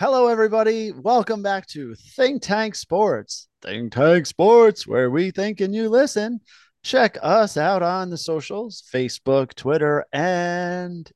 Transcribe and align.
Hello, 0.00 0.28
everybody. 0.28 0.92
Welcome 0.92 1.42
back 1.42 1.66
to 1.66 1.94
Think 1.94 2.40
Tank 2.40 2.74
Sports. 2.74 3.48
Think 3.60 3.92
Tank 3.92 4.24
Sports, 4.24 4.86
where 4.86 5.10
we 5.10 5.30
think 5.30 5.60
and 5.60 5.74
you 5.74 5.90
listen. 5.90 6.40
Check 6.82 7.18
us 7.20 7.58
out 7.58 7.82
on 7.82 8.08
the 8.08 8.16
socials 8.16 8.82
Facebook, 8.90 9.52
Twitter, 9.52 10.06
and 10.10 11.12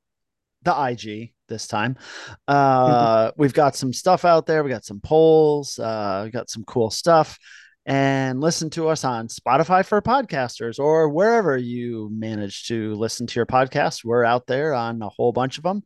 the 0.64 0.88
IG 0.90 1.32
this 1.48 1.66
time. 1.66 1.96
Uh, 2.46 3.30
we've 3.38 3.54
got 3.54 3.74
some 3.74 3.94
stuff 3.94 4.26
out 4.26 4.44
there. 4.44 4.62
We 4.62 4.68
got 4.68 4.84
some 4.84 5.00
polls. 5.00 5.78
Uh, 5.78 6.20
we 6.26 6.30
got 6.30 6.50
some 6.50 6.64
cool 6.64 6.90
stuff. 6.90 7.38
And 7.86 8.42
listen 8.42 8.68
to 8.70 8.88
us 8.88 9.02
on 9.02 9.28
Spotify 9.28 9.82
for 9.82 10.02
podcasters 10.02 10.78
or 10.78 11.08
wherever 11.08 11.56
you 11.56 12.10
manage 12.12 12.66
to 12.66 12.94
listen 12.96 13.26
to 13.28 13.36
your 13.36 13.46
podcast. 13.46 14.04
We're 14.04 14.24
out 14.24 14.46
there 14.46 14.74
on 14.74 15.00
a 15.00 15.08
whole 15.08 15.32
bunch 15.32 15.56
of 15.56 15.64
them 15.64 15.84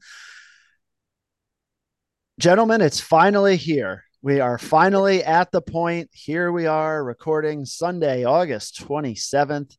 gentlemen, 2.39 2.80
it's 2.80 3.00
finally 3.00 3.56
here. 3.56 4.05
We 4.23 4.38
are 4.38 4.59
finally 4.59 5.24
at 5.24 5.51
the 5.51 5.60
point. 5.60 6.10
Here 6.12 6.52
we 6.52 6.66
are 6.66 7.02
recording 7.02 7.65
Sunday, 7.65 8.24
August 8.24 8.80
27th. 8.80 9.77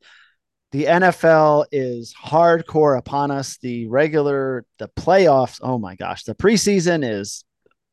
The 0.73 0.83
NFL 0.83 1.67
is 1.71 2.13
hardcore 2.13 2.97
upon 2.97 3.31
us. 3.31 3.57
The 3.59 3.87
regular, 3.87 4.65
the 4.77 4.89
playoffs, 4.89 5.59
oh 5.61 5.79
my 5.79 5.95
gosh, 5.95 6.25
the 6.25 6.35
preseason 6.35 7.09
is 7.09 7.45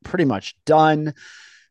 pretty 0.03 0.25
much 0.25 0.57
done. 0.67 1.15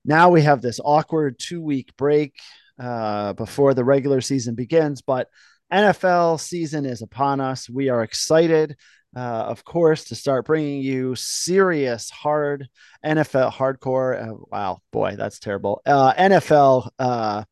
Now 0.06 0.30
we 0.30 0.44
have 0.44 0.62
this 0.62 0.80
awkward 0.84 1.38
two 1.38 1.62
week 1.62 1.96
break 1.98 2.34
uh, 2.80 3.34
before 3.34 3.74
the 3.74 3.84
regular 3.84 4.22
season 4.22 4.56
begins, 4.56 5.02
but 5.02 5.28
NFL 5.72 6.40
season 6.40 6.86
is 6.86 7.02
upon 7.02 7.42
us. 7.42 7.70
We 7.70 7.90
are 7.90 8.04
excited 8.04 8.78
uh, 9.16 9.20
of 9.20 9.64
course, 9.64 10.06
to 10.06 10.16
start 10.16 10.46
bringing 10.46 10.82
you 10.82 11.16
serious, 11.16 12.10
hard 12.10 12.68
NFL 13.06 13.54
hardcore. 13.54 14.22
Uh, 14.22 14.36
wow, 14.52 14.82
boy, 14.92 15.16
that's 15.16 15.40
terrible. 15.40 15.82
Uh, 15.86 16.14
NFL 16.14 16.90
uh, 17.00 17.44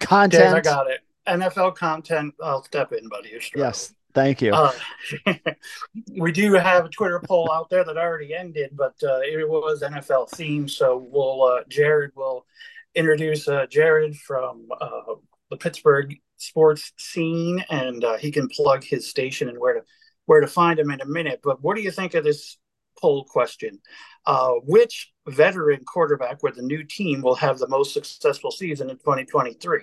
content. 0.00 0.42
Dave, 0.42 0.54
I 0.54 0.60
got 0.60 0.90
it. 0.90 1.00
NFL 1.26 1.76
content. 1.76 2.34
I'll 2.42 2.64
step 2.64 2.92
in, 2.92 3.08
buddy. 3.08 3.38
Yes, 3.54 3.94
thank 4.12 4.42
you. 4.42 4.52
Uh, 4.52 4.72
we 6.18 6.32
do 6.32 6.52
have 6.54 6.86
a 6.86 6.88
Twitter 6.88 7.20
poll 7.24 7.50
out 7.50 7.70
there 7.70 7.84
that 7.84 7.96
already 7.96 8.34
ended, 8.34 8.70
but 8.72 8.94
uh, 9.02 9.20
it 9.22 9.48
was 9.48 9.82
NFL 9.82 10.30
themed. 10.30 10.70
So 10.70 11.06
we'll 11.10 11.42
uh, 11.42 11.60
Jared 11.68 12.10
will 12.14 12.44
introduce 12.94 13.48
uh, 13.48 13.66
Jared 13.66 14.16
from 14.16 14.66
uh, 14.80 15.14
the 15.50 15.56
Pittsburgh 15.56 16.16
sports 16.36 16.92
scene, 16.98 17.64
and 17.70 18.04
uh, 18.04 18.16
he 18.16 18.30
can 18.30 18.48
plug 18.48 18.84
his 18.84 19.08
station 19.08 19.48
and 19.48 19.58
where 19.58 19.74
to 19.74 19.82
where 20.26 20.40
to 20.40 20.46
find 20.46 20.78
him 20.78 20.90
in 20.90 21.00
a 21.00 21.06
minute. 21.06 21.40
But 21.42 21.62
what 21.62 21.76
do 21.76 21.82
you 21.82 21.90
think 21.90 22.14
of 22.14 22.24
this 22.24 22.58
poll 22.98 23.24
question? 23.24 23.80
Uh, 24.26 24.52
which 24.64 25.12
veteran 25.26 25.84
quarterback 25.84 26.42
with 26.42 26.56
the 26.56 26.62
new 26.62 26.82
team 26.82 27.22
will 27.22 27.34
have 27.34 27.58
the 27.58 27.68
most 27.68 27.92
successful 27.92 28.50
season 28.50 28.90
in 28.90 28.96
2023? 28.96 29.80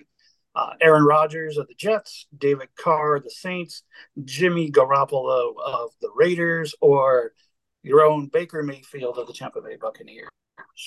Uh, 0.54 0.72
Aaron 0.82 1.06
Rodgers 1.06 1.58
of 1.58 1.68
the 1.68 1.76
Jets, 1.76 2.28
David 2.38 2.70
Carr 2.76 3.16
of 3.16 3.24
the 3.24 3.30
Saints, 3.30 3.84
Jimmy 4.26 4.70
Garoppolo 4.70 5.54
of 5.64 5.92
the 6.02 6.12
Raiders, 6.14 6.76
or 6.82 7.32
your 7.84 8.04
own 8.04 8.28
Baker 8.28 8.62
Mayfield 8.62 9.18
of 9.18 9.28
the 9.28 9.34
Tampa 9.34 9.62
Bay 9.62 9.78
Buccaneers? 9.80 10.28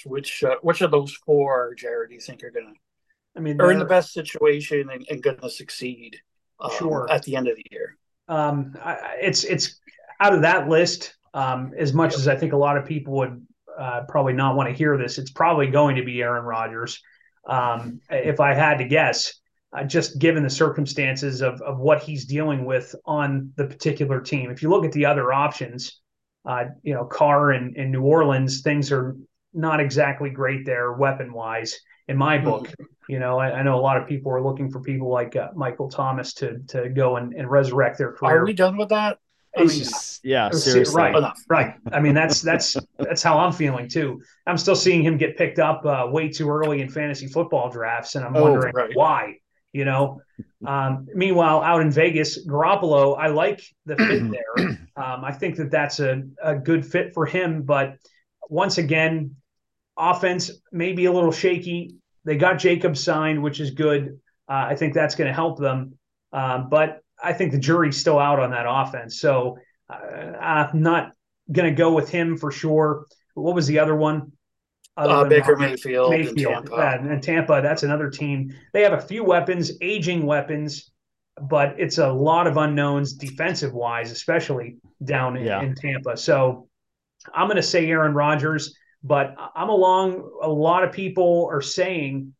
Which 0.04 0.44
uh, 0.44 0.56
which 0.62 0.80
of 0.82 0.90
those 0.90 1.14
four, 1.14 1.74
Jared, 1.74 2.10
do 2.10 2.14
you 2.14 2.20
think 2.20 2.42
are 2.42 2.50
going 2.50 2.66
to 2.66 2.72
I 3.36 3.40
mean, 3.40 3.60
are 3.60 3.72
in 3.72 3.78
the 3.78 3.84
best 3.84 4.12
situation 4.12 4.90
and, 4.90 5.04
and 5.10 5.22
going 5.22 5.38
to 5.38 5.50
succeed 5.50 6.20
um, 6.60 6.70
sure. 6.78 7.10
at 7.10 7.22
the 7.24 7.36
end 7.36 7.48
of 7.48 7.56
the 7.56 7.64
year? 7.70 7.96
Um, 8.28 8.76
I, 8.82 9.16
it's 9.20 9.44
it's 9.44 9.80
out 10.20 10.34
of 10.34 10.42
that 10.42 10.68
list. 10.68 11.14
Um, 11.32 11.72
as 11.76 11.92
much 11.92 12.14
as 12.14 12.28
I 12.28 12.36
think 12.36 12.52
a 12.52 12.56
lot 12.56 12.76
of 12.76 12.84
people 12.84 13.14
would 13.14 13.44
uh, 13.76 14.02
probably 14.08 14.34
not 14.34 14.56
want 14.56 14.68
to 14.68 14.74
hear 14.74 14.96
this, 14.96 15.18
it's 15.18 15.32
probably 15.32 15.66
going 15.66 15.96
to 15.96 16.04
be 16.04 16.22
Aaron 16.22 16.44
Rodgers. 16.44 17.02
Um, 17.46 18.00
if 18.08 18.40
I 18.40 18.54
had 18.54 18.78
to 18.78 18.84
guess, 18.84 19.34
uh, 19.76 19.84
just 19.84 20.18
given 20.18 20.42
the 20.42 20.50
circumstances 20.50 21.42
of 21.42 21.60
of 21.60 21.78
what 21.78 22.02
he's 22.02 22.24
dealing 22.24 22.64
with 22.64 22.94
on 23.04 23.52
the 23.56 23.66
particular 23.66 24.20
team. 24.20 24.50
If 24.50 24.62
you 24.62 24.70
look 24.70 24.84
at 24.84 24.92
the 24.92 25.06
other 25.06 25.32
options, 25.32 26.00
uh, 26.46 26.66
you 26.82 26.94
know, 26.94 27.04
Carr 27.04 27.52
in, 27.52 27.74
in 27.76 27.90
New 27.90 28.02
Orleans, 28.02 28.62
things 28.62 28.92
are 28.92 29.16
not 29.52 29.80
exactly 29.80 30.30
great 30.30 30.64
there 30.64 30.92
weapon 30.92 31.32
wise 31.32 31.78
in 32.08 32.16
my 32.16 32.38
book. 32.38 32.68
Mm-hmm. 32.68 32.84
You 33.08 33.18
know, 33.18 33.38
I, 33.38 33.58
I, 33.58 33.62
know 33.62 33.78
a 33.78 33.80
lot 33.80 33.98
of 33.98 34.08
people 34.08 34.32
are 34.32 34.42
looking 34.42 34.70
for 34.70 34.80
people 34.80 35.10
like 35.10 35.36
uh, 35.36 35.50
Michael 35.54 35.90
Thomas 35.90 36.32
to 36.34 36.58
to 36.68 36.88
go 36.88 37.16
and, 37.16 37.34
and 37.34 37.50
resurrect 37.50 37.98
their 37.98 38.12
career. 38.12 38.40
Are 38.40 38.44
we 38.44 38.54
done 38.54 38.76
with 38.76 38.88
that? 38.90 39.18
I 39.56 39.64
mean, 39.64 39.82
yeah, 40.24 40.50
seriously. 40.50 40.96
Right, 40.96 41.14
Enough. 41.14 41.38
right. 41.48 41.74
I 41.92 42.00
mean, 42.00 42.14
that's 42.14 42.40
that's 42.40 42.76
that's 42.98 43.22
how 43.22 43.38
I'm 43.38 43.52
feeling 43.52 43.88
too. 43.88 44.20
I'm 44.46 44.56
still 44.56 44.74
seeing 44.74 45.04
him 45.04 45.16
get 45.16 45.36
picked 45.36 45.58
up 45.58 45.84
uh, 45.84 46.06
way 46.10 46.28
too 46.28 46.50
early 46.50 46.80
in 46.80 46.88
fantasy 46.88 47.28
football 47.28 47.70
drafts, 47.70 48.16
and 48.16 48.24
I'm 48.24 48.34
oh, 48.36 48.42
wondering 48.42 48.74
right. 48.74 48.90
why. 48.94 49.34
You 49.72 49.84
know. 49.84 50.20
Um, 50.66 51.08
meanwhile, 51.14 51.60
out 51.60 51.82
in 51.82 51.90
Vegas, 51.90 52.46
Garoppolo, 52.46 53.18
I 53.18 53.26
like 53.26 53.62
the 53.84 53.96
fit 53.96 54.30
there. 54.30 54.78
Um, 54.96 55.24
I 55.24 55.32
think 55.32 55.56
that 55.56 55.72
that's 55.72 55.98
a, 55.98 56.22
a 56.40 56.54
good 56.54 56.86
fit 56.86 57.14
for 57.14 57.26
him, 57.26 57.62
but 57.62 57.96
once 58.48 58.78
again, 58.78 59.34
offense 59.96 60.50
may 60.72 60.92
be 60.92 61.06
a 61.06 61.12
little 61.12 61.32
shaky. 61.32 61.96
They 62.24 62.36
got 62.36 62.58
Jacobs 62.58 63.02
signed, 63.02 63.42
which 63.42 63.60
is 63.60 63.70
good. 63.70 64.20
Uh, 64.48 64.66
I 64.68 64.76
think 64.76 64.94
that's 64.94 65.14
going 65.14 65.28
to 65.28 65.34
help 65.34 65.58
them. 65.58 65.98
Um, 66.32 66.68
but 66.68 67.00
I 67.22 67.32
think 67.32 67.52
the 67.52 67.58
jury's 67.58 67.96
still 67.96 68.18
out 68.18 68.40
on 68.40 68.50
that 68.50 68.66
offense. 68.68 69.20
So 69.20 69.58
uh, 69.88 69.94
I'm 69.94 70.82
not 70.82 71.12
going 71.50 71.68
to 71.68 71.76
go 71.76 71.92
with 71.92 72.08
him 72.08 72.36
for 72.36 72.50
sure. 72.50 73.06
What 73.34 73.54
was 73.54 73.66
the 73.66 73.78
other 73.78 73.94
one? 73.94 74.32
Uh, 74.96 75.24
Baker 75.24 75.56
Mayfield, 75.56 76.10
Mayfield 76.10 76.54
and 76.54 76.66
Tampa. 76.66 76.74
Uh, 76.74 77.12
and 77.12 77.22
Tampa, 77.22 77.60
that's 77.62 77.82
another 77.82 78.08
team. 78.08 78.54
They 78.72 78.82
have 78.82 78.92
a 78.92 79.00
few 79.00 79.24
weapons, 79.24 79.72
aging 79.80 80.24
weapons, 80.24 80.92
but 81.40 81.74
it's 81.78 81.98
a 81.98 82.12
lot 82.12 82.46
of 82.46 82.56
unknowns 82.56 83.14
defensive 83.14 83.72
wise, 83.72 84.12
especially 84.12 84.76
down 85.04 85.36
in, 85.36 85.44
yeah. 85.44 85.62
in 85.62 85.74
Tampa. 85.74 86.16
So 86.16 86.68
I'm 87.34 87.48
going 87.48 87.56
to 87.56 87.62
say 87.62 87.88
Aaron 87.90 88.14
Rodgers. 88.14 88.76
But 89.04 89.36
I'm 89.54 89.68
along. 89.68 90.30
A 90.42 90.48
lot 90.48 90.82
of 90.82 90.90
people 90.90 91.48
are 91.52 91.60
saying 91.60 92.34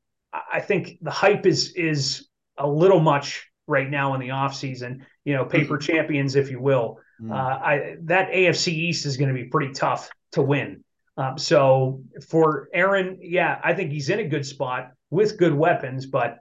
I 0.53 0.61
think 0.61 0.99
the 1.03 1.11
hype 1.11 1.47
is 1.47 1.73
is 1.75 2.29
a 2.59 2.67
little 2.67 3.01
much 3.01 3.49
right 3.67 3.89
now 3.89 4.15
in 4.15 4.21
the 4.21 4.31
off 4.31 4.55
season. 4.55 5.07
You 5.25 5.35
know, 5.35 5.45
paper 5.45 5.79
mm-hmm. 5.79 5.93
champions, 5.93 6.37
if 6.37 6.51
you 6.51 6.61
will. 6.61 6.99
Mm. 7.21 7.33
Uh, 7.33 7.35
I 7.35 7.97
that 8.03 8.31
AFC 8.31 8.69
East 8.69 9.07
is 9.07 9.17
going 9.17 9.29
to 9.29 9.35
be 9.35 9.45
pretty 9.45 9.73
tough 9.73 10.11
to 10.33 10.43
win. 10.43 10.83
Um, 11.17 11.39
so 11.39 12.03
for 12.29 12.69
Aaron, 12.75 13.19
yeah, 13.21 13.61
I 13.63 13.75
think 13.75 13.93
he's 13.93 14.09
in 14.09 14.19
a 14.19 14.25
good 14.25 14.45
spot 14.45 14.91
with 15.11 15.39
good 15.39 15.55
weapons, 15.55 16.07
but 16.07 16.39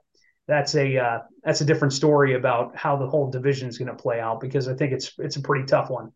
that's 0.48 0.74
a 0.74 0.98
uh, 0.98 1.18
that's 1.42 1.60
a 1.60 1.64
different 1.64 1.92
story 1.92 2.34
about 2.34 2.76
how 2.76 2.96
the 2.96 3.06
whole 3.06 3.30
division 3.30 3.68
is 3.68 3.78
going 3.78 3.94
to 3.94 4.02
play 4.02 4.20
out 4.20 4.40
because 4.40 4.68
I 4.68 4.74
think 4.74 4.92
it's 4.92 5.12
it's 5.18 5.36
a 5.36 5.40
pretty 5.40 5.66
tough 5.66 5.90
one. 5.90 6.12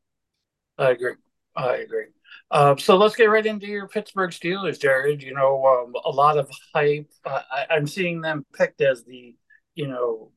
I 0.76 0.90
agree. 0.90 1.14
I 1.56 1.76
agree. 1.76 2.06
Uh, 2.50 2.76
so 2.76 2.96
let's 2.96 3.16
get 3.16 3.26
right 3.26 3.44
into 3.44 3.66
your 3.66 3.88
Pittsburgh 3.88 4.30
Steelers, 4.30 4.80
Jared. 4.80 5.22
You 5.22 5.34
know, 5.34 5.64
um, 5.66 5.94
a 6.04 6.10
lot 6.10 6.38
of 6.38 6.50
hype. 6.74 7.10
Uh, 7.24 7.42
I, 7.50 7.76
am 7.76 7.86
seeing 7.86 8.20
them 8.20 8.46
picked 8.54 8.80
as 8.80 9.04
the, 9.04 9.34
you 9.74 9.86
know, 9.86 10.32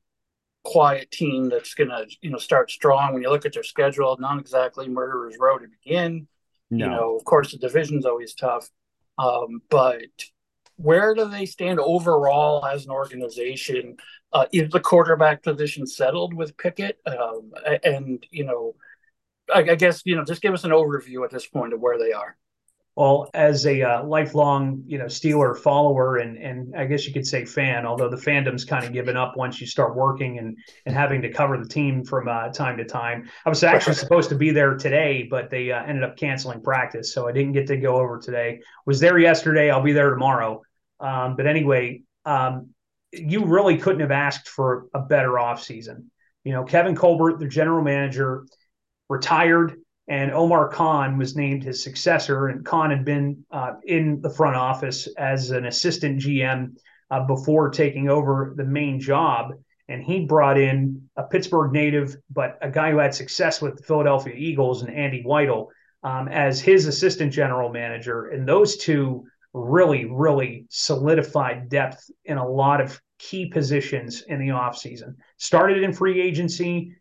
quiet 0.64 1.10
team 1.10 1.50
that's 1.50 1.74
going 1.74 1.90
to, 1.90 2.06
you 2.22 2.30
know, 2.30 2.38
start 2.38 2.70
strong. 2.70 3.14
When 3.14 3.24
you 3.24 3.30
look 3.30 3.46
at 3.46 3.54
their 3.54 3.64
schedule, 3.64 4.18
not 4.20 4.40
exactly 4.40 4.90
murderer's 4.90 5.38
row 5.40 5.58
to 5.58 5.68
begin. 5.84 6.28
No. 6.70 6.86
You 6.86 6.92
know, 6.92 7.16
of 7.16 7.24
course, 7.24 7.52
the 7.52 7.58
division's 7.58 8.06
always 8.06 8.34
tough. 8.34 8.70
Um, 9.18 9.62
but 9.70 10.02
where 10.76 11.14
do 11.14 11.30
they 11.30 11.46
stand 11.46 11.80
overall 11.80 12.66
as 12.66 12.86
an 12.86 12.92
organization? 12.92 13.98
Uh, 14.34 14.46
is 14.52 14.70
the 14.70 14.80
quarterback 14.80 15.44
position 15.44 15.86
settled 15.86 16.34
with 16.34 16.58
Pickett? 16.58 17.00
Um, 17.06 17.52
and, 17.84 18.26
you 18.32 18.46
know, 18.46 18.76
I, 19.54 19.60
I, 19.60 19.76
guess 19.76 20.02
you 20.06 20.16
know, 20.16 20.24
just 20.24 20.42
give 20.42 20.54
us 20.54 20.64
an 20.64 20.72
overview 20.72 21.24
at 21.24 21.32
this 21.32 21.46
point 21.46 21.74
of 21.74 21.80
where 21.80 21.98
they 21.98 22.12
are. 22.12 22.38
Well, 22.96 23.30
as 23.34 23.66
a 23.66 23.82
uh, 23.82 24.04
lifelong, 24.04 24.84
you 24.86 24.98
know, 24.98 25.06
Steeler 25.06 25.58
follower 25.58 26.18
and 26.18 26.38
and 26.38 26.76
I 26.76 26.86
guess 26.86 27.08
you 27.08 27.14
could 27.14 27.26
say 27.26 27.46
fan, 27.46 27.86
although 27.86 28.10
the 28.10 28.18
fandom's 28.18 28.66
kind 28.66 28.84
of 28.86 28.92
given 28.92 29.16
up 29.16 29.38
once 29.38 29.62
you 29.62 29.68
start 29.68 29.96
working 29.96 30.40
and 30.40 30.58
and 30.86 30.94
having 30.94 31.22
to 31.22 31.32
cover 31.32 31.58
the 31.58 31.68
team 31.68 32.04
from 32.04 32.28
uh, 32.28 32.50
time 32.50 32.78
to 32.78 32.86
time. 32.86 33.30
I 33.46 33.50
was 33.50 33.64
actually 33.64 33.96
supposed 33.96 34.30
to 34.30 34.36
be 34.36 34.52
there 34.52 34.76
today, 34.76 35.26
but 35.30 35.50
they 35.50 35.72
uh, 35.72 35.84
ended 35.84 36.04
up 36.04 36.18
canceling 36.18 36.62
practice, 36.62 37.14
so 37.14 37.30
I 37.30 37.32
didn't 37.32 37.54
get 37.54 37.68
to 37.68 37.78
go 37.78 37.96
over 37.96 38.20
today. 38.20 38.60
Was 38.86 39.00
there 39.00 39.18
yesterday. 39.18 39.72
I'll 39.72 39.82
be 39.82 39.94
there 39.94 40.10
tomorrow. 40.10 40.62
Um, 41.00 41.36
but 41.36 41.48
anyway, 41.48 42.02
um, 42.26 42.72
you 43.14 43.46
really 43.46 43.78
couldn't 43.78 44.02
have 44.02 44.12
asked 44.12 44.50
for 44.50 44.88
a 44.94 45.00
better 45.00 45.32
offseason. 45.32 46.06
You 46.44 46.54
know, 46.54 46.64
Kevin 46.64 46.96
Colbert, 46.96 47.40
the 47.40 47.48
general 47.48 47.84
manager 47.84 48.46
retired, 49.12 49.76
and 50.08 50.32
Omar 50.32 50.70
Khan 50.70 51.18
was 51.18 51.36
named 51.36 51.64
his 51.64 51.84
successor. 51.84 52.48
And 52.48 52.66
Khan 52.66 52.90
had 52.90 53.06
been 53.06 53.46
uh, 53.52 53.74
in 53.84 54.22
the 54.22 54.30
front 54.30 54.56
office 54.56 55.08
as 55.18 55.52
an 55.52 55.66
assistant 55.66 56.22
GM 56.22 56.76
uh, 57.12 57.26
before 57.26 57.70
taking 57.70 58.10
over 58.10 58.54
the 58.56 58.64
main 58.64 59.00
job. 59.00 59.52
And 59.90 60.02
he 60.02 60.26
brought 60.26 60.58
in 60.58 61.10
a 61.18 61.24
Pittsburgh 61.24 61.74
native, 61.74 62.16
but 62.30 62.58
a 62.62 62.72
guy 62.72 62.92
who 62.92 62.98
had 63.00 63.14
success 63.14 63.62
with 63.62 63.78
the 63.78 63.84
Philadelphia 63.84 64.34
Eagles 64.36 64.82
and 64.82 64.96
Andy 64.96 65.24
Weidl 65.28 65.68
um, 66.04 66.30
as 66.30 66.62
his 66.62 66.88
assistant 66.88 67.34
general 67.34 67.70
manager. 67.70 68.30
And 68.30 68.48
those 68.48 68.78
two 68.78 69.26
really, 69.54 70.06
really 70.06 70.66
solidified 70.70 71.68
depth 71.68 72.10
in 72.24 72.38
a 72.38 72.48
lot 72.48 72.80
of 72.80 73.00
key 73.20 73.48
positions 73.48 74.24
in 74.28 74.40
the 74.40 74.48
offseason. 74.48 75.16
Started 75.38 75.84
in 75.84 75.94
free 75.94 76.22
agency, 76.22 76.96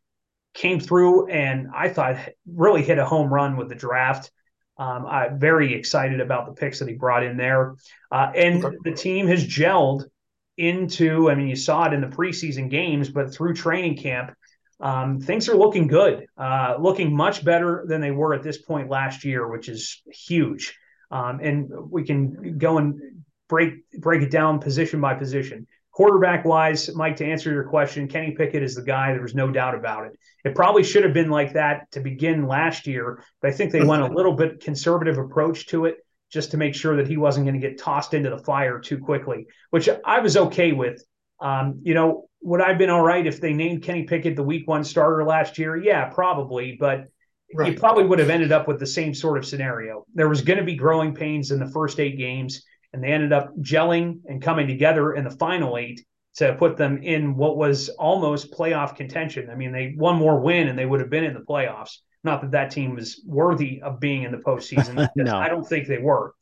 came 0.55 0.81
through, 0.81 1.29
and 1.29 1.69
I 1.75 1.89
thought 1.89 2.17
really 2.47 2.83
hit 2.83 2.99
a 2.99 3.05
home 3.05 3.33
run 3.33 3.57
with 3.57 3.69
the 3.69 3.75
draft. 3.75 4.31
Um, 4.77 5.07
I'm 5.07 5.39
very 5.39 5.75
excited 5.75 6.21
about 6.21 6.47
the 6.47 6.53
picks 6.53 6.79
that 6.79 6.89
he 6.89 6.95
brought 6.95 7.23
in 7.23 7.37
there. 7.37 7.77
Uh, 8.11 8.33
and 8.35 8.65
the 8.83 8.93
team 8.93 9.27
has 9.27 9.47
gelled 9.47 10.05
into, 10.57 11.31
I 11.31 11.35
mean, 11.35 11.49
you 11.49 11.57
saw 11.57 11.87
it 11.87 11.93
in 11.93 12.01
the 12.01 12.07
preseason 12.07 12.71
games, 12.71 13.11
but 13.11 13.33
through 13.35 13.55
training 13.55 13.97
camp, 13.99 14.35
um, 14.81 15.21
things 15.21 15.49
are 15.49 15.57
looking 15.57 15.87
good, 15.87 16.27
uh, 16.39 16.77
looking 16.81 17.15
much 17.15 17.45
better 17.45 17.85
than 17.87 18.01
they 18.01 18.11
were 18.11 18.35
at 18.35 18.43
this 18.43 18.59
point 18.59 18.89
last 18.89 19.25
year, 19.25 19.47
which 19.47 19.69
is 19.69 20.03
huge. 20.11 20.75
Um, 21.11 21.41
and 21.41 21.71
we 21.91 22.05
can 22.05 22.57
go 22.57 22.79
and 22.79 23.23
break 23.49 23.91
break 23.99 24.23
it 24.23 24.31
down 24.31 24.61
position 24.61 25.01
by 25.01 25.15
position. 25.15 25.67
Quarterback 25.93 26.45
wise, 26.45 26.95
Mike, 26.95 27.17
to 27.17 27.27
answer 27.27 27.51
your 27.51 27.65
question, 27.65 28.07
Kenny 28.07 28.33
Pickett 28.33 28.63
is 28.63 28.75
the 28.75 28.83
guy. 28.83 29.13
There 29.13 29.23
was 29.23 29.35
no 29.35 29.51
doubt 29.51 29.75
about 29.75 30.07
it. 30.07 30.13
It 30.45 30.55
probably 30.55 30.85
should 30.85 31.05
have 31.05 31.13
been 31.13 31.31
like 31.31 31.55
that 31.55 31.91
to 31.93 32.01
begin 32.01 32.47
last 32.47 32.87
year, 32.87 33.23
but 33.43 33.51
I 33.51 33.53
think 33.53 33.73
they 33.73 33.83
went 33.83 34.03
a 34.03 34.07
little 34.15 34.35
bit 34.35 34.61
conservative 34.61 35.19
approach 35.19 35.67
to 35.69 35.87
it 35.87 35.97
just 36.31 36.53
to 36.53 36.57
make 36.57 36.75
sure 36.75 36.97
that 36.97 37.09
he 37.09 37.17
wasn't 37.17 37.45
going 37.45 37.61
to 37.61 37.67
get 37.69 37.79
tossed 37.79 38.15
into 38.15 38.31
the 38.31 38.39
fire 38.39 38.79
too 38.79 38.99
quickly, 38.99 39.47
which 39.71 39.89
I 40.05 40.21
was 40.21 40.37
okay 40.37 40.73
with. 40.73 41.05
Um, 41.41 41.81
you 41.83 41.95
know, 41.95 42.29
would 42.43 42.61
I 42.61 42.69
have 42.69 42.79
been 42.79 42.91
all 42.91 43.03
right 43.03 43.27
if 43.27 43.41
they 43.41 43.53
named 43.53 43.83
Kenny 43.83 44.05
Pickett 44.05 44.37
the 44.37 44.43
week 44.43 44.69
one 44.69 44.85
starter 44.85 45.25
last 45.25 45.59
year? 45.59 45.77
Yeah, 45.77 46.07
probably, 46.07 46.77
but 46.79 47.07
right. 47.55 47.73
you 47.73 47.79
probably 47.79 48.05
would 48.05 48.19
have 48.19 48.31
ended 48.31 48.53
up 48.53 48.69
with 48.69 48.79
the 48.79 48.87
same 48.87 49.13
sort 49.13 49.39
of 49.39 49.47
scenario. 49.47 50.07
There 50.15 50.29
was 50.29 50.43
going 50.43 50.59
to 50.59 50.65
be 50.65 50.77
growing 50.77 51.15
pains 51.15 51.51
in 51.51 51.59
the 51.59 51.71
first 51.71 51.99
eight 51.99 52.17
games, 52.17 52.63
and 52.93 53.03
they 53.03 53.09
ended 53.09 53.33
up 53.33 53.57
gelling 53.59 54.21
and 54.27 54.43
coming 54.43 54.67
together 54.67 55.13
in 55.13 55.25
the 55.25 55.31
final 55.31 55.77
eight 55.77 56.05
to 56.37 56.55
put 56.55 56.77
them 56.77 57.03
in 57.03 57.37
what 57.37 57.57
was 57.57 57.89
almost 57.91 58.53
playoff 58.53 58.97
contention. 58.97 59.51
I 59.51 59.55
mean, 59.55 59.73
they 59.73 59.95
one 59.97 60.17
more 60.17 60.41
win 60.41 60.69
and 60.69 60.79
they 60.79 60.87
would 60.87 61.01
have 61.01 61.11
been 61.11 61.25
in 61.25 61.35
the 61.35 61.41
playoffs. 61.41 61.99
Not 62.23 62.43
that 62.43 62.51
that 62.53 62.71
team 62.71 62.95
was 62.95 63.23
worthy 63.27 63.81
of 63.83 63.99
being 64.01 64.23
in 64.25 64.33
the 64.33 64.39
postseason. 64.39 65.09
no. 65.17 65.37
I 65.37 65.49
don't 65.49 65.67
think 65.67 65.87
they 65.87 65.99
were. 65.99 66.35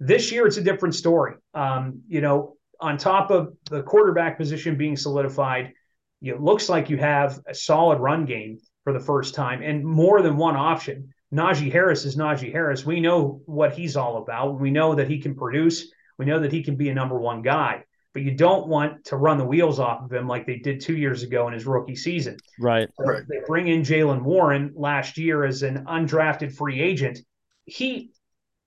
This 0.00 0.32
year, 0.32 0.46
it's 0.46 0.56
a 0.56 0.62
different 0.62 0.94
story. 0.94 1.34
Um, 1.54 2.02
you 2.08 2.20
know, 2.20 2.56
on 2.80 2.98
top 2.98 3.30
of 3.30 3.54
the 3.70 3.82
quarterback 3.82 4.38
position 4.38 4.76
being 4.76 4.96
solidified, 4.96 5.72
it 6.22 6.40
looks 6.40 6.68
like 6.68 6.90
you 6.90 6.96
have 6.98 7.40
a 7.46 7.54
solid 7.54 7.98
run 7.98 8.24
game 8.24 8.58
for 8.84 8.92
the 8.92 9.00
first 9.00 9.34
time 9.34 9.62
and 9.62 9.84
more 9.84 10.22
than 10.22 10.36
one 10.36 10.56
option. 10.56 11.12
Najee 11.34 11.72
Harris 11.72 12.04
is 12.04 12.16
Najee 12.16 12.52
Harris. 12.52 12.86
We 12.86 13.00
know 13.00 13.42
what 13.46 13.74
he's 13.74 13.96
all 13.96 14.18
about. 14.18 14.60
We 14.60 14.70
know 14.70 14.94
that 14.94 15.08
he 15.08 15.20
can 15.20 15.34
produce. 15.34 15.92
We 16.18 16.26
know 16.26 16.38
that 16.40 16.52
he 16.52 16.62
can 16.62 16.76
be 16.76 16.88
a 16.90 16.94
number 16.94 17.18
one 17.18 17.42
guy, 17.42 17.84
but 18.12 18.22
you 18.22 18.32
don't 18.32 18.68
want 18.68 19.06
to 19.06 19.16
run 19.16 19.38
the 19.38 19.44
wheels 19.44 19.80
off 19.80 20.04
of 20.04 20.12
him 20.12 20.28
like 20.28 20.46
they 20.46 20.58
did 20.58 20.80
two 20.80 20.96
years 20.96 21.22
ago 21.22 21.48
in 21.48 21.54
his 21.54 21.66
rookie 21.66 21.96
season. 21.96 22.36
Right. 22.60 22.88
So 22.96 23.04
right. 23.04 23.22
They 23.28 23.40
bring 23.46 23.68
in 23.68 23.82
Jaylen 23.82 24.22
Warren 24.22 24.72
last 24.76 25.18
year 25.18 25.44
as 25.44 25.62
an 25.62 25.84
undrafted 25.86 26.56
free 26.56 26.80
agent. 26.80 27.18
He 27.64 28.12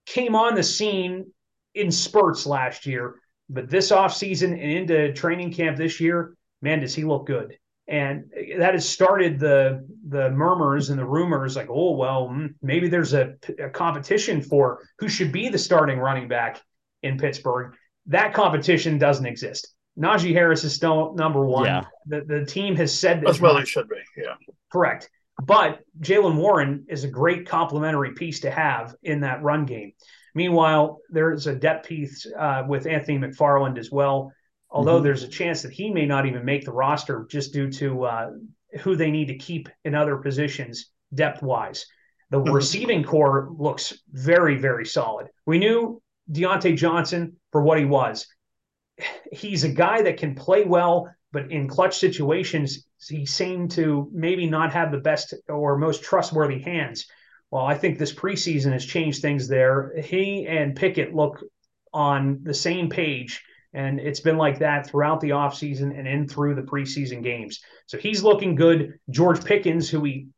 came 0.04 0.34
on 0.34 0.54
the 0.54 0.62
scene 0.62 1.32
in 1.74 1.90
spurts 1.90 2.44
last 2.44 2.84
year 2.84 3.16
but 3.50 3.70
this 3.70 3.90
offseason 3.90 4.52
and 4.52 4.60
into 4.60 5.12
training 5.12 5.52
camp 5.52 5.76
this 5.76 6.00
year, 6.00 6.36
man, 6.60 6.80
does 6.80 6.94
he 6.94 7.04
look 7.04 7.26
good. 7.26 7.56
And 7.88 8.30
that 8.58 8.74
has 8.74 8.86
started 8.86 9.40
the 9.40 9.86
the 10.08 10.30
murmurs 10.30 10.90
and 10.90 10.98
the 10.98 11.06
rumors 11.06 11.56
like, 11.56 11.68
oh 11.70 11.92
well, 11.92 12.28
hmm, 12.28 12.46
maybe 12.60 12.88
there's 12.88 13.14
a, 13.14 13.34
a 13.58 13.70
competition 13.70 14.42
for 14.42 14.82
who 14.98 15.08
should 15.08 15.32
be 15.32 15.48
the 15.48 15.58
starting 15.58 15.98
running 15.98 16.28
back 16.28 16.60
in 17.02 17.16
Pittsburgh. 17.16 17.74
That 18.06 18.34
competition 18.34 18.98
doesn't 18.98 19.24
exist. 19.24 19.74
Najee 19.98 20.32
Harris 20.32 20.64
is 20.64 20.74
still 20.74 21.14
number 21.14 21.46
one. 21.46 21.64
Yeah. 21.64 21.84
The 22.06 22.24
the 22.26 22.44
team 22.44 22.76
has 22.76 22.96
said 22.96 23.22
that 23.22 23.30
as 23.30 23.40
well. 23.40 23.58
He 23.58 23.64
should 23.64 23.88
be. 23.88 23.96
Yeah. 24.16 24.34
Correct. 24.70 25.08
But 25.42 25.80
Jaylen 26.00 26.36
Warren 26.36 26.84
is 26.88 27.04
a 27.04 27.08
great 27.08 27.48
complementary 27.48 28.12
piece 28.12 28.40
to 28.40 28.50
have 28.50 28.94
in 29.02 29.20
that 29.20 29.42
run 29.42 29.64
game. 29.66 29.92
Meanwhile, 30.34 30.98
there's 31.10 31.46
a 31.46 31.54
depth 31.54 31.88
piece 31.88 32.26
uh, 32.38 32.64
with 32.68 32.86
Anthony 32.86 33.18
McFarland 33.18 33.78
as 33.78 33.90
well, 33.90 34.32
although 34.70 34.96
mm-hmm. 34.96 35.04
there's 35.04 35.22
a 35.22 35.28
chance 35.28 35.62
that 35.62 35.72
he 35.72 35.90
may 35.90 36.06
not 36.06 36.26
even 36.26 36.44
make 36.44 36.64
the 36.64 36.72
roster 36.72 37.26
just 37.30 37.52
due 37.52 37.70
to 37.72 38.04
uh, 38.04 38.30
who 38.80 38.96
they 38.96 39.10
need 39.10 39.28
to 39.28 39.38
keep 39.38 39.68
in 39.84 39.94
other 39.94 40.16
positions 40.16 40.90
depth 41.14 41.42
wise. 41.42 41.86
The 42.30 42.38
mm-hmm. 42.38 42.52
receiving 42.52 43.04
corps 43.04 43.48
looks 43.56 43.98
very, 44.10 44.56
very 44.56 44.84
solid. 44.84 45.28
We 45.46 45.58
knew 45.58 46.02
Diontae 46.30 46.76
Johnson 46.76 47.36
for 47.52 47.62
what 47.62 47.78
he 47.78 47.84
was. 47.84 48.26
He's 49.32 49.64
a 49.64 49.68
guy 49.68 50.02
that 50.02 50.18
can 50.18 50.34
play 50.34 50.64
well, 50.64 51.08
but 51.32 51.50
in 51.50 51.68
clutch 51.68 51.98
situations, 51.98 52.86
he 53.06 53.24
seemed 53.24 53.70
to 53.72 54.10
maybe 54.12 54.46
not 54.46 54.72
have 54.72 54.90
the 54.90 54.98
best 54.98 55.34
or 55.48 55.78
most 55.78 56.02
trustworthy 56.02 56.60
hands. 56.60 57.06
Well, 57.50 57.64
I 57.64 57.74
think 57.74 57.98
this 57.98 58.12
preseason 58.12 58.72
has 58.72 58.84
changed 58.84 59.22
things 59.22 59.48
there. 59.48 59.94
He 60.02 60.46
and 60.46 60.76
Pickett 60.76 61.14
look 61.14 61.42
on 61.94 62.40
the 62.42 62.52
same 62.52 62.90
page, 62.90 63.42
and 63.74 64.00
it's 64.00 64.20
been 64.20 64.38
like 64.38 64.58
that 64.60 64.86
throughout 64.86 65.20
the 65.20 65.30
offseason 65.30 65.96
and 65.98 66.08
in 66.08 66.26
through 66.26 66.54
the 66.54 66.62
preseason 66.62 67.22
games. 67.22 67.60
So 67.86 67.98
he's 67.98 68.22
looking 68.22 68.54
good. 68.54 68.98
George 69.10 69.44
Pickens, 69.44 69.88
who 69.88 70.00
we 70.00 70.28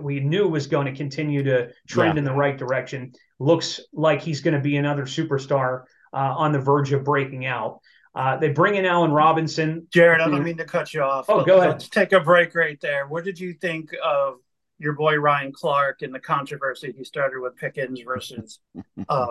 we 0.00 0.20
knew 0.20 0.46
was 0.46 0.66
going 0.66 0.86
to 0.86 0.94
continue 0.94 1.42
to 1.42 1.70
trend 1.88 2.14
yeah. 2.14 2.18
in 2.18 2.24
the 2.24 2.32
right 2.32 2.56
direction, 2.56 3.12
looks 3.38 3.80
like 3.92 4.20
he's 4.20 4.40
going 4.40 4.54
to 4.54 4.60
be 4.60 4.76
another 4.76 5.04
superstar 5.04 5.84
uh, 6.12 6.34
on 6.36 6.52
the 6.52 6.60
verge 6.60 6.92
of 6.92 7.04
breaking 7.04 7.46
out. 7.46 7.80
Uh, 8.14 8.36
they 8.36 8.48
bring 8.48 8.74
in 8.74 8.84
Allen 8.84 9.12
Robinson. 9.12 9.86
Jared, 9.92 10.20
I 10.20 10.28
don't 10.28 10.42
mean 10.42 10.56
to 10.56 10.64
cut 10.64 10.92
you 10.92 11.02
off. 11.02 11.26
Oh, 11.28 11.44
go 11.44 11.58
ahead. 11.58 11.70
Let's 11.70 11.88
take 11.88 12.12
a 12.12 12.20
break 12.20 12.54
right 12.54 12.78
there. 12.80 13.06
What 13.06 13.24
did 13.24 13.38
you 13.38 13.54
think 13.54 13.90
of 14.04 14.36
your 14.78 14.94
boy 14.94 15.16
Ryan 15.16 15.52
Clark 15.52 16.02
and 16.02 16.14
the 16.14 16.20
controversy 16.20 16.92
he 16.96 17.04
started 17.04 17.40
with 17.40 17.56
Pickens 17.56 18.00
versus 18.00 18.60
uh, 19.08 19.26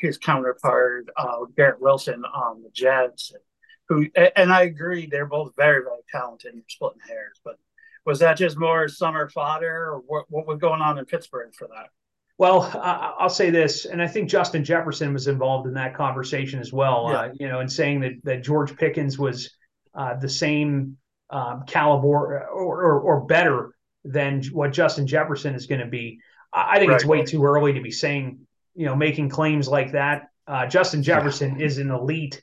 his 0.00 0.18
counterpart 0.18 1.08
uh, 1.16 1.38
Garrett 1.56 1.80
Wilson 1.80 2.24
on 2.24 2.62
the 2.62 2.70
Jets. 2.70 3.32
Who 3.88 4.08
and 4.34 4.52
I 4.52 4.62
agree 4.62 5.06
they're 5.06 5.26
both 5.26 5.52
very 5.56 5.82
very 5.82 6.02
talented. 6.10 6.54
And 6.54 6.62
splitting 6.68 7.00
hairs, 7.06 7.40
but 7.44 7.56
was 8.04 8.18
that 8.20 8.36
just 8.36 8.56
more 8.56 8.88
summer 8.88 9.28
fodder, 9.28 9.92
or 9.92 10.02
what, 10.06 10.26
what 10.28 10.46
was 10.46 10.58
going 10.58 10.80
on 10.80 10.98
in 10.98 11.04
Pittsburgh 11.04 11.54
for 11.54 11.68
that? 11.68 11.88
Well, 12.38 12.70
I'll 13.18 13.30
say 13.30 13.50
this, 13.50 13.86
and 13.86 14.02
I 14.02 14.06
think 14.06 14.28
Justin 14.28 14.62
Jefferson 14.62 15.12
was 15.12 15.26
involved 15.26 15.66
in 15.66 15.74
that 15.74 15.94
conversation 15.94 16.60
as 16.60 16.72
well. 16.72 17.08
Yeah. 17.08 17.18
Uh, 17.18 17.32
you 17.34 17.48
know, 17.48 17.60
in 17.60 17.68
saying 17.68 18.00
that 18.00 18.12
that 18.24 18.44
George 18.44 18.76
Pickens 18.76 19.18
was 19.18 19.50
uh, 19.94 20.14
the 20.16 20.28
same 20.28 20.98
um, 21.30 21.64
caliber 21.66 22.06
or, 22.06 22.44
or, 22.48 23.00
or 23.00 23.20
better 23.22 23.70
than 24.04 24.42
what 24.52 24.72
Justin 24.72 25.06
Jefferson 25.06 25.54
is 25.54 25.66
going 25.66 25.80
to 25.80 25.86
be. 25.86 26.20
I 26.52 26.78
think 26.78 26.90
right. 26.90 26.96
it's 26.96 27.04
way 27.04 27.24
too 27.24 27.44
early 27.44 27.72
to 27.72 27.80
be 27.80 27.90
saying, 27.90 28.45
you 28.76 28.86
know, 28.86 28.94
making 28.94 29.28
claims 29.28 29.68
like 29.68 29.92
that. 29.92 30.28
Uh, 30.46 30.66
Justin 30.66 31.02
Jefferson 31.02 31.60
is 31.60 31.78
an 31.78 31.90
elite 31.90 32.42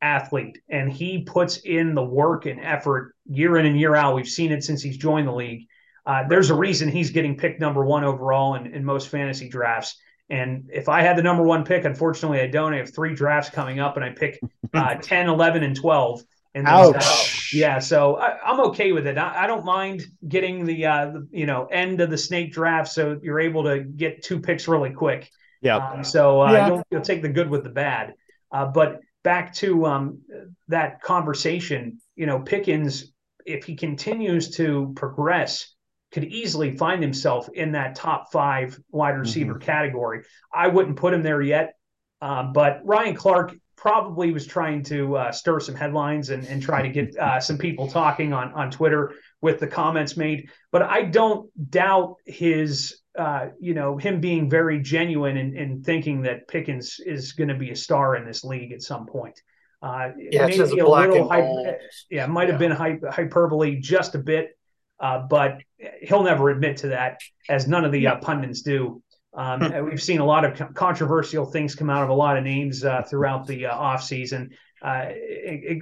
athlete 0.00 0.60
and 0.68 0.92
he 0.92 1.22
puts 1.22 1.58
in 1.58 1.94
the 1.94 2.02
work 2.02 2.46
and 2.46 2.60
effort 2.60 3.14
year 3.26 3.56
in 3.56 3.66
and 3.66 3.78
year 3.78 3.94
out. 3.94 4.14
We've 4.14 4.28
seen 4.28 4.52
it 4.52 4.64
since 4.64 4.82
he's 4.82 4.96
joined 4.96 5.28
the 5.28 5.32
league. 5.32 5.66
Uh, 6.04 6.24
there's 6.28 6.50
a 6.50 6.54
reason 6.54 6.88
he's 6.88 7.10
getting 7.10 7.36
picked 7.36 7.60
number 7.60 7.84
one 7.84 8.04
overall 8.04 8.56
in, 8.56 8.66
in 8.66 8.84
most 8.84 9.08
fantasy 9.08 9.48
drafts. 9.48 9.96
And 10.28 10.70
if 10.72 10.88
I 10.88 11.02
had 11.02 11.16
the 11.16 11.22
number 11.22 11.44
one 11.44 11.64
pick, 11.64 11.84
unfortunately, 11.84 12.40
I 12.40 12.48
don't. 12.48 12.74
I 12.74 12.78
have 12.78 12.92
three 12.92 13.14
drafts 13.14 13.50
coming 13.50 13.80
up 13.80 13.96
and 13.96 14.04
I 14.04 14.10
pick 14.10 14.40
uh, 14.74 14.96
10, 14.96 15.28
11, 15.28 15.62
and 15.62 15.76
12. 15.76 16.22
And 16.54 16.66
Ouch. 16.66 17.54
yeah, 17.54 17.78
so 17.78 18.16
I, 18.16 18.50
am 18.50 18.60
okay 18.60 18.92
with 18.92 19.06
it. 19.06 19.16
I, 19.16 19.44
I, 19.44 19.46
don't 19.46 19.64
mind 19.64 20.04
getting 20.28 20.66
the, 20.66 20.84
uh, 20.84 21.06
the, 21.06 21.28
you 21.30 21.46
know 21.46 21.64
end 21.64 22.02
of 22.02 22.10
the 22.10 22.18
snake 22.18 22.52
draft, 22.52 22.88
so 22.88 23.18
you're 23.22 23.40
able 23.40 23.64
to 23.64 23.80
get 23.80 24.22
two 24.22 24.38
picks 24.38 24.68
really 24.68 24.90
quick. 24.90 25.30
Yeah. 25.62 25.76
Um, 25.76 26.04
so 26.04 26.42
uh, 26.42 26.52
yeah. 26.52 26.66
You'll, 26.68 26.82
you'll, 26.90 27.02
take 27.02 27.22
the 27.22 27.28
good 27.28 27.48
with 27.48 27.64
the 27.64 27.70
bad. 27.70 28.14
Uh, 28.50 28.66
but 28.66 29.00
back 29.22 29.54
to 29.54 29.86
um, 29.86 30.20
that 30.68 31.00
conversation, 31.00 32.00
you 32.16 32.26
know, 32.26 32.40
Pickens, 32.40 33.12
if 33.46 33.64
he 33.64 33.76
continues 33.76 34.56
to 34.56 34.92
progress, 34.96 35.74
could 36.12 36.24
easily 36.24 36.76
find 36.76 37.02
himself 37.02 37.48
in 37.54 37.72
that 37.72 37.94
top 37.94 38.30
five 38.30 38.78
wide 38.90 39.18
receiver 39.18 39.54
mm-hmm. 39.54 39.62
category. 39.62 40.22
I 40.52 40.68
wouldn't 40.68 40.96
put 40.96 41.14
him 41.14 41.22
there 41.22 41.40
yet, 41.40 41.74
uh, 42.20 42.44
but 42.52 42.80
Ryan 42.84 43.16
Clark 43.16 43.54
probably 43.76 44.30
was 44.30 44.46
trying 44.46 44.82
to 44.84 45.16
uh, 45.16 45.32
stir 45.32 45.58
some 45.58 45.74
headlines 45.74 46.30
and, 46.30 46.46
and 46.46 46.62
try 46.62 46.82
to 46.82 46.88
get 46.88 47.16
uh, 47.16 47.40
some 47.40 47.58
people 47.58 47.88
talking 47.88 48.32
on, 48.32 48.52
on 48.52 48.70
Twitter 48.70 49.14
with 49.40 49.58
the 49.58 49.66
comments 49.66 50.16
made. 50.16 50.48
But 50.70 50.82
I 50.82 51.02
don't 51.02 51.50
doubt 51.70 52.16
his, 52.26 53.00
uh, 53.18 53.48
you 53.60 53.74
know, 53.74 53.96
him 53.96 54.20
being 54.20 54.48
very 54.48 54.80
genuine 54.80 55.36
and, 55.36 55.56
and 55.56 55.84
thinking 55.84 56.22
that 56.22 56.48
Pickens 56.48 56.98
is 57.04 57.32
going 57.32 57.48
to 57.48 57.54
be 57.54 57.70
a 57.70 57.76
star 57.76 58.16
in 58.16 58.24
this 58.24 58.44
league 58.44 58.72
at 58.72 58.82
some 58.82 59.06
point. 59.06 59.40
Uh, 59.82 60.10
yeah, 60.16 60.46
maybe 60.46 60.60
a 60.60 60.86
little 60.86 61.28
hyper, 61.28 61.78
yeah, 62.08 62.26
might 62.26 62.48
have 62.48 62.60
yeah. 62.60 62.68
been 62.68 63.10
hyperbole 63.10 63.80
just 63.80 64.14
a 64.14 64.18
bit, 64.18 64.56
uh, 65.00 65.18
but 65.28 65.58
he'll 66.02 66.22
never 66.22 66.50
admit 66.50 66.76
to 66.78 66.88
that, 66.88 67.20
as 67.48 67.66
none 67.66 67.84
of 67.84 67.90
the 67.90 68.06
uh, 68.06 68.16
pundits 68.16 68.62
do. 68.62 69.02
Um, 69.34 69.60
hmm. 69.60 69.84
we've 69.86 70.02
seen 70.02 70.20
a 70.20 70.24
lot 70.24 70.44
of 70.44 70.74
controversial 70.74 71.46
things 71.46 71.74
come 71.74 71.90
out 71.90 72.04
of 72.04 72.10
a 72.10 72.14
lot 72.14 72.36
of 72.36 72.44
names 72.44 72.84
uh, 72.84 73.02
throughout 73.02 73.46
the 73.46 73.66
uh, 73.66 73.74
offseason. 73.74 74.50
Uh, 74.82 75.10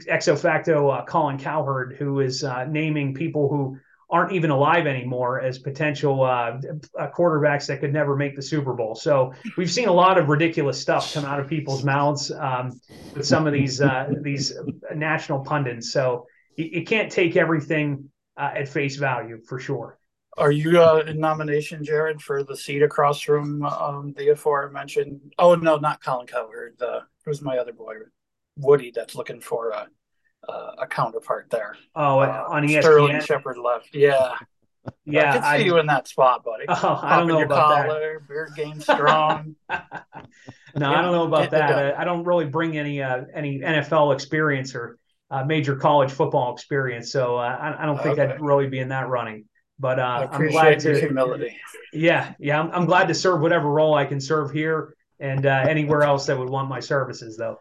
ex 0.08 0.28
facto, 0.40 0.88
uh, 0.88 1.04
Colin 1.04 1.38
Cowherd, 1.38 1.96
who 1.98 2.20
is 2.20 2.44
uh, 2.44 2.64
naming 2.64 3.14
people 3.14 3.48
who 3.48 3.78
aren't 4.10 4.32
even 4.32 4.50
alive 4.50 4.86
anymore 4.86 5.40
as 5.40 5.58
potential 5.58 6.22
uh, 6.24 6.58
quarterbacks 7.16 7.66
that 7.66 7.80
could 7.80 7.92
never 7.92 8.16
make 8.16 8.34
the 8.34 8.42
Super 8.42 8.74
Bowl. 8.74 8.94
So 8.94 9.32
we've 9.56 9.70
seen 9.70 9.88
a 9.88 9.92
lot 9.92 10.18
of 10.18 10.28
ridiculous 10.28 10.80
stuff 10.80 11.14
come 11.14 11.24
out 11.24 11.38
of 11.38 11.46
people's 11.46 11.84
mouths 11.84 12.30
um, 12.32 12.80
with 13.14 13.26
some 13.26 13.46
of 13.46 13.52
these 13.52 13.80
uh, 13.80 14.08
these 14.22 14.52
national 14.94 15.44
pundits. 15.44 15.92
So 15.92 16.26
you, 16.56 16.66
you 16.72 16.84
can't 16.84 17.10
take 17.10 17.36
everything 17.36 18.10
uh, 18.36 18.50
at 18.56 18.68
face 18.68 18.96
value 18.96 19.40
for 19.46 19.58
sure. 19.60 19.98
Are 20.36 20.52
you 20.52 20.80
uh, 20.80 21.04
in 21.06 21.18
nomination, 21.18 21.84
Jared, 21.84 22.22
for 22.22 22.42
the 22.42 22.56
seat 22.56 22.82
across 22.82 23.20
from 23.20 23.62
um, 23.64 24.14
the 24.16 24.30
aforementioned? 24.30 25.20
Oh 25.38 25.54
no, 25.54 25.76
not 25.76 26.02
Colin 26.02 26.26
Cowherd. 26.26 26.76
The 26.78 27.02
who's 27.24 27.42
my 27.42 27.58
other 27.58 27.72
boy, 27.72 27.94
Woody, 28.56 28.92
that's 28.94 29.14
looking 29.14 29.40
for 29.40 29.72
uh, 30.50 30.74
a 30.78 30.86
counterpart 30.86 31.48
there. 31.50 31.76
Oh, 31.94 32.18
uh, 32.20 32.46
on 32.48 32.64
ESPN. 32.64 32.82
Sterling 32.82 33.20
Shepard 33.20 33.58
left. 33.58 33.94
Yeah. 33.94 34.34
Yeah, 35.04 35.28
I 35.28 35.32
can 35.32 35.42
see 35.42 35.48
I, 35.48 35.56
you 35.56 35.78
in 35.78 35.86
that 35.86 36.08
spot, 36.08 36.42
buddy. 36.42 36.64
Oh, 36.68 36.98
I 37.02 37.18
don't 37.18 37.28
know 37.28 37.36
your 37.36 37.46
about 37.46 37.86
collar, 37.86 38.18
that. 38.18 38.28
Beard 38.28 38.52
game 38.56 38.80
strong. 38.80 39.54
no, 39.68 39.76
yeah, 40.74 40.90
I 40.90 41.02
don't 41.02 41.12
know 41.12 41.26
about 41.26 41.50
that. 41.50 41.98
I, 41.98 42.00
I, 42.00 42.04
don't 42.04 42.24
really 42.24 42.46
bring 42.46 42.78
any 42.78 43.02
uh, 43.02 43.24
any 43.34 43.58
NFL 43.58 44.14
experience 44.14 44.74
or 44.74 44.98
uh, 45.30 45.44
major 45.44 45.76
college 45.76 46.10
football 46.10 46.54
experience, 46.54 47.12
so 47.12 47.36
uh, 47.36 47.40
I, 47.40 47.82
I, 47.82 47.86
don't 47.86 48.02
think 48.02 48.18
okay. 48.18 48.32
I'd 48.32 48.40
really 48.40 48.68
be 48.68 48.78
in 48.78 48.88
that 48.88 49.08
running. 49.08 49.44
But 49.78 49.98
uh, 49.98 50.28
I'm 50.30 50.48
glad 50.48 50.80
to 50.80 50.98
humility. 50.98 51.56
Yeah, 51.92 52.34
yeah, 52.38 52.60
I'm, 52.60 52.70
I'm, 52.70 52.86
glad 52.86 53.08
to 53.08 53.14
serve 53.14 53.40
whatever 53.40 53.68
role 53.68 53.94
I 53.94 54.04
can 54.04 54.20
serve 54.20 54.50
here 54.50 54.94
and 55.18 55.46
uh, 55.46 55.64
anywhere 55.68 56.02
else 56.02 56.26
that 56.26 56.38
would 56.38 56.50
want 56.50 56.68
my 56.68 56.80
services, 56.80 57.36
though. 57.36 57.60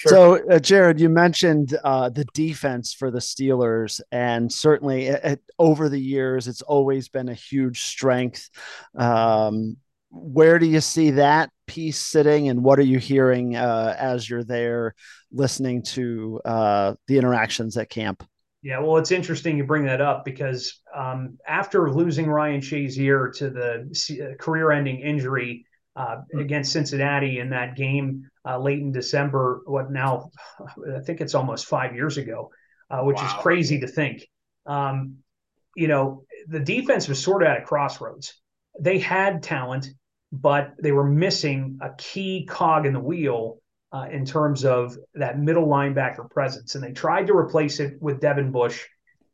Sure. 0.00 0.12
So, 0.12 0.50
uh, 0.50 0.58
Jared, 0.58 0.98
you 0.98 1.10
mentioned 1.10 1.76
uh, 1.84 2.08
the 2.08 2.24
defense 2.32 2.94
for 2.94 3.10
the 3.10 3.18
Steelers, 3.18 4.00
and 4.10 4.50
certainly 4.50 5.08
it, 5.08 5.20
it, 5.22 5.42
over 5.58 5.90
the 5.90 6.00
years, 6.00 6.48
it's 6.48 6.62
always 6.62 7.10
been 7.10 7.28
a 7.28 7.34
huge 7.34 7.82
strength. 7.82 8.48
Um, 8.96 9.76
where 10.08 10.58
do 10.58 10.64
you 10.64 10.80
see 10.80 11.10
that 11.10 11.50
piece 11.66 11.98
sitting, 11.98 12.48
and 12.48 12.64
what 12.64 12.78
are 12.78 12.82
you 12.82 12.98
hearing 12.98 13.56
uh, 13.56 13.94
as 13.98 14.28
you're 14.28 14.42
there 14.42 14.94
listening 15.32 15.82
to 15.82 16.40
uh, 16.46 16.94
the 17.06 17.18
interactions 17.18 17.76
at 17.76 17.90
camp? 17.90 18.26
Yeah, 18.62 18.78
well, 18.78 18.96
it's 18.96 19.12
interesting 19.12 19.58
you 19.58 19.64
bring 19.64 19.84
that 19.84 20.00
up 20.00 20.24
because 20.24 20.80
um, 20.94 21.36
after 21.46 21.90
losing 21.90 22.26
Ryan 22.26 22.62
Shazier 22.62 23.36
to 23.36 23.50
the 23.50 24.34
career-ending 24.40 25.00
injury 25.00 25.66
uh, 25.94 26.22
against 26.38 26.72
Cincinnati 26.72 27.38
in 27.38 27.50
that 27.50 27.76
game 27.76 28.29
uh, 28.46 28.58
late 28.58 28.80
in 28.80 28.92
December. 28.92 29.62
What 29.66 29.90
now? 29.90 30.30
I 30.58 31.00
think 31.00 31.20
it's 31.20 31.34
almost 31.34 31.66
five 31.66 31.94
years 31.94 32.16
ago, 32.16 32.50
uh, 32.90 33.00
which 33.02 33.16
wow. 33.16 33.26
is 33.26 33.32
crazy 33.34 33.80
to 33.80 33.86
think. 33.86 34.26
Um, 34.66 35.16
you 35.76 35.88
know, 35.88 36.24
the 36.48 36.60
defense 36.60 37.08
was 37.08 37.22
sort 37.22 37.42
of 37.42 37.48
at 37.48 37.62
a 37.62 37.64
crossroads. 37.64 38.34
They 38.78 38.98
had 38.98 39.42
talent, 39.42 39.88
but 40.32 40.72
they 40.82 40.92
were 40.92 41.08
missing 41.08 41.78
a 41.80 41.90
key 41.96 42.46
cog 42.46 42.86
in 42.86 42.92
the 42.92 43.00
wheel 43.00 43.58
uh, 43.92 44.06
in 44.10 44.24
terms 44.24 44.64
of 44.64 44.96
that 45.14 45.38
middle 45.38 45.66
linebacker 45.66 46.30
presence. 46.30 46.74
And 46.74 46.84
they 46.84 46.92
tried 46.92 47.26
to 47.26 47.36
replace 47.36 47.80
it 47.80 48.00
with 48.00 48.20
Devin 48.20 48.52
Bush. 48.52 48.84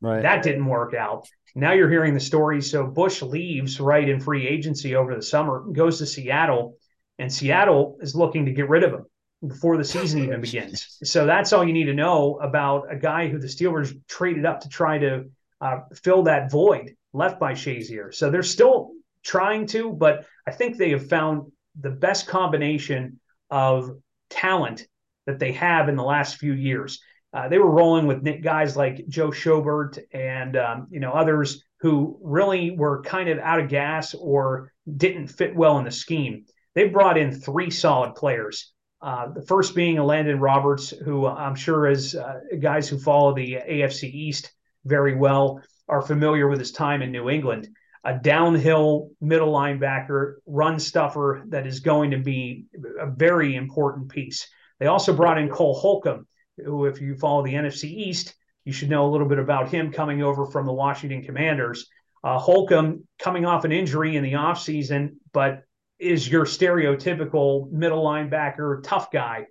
Right. 0.00 0.22
That 0.22 0.42
didn't 0.42 0.66
work 0.66 0.94
out. 0.94 1.26
Now 1.54 1.72
you're 1.72 1.90
hearing 1.90 2.14
the 2.14 2.20
story. 2.20 2.60
So 2.60 2.86
Bush 2.86 3.22
leaves 3.22 3.80
right 3.80 4.06
in 4.06 4.20
free 4.20 4.46
agency 4.46 4.94
over 4.94 5.14
the 5.14 5.22
summer, 5.22 5.64
goes 5.72 5.98
to 5.98 6.06
Seattle, 6.06 6.76
and 7.18 7.32
Seattle 7.32 7.98
is 8.00 8.14
looking 8.14 8.44
to 8.46 8.52
get 8.52 8.68
rid 8.68 8.84
of 8.84 8.92
him 8.92 9.06
before 9.46 9.76
the 9.76 9.84
season 9.84 10.22
even 10.24 10.40
begins. 10.40 10.98
So 11.04 11.26
that's 11.26 11.52
all 11.52 11.64
you 11.64 11.72
need 11.72 11.84
to 11.84 11.94
know 11.94 12.38
about 12.40 12.92
a 12.92 12.96
guy 12.96 13.28
who 13.28 13.38
the 13.38 13.46
Steelers 13.46 13.94
traded 14.08 14.44
up 14.44 14.60
to 14.60 14.68
try 14.68 14.98
to 14.98 15.24
uh, 15.60 15.80
fill 16.02 16.24
that 16.24 16.50
void 16.50 16.96
left 17.12 17.38
by 17.38 17.52
Shazier. 17.52 18.14
So 18.14 18.30
they're 18.30 18.42
still 18.42 18.92
trying 19.22 19.66
to, 19.68 19.92
but 19.92 20.26
I 20.46 20.52
think 20.52 20.76
they 20.76 20.90
have 20.90 21.08
found 21.08 21.50
the 21.80 21.90
best 21.90 22.26
combination 22.26 23.20
of 23.50 23.98
talent 24.30 24.86
that 25.26 25.38
they 25.38 25.52
have 25.52 25.88
in 25.88 25.96
the 25.96 26.04
last 26.04 26.36
few 26.36 26.52
years. 26.52 27.00
Uh, 27.32 27.48
they 27.48 27.58
were 27.58 27.70
rolling 27.70 28.06
with 28.06 28.42
guys 28.42 28.76
like 28.76 29.06
Joe 29.08 29.30
Schobert 29.30 29.98
and 30.12 30.56
um, 30.56 30.86
you 30.90 31.00
know 31.00 31.12
others 31.12 31.62
who 31.80 32.18
really 32.22 32.70
were 32.70 33.02
kind 33.02 33.28
of 33.28 33.38
out 33.38 33.60
of 33.60 33.68
gas 33.68 34.14
or 34.14 34.72
didn't 34.96 35.26
fit 35.26 35.54
well 35.54 35.78
in 35.78 35.84
the 35.84 35.90
scheme. 35.90 36.46
They 36.76 36.88
brought 36.88 37.16
in 37.16 37.32
three 37.32 37.70
solid 37.70 38.14
players. 38.14 38.70
Uh, 39.00 39.32
the 39.32 39.42
first 39.42 39.74
being 39.74 39.96
Elandon 39.96 40.40
Roberts, 40.40 40.90
who 40.90 41.26
I'm 41.26 41.54
sure 41.54 41.86
as 41.86 42.14
uh, 42.14 42.40
guys 42.60 42.86
who 42.86 42.98
follow 42.98 43.34
the 43.34 43.54
AFC 43.54 44.04
East 44.12 44.52
very 44.84 45.16
well 45.16 45.62
are 45.88 46.02
familiar 46.02 46.48
with 46.48 46.58
his 46.58 46.72
time 46.72 47.00
in 47.00 47.10
New 47.10 47.30
England. 47.30 47.68
A 48.04 48.18
downhill 48.18 49.10
middle 49.22 49.52
linebacker, 49.52 50.34
run 50.44 50.78
stuffer 50.78 51.44
that 51.48 51.66
is 51.66 51.80
going 51.80 52.10
to 52.10 52.18
be 52.18 52.66
a 53.00 53.06
very 53.06 53.56
important 53.56 54.10
piece. 54.10 54.46
They 54.78 54.86
also 54.86 55.14
brought 55.14 55.38
in 55.38 55.48
Cole 55.48 55.74
Holcomb, 55.74 56.26
who, 56.62 56.84
if 56.84 57.00
you 57.00 57.16
follow 57.16 57.42
the 57.42 57.54
NFC 57.54 57.84
East, 57.84 58.34
you 58.66 58.72
should 58.72 58.90
know 58.90 59.06
a 59.06 59.10
little 59.10 59.28
bit 59.28 59.38
about 59.38 59.70
him 59.70 59.92
coming 59.92 60.22
over 60.22 60.44
from 60.44 60.66
the 60.66 60.72
Washington 60.72 61.22
Commanders. 61.22 61.88
Uh, 62.22 62.38
Holcomb 62.38 63.04
coming 63.18 63.46
off 63.46 63.64
an 63.64 63.72
injury 63.72 64.16
in 64.16 64.22
the 64.22 64.32
offseason, 64.32 65.14
but 65.32 65.62
is 65.98 66.28
your 66.28 66.44
stereotypical 66.44 67.70
middle 67.70 68.04
linebacker, 68.04 68.82
tough 68.82 69.10
guy. 69.10 69.46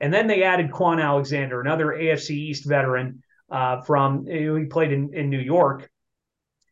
And 0.00 0.12
then 0.12 0.26
they 0.26 0.42
added 0.42 0.70
Kwon 0.70 1.02
Alexander, 1.02 1.60
another 1.60 1.86
AFC 1.88 2.30
East 2.30 2.66
veteran 2.66 3.22
uh, 3.50 3.82
from 3.82 4.26
he 4.26 4.64
played 4.64 4.92
in, 4.92 5.12
in 5.12 5.28
New 5.28 5.38
York, 5.38 5.90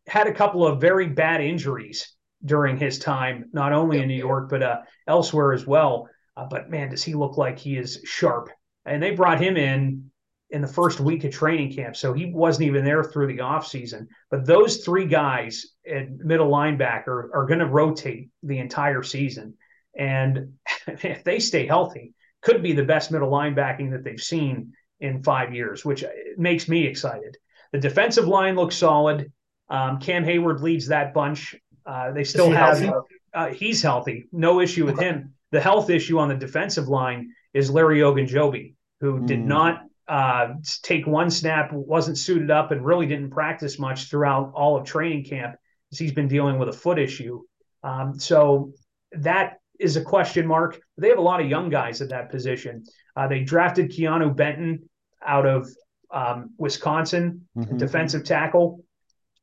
had 0.06 0.26
a 0.26 0.32
couple 0.32 0.66
of 0.66 0.80
very 0.80 1.08
bad 1.08 1.42
injuries 1.42 2.14
during 2.44 2.78
his 2.78 2.98
time, 2.98 3.50
not 3.52 3.72
only 3.72 4.00
in 4.00 4.08
New 4.08 4.14
York, 4.14 4.48
but 4.48 4.62
uh, 4.62 4.78
elsewhere 5.06 5.52
as 5.52 5.66
well. 5.66 6.08
Uh, 6.36 6.46
but 6.48 6.70
man, 6.70 6.88
does 6.88 7.02
he 7.02 7.14
look 7.14 7.36
like 7.36 7.58
he 7.58 7.76
is 7.76 8.00
sharp 8.04 8.48
and 8.88 9.02
they 9.02 9.10
brought 9.10 9.40
him 9.40 9.56
in 9.56 10.10
in 10.50 10.62
the 10.62 10.68
first 10.68 11.00
week 11.00 11.24
of 11.24 11.32
training 11.32 11.74
camp. 11.74 11.96
So 11.96 12.12
he 12.12 12.26
wasn't 12.26 12.66
even 12.66 12.84
there 12.84 13.04
through 13.04 13.26
the 13.28 13.38
offseason. 13.38 14.06
But 14.30 14.46
those 14.46 14.78
three 14.78 15.06
guys 15.06 15.66
at 15.90 16.10
middle 16.10 16.50
linebacker 16.50 17.28
are 17.34 17.46
going 17.46 17.60
to 17.60 17.66
rotate 17.66 18.30
the 18.42 18.58
entire 18.58 19.02
season. 19.02 19.54
And 19.96 20.54
if 20.86 21.24
they 21.24 21.38
stay 21.38 21.66
healthy, 21.66 22.14
could 22.40 22.62
be 22.62 22.72
the 22.72 22.84
best 22.84 23.10
middle 23.10 23.30
linebacking 23.30 23.90
that 23.90 24.04
they've 24.04 24.20
seen 24.20 24.72
in 25.00 25.22
five 25.22 25.54
years, 25.54 25.84
which 25.84 26.04
makes 26.36 26.68
me 26.68 26.86
excited. 26.86 27.36
The 27.72 27.78
defensive 27.78 28.26
line 28.26 28.54
looks 28.54 28.76
solid. 28.76 29.30
Um, 29.68 29.98
Cam 29.98 30.24
Heyward 30.24 30.60
leads 30.60 30.86
that 30.88 31.12
bunch. 31.12 31.54
Uh, 31.84 32.12
they 32.12 32.24
still 32.24 32.50
have, 32.50 32.92
uh, 33.34 33.48
he's 33.48 33.82
healthy. 33.82 34.28
No 34.32 34.60
issue 34.60 34.86
with 34.86 34.98
him. 34.98 35.34
The 35.50 35.60
health 35.60 35.90
issue 35.90 36.18
on 36.18 36.28
the 36.28 36.34
defensive 36.34 36.88
line 36.88 37.32
is 37.52 37.70
Larry 37.70 38.00
Ogunjobi 38.00 38.74
who 39.00 39.20
mm. 39.20 39.26
did 39.26 39.40
not 39.40 39.82
uh, 40.08 40.54
take 40.82 41.06
one 41.06 41.30
snap, 41.30 41.72
wasn't 41.72 42.18
suited 42.18 42.50
up, 42.50 42.70
and 42.70 42.84
really 42.84 43.06
didn't 43.06 43.30
practice 43.30 43.78
much 43.78 44.08
throughout 44.08 44.52
all 44.54 44.76
of 44.76 44.84
training 44.86 45.24
camp 45.24 45.56
as 45.92 45.98
he's 45.98 46.12
been 46.12 46.28
dealing 46.28 46.58
with 46.58 46.68
a 46.68 46.72
foot 46.72 46.98
issue. 46.98 47.42
Um, 47.82 48.18
so 48.18 48.72
that 49.12 49.58
is 49.78 49.96
a 49.96 50.02
question 50.02 50.46
mark. 50.46 50.80
They 50.96 51.08
have 51.08 51.18
a 51.18 51.22
lot 51.22 51.40
of 51.40 51.48
young 51.48 51.68
guys 51.68 52.00
at 52.00 52.08
that 52.08 52.30
position. 52.30 52.84
Uh, 53.14 53.28
they 53.28 53.40
drafted 53.40 53.90
Keeanu 53.90 54.34
Benton 54.34 54.88
out 55.24 55.46
of 55.46 55.68
um, 56.10 56.50
Wisconsin, 56.58 57.46
mm-hmm. 57.56 57.76
defensive 57.76 58.24
tackle. 58.24 58.84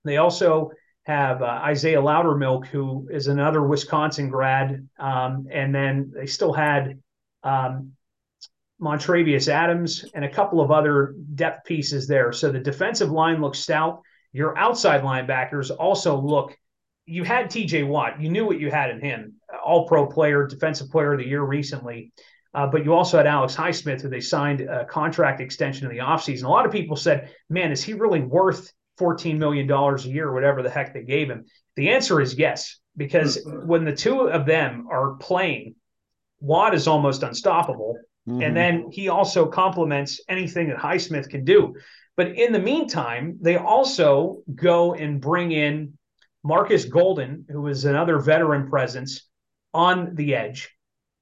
They 0.03 0.17
also 0.17 0.71
have 1.03 1.41
uh, 1.41 1.45
Isaiah 1.45 2.01
Loudermilk, 2.01 2.65
who 2.67 3.07
is 3.11 3.27
another 3.27 3.61
Wisconsin 3.61 4.29
grad. 4.29 4.87
Um, 4.97 5.47
and 5.51 5.73
then 5.73 6.11
they 6.13 6.25
still 6.25 6.53
had 6.53 6.99
um, 7.43 7.91
Montravius 8.81 9.47
Adams, 9.47 10.05
and 10.13 10.25
a 10.25 10.29
couple 10.29 10.61
of 10.61 10.71
other 10.71 11.15
depth 11.35 11.65
pieces 11.65 12.07
there. 12.07 12.31
So 12.31 12.51
the 12.51 12.59
defensive 12.59 13.09
line 13.09 13.41
looks 13.41 13.59
stout. 13.59 14.01
Your 14.33 14.57
outside 14.57 15.01
linebackers 15.01 15.71
also 15.77 16.19
look. 16.19 16.57
You 17.05 17.23
had 17.23 17.49
TJ 17.49 17.87
Watt. 17.87 18.19
You 18.19 18.29
knew 18.29 18.45
what 18.45 18.59
you 18.59 18.69
had 18.69 18.89
in 18.89 18.99
him. 18.99 19.35
All 19.63 19.87
pro 19.87 20.07
player, 20.07 20.45
defensive 20.45 20.89
player 20.89 21.13
of 21.13 21.19
the 21.19 21.27
year 21.27 21.43
recently. 21.43 22.11
Uh, 22.53 22.67
but 22.67 22.85
you 22.85 22.93
also 22.93 23.17
had 23.17 23.27
Alex 23.27 23.53
Highsmith, 23.53 24.01
who 24.01 24.09
they 24.09 24.21
signed 24.21 24.61
a 24.61 24.85
contract 24.85 25.41
extension 25.41 25.89
in 25.89 25.95
the 25.95 26.01
offseason. 26.01 26.45
A 26.45 26.49
lot 26.49 26.65
of 26.65 26.71
people 26.71 26.95
said, 26.95 27.29
man, 27.49 27.71
is 27.71 27.83
he 27.83 27.93
really 27.93 28.21
worth 28.21 28.71
$14 28.97 29.37
million 29.37 29.69
a 29.69 29.97
year, 30.03 30.31
whatever 30.31 30.63
the 30.63 30.69
heck 30.69 30.93
they 30.93 31.03
gave 31.03 31.29
him? 31.29 31.45
The 31.75 31.89
answer 31.89 32.21
is 32.21 32.35
yes, 32.39 32.79
because 32.95 33.37
mm-hmm. 33.37 33.67
when 33.67 33.83
the 33.83 33.93
two 33.93 34.29
of 34.29 34.45
them 34.45 34.87
are 34.89 35.15
playing, 35.15 35.75
Watt 36.39 36.73
is 36.73 36.87
almost 36.87 37.23
unstoppable. 37.23 37.97
Mm-hmm. 38.27 38.41
And 38.41 38.57
then 38.57 38.91
he 38.91 39.09
also 39.09 39.45
complements 39.45 40.19
anything 40.27 40.69
that 40.69 40.77
Highsmith 40.77 41.29
can 41.29 41.45
do. 41.45 41.75
But 42.17 42.29
in 42.37 42.53
the 42.53 42.59
meantime, 42.59 43.37
they 43.41 43.57
also 43.57 44.41
go 44.53 44.93
and 44.93 45.21
bring 45.21 45.51
in 45.51 45.97
Marcus 46.43 46.85
Golden, 46.85 47.45
who 47.49 47.67
is 47.67 47.85
another 47.85 48.19
veteran 48.19 48.69
presence 48.69 49.27
on 49.73 50.15
the 50.15 50.35
edge. 50.35 50.69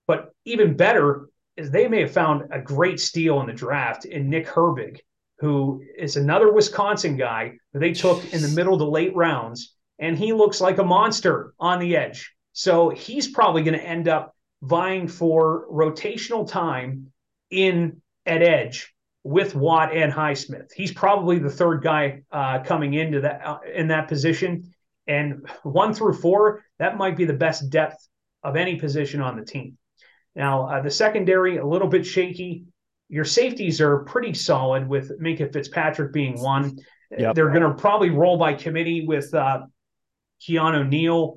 But 0.07 0.33
even 0.45 0.77
better 0.77 1.29
is 1.57 1.71
they 1.71 1.87
may 1.87 2.01
have 2.01 2.11
found 2.11 2.51
a 2.51 2.59
great 2.59 2.99
steal 2.99 3.39
in 3.41 3.47
the 3.47 3.53
draft 3.53 4.05
in 4.05 4.29
Nick 4.29 4.47
Herbig, 4.47 4.99
who 5.39 5.83
is 5.97 6.15
another 6.15 6.51
Wisconsin 6.51 7.17
guy 7.17 7.53
that 7.73 7.79
they 7.79 7.93
took 7.93 8.33
in 8.33 8.41
the 8.41 8.49
middle 8.49 8.77
to 8.77 8.85
late 8.85 9.15
rounds, 9.15 9.73
and 9.99 10.17
he 10.17 10.33
looks 10.33 10.61
like 10.61 10.77
a 10.77 10.83
monster 10.83 11.53
on 11.59 11.79
the 11.79 11.95
edge. 11.95 12.33
So 12.53 12.89
he's 12.89 13.27
probably 13.27 13.63
going 13.63 13.77
to 13.77 13.85
end 13.85 14.07
up 14.07 14.35
vying 14.63 15.07
for 15.09 15.67
rotational 15.69 16.49
time 16.49 17.11
in 17.51 18.01
at 18.25 18.41
edge 18.41 18.93
with 19.23 19.55
Watt 19.55 19.95
and 19.95 20.11
Highsmith. 20.11 20.71
He's 20.73 20.91
probably 20.91 21.37
the 21.37 21.49
third 21.49 21.83
guy 21.83 22.23
uh, 22.31 22.59
coming 22.63 22.93
into 22.93 23.21
that 23.21 23.45
uh, 23.45 23.59
in 23.73 23.89
that 23.89 24.07
position. 24.07 24.73
And 25.05 25.47
one 25.63 25.93
through 25.93 26.13
four, 26.13 26.63
that 26.79 26.97
might 26.97 27.17
be 27.17 27.25
the 27.25 27.33
best 27.33 27.69
depth 27.69 28.07
of 28.41 28.55
any 28.55 28.77
position 28.77 29.21
on 29.21 29.37
the 29.37 29.45
team. 29.45 29.77
Now, 30.33 30.67
uh, 30.67 30.81
the 30.81 30.91
secondary, 30.91 31.57
a 31.57 31.65
little 31.65 31.89
bit 31.89 32.05
shaky. 32.05 32.65
Your 33.09 33.25
safeties 33.25 33.81
are 33.81 33.99
pretty 34.05 34.33
solid 34.33 34.87
with 34.87 35.19
Minkah 35.19 35.51
Fitzpatrick 35.51 36.13
being 36.13 36.39
one. 36.39 36.79
Yep. 37.15 37.35
They're 37.35 37.49
going 37.49 37.61
to 37.61 37.73
probably 37.73 38.09
roll 38.09 38.37
by 38.37 38.53
committee 38.53 39.05
with 39.05 39.33
uh, 39.33 39.63
Keanu 40.41 40.87
Neal 40.87 41.35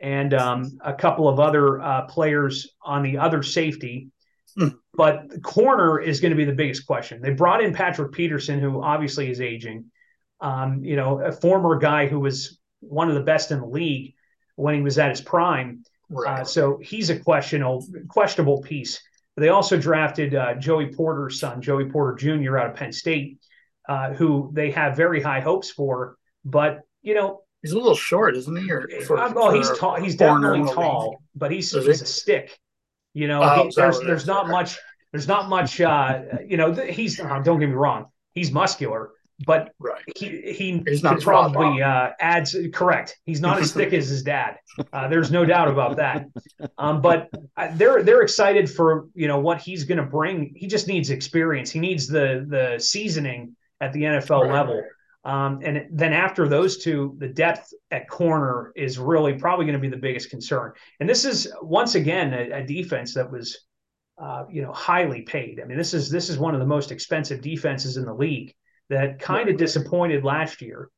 and 0.00 0.34
um, 0.34 0.78
a 0.84 0.92
couple 0.92 1.28
of 1.28 1.40
other 1.40 1.80
uh, 1.80 2.02
players 2.06 2.68
on 2.82 3.02
the 3.02 3.18
other 3.18 3.42
safety. 3.42 4.10
Hmm. 4.56 4.68
But 4.94 5.28
the 5.28 5.40
corner 5.40 6.00
is 6.00 6.20
going 6.20 6.30
to 6.30 6.36
be 6.36 6.44
the 6.44 6.52
biggest 6.52 6.86
question. 6.86 7.20
They 7.20 7.30
brought 7.30 7.62
in 7.62 7.74
Patrick 7.74 8.12
Peterson, 8.12 8.58
who 8.60 8.82
obviously 8.82 9.30
is 9.30 9.40
aging. 9.40 9.86
Um, 10.40 10.84
you 10.84 10.96
know, 10.96 11.20
a 11.20 11.32
former 11.32 11.78
guy 11.78 12.06
who 12.06 12.20
was 12.20 12.58
one 12.80 13.08
of 13.08 13.14
the 13.14 13.22
best 13.22 13.50
in 13.50 13.60
the 13.60 13.66
league 13.66 14.14
when 14.56 14.74
he 14.74 14.82
was 14.82 14.98
at 14.98 15.10
his 15.10 15.20
prime. 15.20 15.82
Right. 16.08 16.40
Uh, 16.40 16.44
so 16.44 16.78
he's 16.82 17.10
a 17.10 17.18
questionable 17.18 17.86
questionable 18.08 18.62
piece. 18.62 19.00
They 19.36 19.48
also 19.48 19.76
drafted 19.76 20.34
uh, 20.34 20.54
Joey 20.54 20.94
Porter's 20.94 21.38
son, 21.40 21.60
Joey 21.60 21.86
Porter 21.86 22.16
Jr. 22.16 22.58
out 22.58 22.70
of 22.70 22.76
Penn 22.76 22.92
State, 22.92 23.38
uh, 23.88 24.14
who 24.14 24.50
they 24.54 24.70
have 24.70 24.96
very 24.96 25.20
high 25.20 25.40
hopes 25.40 25.70
for. 25.70 26.16
But 26.44 26.80
you 27.02 27.14
know, 27.14 27.42
he's 27.62 27.72
a 27.72 27.76
little 27.76 27.94
short, 27.94 28.36
isn't 28.36 28.56
he? 28.56 28.70
Or 28.70 28.88
for, 29.06 29.16
well, 29.34 29.52
he's 29.52 29.70
tall. 29.78 29.96
He's 29.96 30.16
definitely 30.16 30.72
tall, 30.72 31.22
but 31.34 31.50
he's 31.50 31.70
he's 31.72 32.02
a 32.02 32.06
stick. 32.06 32.58
You 33.14 33.28
know, 33.28 33.42
oh, 33.42 33.64
he, 33.64 33.72
there's 33.74 34.00
there's 34.00 34.26
not 34.26 34.48
much 34.48 34.78
there's 35.12 35.28
not 35.28 35.48
much. 35.48 35.80
Uh, 35.80 36.22
you 36.46 36.56
know, 36.56 36.72
he's 36.72 37.18
uh, 37.18 37.40
don't 37.40 37.58
get 37.58 37.68
me 37.68 37.74
wrong, 37.74 38.06
he's 38.34 38.52
muscular, 38.52 39.10
but 39.46 39.72
right. 39.78 40.02
he 40.14 40.52
he 40.52 40.82
He's 40.86 41.02
not 41.02 41.20
probably 41.20 41.82
uh, 41.82 42.10
adds 42.20 42.56
correct. 42.72 43.16
He's 43.24 43.40
not 43.40 43.58
as 43.58 43.72
thick 43.72 43.92
as 43.94 44.08
his 44.08 44.22
dad. 44.22 44.56
Uh, 44.92 45.08
there's 45.08 45.30
no 45.30 45.44
doubt 45.44 45.68
about 45.68 45.96
that. 45.96 46.26
Um, 46.76 47.00
but 47.00 47.30
uh, 47.56 47.68
they're 47.72 48.02
they're 48.02 48.22
excited 48.22 48.70
for 48.70 49.06
you 49.14 49.28
know 49.28 49.38
what 49.38 49.60
he's 49.60 49.84
going 49.84 49.98
to 49.98 50.04
bring. 50.04 50.52
He 50.54 50.66
just 50.66 50.86
needs 50.86 51.10
experience. 51.10 51.70
He 51.70 51.80
needs 51.80 52.06
the 52.06 52.44
the 52.46 52.78
seasoning 52.78 53.56
at 53.80 53.92
the 53.92 54.02
NFL 54.02 54.42
right. 54.42 54.52
level. 54.52 54.82
Um, 55.26 55.58
and 55.64 55.88
then 55.90 56.12
after 56.12 56.46
those 56.46 56.78
two, 56.78 57.16
the 57.18 57.26
depth 57.26 57.74
at 57.90 58.08
corner 58.08 58.70
is 58.76 58.96
really 58.96 59.32
probably 59.32 59.66
going 59.66 59.74
to 59.74 59.80
be 59.80 59.88
the 59.88 59.96
biggest 59.96 60.30
concern. 60.30 60.72
And 61.00 61.08
this 61.08 61.24
is 61.24 61.52
once 61.60 61.96
again 61.96 62.32
a, 62.32 62.60
a 62.60 62.64
defense 62.64 63.14
that 63.14 63.32
was, 63.32 63.58
uh, 64.22 64.44
you 64.48 64.62
know, 64.62 64.72
highly 64.72 65.22
paid. 65.22 65.60
I 65.60 65.64
mean, 65.64 65.78
this 65.78 65.94
is 65.94 66.10
this 66.10 66.30
is 66.30 66.38
one 66.38 66.54
of 66.54 66.60
the 66.60 66.66
most 66.66 66.92
expensive 66.92 67.40
defenses 67.40 67.96
in 67.96 68.04
the 68.04 68.14
league 68.14 68.54
that 68.88 69.18
kind 69.18 69.48
of 69.48 69.56
disappointed 69.56 70.22
last 70.22 70.62
year. 70.62 70.90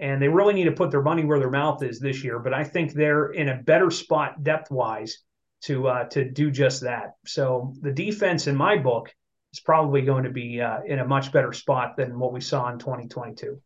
And 0.00 0.20
they 0.20 0.28
really 0.28 0.54
need 0.54 0.64
to 0.64 0.72
put 0.72 0.90
their 0.90 1.02
money 1.02 1.26
where 1.26 1.38
their 1.38 1.50
mouth 1.50 1.82
is 1.82 2.00
this 2.00 2.24
year. 2.24 2.38
But 2.38 2.54
I 2.54 2.64
think 2.64 2.94
they're 2.94 3.32
in 3.32 3.50
a 3.50 3.62
better 3.62 3.90
spot 3.90 4.42
depth 4.42 4.70
wise 4.70 5.18
to 5.64 5.88
uh, 5.88 6.04
to 6.04 6.24
do 6.24 6.50
just 6.50 6.84
that. 6.84 7.16
So 7.26 7.74
the 7.82 7.92
defense 7.92 8.46
in 8.46 8.56
my 8.56 8.78
book 8.78 9.14
is 9.52 9.60
probably 9.60 10.00
going 10.00 10.24
to 10.24 10.30
be 10.30 10.62
uh, 10.62 10.78
in 10.86 11.00
a 11.00 11.06
much 11.06 11.32
better 11.32 11.52
spot 11.52 11.98
than 11.98 12.18
what 12.18 12.32
we 12.32 12.40
saw 12.40 12.72
in 12.72 12.78
2022. 12.78 13.60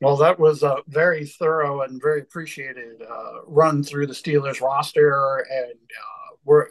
Well, 0.00 0.16
that 0.16 0.38
was 0.38 0.62
a 0.62 0.78
very 0.88 1.24
thorough 1.24 1.82
and 1.82 2.02
very 2.02 2.20
appreciated 2.20 3.00
uh, 3.02 3.44
run 3.46 3.82
through 3.82 4.06
the 4.06 4.12
Steelers 4.12 4.60
roster, 4.60 5.46
and 5.50 5.72
uh, 5.72 6.36
we're 6.44 6.68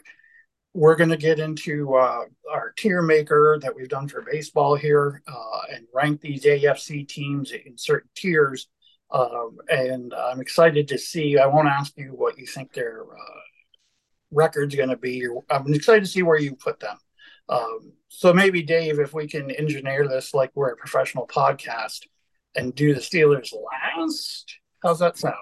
we're 0.73 0.95
going 0.95 1.09
to 1.09 1.17
get 1.17 1.39
into 1.39 1.93
uh, 1.95 2.25
our 2.51 2.73
tier 2.77 3.01
maker 3.01 3.59
that 3.62 3.75
we've 3.75 3.89
done 3.89 4.07
for 4.07 4.21
baseball 4.21 4.75
here 4.75 5.21
uh, 5.27 5.62
and 5.71 5.86
rank 5.93 6.19
these 6.19 6.43
AFC 6.45 7.07
teams 7.07 7.51
in 7.51 7.77
certain 7.77 8.09
tiers. 8.15 8.67
Um, 9.12 9.57
and 9.69 10.13
I'm 10.15 10.41
excited 10.41 10.88
to 10.88 10.97
see. 10.97 11.38
I 11.38 11.45
won't 11.45 11.67
ask 11.67 11.93
you 11.95 12.09
what 12.09 12.39
you 12.39 12.47
think 12.47 12.73
their 12.73 13.03
uh, 13.03 13.41
record's 14.31 14.75
going 14.75 14.89
to 14.89 14.97
be. 14.97 15.27
I'm 15.49 15.71
excited 15.73 16.05
to 16.05 16.09
see 16.09 16.23
where 16.23 16.39
you 16.39 16.55
put 16.55 16.79
them. 16.79 16.97
Um, 17.49 17.93
so 18.07 18.33
maybe 18.33 18.63
Dave, 18.63 18.99
if 18.99 19.13
we 19.13 19.27
can 19.27 19.51
engineer 19.51 20.07
this 20.07 20.33
like 20.33 20.51
we're 20.55 20.71
a 20.71 20.77
professional 20.77 21.27
podcast 21.27 22.07
and 22.55 22.73
do 22.75 22.93
the 22.93 22.99
Steelers 22.99 23.51
last, 23.53 24.57
how's 24.81 24.99
that 24.99 25.17
sound? 25.17 25.35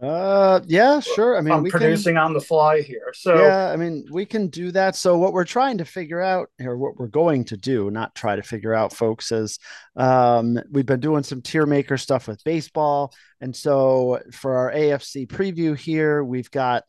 Uh, 0.00 0.60
yeah, 0.66 1.00
sure. 1.00 1.36
I 1.36 1.40
mean, 1.40 1.52
I'm 1.52 1.64
producing 1.64 2.14
can, 2.14 2.22
on 2.22 2.32
the 2.32 2.40
fly 2.40 2.82
here. 2.82 3.12
So 3.14 3.36
yeah, 3.36 3.72
I 3.72 3.76
mean, 3.76 4.06
we 4.12 4.24
can 4.24 4.46
do 4.46 4.70
that. 4.70 4.94
So 4.94 5.18
what 5.18 5.32
we're 5.32 5.44
trying 5.44 5.78
to 5.78 5.84
figure 5.84 6.20
out, 6.20 6.50
or 6.60 6.76
what 6.76 6.96
we're 6.96 7.08
going 7.08 7.44
to 7.46 7.56
do, 7.56 7.90
not 7.90 8.14
try 8.14 8.36
to 8.36 8.42
figure 8.42 8.72
out, 8.72 8.92
folks, 8.92 9.32
is 9.32 9.58
um, 9.96 10.56
we've 10.70 10.86
been 10.86 11.00
doing 11.00 11.24
some 11.24 11.42
tier 11.42 11.66
maker 11.66 11.96
stuff 11.96 12.28
with 12.28 12.44
baseball, 12.44 13.12
and 13.40 13.54
so 13.54 14.20
for 14.32 14.56
our 14.56 14.72
AFC 14.72 15.26
preview 15.26 15.76
here, 15.76 16.22
we've 16.22 16.50
got 16.52 16.84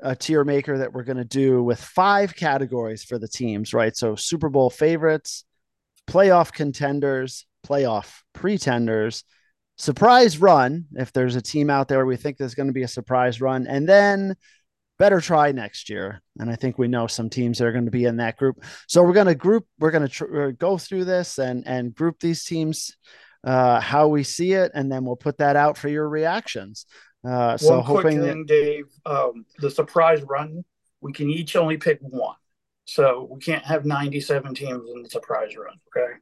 a 0.00 0.16
tier 0.16 0.42
maker 0.42 0.78
that 0.78 0.92
we're 0.92 1.04
going 1.04 1.16
to 1.16 1.24
do 1.24 1.62
with 1.62 1.80
five 1.80 2.34
categories 2.34 3.04
for 3.04 3.18
the 3.18 3.28
teams, 3.28 3.72
right? 3.72 3.96
So 3.96 4.16
Super 4.16 4.48
Bowl 4.48 4.70
favorites, 4.70 5.44
playoff 6.08 6.52
contenders, 6.52 7.46
playoff 7.70 8.22
pretenders. 8.32 9.24
Surprise 9.78 10.38
run 10.38 10.86
if 10.96 11.12
there's 11.12 11.36
a 11.36 11.42
team 11.42 11.70
out 11.70 11.88
there 11.88 12.04
we 12.04 12.16
think 12.16 12.36
there's 12.36 12.54
going 12.54 12.66
to 12.66 12.72
be 12.72 12.82
a 12.82 12.88
surprise 12.88 13.40
run 13.40 13.66
and 13.66 13.88
then 13.88 14.36
better 14.98 15.20
try 15.20 15.52
next 15.52 15.88
year. 15.88 16.20
And 16.38 16.50
i 16.50 16.56
think 16.56 16.76
we 16.76 16.88
know 16.88 17.06
some 17.06 17.30
teams 17.30 17.58
that 17.58 17.66
are 17.66 17.72
going 17.72 17.86
to 17.86 17.90
be 17.90 18.04
in 18.04 18.18
that 18.18 18.36
group. 18.36 18.62
So 18.88 19.02
we're 19.02 19.14
going 19.14 19.28
to 19.28 19.34
group 19.34 19.66
we're 19.78 19.90
going 19.92 20.06
to 20.06 20.08
tr- 20.08 20.42
uh, 20.42 20.50
go 20.50 20.76
through 20.76 21.06
this 21.06 21.38
and 21.38 21.66
and 21.66 21.94
group 21.94 22.20
these 22.20 22.44
teams 22.44 22.96
uh 23.44 23.80
how 23.80 24.08
we 24.08 24.22
see 24.22 24.52
it 24.52 24.70
and 24.74 24.92
then 24.92 25.04
we'll 25.06 25.16
put 25.16 25.38
that 25.38 25.56
out 25.56 25.78
for 25.78 25.88
your 25.88 26.08
reactions. 26.08 26.84
Uh 27.26 27.56
so 27.56 27.76
one 27.76 27.84
hoping 27.84 28.02
quick 28.02 28.14
thing, 28.24 28.46
that- 28.46 28.46
dave 28.46 28.84
um 29.06 29.46
the 29.60 29.70
surprise 29.70 30.20
run 30.22 30.62
we 31.00 31.12
can 31.12 31.30
each 31.30 31.56
only 31.56 31.78
pick 31.78 31.98
one. 32.02 32.36
So 32.84 33.28
we 33.30 33.40
can't 33.40 33.64
have 33.64 33.86
97 33.86 34.54
teams 34.54 34.90
in 34.94 35.02
the 35.02 35.08
surprise 35.08 35.56
run 35.56 35.78
okay? 35.88 36.12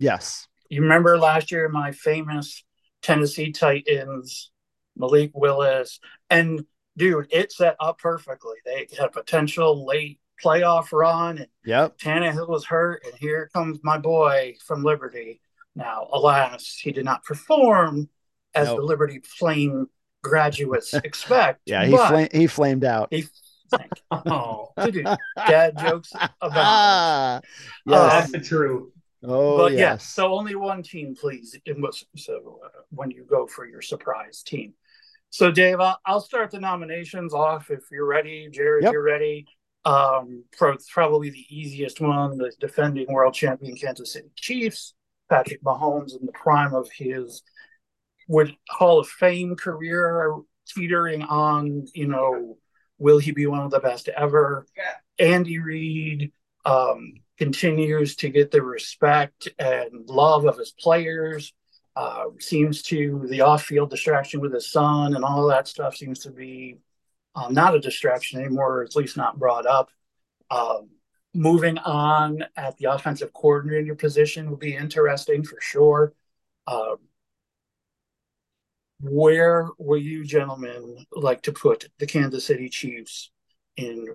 Yes 0.00 0.48
you 0.74 0.82
remember 0.82 1.18
last 1.18 1.52
year 1.52 1.68
my 1.68 1.92
famous 1.92 2.64
Tennessee 3.00 3.52
Titans, 3.52 4.50
Malik 4.96 5.30
Willis, 5.34 6.00
and 6.30 6.64
dude, 6.96 7.28
it 7.30 7.52
set 7.52 7.76
up 7.78 7.98
perfectly. 7.98 8.56
They 8.64 8.88
had 8.98 9.06
a 9.06 9.10
potential 9.10 9.86
late 9.86 10.18
playoff 10.42 10.92
run, 10.92 11.38
and 11.38 11.48
yep. 11.64 11.96
Tannehill 11.98 12.48
was 12.48 12.64
hurt, 12.64 13.04
and 13.04 13.14
here 13.14 13.50
comes 13.52 13.78
my 13.82 13.98
boy 13.98 14.56
from 14.66 14.82
Liberty. 14.82 15.40
Now, 15.76 16.08
alas, 16.12 16.76
he 16.80 16.92
did 16.92 17.04
not 17.04 17.24
perform 17.24 18.08
as 18.54 18.68
nope. 18.68 18.78
the 18.78 18.82
Liberty 18.82 19.20
Flame 19.20 19.88
graduates 20.22 20.92
expect. 20.94 21.60
yeah, 21.66 21.84
he 21.84 21.96
flamed, 21.96 22.32
he 22.32 22.46
flamed 22.48 22.84
out. 22.84 23.08
He 23.12 23.26
oh, 24.10 24.72
dad 24.76 25.78
jokes 25.78 26.12
about. 26.40 26.52
Ah, 26.52 27.40
yes. 27.86 28.30
that's 28.32 28.48
true. 28.48 28.92
Oh, 29.26 29.56
but 29.56 29.72
yes. 29.72 29.80
yeah, 29.80 29.96
so 29.96 30.34
only 30.34 30.54
one 30.54 30.82
team, 30.82 31.14
please. 31.18 31.56
So 32.16 32.60
uh, 32.64 32.68
when 32.90 33.10
you 33.10 33.24
go 33.24 33.46
for 33.46 33.66
your 33.66 33.82
surprise 33.82 34.42
team. 34.42 34.74
So 35.30 35.50
Dave, 35.50 35.80
I'll, 35.80 35.98
I'll 36.06 36.20
start 36.20 36.50
the 36.50 36.60
nominations 36.60 37.34
off 37.34 37.70
if 37.70 37.80
you're 37.90 38.06
ready. 38.06 38.48
Jared, 38.52 38.84
yep. 38.84 38.92
you're 38.92 39.02
ready. 39.02 39.46
Um, 39.84 40.44
probably 40.56 41.30
the 41.30 41.44
easiest 41.50 42.00
one: 42.00 42.38
the 42.38 42.52
defending 42.60 43.06
world 43.12 43.34
champion 43.34 43.76
Kansas 43.76 44.12
City 44.12 44.28
Chiefs, 44.36 44.94
Patrick 45.28 45.62
Mahomes 45.62 46.18
in 46.18 46.24
the 46.24 46.32
prime 46.32 46.74
of 46.74 46.88
his 46.90 47.42
would 48.28 48.56
Hall 48.70 49.00
of 49.00 49.08
Fame 49.08 49.56
career, 49.56 50.34
teetering 50.68 51.22
on, 51.22 51.86
you 51.94 52.06
know, 52.06 52.56
will 52.98 53.18
he 53.18 53.32
be 53.32 53.46
one 53.46 53.60
of 53.60 53.70
the 53.70 53.80
best 53.80 54.08
ever? 54.08 54.66
Yeah. 54.76 55.26
Andy 55.26 55.58
Reid, 55.58 56.32
um, 56.64 57.14
continues 57.38 58.16
to 58.16 58.28
get 58.28 58.50
the 58.50 58.62
respect 58.62 59.48
and 59.58 60.08
love 60.08 60.44
of 60.46 60.58
his 60.58 60.72
players. 60.72 61.52
Uh, 61.96 62.24
seems 62.40 62.82
to 62.82 63.24
the 63.28 63.40
off-field 63.40 63.88
distraction 63.88 64.40
with 64.40 64.52
his 64.52 64.70
son 64.70 65.14
and 65.14 65.24
all 65.24 65.46
that 65.46 65.68
stuff 65.68 65.94
seems 65.96 66.18
to 66.18 66.30
be 66.30 66.76
um, 67.36 67.54
not 67.54 67.74
a 67.74 67.80
distraction 67.80 68.40
anymore, 68.40 68.78
or 68.78 68.82
at 68.82 68.96
least 68.96 69.16
not 69.16 69.38
brought 69.38 69.66
up. 69.66 69.90
Um, 70.50 70.90
moving 71.34 71.78
on 71.78 72.44
at 72.56 72.76
the 72.78 72.86
offensive 72.86 73.32
coordinator 73.32 73.94
position 73.94 74.50
would 74.50 74.60
be 74.60 74.76
interesting 74.76 75.44
for 75.44 75.58
sure. 75.60 76.14
Uh, 76.66 76.96
where 79.00 79.68
will 79.78 79.98
you 79.98 80.24
gentlemen 80.24 81.04
like 81.12 81.42
to 81.42 81.52
put 81.52 81.88
the 81.98 82.06
Kansas 82.06 82.46
City 82.46 82.68
Chiefs 82.68 83.30
in 83.76 84.06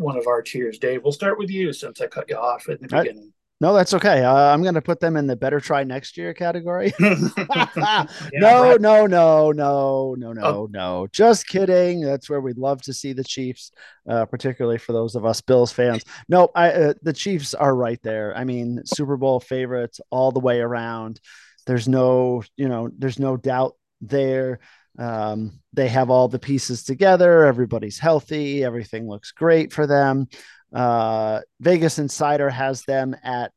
one 0.00 0.16
of 0.18 0.26
our 0.26 0.42
tiers? 0.42 0.78
Dave, 0.78 1.02
we'll 1.02 1.12
start 1.12 1.38
with 1.38 1.50
you 1.50 1.72
since 1.72 2.00
I 2.00 2.06
cut 2.06 2.28
you 2.28 2.36
off 2.36 2.68
at 2.68 2.80
the 2.80 2.88
beginning. 2.88 3.32
No, 3.62 3.74
that's 3.74 3.92
okay. 3.92 4.24
Uh, 4.24 4.34
I'm 4.34 4.62
going 4.62 4.74
to 4.76 4.80
put 4.80 5.00
them 5.00 5.18
in 5.18 5.26
the 5.26 5.36
better 5.36 5.60
try 5.60 5.84
next 5.84 6.16
year 6.16 6.32
category. 6.32 6.94
Yeah, 7.00 8.06
no, 8.32 8.62
right. 8.62 8.80
no, 8.80 9.06
no, 9.06 9.52
no, 9.52 10.14
no, 10.16 10.32
no, 10.32 10.42
Oh. 10.42 10.68
no. 10.70 11.06
Just 11.12 11.46
kidding. 11.46 12.00
That's 12.00 12.30
where 12.30 12.40
we'd 12.40 12.56
love 12.58 12.80
to 12.82 12.94
see 12.94 13.12
the 13.12 13.22
Chiefs, 13.24 13.70
uh, 14.08 14.24
particularly 14.26 14.78
for 14.78 14.92
those 14.92 15.14
of 15.14 15.26
us 15.26 15.40
Bills 15.42 15.72
fans. 15.72 16.02
No, 16.28 16.48
I, 16.54 16.70
uh, 16.72 16.94
the 17.02 17.12
Chiefs 17.12 17.52
are 17.52 17.74
right 17.74 18.00
there. 18.02 18.34
I 18.36 18.44
mean, 18.44 18.80
Super 18.86 19.16
Bowl 19.18 19.40
favorites 19.40 20.00
all 20.10 20.32
the 20.32 20.40
way 20.40 20.60
around. 20.60 21.20
There's 21.66 21.86
no, 21.88 22.42
you 22.56 22.68
know, 22.68 22.88
there's 22.96 23.18
no 23.18 23.36
doubt 23.36 23.76
there. 24.00 24.60
Um, 25.00 25.60
they 25.72 25.88
have 25.88 26.10
all 26.10 26.28
the 26.28 26.38
pieces 26.38 26.84
together. 26.84 27.46
Everybody's 27.46 27.98
healthy. 27.98 28.62
Everything 28.62 29.08
looks 29.08 29.32
great 29.32 29.72
for 29.72 29.86
them. 29.86 30.28
Uh, 30.74 31.40
Vegas 31.58 31.98
Insider 31.98 32.50
has 32.50 32.82
them 32.82 33.16
at 33.24 33.50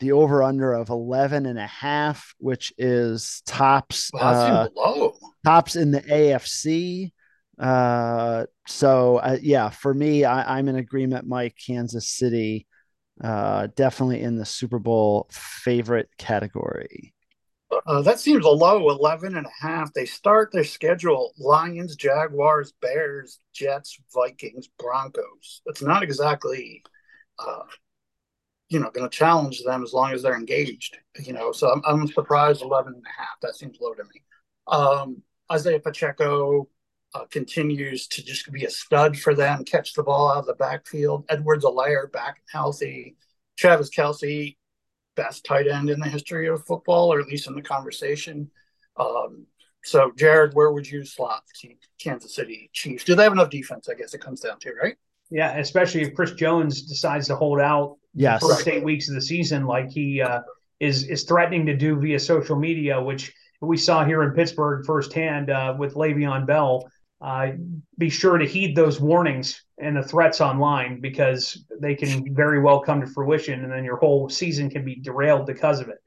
the 0.00 0.12
over 0.12 0.42
under 0.42 0.74
of 0.74 0.90
11 0.90 1.46
and 1.46 1.58
a 1.58 1.66
half, 1.66 2.34
which 2.38 2.72
is 2.78 3.42
tops, 3.46 4.10
uh, 4.14 4.68
tops 5.44 5.76
in 5.76 5.92
the 5.92 6.02
AFC. 6.02 7.12
Uh, 7.58 8.46
so 8.66 9.16
uh, 9.18 9.38
yeah, 9.40 9.70
for 9.70 9.94
me, 9.94 10.24
I, 10.24 10.58
I'm 10.58 10.68
in 10.68 10.76
agreement, 10.76 11.26
Mike, 11.26 11.56
Kansas 11.64 12.08
City, 12.08 12.66
uh, 13.22 13.68
definitely 13.76 14.22
in 14.22 14.36
the 14.36 14.44
Super 14.44 14.78
Bowl 14.78 15.28
favorite 15.32 16.08
category. 16.18 17.14
Uh, 17.86 18.00
that 18.02 18.18
seems 18.18 18.44
a 18.44 18.50
low 18.50 18.88
11 18.90 19.36
and 19.36 19.46
a 19.46 19.66
half. 19.66 19.92
They 19.92 20.06
start 20.06 20.52
their 20.52 20.64
schedule 20.64 21.32
Lions, 21.38 21.96
Jaguars, 21.96 22.72
Bears, 22.80 23.40
Jets, 23.52 23.98
Vikings, 24.14 24.68
Broncos. 24.78 25.62
It's 25.66 25.82
not 25.82 26.02
exactly, 26.02 26.82
uh, 27.38 27.64
you 28.70 28.80
know, 28.80 28.90
going 28.90 29.08
to 29.08 29.16
challenge 29.16 29.62
them 29.64 29.82
as 29.82 29.92
long 29.92 30.12
as 30.12 30.22
they're 30.22 30.36
engaged, 30.36 30.98
you 31.22 31.32
know. 31.32 31.52
So 31.52 31.70
I'm, 31.70 31.82
I'm 31.84 32.08
surprised 32.08 32.62
11 32.62 32.94
and 32.94 33.04
a 33.04 33.20
half. 33.20 33.40
That 33.42 33.56
seems 33.56 33.76
low 33.80 33.92
to 33.94 34.04
me. 34.04 34.22
Um, 34.66 35.22
Isaiah 35.52 35.80
Pacheco 35.80 36.68
uh, 37.14 37.24
continues 37.30 38.06
to 38.08 38.24
just 38.24 38.50
be 38.50 38.64
a 38.64 38.70
stud 38.70 39.18
for 39.18 39.34
them, 39.34 39.64
catch 39.64 39.94
the 39.94 40.02
ball 40.02 40.30
out 40.30 40.38
of 40.38 40.46
the 40.46 40.54
backfield. 40.54 41.24
Edwards-Helaire 41.28 42.10
back 42.12 42.42
healthy. 42.50 43.16
Travis 43.56 43.90
Kelce, 43.90 44.56
best 45.22 45.44
tight 45.44 45.66
end 45.66 45.90
in 45.90 45.98
the 46.00 46.08
history 46.08 46.48
of 46.48 46.64
football, 46.64 47.12
or 47.12 47.20
at 47.20 47.26
least 47.26 47.48
in 47.48 47.54
the 47.54 47.62
conversation. 47.62 48.50
Um, 48.96 49.46
so, 49.84 50.12
Jared, 50.16 50.54
where 50.54 50.72
would 50.72 50.88
you 50.88 51.04
slot 51.04 51.42
Kansas 52.02 52.34
City 52.34 52.70
Chiefs? 52.72 53.04
Do 53.04 53.14
they 53.14 53.24
have 53.24 53.32
enough 53.32 53.50
defense? 53.50 53.88
I 53.88 53.94
guess 53.94 54.14
it 54.14 54.20
comes 54.20 54.40
down 54.40 54.58
to, 54.60 54.72
right? 54.82 54.96
Yeah, 55.30 55.58
especially 55.58 56.02
if 56.02 56.14
Chris 56.14 56.32
Jones 56.32 56.82
decides 56.82 57.26
to 57.28 57.36
hold 57.36 57.60
out 57.60 57.96
Yes. 58.14 58.40
the 58.40 58.48
first 58.48 58.68
eight 58.68 58.82
weeks 58.82 59.08
of 59.08 59.14
the 59.14 59.20
season, 59.20 59.66
like 59.66 59.88
he 59.90 60.20
uh, 60.22 60.40
is 60.80 61.04
is 61.04 61.24
threatening 61.24 61.66
to 61.66 61.76
do 61.76 62.00
via 62.00 62.18
social 62.18 62.56
media, 62.56 63.00
which 63.00 63.32
we 63.60 63.76
saw 63.76 64.04
here 64.04 64.22
in 64.22 64.30
Pittsburgh 64.32 64.84
firsthand 64.86 65.50
uh, 65.50 65.74
with 65.78 65.94
Le'Veon 65.94 66.46
Bell. 66.46 66.90
Uh, 67.20 67.48
be 67.96 68.08
sure 68.08 68.38
to 68.38 68.46
heed 68.46 68.76
those 68.76 69.00
warnings 69.00 69.64
and 69.78 69.96
the 69.96 70.02
threats 70.02 70.40
online 70.40 71.00
because 71.00 71.64
they 71.80 71.94
can 71.94 72.34
very 72.34 72.60
well 72.60 72.80
come 72.80 73.00
to 73.00 73.06
fruition, 73.06 73.64
and 73.64 73.72
then 73.72 73.84
your 73.84 73.96
whole 73.96 74.28
season 74.28 74.70
can 74.70 74.84
be 74.84 75.00
derailed 75.00 75.46
because 75.46 75.80
of 75.80 75.88
it. 75.88 75.98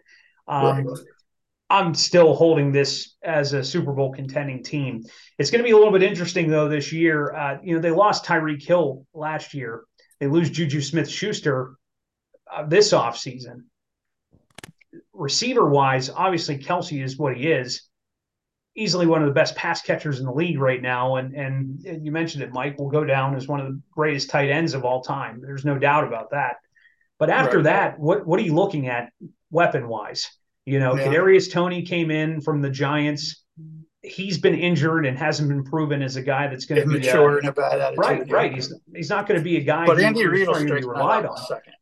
Um, 0.47 0.85
Right. 0.85 0.97
I'm 1.71 1.93
still 1.93 2.33
holding 2.33 2.73
this 2.73 3.15
as 3.23 3.53
a 3.53 3.63
Super 3.63 3.93
Bowl 3.93 4.11
contending 4.11 4.61
team. 4.61 5.03
It's 5.37 5.49
going 5.49 5.59
to 5.59 5.63
be 5.63 5.71
a 5.71 5.77
little 5.77 5.93
bit 5.93 6.03
interesting 6.03 6.49
though 6.49 6.67
this 6.67 6.91
year. 6.91 7.33
Uh, 7.33 7.59
you 7.63 7.75
know, 7.75 7.81
they 7.81 7.91
lost 7.91 8.25
Tyreek 8.25 8.61
Hill 8.61 9.05
last 9.13 9.53
year. 9.53 9.85
They 10.19 10.27
lose 10.27 10.51
JuJu 10.51 10.83
Smith-Schuster 10.83 11.75
uh, 12.53 12.65
this 12.65 12.91
offseason. 12.91 13.63
Receiver 15.13 15.65
wise, 15.69 16.09
obviously 16.09 16.57
Kelce 16.57 17.01
is 17.01 17.17
what 17.17 17.37
he 17.37 17.49
is. 17.49 17.83
Easily 18.75 19.05
one 19.05 19.21
of 19.21 19.27
the 19.27 19.33
best 19.33 19.55
pass 19.55 19.81
catchers 19.81 20.19
in 20.19 20.25
the 20.25 20.31
league 20.31 20.59
right 20.59 20.81
now. 20.81 21.17
And, 21.17 21.35
and 21.35 21.85
and 21.85 22.05
you 22.05 22.11
mentioned 22.11 22.43
it, 22.43 22.53
Mike, 22.53 22.79
will 22.79 22.89
go 22.89 23.03
down 23.03 23.35
as 23.35 23.47
one 23.47 23.59
of 23.59 23.67
the 23.67 23.81
greatest 23.91 24.29
tight 24.29 24.49
ends 24.49 24.73
of 24.73 24.85
all 24.85 25.01
time. 25.01 25.41
There's 25.41 25.65
no 25.65 25.77
doubt 25.77 26.05
about 26.05 26.31
that. 26.31 26.55
But 27.19 27.29
after 27.29 27.57
Right. 27.57 27.63
that, 27.65 27.99
what 27.99 28.25
what 28.25 28.39
are 28.39 28.43
you 28.43 28.55
looking 28.55 28.87
at 28.87 29.11
weapon 29.49 29.87
wise? 29.89 30.29
You 30.65 30.79
know, 30.79 30.95
Yeah. 30.95 31.07
Kadarius 31.07 31.51
Toney 31.51 31.81
came 31.83 32.11
in 32.11 32.39
from 32.39 32.61
the 32.61 32.69
Giants. 32.69 33.43
He's 34.03 34.39
been 34.39 34.55
injured 34.55 35.05
and 35.05 35.17
hasn't 35.17 35.49
been 35.49 35.63
proven 35.63 36.01
as 36.01 36.15
a 36.15 36.21
guy 36.23 36.47
that's 36.47 36.65
going 36.65 36.81
to 36.81 36.87
be 36.99 37.07
uh, 37.09 37.27
and 37.37 37.47
a 37.49 37.51
bad 37.51 37.79
attitude. 37.79 37.99
right. 37.99 38.31
Right. 38.31 38.53
He's 38.53 38.73
he's 38.95 39.09
not 39.09 39.27
going 39.27 39.39
to 39.39 39.43
be 39.43 39.57
a 39.57 39.61
guy. 39.61 39.85
but 39.85 39.99
Andy 39.99 40.25
Reid 40.25 40.47
will 40.47 40.63
be 40.63 40.71
relied 40.71 41.25
on. 41.25 41.37
second. 41.37 41.73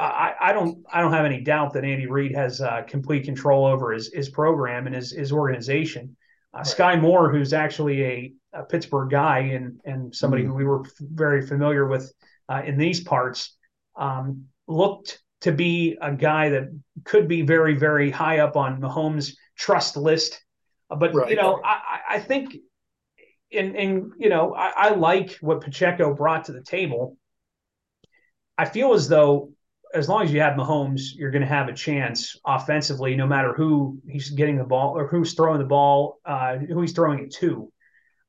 I, 0.00 0.34
I 0.40 0.52
don't 0.52 0.84
I 0.92 1.00
don't 1.00 1.12
have 1.12 1.24
any 1.24 1.40
doubt 1.40 1.72
that 1.74 1.84
Andy 1.84 2.06
Reid 2.06 2.34
has 2.34 2.60
uh, 2.60 2.82
complete 2.86 3.24
control 3.24 3.66
over 3.66 3.92
his 3.92 4.12
his 4.12 4.28
program 4.28 4.86
and 4.86 4.94
his 4.94 5.10
his 5.10 5.32
organization. 5.32 6.16
Uh, 6.54 6.58
Right. 6.58 6.66
Skyy 6.66 7.00
Moore, 7.00 7.30
who's 7.32 7.52
actually 7.52 8.04
a, 8.04 8.32
a 8.52 8.62
Pittsburgh 8.64 9.10
guy 9.10 9.38
and 9.56 9.80
and 9.84 10.14
somebody 10.14 10.44
Mhm. 10.44 10.46
who 10.48 10.54
we 10.54 10.64
were 10.64 10.82
f- 10.86 10.92
very 11.00 11.44
familiar 11.46 11.86
with 11.86 12.12
uh, 12.48 12.62
in 12.64 12.78
these 12.78 13.00
parts, 13.02 13.56
um, 13.96 14.44
looked 14.68 15.20
to 15.40 15.50
be 15.52 15.98
a 16.00 16.12
guy 16.12 16.50
that 16.50 16.68
could 17.04 17.26
be 17.28 17.42
very 17.42 17.74
very 17.74 18.10
high 18.10 18.38
up 18.38 18.56
on 18.56 18.80
Mahomes' 18.80 19.36
trust 19.56 19.96
list. 19.96 20.40
Uh, 20.90 20.96
But 20.96 21.12
Right. 21.14 21.30
you 21.30 21.36
know, 21.36 21.60
I, 21.64 21.72
I- 21.94 22.14
I 22.16 22.18
think, 22.20 22.56
and 23.52 23.74
and 23.76 24.12
you 24.18 24.28
know, 24.28 24.54
I, 24.54 24.68
I 24.76 24.88
like 24.94 25.32
what 25.40 25.60
Pacheco 25.60 26.14
brought 26.14 26.44
to 26.44 26.52
the 26.52 26.62
table. 26.62 27.16
I 28.56 28.66
feel 28.66 28.92
as 28.94 29.08
though 29.08 29.50
as 29.94 30.08
long 30.08 30.22
as 30.22 30.32
you 30.32 30.40
have 30.40 30.54
Mahomes, 30.56 31.14
you're 31.14 31.30
going 31.30 31.42
to 31.42 31.48
have 31.48 31.68
a 31.68 31.72
chance 31.72 32.36
offensively, 32.44 33.14
no 33.14 33.26
matter 33.26 33.52
who 33.54 33.98
he's 34.08 34.30
getting 34.30 34.58
the 34.58 34.64
ball 34.64 34.96
or 34.98 35.06
who's 35.06 35.34
throwing 35.34 35.58
the 35.58 35.64
ball, 35.64 36.18
uh, 36.24 36.56
who 36.56 36.80
he's 36.80 36.92
throwing 36.92 37.20
it 37.20 37.32
to. 37.34 37.72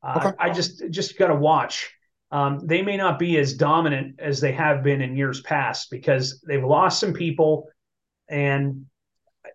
Uh, 0.03 0.21
Okay. 0.23 0.31
I 0.39 0.49
just 0.51 0.83
just 0.91 1.17
got 1.17 1.27
to 1.27 1.35
watch. 1.35 1.91
Um, 2.31 2.59
they 2.63 2.81
may 2.81 2.97
not 2.97 3.17
be 3.19 3.37
as 3.37 3.53
dominant 3.53 4.19
as 4.19 4.39
they 4.39 4.51
have 4.51 4.83
been 4.83 5.01
in 5.01 5.15
years 5.15 5.41
past 5.41 5.89
because 5.89 6.41
they've 6.47 6.63
lost 6.63 6.99
some 6.99 7.13
people, 7.13 7.67
and 8.29 8.85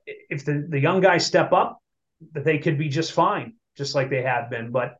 if 0.06 0.44
the 0.44 0.66
the 0.68 0.80
young 0.80 1.00
guys 1.00 1.24
step 1.26 1.52
up, 1.52 1.80
that 2.32 2.44
they 2.44 2.58
could 2.58 2.78
be 2.78 2.88
just 2.88 3.12
fine, 3.12 3.54
just 3.76 3.94
like 3.94 4.10
they 4.10 4.22
have 4.22 4.50
been. 4.50 4.70
But 4.70 4.96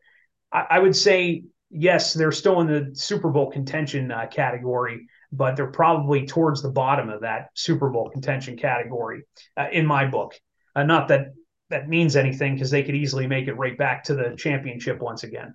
I, 0.52 0.66
I 0.70 0.78
would 0.78 0.94
say 0.96 1.44
yes, 1.70 2.14
they're 2.14 2.32
still 2.32 2.60
in 2.60 2.66
the 2.66 2.90
Super 2.94 3.30
Bowl 3.30 3.50
contention 3.50 4.10
uh, 4.10 4.26
category 4.26 5.06
but 5.32 5.56
they're 5.56 5.66
probably 5.66 6.26
towards 6.26 6.62
the 6.62 6.70
bottom 6.70 7.08
of 7.08 7.22
that 7.22 7.50
Super 7.54 7.88
Bowl 7.90 8.10
contention 8.10 8.56
category 8.56 9.22
uh, 9.56 9.68
in 9.72 9.86
my 9.86 10.06
book. 10.06 10.34
Uh, 10.74 10.82
not 10.82 11.08
that 11.08 11.28
that 11.70 11.88
means 11.88 12.16
anything 12.16 12.54
because 12.54 12.70
they 12.70 12.82
could 12.82 12.96
easily 12.96 13.26
make 13.26 13.46
it 13.46 13.54
right 13.54 13.78
back 13.78 14.04
to 14.04 14.14
the 14.14 14.34
championship 14.36 15.00
once 15.00 15.22
again. 15.22 15.54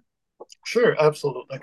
Sure, 0.65 0.95
absolutely. 0.99 1.59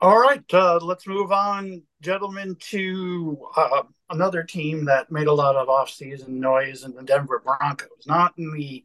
All 0.00 0.18
right, 0.18 0.42
uh, 0.52 0.78
let's 0.82 1.06
move 1.06 1.30
on, 1.30 1.82
gentlemen, 2.00 2.56
to 2.70 3.38
uh, 3.56 3.82
another 4.10 4.42
team 4.42 4.84
that 4.86 5.12
made 5.12 5.28
a 5.28 5.32
lot 5.32 5.54
of 5.54 5.68
offseason 5.68 6.28
noise 6.28 6.82
in 6.84 6.92
the 6.94 7.02
Denver 7.02 7.40
Broncos. 7.44 8.06
Not 8.06 8.34
in 8.36 8.52
the 8.52 8.82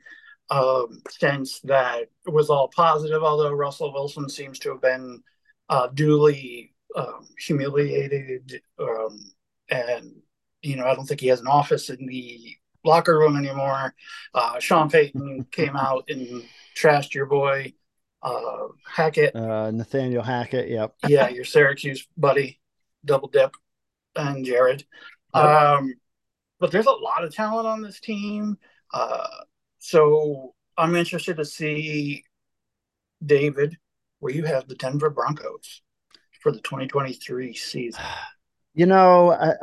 um, 0.50 1.02
sense 1.10 1.60
that 1.62 2.02
it 2.26 2.30
was 2.32 2.50
all 2.50 2.70
positive, 2.76 3.24
although 3.24 3.52
Russell 3.52 3.94
Wilson 3.94 4.30
seems 4.30 4.60
to 4.60 4.70
have 4.70 4.82
been 4.82 5.24
uh, 5.70 5.88
duly 5.88 6.74
um, 6.96 7.28
humiliated. 7.38 8.62
Um, 8.80 9.20
and, 9.70 10.12
you 10.62 10.76
know, 10.76 10.86
I 10.86 10.96
don't 10.96 11.06
think 11.06 11.22
he 11.22 11.28
has 11.28 11.42
an 11.42 11.48
office 11.48 11.90
in 11.90 12.06
the 12.06 12.56
locker 12.84 13.18
room 13.18 13.38
anymore. 13.38 13.94
Uh, 14.34 14.60
Sean 14.60 14.90
Payton 14.92 15.48
came 15.52 15.76
out 15.76 16.06
and 16.10 16.44
trashed 16.76 17.14
your 17.14 17.26
boy 17.26 17.74
uh, 18.24 18.68
Hackett. 18.86 19.36
Uh, 19.36 19.72
Nathaniel 19.72 20.24
Hackett. 20.24 20.70
Yep. 20.70 20.96
yeah, 21.08 21.30
your 21.30 21.46
Syracuse 21.46 22.08
buddy, 22.18 22.60
double 23.06 23.28
dip, 23.28 23.56
and 24.16 24.46
Jared. 24.46 24.86
Um, 25.34 25.94
but 26.60 26.72
there's 26.72 26.88
a 26.88 26.92
lot 26.92 27.24
of 27.24 27.34
talent 27.34 27.68
on 27.68 27.82
this 27.82 28.00
team. 28.00 28.58
Uh, 28.94 29.28
so 29.78 30.56
I'm 30.78 30.96
interested 30.96 31.38
to 31.38 31.46
see 31.46 32.24
David, 33.24 33.78
where 34.20 34.34
you 34.34 34.44
have 34.46 34.68
the 34.68 34.76
Denver 34.76 35.10
Broncos 35.10 35.82
for 36.48 36.54
the 36.54 36.62
2023 36.62 37.54
season. 37.54 38.02
You 38.74 38.86
know, 38.86 39.34
I, 39.34 39.56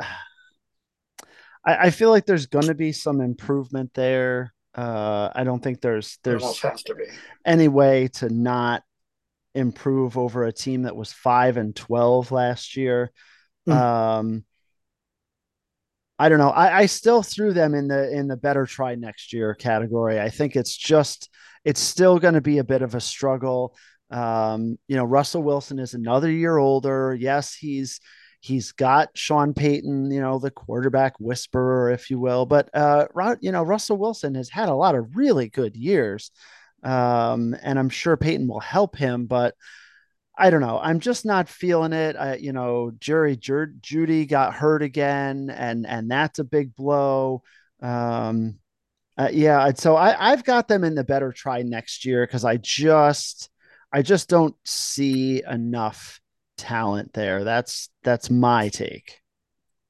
I 1.65 1.89
feel 1.89 2.11
like 2.11 2.27
there's 2.27 2.45
going 2.45 2.67
to 2.67 2.75
be 2.75 2.91
some 2.91 3.21
improvement 3.21 3.91
there. 3.95 4.53
Uh, 4.75 5.31
I 5.33 5.45
don't 5.45 5.63
think 5.63 5.81
there's 5.81 6.19
there's 6.23 6.59
has 6.59 6.83
to 6.83 6.93
be. 6.93 7.05
any 7.43 7.69
way 7.69 8.09
to 8.15 8.29
not 8.29 8.83
improve 9.55 10.15
over 10.15 10.43
a 10.43 10.53
team 10.53 10.83
that 10.83 10.95
was 10.95 11.11
five 11.11 11.57
and 11.57 11.75
twelve 11.75 12.31
last 12.31 12.77
year. 12.77 13.11
Hmm. 13.65 13.71
Um, 13.71 14.45
I 16.19 16.29
don't 16.29 16.39
know. 16.39 16.51
I, 16.51 16.81
I 16.81 16.85
still 16.85 17.23
threw 17.23 17.51
them 17.53 17.73
in 17.73 17.87
the 17.87 18.11
in 18.15 18.27
the 18.27 18.37
better 18.37 18.67
try 18.67 18.93
next 18.93 19.33
year 19.33 19.55
category. 19.55 20.19
I 20.19 20.29
think 20.29 20.55
it's 20.55 20.77
just 20.77 21.31
it's 21.63 21.81
still 21.81 22.19
going 22.19 22.35
to 22.35 22.41
be 22.41 22.59
a 22.59 22.63
bit 22.63 22.83
of 22.83 22.93
a 22.93 23.01
struggle. 23.01 23.75
Um, 24.15 24.79
you 24.87 24.95
know, 24.95 25.03
Russell 25.03 25.43
Wilson 25.43 25.77
is 25.77 25.93
another 25.93 26.31
year 26.31 26.57
older. 26.57 27.13
Yes, 27.13 27.53
he's 27.53 27.99
he's 28.39 28.71
got 28.71 29.09
Sean 29.15 29.53
Payton, 29.53 30.09
you 30.09 30.21
know, 30.21 30.39
the 30.39 30.51
quarterback 30.51 31.19
whisperer, 31.19 31.91
if 31.91 32.09
you 32.09 32.19
will. 32.19 32.45
But 32.45 32.69
uh, 32.73 33.07
you 33.41 33.51
know, 33.51 33.63
Russell 33.63 33.97
Wilson 33.97 34.35
has 34.35 34.49
had 34.49 34.69
a 34.69 34.75
lot 34.75 34.95
of 34.95 35.17
really 35.17 35.49
good 35.49 35.75
years, 35.75 36.31
um, 36.81 37.57
and 37.61 37.77
I'm 37.77 37.89
sure 37.89 38.15
Payton 38.15 38.47
will 38.47 38.61
help 38.61 38.95
him. 38.95 39.25
But 39.25 39.55
I 40.37 40.49
don't 40.49 40.61
know. 40.61 40.79
I'm 40.81 41.01
just 41.01 41.25
not 41.25 41.49
feeling 41.49 41.91
it. 41.91 42.15
I, 42.15 42.35
you 42.35 42.53
know, 42.53 42.91
Jerry 42.99 43.35
Jer- 43.35 43.73
Jeudy 43.81 44.27
got 44.29 44.53
hurt 44.53 44.81
again, 44.81 45.49
and 45.49 45.85
and 45.85 46.09
that's 46.09 46.39
a 46.39 46.45
big 46.45 46.73
blow. 46.73 47.43
Um, 47.81 48.59
uh, 49.17 49.29
yeah, 49.31 49.73
so 49.73 49.97
I, 49.97 50.31
I've 50.31 50.45
got 50.45 50.69
them 50.69 50.85
in 50.85 50.95
the 50.95 51.03
better 51.03 51.33
try 51.33 51.63
next 51.63 52.05
year 52.05 52.25
because 52.25 52.45
I 52.45 52.57
just 52.57 53.49
I 53.95 54.01
just 54.01 54.27
don't 54.27 54.57
see 54.65 55.41
enough 55.49 56.19
talent 56.57 57.13
there. 57.13 57.45
That's 57.45 57.89
that's 58.03 58.29
my 58.29 58.67
take. 58.67 59.21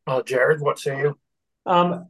Uh, 0.05 0.21
Jared, 0.21 0.61
what 0.61 0.77
say 0.77 0.99
you? 0.99 1.17
Um, 1.65 2.05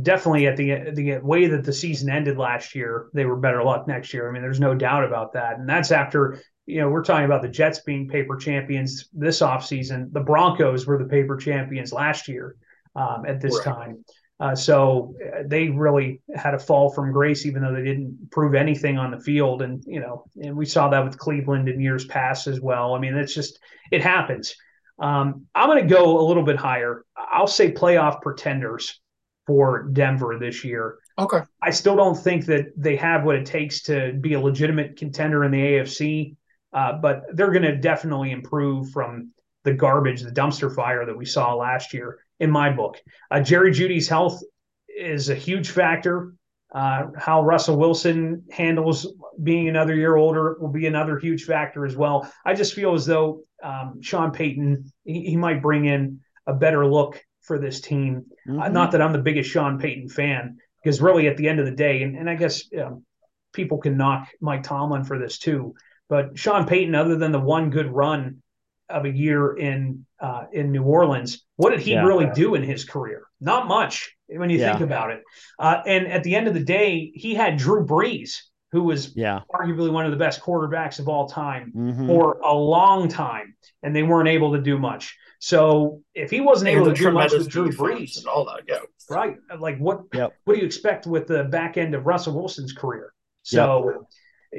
definitely 0.00 0.46
at 0.46 0.56
the 0.56 0.92
the 0.94 1.18
way 1.18 1.48
that 1.48 1.64
the 1.64 1.72
season 1.74 2.08
ended 2.08 2.38
last 2.38 2.74
year, 2.74 3.10
they 3.12 3.26
were 3.26 3.36
better 3.36 3.62
luck 3.62 3.86
next 3.86 4.14
year. 4.14 4.26
I 4.26 4.32
mean, 4.32 4.40
there's 4.40 4.58
no 4.58 4.74
doubt 4.74 5.04
about 5.04 5.34
that. 5.34 5.58
And 5.58 5.68
that's 5.68 5.92
after 5.92 6.40
you 6.64 6.80
know 6.80 6.88
we're 6.88 7.04
talking 7.04 7.26
about 7.26 7.42
the 7.42 7.48
Jets 7.48 7.80
being 7.80 8.08
paper 8.08 8.34
champions 8.34 9.10
this 9.12 9.40
offseason. 9.40 10.14
The 10.14 10.20
Broncos 10.20 10.86
were 10.86 10.96
the 10.96 11.10
paper 11.10 11.36
champions 11.36 11.92
last 11.92 12.26
year 12.26 12.56
um, 12.94 13.26
at 13.28 13.42
this 13.42 13.54
right. 13.66 13.74
time. 13.74 14.04
Uh, 14.38 14.54
so 14.54 15.14
uh, 15.24 15.42
they 15.46 15.68
really 15.68 16.20
had 16.34 16.54
a 16.54 16.58
fall 16.58 16.90
from 16.90 17.12
grace, 17.12 17.46
even 17.46 17.62
though 17.62 17.72
they 17.72 17.82
didn't 17.82 18.30
prove 18.30 18.54
anything 18.54 18.98
on 18.98 19.10
the 19.10 19.18
field. 19.18 19.62
And 19.62 19.82
you 19.86 20.00
know, 20.00 20.24
and 20.42 20.54
we 20.54 20.66
saw 20.66 20.88
that 20.88 21.04
with 21.04 21.18
Cleveland 21.18 21.68
in 21.68 21.80
years 21.80 22.04
past 22.06 22.46
as 22.46 22.60
well. 22.60 22.94
I 22.94 22.98
mean, 22.98 23.14
it's 23.14 23.34
just 23.34 23.58
it 23.90 24.02
happens. 24.02 24.54
Um, 24.98 25.46
I'm 25.54 25.68
going 25.68 25.86
to 25.86 25.94
go 25.94 26.20
a 26.20 26.26
little 26.26 26.42
bit 26.42 26.56
higher. 26.56 27.04
I'll 27.16 27.46
say 27.46 27.72
playoff 27.72 28.20
pretenders 28.22 29.00
for 29.46 29.88
Denver 29.92 30.38
this 30.38 30.64
year. 30.64 30.98
Okay. 31.18 31.40
I 31.62 31.70
still 31.70 31.96
don't 31.96 32.16
think 32.16 32.46
that 32.46 32.66
they 32.76 32.96
have 32.96 33.24
what 33.24 33.36
it 33.36 33.46
takes 33.46 33.82
to 33.82 34.12
be 34.20 34.34
a 34.34 34.40
legitimate 34.40 34.96
contender 34.96 35.44
in 35.44 35.50
the 35.50 35.58
AFC, 35.58 36.36
uh, 36.72 36.94
but 36.94 37.24
they're 37.32 37.52
going 37.52 37.62
to 37.62 37.76
definitely 37.76 38.32
improve 38.32 38.90
from 38.90 39.30
the 39.64 39.72
garbage, 39.72 40.22
the 40.22 40.30
dumpster 40.30 40.74
fire 40.74 41.06
that 41.06 41.16
we 41.16 41.24
saw 41.24 41.54
last 41.54 41.94
year 41.94 42.18
in 42.40 42.50
my 42.50 42.70
book. 42.70 43.00
Uh, 43.30 43.40
Jerry 43.40 43.72
Jeudy's 43.72 44.08
health 44.08 44.42
is 44.88 45.28
a 45.28 45.34
huge 45.34 45.70
factor. 45.70 46.34
Uh, 46.74 47.06
how 47.16 47.42
Russell 47.42 47.76
Wilson 47.76 48.44
handles 48.50 49.06
being 49.42 49.68
another 49.68 49.94
year 49.94 50.16
older 50.16 50.56
will 50.60 50.72
be 50.72 50.86
another 50.86 51.18
huge 51.18 51.44
factor 51.44 51.86
as 51.86 51.96
well. 51.96 52.30
I 52.44 52.54
just 52.54 52.74
feel 52.74 52.94
as 52.94 53.06
though 53.06 53.42
um, 53.62 54.02
Sean 54.02 54.32
Payton 54.32 54.92
he, 55.04 55.22
he, 55.22 55.36
might 55.36 55.62
bring 55.62 55.86
in 55.86 56.20
a 56.46 56.52
better 56.52 56.84
look 56.84 57.24
for 57.40 57.58
this 57.58 57.80
team. 57.80 58.26
Uh, 58.46 58.50
mm-hmm. 58.50 58.62
Uh, 58.62 58.68
not 58.68 58.92
that 58.92 59.00
I'm 59.00 59.12
the 59.12 59.18
biggest 59.18 59.50
Sean 59.50 59.78
Payton 59.78 60.08
fan, 60.08 60.58
because 60.82 61.00
really 61.00 61.28
at 61.28 61.36
the 61.36 61.48
end 61.48 61.60
of 61.60 61.66
the 61.66 61.72
day, 61.72 62.02
and, 62.02 62.16
and 62.16 62.28
I 62.28 62.34
guess 62.34 62.64
um, 62.78 63.04
people 63.52 63.78
can 63.78 63.96
knock 63.96 64.28
Mike 64.40 64.64
Tomlin 64.64 65.04
for 65.04 65.18
this 65.18 65.38
too, 65.38 65.74
but 66.08 66.38
Sean 66.38 66.66
Payton, 66.66 66.94
other 66.94 67.16
than 67.16 67.32
the 67.32 67.40
one 67.40 67.70
good 67.70 67.90
run 67.90 68.42
of 68.88 69.04
a 69.04 69.10
year 69.10 69.56
in 69.56 70.05
uh, 70.20 70.44
in 70.52 70.72
New 70.72 70.82
Orleans. 70.82 71.44
What 71.56 71.70
did 71.70 71.80
he 71.80 71.92
yeah. 71.92 72.04
really 72.04 72.28
do 72.34 72.54
in 72.54 72.62
his 72.62 72.84
career? 72.84 73.26
Not 73.40 73.66
much 73.66 74.14
when 74.28 74.50
you 74.50 74.58
yeah. 74.58 74.72
think 74.72 74.82
about 74.82 75.10
it. 75.10 75.22
Uh, 75.58 75.82
and 75.86 76.06
at 76.06 76.22
the 76.24 76.34
end 76.34 76.48
of 76.48 76.54
the 76.54 76.64
day, 76.64 77.10
he 77.14 77.34
had 77.34 77.56
Drew 77.56 77.84
Brees, 77.84 78.36
who 78.72 78.82
was 78.82 79.14
yeah. 79.16 79.40
arguably 79.52 79.90
one 79.90 80.04
of 80.04 80.10
the 80.10 80.16
best 80.16 80.40
quarterbacks 80.40 80.98
of 80.98 81.08
all 81.08 81.28
time 81.28 81.72
mm-hmm. 81.74 82.06
for 82.06 82.40
a 82.40 82.52
long 82.52 83.08
time, 83.08 83.54
and 83.82 83.94
they 83.94 84.02
weren't 84.02 84.28
able 84.28 84.52
to 84.52 84.60
do 84.60 84.78
much. 84.78 85.16
So 85.38 86.02
if 86.14 86.30
he 86.30 86.40
wasn't 86.40 86.68
able 86.68 86.86
to 86.86 86.94
do 86.94 87.10
much 87.10 87.32
with 87.32 87.48
Drew 87.48 87.70
Brees 87.70 88.18
and 88.18 88.26
all 88.26 88.46
that, 88.46 88.62
yeah, 88.66 88.78
right? 89.10 89.36
Like 89.58 89.78
what? 89.78 90.02
Yep. 90.14 90.34
What 90.44 90.54
do 90.54 90.60
you 90.60 90.66
expect 90.66 91.06
with 91.06 91.26
the 91.26 91.44
back 91.44 91.76
end 91.76 91.94
of 91.94 92.06
Russell 92.06 92.34
Wilson's 92.34 92.72
career? 92.72 93.12
So. 93.42 93.90
Yep 93.90 94.02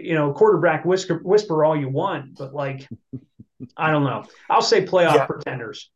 you 0.02 0.14
know, 0.14 0.34
quarterback 0.34 0.86
whisper, 0.86 1.20
whisper 1.24 1.64
all 1.66 1.76
you 1.76 1.90
want, 1.90 2.38
but 2.38 2.54
like 2.54 2.88
I 3.78 3.92
don't 3.92 4.04
know. 4.04 4.26
I'll 4.50 4.62
say 4.62 4.86
playoff 4.86 5.16
yeah. 5.16 5.26
pretenders. 5.26 5.90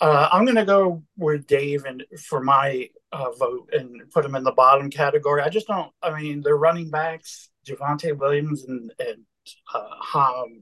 Uh, 0.00 0.28
I'm 0.32 0.44
going 0.44 0.56
to 0.56 0.64
go 0.64 1.02
with 1.16 1.46
Dave 1.46 1.84
and 1.84 2.04
for 2.28 2.42
my 2.42 2.88
uh, 3.12 3.30
vote 3.32 3.70
and 3.72 4.02
put 4.10 4.22
them 4.22 4.34
in 4.34 4.44
the 4.44 4.52
bottom 4.52 4.90
category. 4.90 5.42
I 5.42 5.48
just 5.48 5.66
don't. 5.66 5.90
I 6.02 6.20
mean, 6.20 6.42
they're 6.42 6.56
running 6.56 6.90
backs, 6.90 7.50
Javonte 7.66 8.16
Williams 8.16 8.64
and 8.64 8.92
and 8.98 9.18
uh, 9.72 10.18
um, 10.18 10.60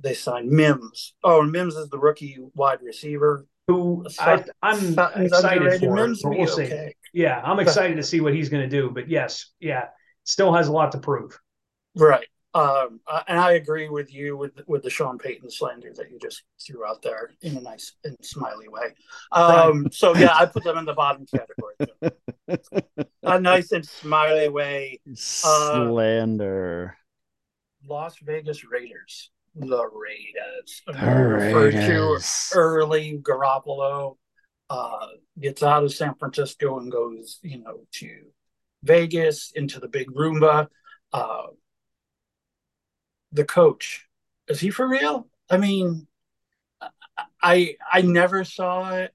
they 0.00 0.14
signed 0.14 0.50
Mims. 0.50 1.14
Oh, 1.22 1.42
Mims 1.42 1.74
is 1.76 1.88
the 1.88 1.98
rookie 1.98 2.38
wide 2.54 2.80
receiver. 2.82 3.46
Who 3.68 4.04
I, 4.18 4.44
am 4.62 4.98
excited 5.22 5.80
for. 5.80 5.94
Mims 5.94 6.22
we'll 6.24 6.46
see. 6.46 6.64
Okay. 6.64 6.94
Yeah, 7.12 7.40
I'm 7.44 7.60
excited 7.60 7.96
to 7.96 8.02
see 8.02 8.20
what 8.20 8.34
he's 8.34 8.48
going 8.48 8.68
to 8.68 8.68
do. 8.68 8.90
But 8.90 9.08
yes, 9.08 9.50
yeah, 9.60 9.86
still 10.24 10.52
has 10.52 10.68
a 10.68 10.72
lot 10.72 10.92
to 10.92 10.98
prove. 10.98 11.38
Right. 11.96 12.26
Um, 12.52 13.00
uh, 13.06 13.22
and 13.28 13.38
I 13.38 13.52
agree 13.52 13.88
with 13.88 14.12
you 14.12 14.36
with 14.36 14.52
with 14.66 14.82
the 14.82 14.90
Sean 14.90 15.18
Payton 15.18 15.50
slander 15.50 15.92
that 15.94 16.10
you 16.10 16.18
just 16.18 16.42
threw 16.66 16.84
out 16.84 17.00
there 17.00 17.30
in 17.42 17.56
a 17.56 17.60
nice 17.60 17.92
and 18.02 18.16
smiley 18.22 18.66
way. 18.68 18.94
Um, 19.30 19.86
so 19.92 20.16
yeah, 20.16 20.34
I 20.34 20.46
put 20.46 20.64
them 20.64 20.76
in 20.76 20.84
the 20.84 20.92
bottom 20.92 21.26
category. 21.26 21.76
a 23.22 23.40
nice 23.40 23.70
and 23.70 23.86
smiley 23.86 24.48
way. 24.48 25.00
Slander. 25.14 26.96
Uh, 26.96 27.92
Las 27.92 28.16
Vegas 28.18 28.64
Raiders. 28.64 29.30
The 29.54 29.88
Raiders. 29.88 30.82
The 30.86 31.72
Raiders. 31.72 32.52
early 32.54 33.20
Garoppolo 33.22 34.16
uh, 34.70 35.06
gets 35.38 35.62
out 35.62 35.84
of 35.84 35.92
San 35.92 36.14
Francisco 36.16 36.78
and 36.78 36.90
goes, 36.90 37.38
you 37.42 37.62
know, 37.62 37.80
to 37.92 38.22
Vegas 38.82 39.52
into 39.54 39.80
the 39.80 39.88
big 39.88 40.10
Roomba. 40.10 40.68
Uh, 41.12 41.48
the 43.32 43.44
coach. 43.44 44.06
Is 44.48 44.60
he 44.60 44.70
for 44.70 44.88
real? 44.88 45.28
I 45.48 45.56
mean, 45.56 46.06
I 47.42 47.76
I 47.90 48.02
never 48.02 48.44
saw 48.44 48.90
it, 48.94 49.12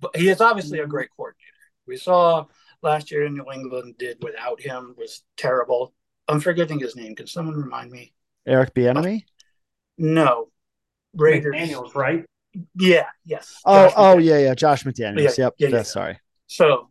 but 0.00 0.16
he 0.16 0.28
is 0.28 0.40
obviously 0.40 0.80
a 0.80 0.86
great 0.86 1.08
coordinator. 1.16 1.40
We 1.86 1.96
saw 1.96 2.46
last 2.82 3.10
year 3.10 3.24
in 3.24 3.34
New 3.34 3.50
England 3.52 3.96
did 3.98 4.22
without 4.22 4.60
him 4.60 4.94
was 4.96 5.22
terrible. 5.36 5.94
I'm 6.28 6.40
forgetting 6.40 6.78
his 6.78 6.96
name. 6.96 7.14
Can 7.14 7.26
someone 7.26 7.56
remind 7.56 7.90
me? 7.90 8.12
Eric 8.46 8.74
Bieniemy? 8.74 9.18
Uh, 9.18 9.26
no, 9.98 10.48
Raiders. 11.14 11.54
McDaniels, 11.54 11.94
right? 11.94 12.24
Yeah. 12.74 13.06
Yes. 13.24 13.60
Oh. 13.64 13.88
Josh 13.88 13.94
oh. 13.96 14.16
McDaniels. 14.16 14.24
Yeah. 14.24 14.38
Yeah. 14.38 14.54
Josh 14.54 14.84
McDaniels. 14.84 15.38
Yeah, 15.38 15.44
yep. 15.44 15.54
Yeah, 15.58 15.68
yeah. 15.68 15.82
Sorry. 15.82 16.20
So, 16.46 16.88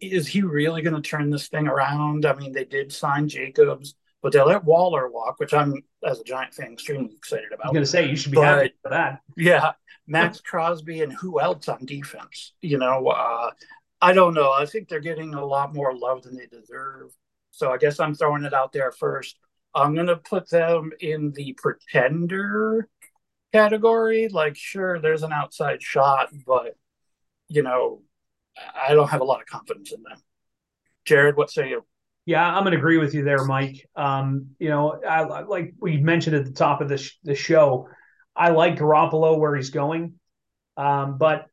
is 0.00 0.26
he 0.26 0.42
really 0.42 0.82
going 0.82 1.00
to 1.00 1.08
turn 1.08 1.30
this 1.30 1.48
thing 1.48 1.66
around? 1.66 2.26
I 2.26 2.34
mean, 2.34 2.52
they 2.52 2.64
did 2.64 2.92
sign 2.92 3.28
Jacobs. 3.28 3.94
But 4.20 4.32
they 4.32 4.42
let 4.42 4.64
Waller 4.64 5.08
walk, 5.08 5.38
which 5.38 5.54
I'm, 5.54 5.74
as 6.04 6.18
a 6.18 6.24
Giant 6.24 6.52
fan, 6.52 6.72
extremely 6.72 7.14
excited 7.14 7.52
about. 7.52 7.66
I'm 7.66 7.72
going 7.72 7.84
to 7.84 7.90
say 7.90 8.08
you 8.08 8.16
should 8.16 8.32
be 8.32 8.36
but, 8.36 8.44
happy 8.44 8.74
for 8.82 8.90
that. 8.90 9.20
Yeah, 9.36 9.72
Maxx 10.08 10.40
Crosby 10.44 11.02
and 11.02 11.12
who 11.12 11.40
else 11.40 11.68
on 11.68 11.84
defense? 11.84 12.52
You 12.60 12.78
know, 12.78 13.06
uh, 13.06 13.50
I 14.00 14.12
don't 14.12 14.34
know. 14.34 14.50
I 14.50 14.66
think 14.66 14.88
they're 14.88 15.00
getting 15.00 15.34
a 15.34 15.44
lot 15.44 15.74
more 15.74 15.96
love 15.96 16.22
than 16.22 16.36
they 16.36 16.46
deserve. 16.46 17.10
So 17.52 17.70
I 17.70 17.78
guess 17.78 18.00
I'm 18.00 18.14
throwing 18.14 18.44
it 18.44 18.54
out 18.54 18.72
there 18.72 18.90
first. 18.90 19.38
I'm 19.74 19.94
going 19.94 20.06
to 20.08 20.16
put 20.16 20.50
them 20.50 20.90
in 20.98 21.30
the 21.32 21.56
pretender 21.56 22.88
category. 23.52 24.28
Like, 24.28 24.56
sure, 24.56 24.98
there's 24.98 25.22
an 25.22 25.32
outside 25.32 25.82
shot, 25.82 26.30
but 26.44 26.74
you 27.48 27.62
know, 27.62 28.02
I 28.74 28.94
don't 28.94 29.08
have 29.08 29.20
a 29.20 29.24
lot 29.24 29.40
of 29.40 29.46
confidence 29.46 29.92
in 29.92 30.02
them. 30.02 30.18
Jared, 31.04 31.36
what 31.36 31.50
say 31.50 31.70
you? 31.70 31.84
Yeah, 32.26 32.46
I'm 32.46 32.62
going 32.62 32.72
to 32.72 32.78
agree 32.78 32.98
with 32.98 33.14
you 33.14 33.24
there, 33.24 33.44
Mike. 33.44 33.88
Um, 33.96 34.48
you 34.58 34.68
know, 34.68 35.00
I, 35.02 35.22
like 35.22 35.74
we 35.80 35.96
mentioned 35.96 36.36
at 36.36 36.44
the 36.44 36.52
top 36.52 36.82
of 36.82 36.88
the, 36.88 36.98
sh- 36.98 37.18
the 37.24 37.34
show, 37.34 37.88
I 38.36 38.50
like 38.50 38.76
Garoppolo 38.76 39.38
where 39.38 39.56
he's 39.56 39.70
going. 39.70 40.14
Um, 40.76 41.18
but 41.18 41.46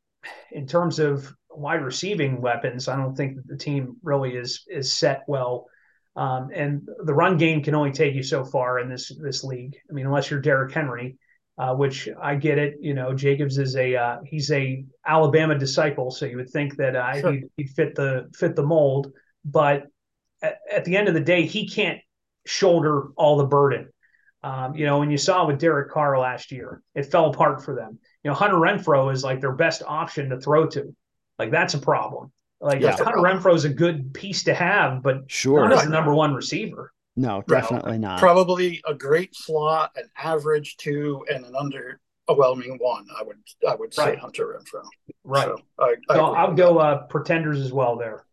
in 0.51 0.67
terms 0.67 0.99
of 0.99 1.33
wide 1.49 1.83
receiving 1.83 2.41
weapons, 2.41 2.87
I 2.87 2.95
don't 2.95 3.15
think 3.15 3.37
that 3.37 3.47
the 3.47 3.57
team 3.57 3.97
really 4.03 4.35
is 4.35 4.65
is 4.67 4.91
set 4.91 5.23
well. 5.27 5.67
Um, 6.15 6.49
and 6.53 6.87
the 7.03 7.13
run 7.13 7.37
game 7.37 7.63
can 7.63 7.75
only 7.75 7.91
take 7.91 8.13
you 8.13 8.23
so 8.23 8.45
far 8.45 8.79
in 8.79 8.89
this 8.89 9.11
this 9.19 9.43
league. 9.43 9.77
I 9.89 9.93
mean, 9.93 10.05
unless 10.05 10.29
you're 10.29 10.41
Derrick 10.41 10.73
Henry, 10.73 11.17
uh, 11.57 11.73
which 11.73 12.09
I 12.21 12.35
get 12.35 12.57
it. 12.57 12.77
You 12.81 12.93
know, 12.93 13.13
Jacobs 13.13 13.57
is 13.57 13.75
a 13.75 13.95
uh, 13.95 14.17
he's 14.25 14.51
a 14.51 14.85
Alabama 15.05 15.57
disciple, 15.57 16.11
so 16.11 16.25
you 16.25 16.37
would 16.37 16.49
think 16.49 16.75
that 16.77 16.95
uh, 16.95 17.19
sure. 17.19 17.31
he'd, 17.31 17.43
he'd 17.57 17.69
fit 17.69 17.95
the 17.95 18.29
fit 18.35 18.55
the 18.55 18.63
mold. 18.63 19.11
But 19.43 19.87
at, 20.41 20.57
at 20.71 20.85
the 20.85 20.97
end 20.97 21.07
of 21.07 21.13
the 21.13 21.19
day, 21.21 21.45
he 21.45 21.67
can't 21.67 21.99
shoulder 22.45 23.07
all 23.15 23.37
the 23.37 23.45
burden. 23.45 23.89
Um, 24.43 24.75
you 24.75 24.85
know, 24.85 25.01
and 25.01 25.11
you 25.11 25.17
saw 25.17 25.47
with 25.47 25.59
Derek 25.59 25.91
Carr 25.91 26.19
last 26.19 26.51
year, 26.51 26.83
it 26.93 27.03
fell 27.07 27.25
apart 27.27 27.63
for 27.65 27.73
them. 27.73 27.97
You 28.23 28.29
know, 28.29 28.35
Hunter 28.35 28.57
Renfrow 28.57 29.11
is 29.11 29.23
like 29.23 29.41
their 29.41 29.53
best 29.53 29.81
option 29.85 30.29
to 30.29 30.39
throw 30.39 30.67
to. 30.67 30.95
Like 31.39 31.49
that's 31.51 31.73
a 31.73 31.79
problem. 31.79 32.31
Like 32.61 32.81
Yeah. 32.81 32.95
Hunter 32.95 33.17
Renfrow 33.19 33.55
is 33.55 33.65
a 33.65 33.69
good 33.69 34.13
piece 34.13 34.43
to 34.43 34.53
have, 34.53 35.01
but 35.01 35.23
Sure. 35.27 35.67
not 35.67 35.79
as 35.79 35.83
the 35.85 35.89
number 35.89 36.13
one 36.13 36.33
receiver. 36.35 36.93
No, 37.15 37.43
definitely 37.47 37.97
not. 37.97 38.19
Probably 38.19 38.81
a 38.85 38.93
great 38.93 39.35
flaw, 39.35 39.89
an 39.95 40.09
average 40.17 40.77
two, 40.77 41.25
and 41.33 41.45
an 41.45 41.53
underwhelming 41.53 42.77
one. 42.79 43.07
I 43.17 43.23
would 43.23 43.37
I 43.67 43.75
would 43.75 43.93
say 43.93 44.05
Right. 44.05 44.19
Hunter 44.19 44.47
Renfrow. 44.47 44.83
Right. 45.23 45.45
So 45.45 45.61
I, 45.79 45.95
I 46.09 46.15
So 46.15 46.25
agree 46.25 46.39
I'll 46.39 46.53
go 46.53 46.77
uh, 46.79 47.03
pretenders 47.07 47.61
as 47.61 47.71
well 47.71 47.95
there. 47.95 48.25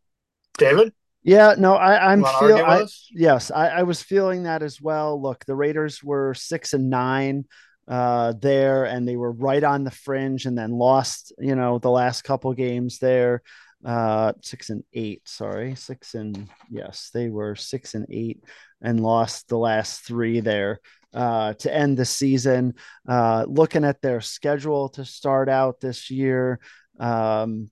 David. 0.59 0.93
Yeah, 1.25 1.55
no, 1.57 1.75
I, 1.75 2.13
I'm 2.13 2.19
you 2.19 2.25
wanna 2.25 2.49
feel 2.49 2.65
I, 2.67 2.85
yes, 3.13 3.51
I, 3.53 3.69
I 3.69 3.83
was 3.85 4.03
feeling 4.03 4.43
that 4.43 4.63
as 4.63 4.81
well. 4.81 5.21
Look, 5.21 5.45
the 5.45 5.55
Raiders 5.55 6.03
were 6.03 6.35
six 6.35 6.73
and 6.73 6.91
nine 6.91 7.45
uh 7.89 8.33
there 8.41 8.85
and 8.85 9.09
they 9.09 9.17
were 9.17 9.33
right 9.33 9.65
on 9.65 9.83
the 9.83 9.91
fringe 9.91 10.47
and 10.47 10.57
then 10.57 10.71
lost, 10.71 11.33
you 11.39 11.55
know, 11.57 11.79
the 11.79 11.91
last 11.91 12.23
couple 12.23 12.53
games 12.55 12.99
there. 12.99 13.43
Uh 13.85 14.33
six 14.43 14.71
and 14.71 14.85
eight, 14.93 15.23
sorry. 15.29 15.75
Six 15.75 16.15
and 16.15 16.49
yes, 16.71 17.11
they 17.13 17.29
were 17.29 17.57
six 17.57 17.95
and 17.95 18.07
eight 18.11 18.45
and 18.81 19.01
lost 19.01 19.49
the 19.49 19.59
last 19.59 20.03
three 20.07 20.41
there 20.41 20.79
uh 21.15 21.55
to 21.55 21.75
end 21.75 21.97
the 21.97 22.05
season. 22.05 22.75
Uh 23.09 23.45
looking 23.49 23.85
at 23.85 24.01
their 24.03 24.21
schedule 24.21 24.89
to 24.91 25.05
start 25.05 25.49
out 25.49 25.81
this 25.81 26.11
year. 26.11 26.61
Um 27.01 27.71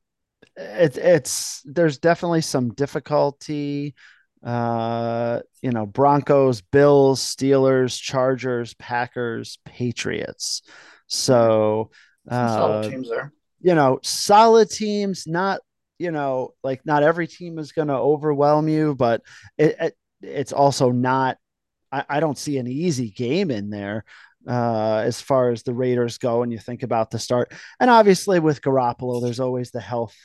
it, 0.57 0.97
it's 0.99 1.63
there's 1.65 1.99
definitely 1.99 2.41
some 2.41 2.75
difficulty 2.75 3.95
uh 4.45 5.41
you 5.63 5.71
know 5.71 5.87
broncos 5.87 6.61
bills 6.63 7.21
steelers 7.21 8.01
chargers 8.01 8.73
packers 8.75 9.59
patriots 9.67 10.63
so 11.07 11.91
Some 12.29 12.49
solid 12.49 12.87
uh 12.87 12.89
teams 12.89 13.09
there. 13.11 13.33
you 13.61 13.75
know 13.75 14.01
solid 14.03 14.71
teams 14.71 15.27
not 15.27 15.61
you 16.01 16.11
know 16.11 16.55
like 16.63 16.85
not 16.85 17.03
every 17.03 17.27
team 17.27 17.59
is 17.59 17.73
going 17.73 17.89
to 17.89 17.95
overwhelm 17.95 18.69
you 18.69 18.95
but 18.95 19.23
it, 19.59 19.77
it 19.81 19.97
it's 20.23 20.53
also 20.53 20.91
not 20.91 21.37
I, 21.93 22.05
I 22.09 22.21
don't 22.21 22.39
see 22.39 22.59
an 22.59 22.67
easy 22.67 23.11
game 23.11 23.51
in 23.51 23.71
there 23.71 24.05
uh 24.49 25.03
as 25.05 25.21
far 25.21 25.51
as 25.51 25.63
the 25.63 25.75
raiders 25.75 26.19
go 26.19 26.43
and 26.43 26.51
you 26.51 26.59
think 26.59 26.83
about 26.83 27.11
the 27.11 27.19
start 27.19 27.53
and 27.79 27.91
obviously 27.91 28.41
with 28.41 28.63
garoppolo 28.63 29.23
there's 29.23 29.41
always 29.41 29.71
the 29.71 29.81
health 29.81 30.17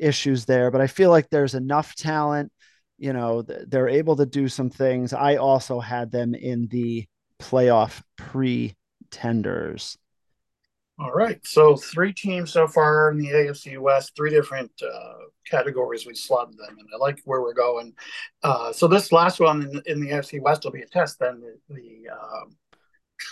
issues 0.00 0.44
there, 0.46 0.70
but 0.70 0.80
I 0.80 0.86
feel 0.86 1.10
like 1.10 1.28
there's 1.30 1.54
enough 1.54 1.94
talent. 1.94 2.50
You 2.98 3.12
know, 3.12 3.42
th- 3.42 3.60
they're 3.68 3.88
able 3.88 4.16
to 4.16 4.26
do 4.26 4.48
some 4.48 4.70
things. 4.70 5.12
I 5.12 5.36
also 5.36 5.80
had 5.80 6.10
them 6.10 6.34
in 6.34 6.66
the 6.68 7.06
playoff 7.38 8.02
pretenders. 8.16 9.96
All 11.00 11.12
right. 11.12 11.44
So 11.46 11.76
three 11.76 12.12
teams 12.12 12.52
so 12.52 12.68
far 12.68 13.10
in 13.10 13.16
the 13.16 13.28
AFC 13.28 13.78
West, 13.78 14.12
three 14.14 14.28
different 14.28 14.70
uh, 14.82 15.14
categories 15.46 16.04
we 16.04 16.14
slotted 16.14 16.58
them, 16.58 16.76
and 16.78 16.88
I 16.94 16.98
like 16.98 17.20
where 17.24 17.40
we're 17.40 17.54
going. 17.54 17.94
Uh, 18.42 18.70
so 18.70 18.86
this 18.86 19.10
last 19.10 19.40
one 19.40 19.62
in, 19.62 19.82
in 19.86 20.00
the 20.00 20.10
AFC 20.10 20.42
West 20.42 20.64
will 20.64 20.72
be 20.72 20.82
a 20.82 20.86
test. 20.86 21.18
Then 21.18 21.40
the, 21.40 21.74
the 21.74 22.10
um, 22.10 22.56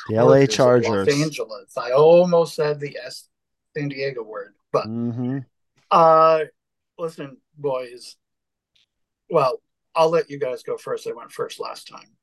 The 0.09 0.14
LA 0.14 0.46
Chargers. 0.46 1.07
Los 1.07 1.09
Angeles. 1.09 1.76
I 1.76 1.90
almost 1.90 2.54
said 2.54 2.81
the 2.81 2.96
S 3.04 3.28
San 3.76 3.88
Diego 3.88 4.22
word, 4.22 4.54
but 4.72 4.85
hmm 4.87 5.38
uh, 5.90 6.44
listen, 6.98 7.37
boys. 7.57 8.16
Well, 9.28 9.61
I'll 9.94 10.11
let 10.11 10.31
you 10.31 10.38
guys 10.38 10.62
go 10.62 10.78
first. 10.78 11.07
I 11.07 11.12
went 11.12 11.33
first 11.33 11.61
last 11.61 11.88
time. 11.88 12.16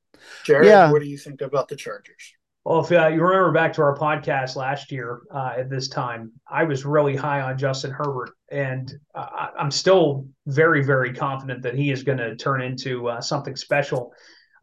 Jared, 0.44 0.66
Yeah. 0.66 0.90
what 0.90 1.02
do 1.02 1.08
you 1.08 1.18
think 1.18 1.40
about 1.40 1.68
the 1.68 1.76
Chargers? 1.76 2.34
Well, 2.66 2.80
if 2.80 2.90
uh, 2.90 3.06
you 3.06 3.22
remember 3.22 3.52
back 3.52 3.72
to 3.74 3.82
our 3.82 3.96
podcast 3.96 4.56
last 4.56 4.90
year 4.90 5.20
uh, 5.32 5.52
at 5.56 5.70
this 5.70 5.86
time, 5.86 6.32
I 6.50 6.64
was 6.64 6.84
really 6.84 7.14
high 7.14 7.40
on 7.40 7.56
Justin 7.56 7.92
Herbert, 7.92 8.30
and 8.50 8.92
I'm 9.14 9.70
still 9.70 10.26
very, 10.46 10.82
very 10.82 11.14
confident 11.14 11.62
that 11.62 11.76
he 11.76 11.92
is 11.92 12.02
going 12.02 12.18
to 12.18 12.34
turn 12.34 12.62
into 12.62 13.06
uh, 13.06 13.20
something 13.20 13.54
special. 13.54 14.12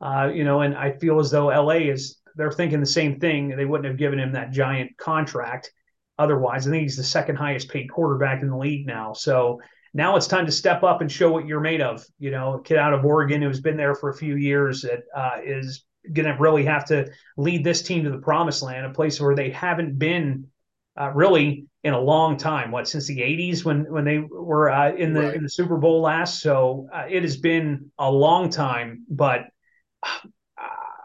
Uh, 0.02 0.30
you 0.34 0.44
know, 0.44 0.63
and 0.63 0.76
I 0.76 0.92
feel 0.92 1.18
as 1.18 1.32
though 1.32 1.46
LA 1.46 1.76
is 1.94 2.18
they're 2.36 2.52
thinking 2.52 2.82
the 2.82 2.86
same 2.86 3.22
thing. 3.22 3.56
They 3.56 3.63
wouldn't 3.63 3.88
have 3.88 3.98
given 3.98 4.20
him 4.20 4.34
that 4.34 4.52
giant 4.52 4.98
contract 4.98 5.72
otherwise. 6.20 6.68
I 6.68 6.72
think 6.72 6.82
he's 6.82 6.98
the 6.98 7.06
second 7.06 7.38
highest 7.38 7.70
paid 7.70 7.89
quarterback 7.89 8.42
in 8.42 8.50
the 8.50 8.58
league 8.58 8.86
now. 8.86 9.13
So 9.13 9.62
now 9.94 10.18
it's 10.18 10.28
time 10.28 10.46
to 10.46 10.52
step 10.52 10.84
up 10.84 11.00
and 11.00 11.10
show 11.10 11.32
what 11.32 11.48
you're 11.48 11.62
made 11.62 11.80
of. 11.80 12.06
You 12.20 12.32
know, 12.32 12.60
kid 12.66 12.80
out 12.80 12.94
of 12.94 13.06
Oregon 13.06 13.42
who's 13.42 13.62
been 13.62 13.78
there 13.78 13.96
for 13.96 14.10
a 14.10 14.18
few 14.18 14.36
years 14.36 14.82
that 14.82 15.04
uh, 15.16 15.38
is 15.42 15.86
going 16.12 16.26
to 16.28 16.36
really 16.39 16.66
have 16.66 16.86
to 16.86 17.10
lead 17.38 17.63
this 17.63 17.82
team 17.82 18.04
to 18.04 18.10
the 18.10 18.18
promised 18.18 18.62
land, 18.62 18.86
a 18.86 18.89
place 18.89 19.20
where 19.22 19.36
they 19.36 19.50
haven't 19.52 19.98
been 19.98 20.48
uh, 21.00 21.12
really 21.12 21.66
in 21.84 21.94
a 21.94 22.00
long 22.00 22.38
time. 22.38 22.72
What 22.72 22.88
since 22.88 23.08
the 23.08 23.20
'80s 23.20 23.63
when 23.66 23.92
when 23.92 24.06
they 24.06 24.20
were 24.20 24.70
uh, 24.70 24.94
in 24.94 25.13
the 25.13 25.22
Right. 25.22 25.36
in 25.36 25.44
the 25.44 25.50
Super 25.50 25.78
Bowl 25.78 26.02
last? 26.02 26.42
So 26.42 26.88
uh, 26.94 27.06
it 27.10 27.24
has 27.24 27.38
been 27.38 27.92
a 27.98 28.10
long 28.12 28.50
time, 28.50 29.06
but 29.10 29.46
uh, 30.04 30.20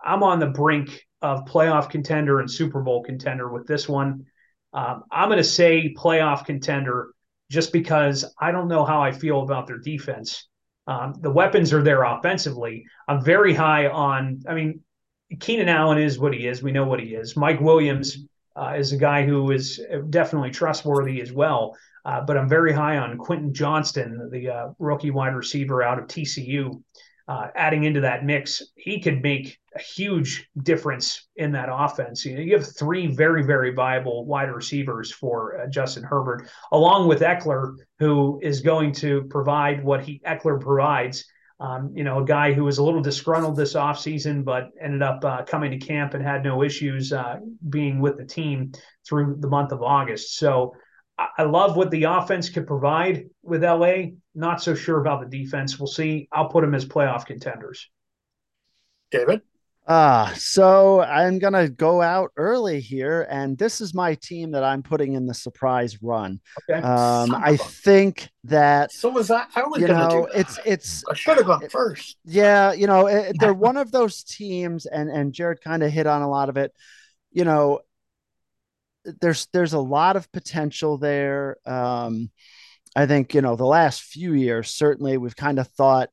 I'm 0.05 0.23
on 0.23 0.39
the 0.41 0.47
brink 0.47 1.05
of 1.23 1.45
playoff 1.47 1.91
contender 1.91 2.41
and 2.41 2.51
Super 2.51 2.81
Bowl 2.81 3.03
contender 3.03 3.51
with 3.51 3.67
this 3.67 3.89
one. 3.89 4.27
Um, 4.73 5.05
I'm 5.11 5.29
going 5.29 5.39
to 5.39 5.45
say 5.45 5.95
playoff 5.97 6.45
contender 6.45 7.09
just 7.51 7.73
because 7.73 8.25
I 8.41 8.53
don't 8.53 8.69
know 8.69 8.85
how 8.85 9.03
I 9.03 9.13
feel 9.13 9.41
about 9.43 9.67
their 9.67 9.79
defense. 9.79 10.47
Um, 10.87 11.15
the 11.21 11.31
weapons 11.31 11.73
are 11.73 11.83
there 11.83 12.03
offensively. 12.05 12.85
I'm 13.09 13.23
very 13.25 13.55
high 13.55 13.89
on. 13.89 14.43
I 14.49 14.55
mean, 14.55 14.81
Keenan 15.41 15.69
Allen 15.69 15.99
is 15.99 16.19
what 16.19 16.33
he 16.33 16.47
is. 16.47 16.63
We 16.63 16.73
know 16.73 16.87
what 16.87 17.01
he 17.01 17.15
is. 17.15 17.37
Mike 17.37 17.61
Williams 17.61 18.27
uh, 18.57 18.75
is 18.77 18.93
a 18.93 18.97
guy 18.97 19.25
who 19.25 19.51
is 19.51 19.81
definitely 20.11 20.51
trustworthy 20.51 21.21
as 21.21 21.33
well. 21.33 21.77
Uh, 22.05 22.23
but 22.23 22.39
I'm 22.39 22.49
very 22.49 22.73
high 22.73 22.97
on 22.97 23.19
Quentin 23.19 23.53
Johnston, 23.53 24.31
the 24.33 24.49
uh, 24.49 24.69
rookie 24.79 25.11
wide 25.11 25.35
receiver 25.35 25.83
out 25.83 25.99
of 25.99 26.07
TCU. 26.07 26.83
Uh, 27.29 27.49
adding 27.55 27.85
into 27.85 28.01
that 28.01 28.25
mix, 28.25 28.63
he 28.75 28.99
could 29.01 29.21
make 29.23 29.59
a 29.77 29.79
huge 29.79 30.49
difference 30.63 31.29
in 31.37 31.53
that 31.53 31.69
offense. 31.71 32.25
You 32.25 32.37
know, 32.37 32.41
you 32.41 32.57
have 32.57 32.75
three 32.75 33.07
very, 33.09 33.43
very 33.43 33.75
viable 33.75 34.25
wide 34.25 34.51
receivers 34.51 35.13
for 35.13 35.61
uh, 35.61 35.67
Justin 35.67 36.03
Herbert, 36.03 36.49
along 36.73 37.07
with 37.07 37.21
Ekeler, 37.21 37.75
who 37.99 38.41
is 38.43 38.63
going 38.63 38.93
to 38.93 39.25
provide 39.25 39.85
what 39.85 40.03
he 40.03 40.23
Ekeler 40.27 40.59
provides. 40.59 41.27
Um, 41.61 41.93
you 41.95 42.05
know, 42.05 42.21
a 42.21 42.25
guy 42.25 42.53
who 42.53 42.65
was 42.65 42.79
a 42.79 42.85
little 42.85 43.01
disgruntled 43.01 43.57
this 43.57 43.75
offseason, 43.75 44.45
but 44.45 44.71
ended 44.81 45.03
up 45.03 45.25
uh, 45.25 45.43
coming 45.43 45.73
to 45.73 45.79
camp 45.79 46.15
and 46.15 46.23
had 46.23 46.45
no 46.45 46.63
issues 46.63 47.13
uh, 47.13 47.39
being 47.69 48.01
with 48.01 48.17
the 48.17 48.25
team 48.25 48.73
through 49.07 49.37
the 49.41 49.49
month 49.49 49.73
of 49.73 49.83
August. 49.83 50.37
So 50.39 50.75
I, 51.19 51.29
I 51.39 51.43
love 51.43 51.77
what 51.77 51.91
the 51.91 52.05
offense 52.05 52.49
could 52.49 52.67
provide 52.67 53.25
with 53.43 53.65
LA. 53.65 54.13
Not 54.35 54.63
so 54.63 54.75
sure 54.75 55.01
about 55.01 55.21
the 55.21 55.39
defense. 55.39 55.79
We'll 55.79 55.89
see. 55.89 56.29
I'll 56.31 56.49
put 56.49 56.61
them 56.61 56.75
as 56.75 56.85
playoff 56.85 57.27
contenders. 57.27 57.91
David? 59.11 59.41
Ah, 59.91 60.35
so 60.37 61.01
I'm 61.01 61.39
gonna 61.39 61.69
go 61.69 62.03
out 62.03 62.31
early 62.37 62.79
here, 62.81 63.27
and 63.31 63.57
this 63.57 63.81
is 63.81 63.95
my 63.95 64.15
team 64.17 64.51
that 64.51 64.63
I'm 64.63 64.83
putting 64.83 65.15
in 65.15 65.27
the 65.27 65.33
surprise 65.35 66.03
run. 66.03 66.41
Okay. 66.71 66.83
Um, 66.83 67.35
I 67.35 67.57
think 67.57 68.29
that 68.45 68.91
So 68.91 69.09
was 69.11 69.29
that? 69.29 69.51
I 69.55 69.63
was 69.65 69.83
you 69.83 69.87
going 69.87 70.01
to 70.01 70.07
know 70.09 70.09
do 70.09 70.27
that. 70.33 70.41
it's 70.41 70.59
it's 70.65 71.05
I 71.11 71.15
should 71.15 71.37
have 71.39 71.47
gone 71.47 71.65
first. 71.71 72.17
Yeah, 72.25 72.73
you 72.73 72.87
know, 72.87 73.07
it, 73.07 73.37
they're 73.41 73.55
one 73.55 73.77
of 73.77 73.91
those 73.91 74.23
teams, 74.25 74.87
and 74.87 75.11
and 75.11 75.33
Jared 75.33 75.61
kind 75.63 75.83
of 75.83 75.91
hit 75.93 76.07
on 76.07 76.23
a 76.23 76.29
lot 76.29 76.49
of 76.49 76.57
it. 76.57 76.73
You 77.33 77.45
know, 77.45 77.81
there's 79.21 79.47
there's 79.53 79.73
a 79.73 79.79
lot 79.79 80.17
of 80.17 80.31
potential 80.33 80.99
there. 80.99 81.57
Um, 81.67 82.31
I 82.97 83.07
think 83.07 83.35
you 83.35 83.43
know 83.43 83.57
the 83.57 83.67
last 83.67 84.03
few 84.03 84.35
years 84.35 84.71
certainly 84.71 85.19
we've 85.19 85.37
kind 85.37 85.59
of 85.59 85.69
thought 85.69 86.11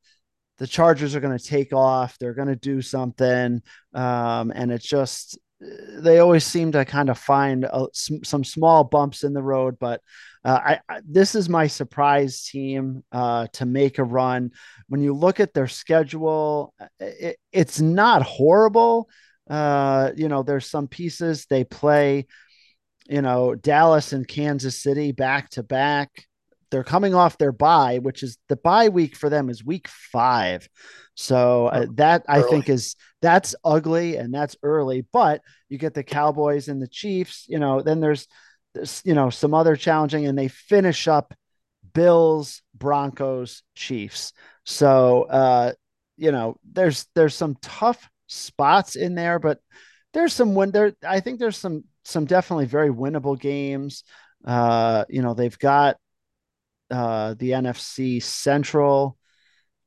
the 0.57 0.67
Chargers 0.67 1.15
are 1.15 1.19
going 1.19 1.37
to 1.37 1.43
take 1.43 1.73
off, 1.73 2.17
they're 2.17 2.33
going 2.33 2.47
to 2.47 2.55
do 2.55 2.81
something, 2.81 3.61
um, 3.93 4.51
and 4.55 4.71
it's 4.71 4.87
just 4.87 5.37
they 5.59 6.19
always 6.19 6.45
seem 6.45 6.73
to 6.73 6.83
kind 6.83 7.09
of 7.09 7.17
find 7.17 7.63
a, 7.63 7.87
some, 7.93 8.23
some 8.23 8.43
small 8.43 8.83
bumps 8.83 9.23
in 9.23 9.33
the 9.33 9.43
road, 9.43 9.77
but. 9.79 10.01
Uh, 10.43 10.61
I, 10.63 10.79
I 10.87 11.01
this 11.03 11.33
is 11.33 11.49
my 11.49 11.65
surprise 11.65 12.43
team 12.43 13.03
uh, 13.11 13.47
to 13.53 13.65
make 13.65 13.97
a 13.97 14.03
run 14.03 14.51
when 14.87 15.01
you 15.01 15.13
look 15.13 15.39
at 15.39 15.53
their 15.53 15.67
schedule, 15.67 16.73
it, 16.99 17.37
it's 17.51 17.79
not 17.81 18.21
horrible. 18.21 19.09
Uh, 19.49 20.11
you 20.15 20.27
know, 20.27 20.43
there's 20.43 20.65
some 20.65 20.87
pieces 20.87 21.45
they 21.45 21.63
play, 21.63 22.27
you 23.07 23.21
know, 23.21 23.55
Dallas 23.55 24.13
and 24.13 24.27
Kansas 24.27 24.81
City 24.81 25.11
back 25.11 25.49
to 25.51 25.63
back. 25.63 26.09
They're 26.75 26.83
coming 26.83 27.15
off 27.15 27.37
their 27.37 27.53
bye, 27.53 27.99
which 27.99 28.21
is 28.21 28.37
the 28.49 28.57
bye 28.57 28.89
week 28.89 29.15
for 29.15 29.29
them 29.29 29.49
is 29.49 29.63
week 29.63 29.87
five. 29.87 30.67
So 31.13 31.67
uh, 31.67 31.85
that 31.93 32.25
I 32.27 32.39
Early. 32.39 32.49
think 32.49 32.67
is 32.67 32.97
that's 33.21 33.55
ugly 33.63 34.17
and 34.17 34.33
that's 34.33 34.57
early, 34.61 35.05
but 35.13 35.39
you 35.69 35.77
get 35.77 35.93
the 35.93 36.03
Cowboys 36.03 36.67
and 36.67 36.81
the 36.81 36.89
Chiefs, 36.89 37.45
you 37.47 37.59
know, 37.59 37.81
then 37.81 38.01
there's, 38.01 38.27
there's 38.73 39.01
you 39.05 39.13
know, 39.13 39.29
some 39.29 39.53
other 39.53 39.77
challenging 39.77 40.27
and 40.27 40.37
they 40.37 40.49
finish 40.49 41.07
up 41.07 41.33
Bills, 41.93 42.61
Broncos, 42.77 43.63
Chiefs. 43.73 44.33
So 44.65 45.23
uh, 45.29 45.71
you 46.17 46.33
know, 46.33 46.57
there's 46.69 47.07
there's 47.15 47.35
some 47.35 47.55
tough 47.61 48.09
spots 48.27 48.97
in 48.97 49.15
there, 49.15 49.39
but 49.39 49.59
there's 50.13 50.33
some 50.33 50.55
win 50.55 50.71
there. 50.71 50.93
I 51.07 51.21
think 51.21 51.39
there's 51.39 51.57
some 51.57 51.85
some 52.03 52.25
definitely 52.25 52.65
very 52.65 52.89
winnable 52.89 53.39
games. 53.39 54.03
Uh, 54.43 55.05
you 55.07 55.21
know, 55.21 55.33
they've 55.33 55.57
got 55.57 55.95
uh, 56.91 57.35
the 57.37 57.51
NFC 57.51 58.21
Central 58.21 59.17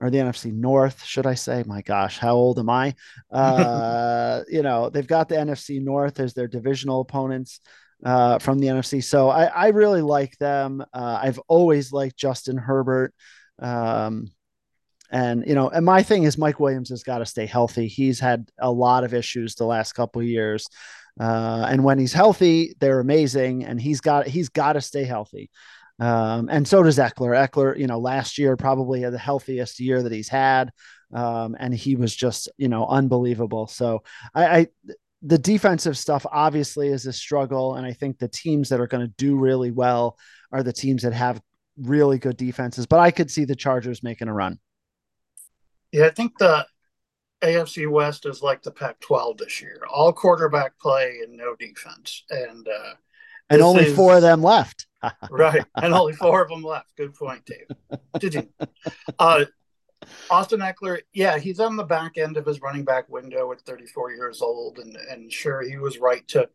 or 0.01 0.11
the 0.11 0.18
NFC 0.18 0.53
North, 0.53 1.05
should 1.05 1.26
I 1.26 1.34
say? 1.34 1.64
My 1.66 1.82
gosh, 1.82 2.18
how 2.18 2.34
old 2.34 2.59
am 2.59 2.70
I? 2.70 2.94
Uh, 3.30 4.42
you 4.49 4.62
know, 4.62 4.90
they've 4.90 5.07
got 5.07 5.28
the 5.28 5.36
NFC 5.36 5.82
North 5.82 6.20
as 6.20 6.34
their 6.34 6.49
divisional 6.49 7.01
opponents 7.01 7.61
uh, 8.05 8.38
from 8.38 8.59
the 8.59 8.68
NFC. 8.68 9.03
So 9.03 9.28
I, 9.28 9.44
I 9.46 9.68
really 9.68 10.03
like 10.03 10.36
them. 10.38 10.84
Uh, 10.92 11.20
I've 11.22 11.40
always 11.49 11.92
liked 11.92 12.16
Justin 12.16 12.57
Herbert. 12.57 13.12
Um, 13.59 14.30
and 15.11 15.44
you 15.46 15.55
know, 15.55 15.68
and 15.70 15.84
my 15.84 16.03
thing 16.03 16.24
is 16.24 16.36
Mike 16.38 16.61
Williams 16.61 16.90
has 16.90 17.03
got 17.03 17.18
to 17.18 17.26
stay 17.26 17.46
healthy. 17.46 17.88
He's 17.88 18.20
had 18.20 18.51
a 18.59 18.70
lot 18.70 19.05
of 19.05 19.14
issues 19.14 19.55
the 19.55 19.64
last 19.64 19.94
couple 19.94 20.22
years. 20.22 20.68
Uh, 21.18 21.66
and 21.68 21.82
when 21.82 21.99
he's 21.99 22.12
healthy, 22.12 22.74
they're 22.78 23.01
amazing. 23.01 23.64
And 23.64 23.80
he's 23.80 24.01
got 24.01 24.26
he's 24.26 24.51
got 24.51 24.74
to 24.74 24.80
stay 24.80 25.05
healthy. 25.05 25.51
Um, 25.99 26.49
and 26.49 26.66
so 26.66 26.82
does 26.82 26.99
Ekeler. 26.99 27.49
Ekeler, 27.49 27.76
you 27.76 27.86
know, 27.86 27.99
last 27.99 28.38
year 28.38 28.57
probably 28.57 29.03
had 29.03 29.12
the 29.12 29.18
healthiest 29.18 29.80
year 29.80 30.03
that 30.03 30.12
he's 30.12 30.28
had. 30.28 30.70
Um, 31.12 31.57
and 31.59 31.74
he 31.74 31.96
was 31.96 32.14
just, 32.14 32.49
you 32.57 32.68
know, 32.68 32.86
unbelievable. 32.86 33.66
So 33.66 34.03
I, 34.34 34.59
I 34.59 34.66
the 35.22 35.38
defensive 35.38 35.99
stuff 35.99 36.24
obviously 36.30 36.88
is 36.88 37.07
a 37.07 37.12
struggle. 37.12 37.74
And 37.74 37.86
I 37.86 37.92
think 37.92 38.18
the 38.18 38.28
teams 38.28 38.68
that 38.68 38.80
are 38.80 38.86
going 38.86 39.07
to 39.07 39.14
do 39.16 39.36
really 39.36 39.70
well 39.70 40.16
are 40.53 40.62
the 40.62 40.72
teams 40.72 41.03
that 41.03 41.12
have 41.12 41.40
really 41.76 42.18
good 42.18 42.36
defenses. 42.36 42.86
But 42.86 43.01
I 43.01 43.11
could 43.11 43.30
see 43.30 43.44
the 43.44 43.57
Chargers 43.57 44.03
making 44.03 44.28
a 44.28 44.34
run. 44.34 44.59
Yeah, 45.90 46.07
I 46.07 46.11
think 46.11 46.38
the 46.38 46.66
AFC 47.42 47.90
West 47.90 48.26
is 48.26 48.42
like 48.42 48.62
the 48.62 48.70
Pac 48.70 49.01
12 49.01 49.38
this 49.38 49.61
year 49.62 49.80
all 49.90 50.12
quarterback 50.12 50.78
play 50.78 51.20
and 51.24 51.36
no 51.36 51.57
defense. 51.57 52.24
And, 52.30 52.68
uh, 52.68 52.94
and 53.51 53.62
only 53.62 53.86
is, 53.86 53.96
four 53.96 54.16
of 54.16 54.22
them 54.22 54.42
left. 54.42 54.86
right. 55.30 55.64
And 55.76 55.94
only 55.94 56.12
four 56.12 56.42
of 56.42 56.49
them 56.49 56.62
left. 56.62 56.96
Good 56.96 57.14
point, 57.14 57.44
Dave. 57.46 58.01
Did 58.18 58.34
you? 58.34 58.49
Uh, 59.18 59.44
Austin 60.30 60.61
Ekeler, 60.61 61.01
yeah, 61.12 61.38
he's 61.38 61.61
on 61.61 61.76
the 61.76 61.84
back 61.84 62.18
end 62.18 62.36
of 62.36 62.46
his 62.46 62.61
running 62.61 62.84
back 62.84 63.09
window 63.09 63.51
at 63.53 63.61
34 63.62 64.12
years 64.12 64.42
old. 64.42 64.78
And, 64.78 64.96
and 64.96 65.32
sure, 65.32 65.62
he 65.62 65.76
was 65.76 65.99
right 65.99 66.26
to 66.28 66.49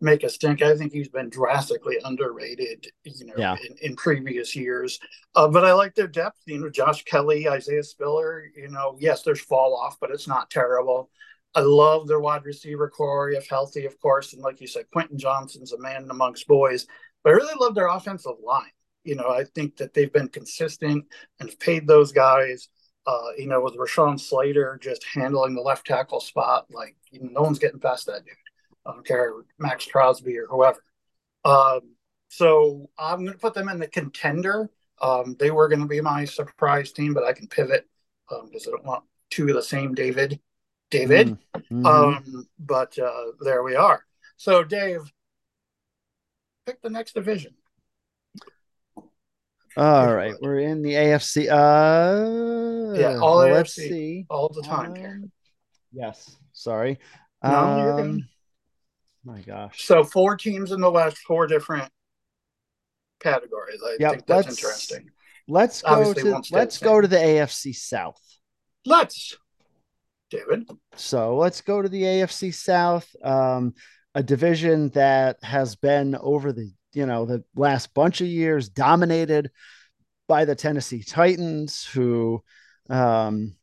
make 0.00 0.24
a 0.24 0.28
stink. 0.28 0.62
I 0.62 0.76
think 0.76 0.92
he's 0.92 1.08
been 1.08 1.28
drastically 1.28 1.98
underrated, 2.04 2.90
you 3.04 3.26
know, 3.26 3.34
yeah. 3.36 3.56
in, 3.68 3.76
in, 3.82 3.96
previous 3.96 4.56
years. 4.56 4.98
Uh, 5.34 5.48
but 5.48 5.64
I 5.64 5.72
like 5.72 5.94
their 5.94 6.08
depth. 6.08 6.40
You 6.46 6.58
know, 6.58 6.70
Josh 6.70 7.04
Kelley, 7.04 7.48
Isaiah 7.48 7.82
Spiller. 7.82 8.44
You 8.56 8.68
know, 8.68 8.96
yes, 8.98 9.22
there's 9.22 9.40
fall 9.40 9.76
off, 9.76 9.98
but 10.00 10.10
it's 10.10 10.28
not 10.28 10.50
terrible. 10.50 11.10
I 11.54 11.60
love 11.60 12.06
their 12.06 12.20
wide 12.20 12.44
receiver 12.44 12.88
corps, 12.88 13.30
if 13.30 13.48
healthy, 13.48 13.84
of 13.84 13.98
course. 14.00 14.32
And 14.32 14.42
like 14.42 14.60
you 14.60 14.66
said, 14.66 14.90
Quentin 14.92 15.18
Johnston's 15.18 15.72
a 15.72 15.78
man 15.78 16.06
amongst 16.10 16.46
boys. 16.46 16.86
But 17.24 17.30
I 17.30 17.36
really 17.36 17.54
love 17.58 17.74
their 17.74 17.88
offensive 17.88 18.36
line. 18.42 18.70
You 19.04 19.16
know, 19.16 19.28
I 19.28 19.44
think 19.44 19.76
that 19.76 19.94
they've 19.94 20.12
been 20.12 20.28
consistent 20.28 21.06
and 21.40 21.58
paid 21.58 21.86
those 21.86 22.12
guys. 22.12 22.68
Uh, 23.06 23.30
you 23.38 23.46
know, 23.46 23.60
with 23.62 23.76
Rashawn 23.76 24.20
Slater 24.20 24.78
just 24.80 25.04
handling 25.04 25.54
the 25.54 25.62
left 25.62 25.86
tackle 25.86 26.20
spot, 26.20 26.66
like 26.70 26.96
you 27.10 27.20
know, 27.20 27.30
no 27.32 27.42
one's 27.42 27.58
getting 27.58 27.80
past 27.80 28.06
that 28.06 28.24
dude. 28.24 28.34
I 28.86 28.92
don't 28.92 29.06
care 29.06 29.32
Maxx 29.58 29.86
Crosby 29.86 30.38
or 30.38 30.46
whoever. 30.46 30.84
Um, 31.44 31.80
so 32.28 32.90
I'm 32.98 33.20
going 33.20 33.32
to 33.32 33.38
put 33.38 33.54
them 33.54 33.68
in 33.68 33.78
the 33.78 33.88
contender. 33.88 34.70
Um, 35.00 35.34
they 35.38 35.50
were 35.50 35.68
going 35.68 35.80
to 35.80 35.86
be 35.86 36.00
my 36.00 36.24
surprise 36.26 36.92
team, 36.92 37.14
but 37.14 37.24
I 37.24 37.32
can 37.32 37.48
pivot 37.48 37.88
because 38.28 38.66
um, 38.66 38.72
I 38.74 38.76
don't 38.76 38.84
want 38.84 39.04
two 39.30 39.48
of 39.48 39.54
the 39.54 39.62
same 39.62 39.94
David. 39.94 40.38
David. 40.90 41.38
Mm-hmm. 41.54 41.86
Um, 41.86 42.48
but 42.58 42.98
uh, 42.98 43.32
there 43.42 43.62
we 43.62 43.76
are. 43.76 44.04
So, 44.36 44.64
Dave, 44.64 45.00
pick 46.66 46.80
the 46.82 46.90
next 46.90 47.14
division. 47.14 47.54
All 49.76 50.14
right, 50.14 50.34
we're 50.40 50.58
in 50.58 50.82
the 50.82 50.94
AFC. 50.94 51.46
Uh, 51.48 52.98
yeah, 52.98 53.18
all 53.18 53.38
AFC, 53.38 53.52
let's 53.52 53.74
see. 53.74 54.26
all 54.28 54.48
the 54.48 54.62
time. 54.62 54.92
Um, 54.92 55.32
yes, 55.92 56.36
sorry. 56.52 56.98
No, 57.42 57.50
um, 57.98 58.28
my 59.24 59.40
gosh. 59.40 59.84
So 59.84 60.02
four 60.02 60.36
teams 60.36 60.72
in 60.72 60.80
the 60.80 60.90
West, 60.90 61.18
four 61.18 61.46
different 61.46 61.88
categories. 63.20 63.80
I 63.84 63.96
yep, 64.00 64.10
think 64.12 64.26
that's 64.26 64.48
interesting. 64.48 65.10
Let's 65.46 65.82
go 65.82 65.88
Obviously 65.88 66.30
to 66.30 66.42
let's 66.52 66.78
go 66.78 67.00
to 67.00 67.08
the 67.08 67.16
AFC 67.16 67.74
South. 67.74 68.20
Let's, 68.84 69.36
David. 70.30 70.68
So 70.96 71.36
let's 71.36 71.60
go 71.60 71.82
to 71.82 71.88
the 71.88 72.02
AFC 72.02 72.54
South, 72.54 73.08
um, 73.22 73.74
a 74.14 74.22
division 74.22 74.88
that 74.90 75.42
has 75.42 75.76
been 75.76 76.16
over 76.16 76.52
the 76.52 76.70
you 76.92 77.06
know 77.06 77.24
the 77.24 77.44
last 77.54 77.94
bunch 77.94 78.20
of 78.20 78.26
years 78.26 78.68
dominated 78.68 79.50
by 80.28 80.44
the 80.44 80.54
Tennessee 80.54 81.02
Titans, 81.02 81.84
who 81.84 82.42
um, 82.88 83.56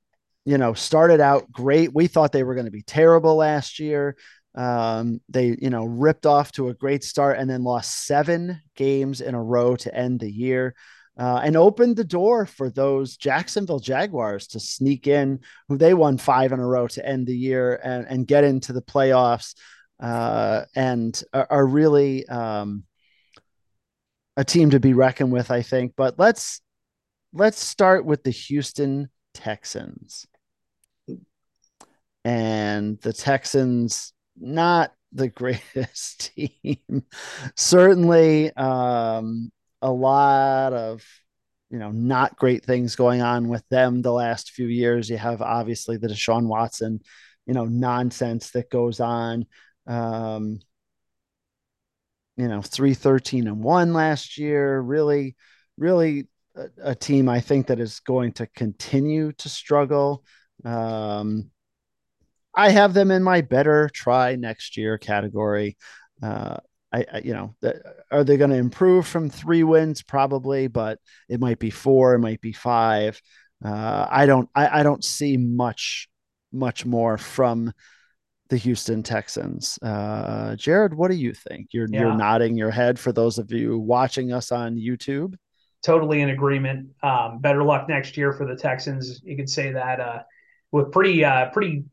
you 0.46 0.58
know 0.58 0.74
started 0.74 1.20
out 1.22 1.52
great. 1.52 1.94
We 1.94 2.08
thought 2.08 2.32
they 2.32 2.44
were 2.44 2.56
going 2.56 2.66
to 2.66 2.72
be 2.72 2.84
terrible 2.84 3.36
last 3.36 3.80
year. 3.80 4.16
Um, 4.56 5.22
they, 5.30 5.56
you 5.62 5.70
know, 5.70 5.86
ripped 5.86 6.26
off 6.26 6.52
to 6.54 6.70
a 6.70 6.74
great 6.74 7.04
start 7.04 7.38
and 7.38 7.48
then 7.48 7.64
lost 7.64 8.08
seven 8.08 8.60
games 8.76 9.22
in 9.22 9.36
a 9.36 9.44
row 9.44 9.76
to 9.76 9.96
end 9.96 10.20
the 10.20 10.32
year. 10.32 10.74
Uh, 11.18 11.42
and 11.44 11.58
opened 11.58 11.96
the 11.96 12.04
door 12.04 12.46
for 12.46 12.70
those 12.70 13.18
Jacksonville 13.18 13.80
Jaguars 13.80 14.46
to 14.48 14.60
sneak 14.60 15.08
in, 15.08 15.40
who 15.68 15.76
they 15.76 15.96
won 15.96 16.18
five 16.18 16.52
in 16.52 16.60
a 16.60 16.66
row 16.66 16.88
to 16.88 17.04
end 17.04 17.26
the 17.26 17.36
year 17.36 17.80
and, 17.84 18.06
and 18.08 18.28
get 18.28 18.44
into 18.44 18.72
the 18.72 18.84
playoffs, 18.84 19.56
uh, 20.00 20.64
and 20.76 21.24
are, 21.34 21.48
are 21.50 21.66
really 21.66 22.28
um, 22.28 22.84
a 24.36 24.46
team 24.46 24.70
to 24.70 24.80
be 24.80 24.94
reckoned 24.94 25.32
with, 25.32 25.50
I 25.50 25.64
think. 25.64 25.94
But 25.98 26.20
let's 26.20 26.62
let's 27.34 27.60
start 27.60 28.06
with 28.06 28.24
the 28.24 28.30
Houston 28.30 29.10
Texans, 29.34 30.28
and 32.24 33.02
the 33.02 33.14
Texans 33.14 34.14
not 34.40 34.94
the 35.12 35.28
greatest 35.30 36.32
team. 36.36 37.04
Certainly, 37.56 38.56
um, 38.56 39.52
a 39.82 39.92
lot 39.92 40.74
of 40.74 41.04
you 41.70 41.80
know 41.80 41.92
not 41.92 42.38
great 42.38 42.66
things 42.66 42.96
going 42.96 43.22
on 43.22 43.50
with 43.50 43.68
them 43.70 44.02
the 44.02 44.12
last 44.14 44.52
few 44.52 44.68
years. 44.68 45.10
You 45.10 45.18
have 45.18 45.42
obviously 45.42 45.98
the 45.98 46.08
Deshaun 46.08 46.48
Watson, 46.48 47.02
you 47.46 47.54
know, 47.54 47.66
nonsense 47.66 48.52
that 48.52 48.70
goes 48.70 49.00
on. 49.00 49.46
Um, 49.86 50.60
you 52.38 52.48
know, 52.48 52.62
three 52.62 52.94
thirteen 52.94 53.48
and 53.48 53.64
one 53.64 53.94
last 53.94 54.38
year. 54.38 54.80
Really, 54.80 55.36
really 55.78 56.28
a, 56.56 56.92
a 56.92 56.96
team 56.96 57.30
I 57.30 57.40
think 57.40 57.68
that 57.68 57.80
is 57.80 58.00
going 58.02 58.34
to 58.34 58.48
continue 58.48 59.32
to 59.34 59.50
struggle. 59.50 60.24
Um, 60.64 61.52
I 62.56 62.70
have 62.70 62.94
them 62.94 63.12
in 63.12 63.24
my 63.24 63.42
better 63.42 63.90
try 63.94 64.36
next 64.36 64.78
year 64.78 64.98
category. 64.98 65.78
Uh, 66.22 66.58
I, 66.94 67.06
I, 67.12 67.18
you 67.20 67.34
know, 67.34 67.56
that, 67.62 67.78
are 68.12 68.24
they 68.24 68.38
going 68.38 68.50
to 68.52 68.58
improve 68.58 69.08
from 69.08 69.30
three 69.30 69.64
wins? 69.64 70.02
Probably, 70.02 70.68
but 70.68 71.00
it 71.30 71.40
might 71.40 71.60
be 71.60 71.70
four, 71.70 72.14
it 72.14 72.20
might 72.20 72.42
be 72.42 72.54
five. 72.54 73.22
Uh, 73.64 74.08
I 74.10 74.26
don't, 74.26 74.50
I, 74.56 74.80
I 74.80 74.84
don't 74.84 75.04
see 75.04 75.38
much, 75.38 76.10
much 76.52 76.86
more 76.86 77.18
from 77.18 77.74
the 78.50 78.58
Houston 78.58 79.04
Texans. 79.04 79.78
Uh, 79.82 80.56
Jared, 80.56 80.94
what 80.94 81.12
do 81.12 81.18
you 81.18 81.34
think? 81.34 81.68
You're 81.72 81.88
yeah. 81.90 82.02
you're 82.02 82.16
nodding 82.16 82.58
your 82.58 82.72
head 82.72 82.98
for 82.98 83.12
those 83.12 83.38
of 83.38 83.52
you 83.52 83.78
watching 83.78 84.32
us 84.32 84.52
on 84.52 84.78
YouTube. 84.78 85.36
Totally 85.84 86.22
in 86.22 86.30
agreement. 86.30 86.90
Um, 87.04 87.40
better 87.40 87.64
luck 87.64 87.88
next 87.90 88.18
year 88.18 88.34
for 88.34 88.46
the 88.46 88.56
Texans. 88.56 89.22
You 89.24 89.36
could 89.36 89.50
say 89.50 89.72
that 89.74 90.00
uh, 90.00 90.24
with 90.72 90.92
pretty 90.92 91.24
uh, 91.24 91.50
pretty 91.50 91.86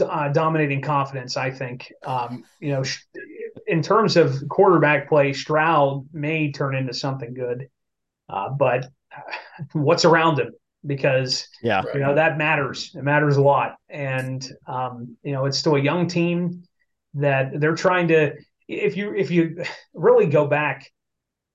uh, 0.00 0.28
dominating 0.28 0.82
confidence. 0.82 1.36
I 1.36 1.50
think, 1.50 1.92
um, 2.04 2.44
you 2.60 2.70
know, 2.70 2.82
in 3.66 3.82
terms 3.82 4.16
of 4.16 4.42
quarterback 4.48 5.08
play, 5.08 5.32
Stroud 5.32 6.06
may 6.12 6.52
turn 6.52 6.74
into 6.74 6.92
something 6.92 7.34
good, 7.34 7.68
uh, 8.28 8.50
but 8.50 8.88
what's 9.72 10.04
around 10.04 10.38
him? 10.38 10.52
Because 10.86 11.46
yeah, 11.62 11.82
you 11.92 12.00
know 12.00 12.14
that 12.14 12.38
matters. 12.38 12.92
It 12.94 13.02
matters 13.02 13.36
a 13.36 13.42
lot, 13.42 13.76
and 13.90 14.46
um, 14.66 15.16
you 15.22 15.32
know 15.32 15.44
it's 15.44 15.58
still 15.58 15.76
a 15.76 15.80
young 15.80 16.08
team 16.08 16.62
that 17.14 17.60
they're 17.60 17.74
trying 17.74 18.08
to. 18.08 18.34
If 18.66 18.96
you 18.96 19.14
if 19.14 19.30
you 19.30 19.62
really 19.94 20.26
go 20.26 20.46
back, 20.46 20.90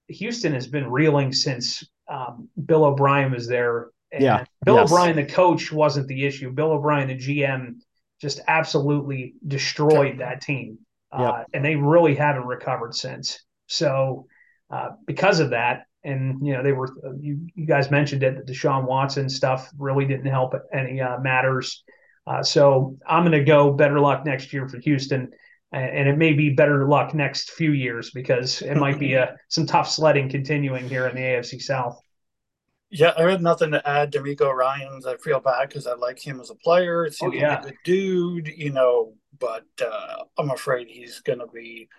Houston 0.08 0.54
has 0.54 0.68
been 0.68 0.92
reeling 0.92 1.34
since 1.34 1.84
um, 2.08 2.50
Bill 2.64 2.86
O'Brien 2.86 3.32
was 3.32 3.48
there. 3.48 3.90
And 4.12 4.24
yeah, 4.24 4.46
Bill 4.64 4.76
yes. 4.76 4.92
O'Brien, 4.92 5.16
the 5.16 5.26
coach, 5.26 5.72
wasn't 5.72 6.08
the 6.08 6.26
issue. 6.26 6.52
Bill 6.52 6.72
O'Brien, 6.72 7.08
the 7.08 7.18
GM, 7.18 7.78
just 8.22 8.42
absolutely 8.48 9.36
destroyed 9.48 10.20
that 10.20 10.42
team. 10.42 10.80
Uh, 11.12 11.22
yep. 11.22 11.34
Uh, 11.34 11.44
and 11.54 11.66
they 11.66 11.76
really 11.76 12.16
haven't 12.16 12.46
recovered 12.46 12.96
since. 12.96 13.44
So, 13.68 14.28
uh, 14.70 14.90
because 15.06 15.40
of 15.40 15.52
that, 15.52 15.86
and 16.04 16.46
you 16.46 16.54
know, 16.54 16.64
they 16.64 16.72
were 16.72 16.90
you, 17.20 17.48
you 17.56 17.66
guys 17.66 17.90
mentioned 17.90 18.24
it, 18.24 18.46
the 18.46 18.54
Deshaun 18.54 18.86
Watson 18.86 19.30
stuff 19.30 19.72
really 19.78 20.06
didn't 20.06 20.28
help 20.28 20.54
any 20.74 21.02
uh, 21.02 21.20
matters. 21.20 21.84
Uh, 22.28 22.44
so, 22.44 22.98
I'm 23.08 23.24
going 23.24 23.32
to 23.34 23.44
go 23.44 23.72
better 23.72 24.00
luck 24.00 24.26
next 24.26 24.54
year 24.54 24.68
for 24.68 24.80
Houston, 24.80 25.32
and 25.72 26.10
it 26.10 26.18
may 26.18 26.34
be 26.34 26.52
better 26.52 26.88
luck 26.88 27.14
next 27.14 27.52
few 27.52 27.72
years 27.72 28.12
because 28.12 28.62
it 28.62 28.76
might 28.76 29.00
be 29.00 29.14
a, 29.14 29.36
some 29.50 29.66
tough 29.66 29.90
sledding 29.90 30.30
continuing 30.30 30.88
here 30.88 31.08
in 31.08 31.16
the 31.16 31.22
AFC 31.22 31.62
South. 31.62 32.00
Yeah, 32.92 33.14
I 33.18 33.24
have 33.32 33.42
nothing 33.42 33.72
to 33.72 33.88
add. 33.88 34.14
DeMeco 34.14 34.54
Ryans, 34.54 35.06
I 35.06 35.18
feel 35.18 35.40
bad 35.40 35.68
because 35.70 35.88
I 35.88 35.94
like 35.96 36.20
him 36.20 36.40
as 36.40 36.50
a 36.50 36.56
player. 36.56 37.06
It 37.06 37.14
seems 37.14 37.34
Oh, 37.36 37.38
yeah. 37.38 37.56
like 37.56 37.64
a 37.64 37.68
good 37.68 37.78
dude, 37.84 38.48
you 38.56 38.72
know, 38.72 39.14
but 39.40 39.66
uh, 39.86 40.24
I'm 40.38 40.52
afraid 40.52 40.88
he's 40.88 41.20
going 41.22 41.40
to 41.40 41.48
be 41.48 41.90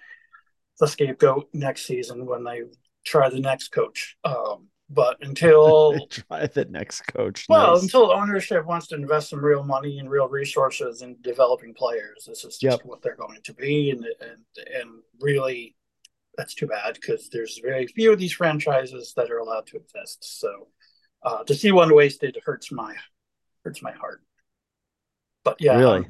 the 0.79 0.87
scapegoat 0.87 1.49
next 1.53 1.87
season 1.87 2.25
when 2.27 2.45
they 2.45 2.63
try 3.05 3.29
the 3.29 3.41
next 3.41 3.69
coach. 3.69 4.17
Um, 4.25 4.69
but 4.89 5.17
until 5.23 6.07
Try 6.07 6.47
the 6.47 6.65
next 6.67 7.03
coach. 7.09 7.47
well, 7.49 7.75
Nice. 7.75 7.83
until 7.83 8.13
ownership 8.13 8.65
wants 8.65 8.87
to 8.89 8.95
invest 8.95 9.31
some 9.31 9.45
real 9.45 9.65
money 9.65 9.99
and 9.99 10.09
real 10.09 10.29
resources 10.29 11.03
in 11.03 11.17
developing 11.23 11.75
players, 11.75 12.25
this 12.27 12.45
is 12.45 12.57
just 12.57 12.79
Yep. 12.79 12.81
what 12.85 13.03
they're 13.03 13.17
going 13.17 13.41
to 13.43 13.53
be, 13.55 13.91
and 13.91 14.05
and 14.21 14.45
and 14.75 14.91
really, 15.21 15.75
that's 16.39 16.55
too 16.55 16.69
bad 16.69 16.95
because 16.95 17.29
there's 17.31 17.59
very 17.63 17.87
few 17.89 18.13
of 18.13 18.19
these 18.21 18.33
franchises 18.33 19.13
that 19.17 19.31
are 19.31 19.39
allowed 19.39 19.67
to 19.67 19.77
exist. 19.79 20.39
So 20.41 20.69
uh, 21.23 21.43
to 21.45 21.55
see 21.55 21.73
one 21.73 21.95
wasted 21.95 22.39
hurts 22.45 22.71
my 22.73 22.95
hurts 23.65 23.83
my 23.83 23.93
heart. 23.93 24.23
But 25.45 25.57
yeah, 25.61 25.77
Really? 25.77 26.07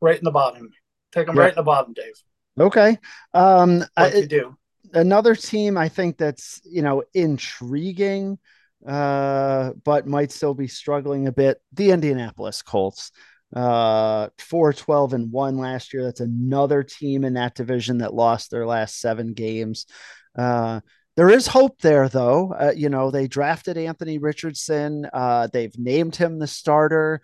right 0.00 0.18
in 0.18 0.24
the 0.24 0.30
bottom. 0.30 0.72
Take 1.12 1.26
them 1.26 1.36
Yeah. 1.36 1.42
right 1.42 1.52
in 1.52 1.56
the 1.56 1.62
bottom, 1.62 1.92
Dave. 1.92 2.14
Okay. 2.58 2.98
Um, 3.34 3.78
Like 3.78 3.90
I- 3.96 4.16
you 4.16 4.26
do. 4.26 4.56
another 4.92 5.34
team 5.34 5.76
I 5.78 5.88
think 5.88 6.16
that's 6.18 6.60
you 6.64 6.82
know 6.82 7.02
intriguing, 7.14 8.38
uh, 8.86 9.72
but 9.84 10.06
might 10.06 10.32
still 10.32 10.54
be 10.54 10.68
struggling 10.68 11.26
a 11.26 11.32
bit. 11.32 11.60
The 11.72 11.90
Indianapolis 11.92 12.62
Colts, 12.62 13.10
uh, 13.54 14.28
four 14.38 14.72
twelve 14.72 15.12
and 15.12 15.30
one 15.32 15.56
last 15.58 15.92
year. 15.92 16.04
That's 16.04 16.20
another 16.20 16.82
team 16.82 17.24
in 17.24 17.34
that 17.34 17.54
division 17.54 17.98
that 17.98 18.14
lost 18.14 18.50
their 18.50 18.66
last 18.66 19.00
seven 19.00 19.32
games. 19.34 19.86
Uh, 20.36 20.80
there 21.16 21.30
is 21.30 21.46
hope 21.46 21.80
there, 21.80 22.08
though. 22.08 22.52
Uh, 22.52 22.72
you 22.74 22.88
know, 22.88 23.10
they 23.10 23.28
drafted 23.28 23.76
Anthony 23.76 24.18
Richardson. 24.18 25.06
Uh, 25.12 25.48
they've 25.52 25.76
named 25.78 26.16
him 26.16 26.38
the 26.38 26.46
starter. 26.46 27.20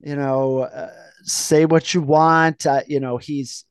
You 0.00 0.16
know, 0.16 0.60
uh, 0.60 0.90
say 1.22 1.64
what 1.64 1.94
you 1.94 2.02
want. 2.02 2.66
Uh, 2.66 2.82
you 2.86 3.00
know, 3.00 3.16
he's 3.16 3.64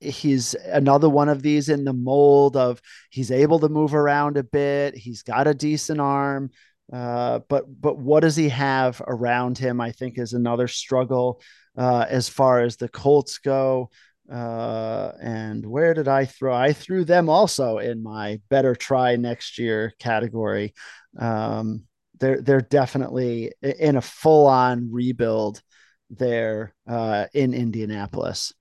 he's 0.00 0.54
another 0.54 1.08
one 1.08 1.28
of 1.28 1.42
these 1.42 1.68
in 1.68 1.84
the 1.84 1.92
mold 1.92 2.56
of 2.56 2.80
he's 3.10 3.32
able 3.32 3.58
to 3.60 3.68
move 3.68 3.94
around 3.94 4.36
a 4.36 4.44
bit. 4.44 4.96
He's 4.96 5.22
got 5.22 5.48
a 5.48 5.54
decent 5.54 6.00
arm. 6.00 6.50
Uh, 6.92 7.40
but 7.48 7.64
but 7.80 7.98
what 7.98 8.20
does 8.20 8.36
he 8.36 8.48
have 8.48 9.02
around 9.06 9.58
him? 9.58 9.80
I 9.80 9.92
think 9.92 10.18
is 10.18 10.32
another 10.32 10.68
struggle 10.68 11.40
uh, 11.76 12.06
as 12.08 12.28
far 12.28 12.60
as 12.60 12.76
the 12.76 12.88
Colts 12.88 13.38
go. 13.38 13.90
Uh, 14.30 15.12
and 15.20 15.64
where 15.64 15.94
did 15.94 16.08
I 16.08 16.26
throw? 16.26 16.54
I 16.54 16.72
threw 16.72 17.04
them 17.04 17.28
also 17.28 17.78
in 17.78 18.02
my 18.02 18.40
better 18.48 18.74
try 18.74 19.16
next 19.16 19.58
year 19.58 19.94
category. 19.98 20.74
Um, 21.18 21.84
they're 22.20 22.42
they're 22.42 22.60
definitely 22.60 23.52
in 23.62 23.96
a 23.96 24.02
full 24.02 24.46
on 24.46 24.90
rebuild 24.92 25.62
there 26.10 26.74
uh, 26.86 27.26
in 27.32 27.54
Indianapolis. 27.54 28.52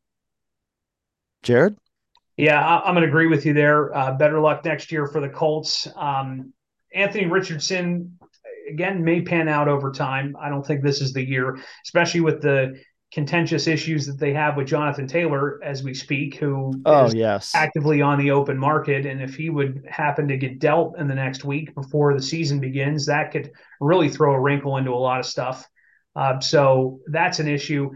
Jared? 1.44 1.78
Yeah, 2.38 2.64
I, 2.64 2.88
am 2.88 2.94
going 2.94 3.04
to 3.04 3.08
agree 3.08 3.28
with 3.28 3.46
you 3.46 3.54
there. 3.54 3.96
Uh, 3.96 4.14
better 4.14 4.40
luck 4.40 4.64
next 4.64 4.92
year 4.92 5.08
for 5.08 5.20
the 5.20 5.30
Colts. 5.30 5.88
Um, 5.96 6.54
Anthony 6.94 7.26
Richardson, 7.26 8.20
again, 8.70 9.04
may 9.04 9.22
pan 9.22 9.48
out 9.48 9.68
over 9.68 9.92
time. 9.92 10.36
I 10.40 10.50
don't 10.50 10.66
think 10.66 10.84
this 10.84 11.02
is 11.02 11.14
the 11.14 11.28
year, 11.28 11.58
especially 11.86 12.22
with 12.22 12.42
the 12.42 12.80
contentious 13.14 13.68
issues 13.68 14.06
that 14.06 14.20
they 14.20 14.34
have 14.34 14.58
with 14.58 14.68
Jonathan 14.68 15.08
Taylor 15.08 15.60
as 15.64 15.82
we 15.82 15.94
speak, 15.94 16.36
who 16.36 16.74
Oh, 16.86 17.06
is 17.06 17.14
yes. 17.14 17.54
actively 17.56 18.02
on 18.02 18.20
the 18.20 18.32
open 18.32 18.58
market. 18.58 19.06
And 19.06 19.22
if 19.22 19.36
he 19.36 19.50
would 19.50 19.86
happen 19.90 20.28
to 20.28 20.38
get 20.38 20.60
dealt 20.60 20.98
in 21.00 21.08
the 21.08 21.16
next 21.16 21.46
week 21.46 21.74
before 21.74 22.14
the 22.14 22.22
season 22.22 22.60
begins, 22.60 23.06
that 23.06 23.32
could 23.32 23.52
really 23.80 24.10
throw 24.10 24.34
a 24.34 24.40
wrinkle 24.40 24.76
into 24.78 24.92
a 24.92 24.96
lot 24.96 25.20
of 25.22 25.26
stuff. 25.26 25.66
Uh, 26.16 26.40
so 26.40 27.00
that's 27.08 27.40
an 27.40 27.48
issue. 27.48 27.92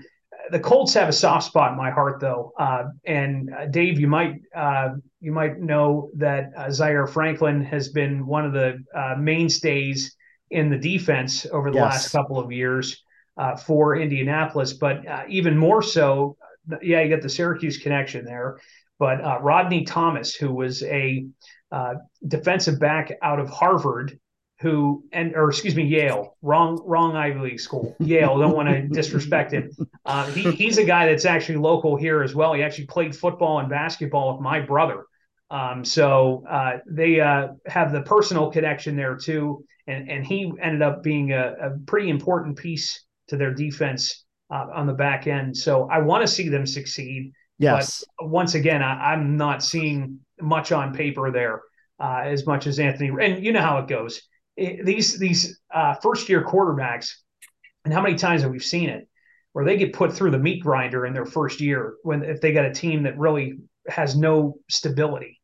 The 0.50 0.60
Colts 0.60 0.94
have 0.94 1.10
a 1.10 1.14
soft 1.14 1.46
spot 1.46 1.72
in 1.72 1.78
my 1.78 1.92
heart, 1.92 2.20
though. 2.20 2.54
Uh, 2.58 2.86
and 3.06 3.54
uh, 3.54 3.66
Dave, 3.68 4.00
you 4.00 4.08
might 4.08 4.36
uh, 4.56 4.90
you 5.20 5.32
might 5.32 5.60
know 5.60 6.10
that 6.18 6.52
uh, 6.58 6.72
Zaire 6.72 7.06
Franklin 7.08 7.64
has 7.66 7.90
been 7.90 8.26
one 8.26 8.46
of 8.46 8.54
the 8.54 8.84
uh, 8.96 9.16
mainstays 9.18 10.16
in 10.50 10.70
the 10.70 10.78
defense 10.78 11.46
over 11.52 11.70
the 11.70 11.78
Yes. 11.78 11.84
last 11.92 12.12
couple 12.12 12.40
of 12.40 12.52
years 12.52 13.04
uh, 13.38 13.56
for 13.56 13.96
Indianapolis. 13.96 14.74
But 14.74 15.08
uh, 15.08 15.24
even 15.28 15.58
more 15.58 15.82
so, 15.82 16.38
yeah, 16.82 17.02
you 17.02 17.10
got 17.10 17.22
the 17.22 17.30
Syracuse 17.30 17.78
connection 17.78 18.26
there. 18.26 18.60
But 19.00 19.24
uh, 19.24 19.40
Rodney 19.42 19.84
Thomas, 19.84 20.36
who 20.36 20.54
was 20.54 20.84
a 20.84 21.26
uh, 21.72 21.96
defensive 22.28 22.80
back 22.80 23.12
out 23.22 23.40
of 23.40 23.50
Harvard, 23.50 24.20
who 24.60 25.04
and 25.12 25.36
or 25.36 25.50
excuse 25.50 25.76
me, 25.76 25.84
Yale, 25.84 26.38
wrong 26.44 26.80
wrong 26.86 27.16
Ivy 27.16 27.40
League 27.40 27.60
school, 27.60 27.96
Yale. 28.00 28.38
Don't 28.38 28.56
want 28.56 28.70
to 28.70 28.88
disrespect 28.92 29.54
him. 29.54 29.72
Uh, 30.06 30.28
he, 30.28 30.52
he's 30.52 30.78
a 30.78 30.84
guy 30.84 31.08
that's 31.08 31.26
actually 31.26 31.58
local 31.58 31.96
here 31.96 32.22
as 32.22 32.36
well. 32.36 32.54
He 32.54 32.62
actually 32.62 32.86
played 32.86 33.16
football 33.16 33.60
and 33.60 33.70
basketball 33.70 34.34
with 34.34 34.42
my 34.42 34.60
brother. 34.60 35.06
Um, 35.50 35.84
so 35.84 36.44
uh, 36.48 36.78
they 36.88 37.20
uh, 37.20 37.50
have 37.66 37.92
the 37.92 38.02
personal 38.04 38.52
connection 38.52 38.96
there 38.96 39.16
too, 39.16 39.66
and 39.88 40.10
and 40.12 40.26
he 40.26 40.52
ended 40.62 40.84
up 40.84 41.02
being 41.02 41.32
a, 41.32 41.56
a 41.60 41.80
pretty 41.88 42.10
important 42.10 42.56
piece 42.56 43.04
to 43.32 43.38
their 43.38 43.54
defense 43.54 44.26
uh, 44.50 44.68
on 44.74 44.86
the 44.86 44.94
back 44.94 45.26
end. 45.26 45.56
So 45.56 45.90
I 45.90 46.00
want 46.00 46.22
to 46.22 46.28
see 46.28 46.50
them 46.50 46.66
succeed. 46.66 47.32
Yes. 47.58 48.04
Once 48.20 48.56
again, 48.56 48.84
I, 48.84 49.14
I'm 49.14 49.38
not 49.38 49.64
seeing 49.64 50.20
much 50.42 50.72
on 50.72 50.94
paper 50.94 51.32
there 51.32 51.62
uh, 52.00 52.22
as 52.26 52.46
much 52.46 52.68
as 52.68 52.78
Anthony. 52.78 53.10
And 53.22 53.44
you 53.44 53.54
know 53.54 53.62
how 53.62 53.78
it 53.80 53.88
goes. 53.88 54.22
It- 54.58 54.86
these 54.86 55.18
these 55.18 55.60
uh, 55.74 55.96
first 56.04 56.28
year 56.30 56.44
quarterbacks, 56.44 57.14
and 57.86 57.94
how 57.94 58.02
many 58.02 58.16
times 58.16 58.42
have 58.42 58.52
we 58.52 58.60
seen 58.60 58.90
it 58.90 59.08
where 59.54 59.66
they 59.66 59.78
get 59.78 59.94
put 59.94 60.14
through 60.14 60.32
the 60.32 60.40
meat 60.40 60.62
grinder 60.62 61.06
in 61.06 61.14
their 61.14 61.26
first 61.26 61.60
year 61.60 61.96
when 62.04 62.24
if 62.24 62.42
they 62.42 62.52
got 62.54 62.66
a 62.66 62.74
team 62.74 63.04
that 63.04 63.18
really 63.18 63.60
has 63.88 64.16
no 64.16 64.56
stability. 64.70 65.40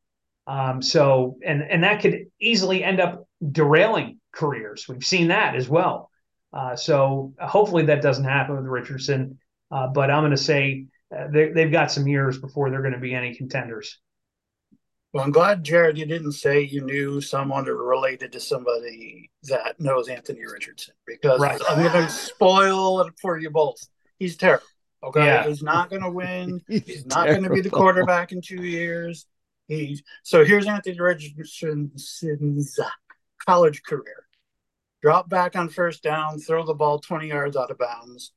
Um, 0.45 0.81
so 0.81 1.37
and 1.45 1.61
and 1.61 1.83
that 1.83 2.01
could 2.01 2.25
easily 2.39 2.83
end 2.83 2.99
up 2.99 3.27
derailing 3.51 4.19
careers. 4.31 4.87
We've 4.87 5.03
seen 5.03 5.27
that 5.29 5.55
as 5.55 5.69
well. 5.69 6.09
Uh, 6.53 6.75
so 6.75 7.33
hopefully 7.39 7.85
that 7.85 8.01
doesn't 8.01 8.23
happen 8.23 8.55
with 8.55 8.65
Richardson. 8.65 9.39
Uh, 9.69 9.87
but 9.87 10.09
I'm 10.09 10.21
going 10.21 10.31
to 10.31 10.37
say 10.37 10.85
uh, 11.15 11.27
they, 11.31 11.49
they've 11.49 11.71
got 11.71 11.91
some 11.91 12.07
years 12.07 12.37
before 12.37 12.69
they're 12.69 12.81
going 12.81 12.93
to 12.93 12.99
be 12.99 13.13
any 13.13 13.35
contenders. 13.35 13.99
Well, 15.13 15.23
I'm 15.23 15.31
glad, 15.31 15.63
Jared, 15.63 15.97
you 15.97 16.05
didn't 16.05 16.33
say 16.33 16.61
you 16.61 16.81
knew 16.81 17.21
someone 17.21 17.67
or 17.67 17.75
related 17.75 18.33
to 18.33 18.39
somebody 18.39 19.31
that 19.43 19.79
knows 19.79 20.09
Anthony 20.09 20.45
Richardson 20.45 20.93
because 21.05 21.39
Right. 21.39 21.59
I'm 21.69 21.81
going 21.81 22.05
to 22.05 22.09
spoil 22.09 23.01
it 23.01 23.13
for 23.21 23.37
you 23.39 23.49
both. 23.49 23.77
He's 24.19 24.35
terrible. 24.37 24.65
Okay. 25.03 25.25
Yeah. 25.25 25.47
He's 25.47 25.63
not 25.63 25.89
going 25.89 26.01
to 26.01 26.11
win. 26.11 26.61
He's 26.67 26.83
He's 26.83 27.05
not 27.05 27.27
going 27.27 27.43
to 27.43 27.49
be 27.49 27.61
the 27.61 27.69
quarterback 27.69 28.31
in 28.31 28.41
two 28.41 28.63
years. 28.63 29.25
He's 29.67 30.03
so 30.23 30.45
here's 30.45 30.65
Anthony 30.67 30.99
Richardson's 30.99 32.79
college 33.45 33.83
career. 33.83 34.26
Drop 35.01 35.29
back 35.29 35.55
on 35.55 35.69
first 35.69 36.03
down, 36.03 36.39
throw 36.39 36.65
the 36.65 36.73
ball 36.73 36.99
20 36.99 37.27
yards 37.27 37.55
out 37.55 37.71
of 37.71 37.77
bounds. 37.77 38.31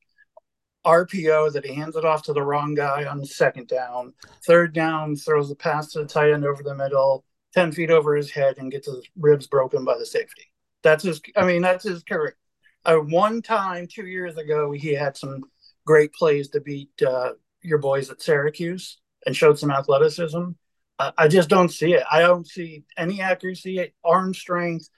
RPO 0.85 1.53
that 1.53 1.65
he 1.65 1.73
hands 1.73 1.95
it 1.95 2.05
off 2.05 2.23
to 2.23 2.33
the 2.33 2.43
wrong 2.43 2.73
guy 2.73 3.05
on 3.05 3.23
second 3.25 3.67
down. 3.67 4.13
Third 4.45 4.73
down, 4.73 5.15
throws 5.15 5.49
the 5.49 5.55
pass 5.55 5.91
to 5.91 5.99
the 5.99 6.05
tight 6.05 6.31
end 6.31 6.45
over 6.45 6.63
the 6.63 6.75
middle, 6.75 7.23
10 7.53 7.71
feet 7.71 7.91
over 7.91 8.15
his 8.15 8.31
head, 8.31 8.55
and 8.57 8.71
gets 8.71 8.87
his 8.87 9.07
ribs 9.17 9.47
broken 9.47 9.85
by 9.85 9.97
the 9.97 10.05
safety. 10.05 10.51
That's 10.83 11.03
his, 11.03 11.21
I 11.35 11.45
mean, 11.45 11.61
that's 11.61 11.83
his 11.83 12.03
career. 12.03 12.35
Uh, 12.83 12.95
one 12.95 13.43
time, 13.43 13.87
two 13.87 14.07
years 14.07 14.37
ago, 14.37 14.71
he 14.71 14.93
had 14.93 15.15
some 15.15 15.43
great 15.85 16.13
plays 16.13 16.49
to 16.49 16.61
beat 16.61 16.89
uh, 17.05 17.33
your 17.61 17.77
boys 17.77 18.09
at 18.09 18.21
Syracuse 18.21 18.97
and 19.25 19.35
showed 19.35 19.59
some 19.59 19.69
athleticism. 19.69 20.49
I, 20.97 21.11
I 21.17 21.27
just 21.27 21.49
don't 21.49 21.69
see 21.69 21.93
it. 21.93 22.03
I 22.11 22.21
don't 22.21 22.47
see 22.47 22.83
any 22.97 23.21
accuracy, 23.21 23.93
arm 24.03 24.33
strength, 24.33 24.89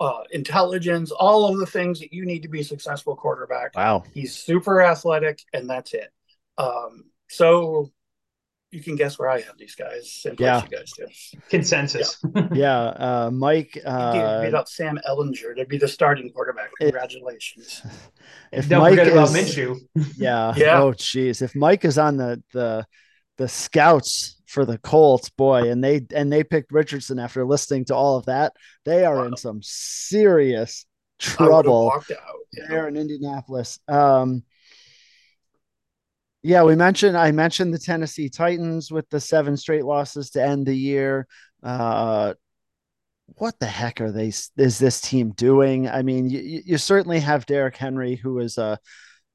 uh, 0.00 0.20
intelligence, 0.30 1.10
all 1.10 1.52
of 1.52 1.58
the 1.58 1.66
things 1.66 2.00
that 2.00 2.12
you 2.12 2.24
need 2.24 2.42
to 2.42 2.48
be 2.48 2.60
a 2.60 2.64
successful 2.64 3.16
quarterback. 3.16 3.74
Wow. 3.76 4.04
He's 4.14 4.34
super 4.36 4.80
athletic, 4.82 5.40
and 5.52 5.68
that's 5.68 5.92
it. 5.94 6.10
Um, 6.56 7.04
so 7.28 7.90
you 8.70 8.82
can 8.82 8.96
guess 8.96 9.18
where 9.18 9.28
I 9.30 9.40
have 9.40 9.56
these 9.58 9.74
guys. 9.74 10.12
Same 10.12 10.36
place 10.36 10.46
Yeah. 10.46 10.62
you 10.62 10.68
guys 10.76 10.92
do. 10.96 11.06
Consensus. 11.48 12.22
Yeah. 12.52 12.78
Uh, 12.80 13.30
Mike, 13.32 13.70
He 13.74 13.80
beat 13.80 13.86
uh, 13.86 14.50
out 14.54 14.68
Sam 14.68 14.98
Ehlinger 15.08 15.56
to 15.56 15.64
be 15.66 15.78
the 15.78 15.88
starting 15.88 16.30
quarterback. 16.30 16.70
Congratulations. 16.80 17.82
if 18.52 18.68
Don't 18.68 18.80
Mike 18.82 18.90
forget 18.98 19.08
about 19.12 19.34
is, 19.34 19.56
Minshew. 19.56 19.76
yeah. 20.18 20.52
Yeah. 20.56 20.82
Oh, 20.82 20.92
geez. 20.92 21.40
If 21.42 21.54
Mike 21.56 21.84
is 21.86 21.96
on 21.98 22.18
the, 22.18 22.42
the, 22.52 22.86
the 23.38 23.48
scouts 23.48 24.40
for 24.46 24.64
the 24.64 24.78
Colts, 24.78 25.30
boy, 25.30 25.70
and 25.70 25.82
they, 25.82 26.04
and 26.14 26.32
they 26.32 26.44
picked 26.44 26.72
Richardson 26.72 27.18
after 27.18 27.44
listening 27.46 27.86
to 27.86 27.94
all 27.94 28.16
of 28.16 28.26
that, 28.26 28.54
they 28.84 29.04
are 29.04 29.26
in 29.26 29.36
some 29.36 29.60
serious 29.62 30.86
trouble. 31.18 31.86
walked 31.86 32.10
out. 32.10 32.18
you 32.52 32.62
know. 32.62 32.68
there 32.68 32.88
in 32.88 32.96
Indianapolis. 32.96 33.78
Um, 33.88 34.42
yeah, 36.42 36.62
we 36.62 36.76
mentioned 36.76 37.16
I 37.16 37.32
mentioned 37.32 37.74
the 37.74 37.78
Tennessee 37.78 38.28
Titans 38.28 38.90
with 38.90 39.08
the 39.10 39.20
seven 39.20 39.56
straight 39.56 39.84
losses 39.84 40.30
to 40.30 40.42
end 40.42 40.66
the 40.66 40.74
year. 40.74 41.26
Uh, 41.62 42.34
what 43.34 43.58
the 43.58 43.66
heck 43.66 44.00
are 44.00 44.12
they? 44.12 44.28
Is 44.56 44.78
this 44.78 45.00
team 45.00 45.32
doing? 45.32 45.88
I 45.88 46.02
mean, 46.02 46.30
you, 46.30 46.62
you 46.64 46.78
certainly 46.78 47.20
have 47.20 47.44
Derrick 47.44 47.76
Henry, 47.76 48.14
who 48.14 48.38
is 48.38 48.56
a, 48.56 48.78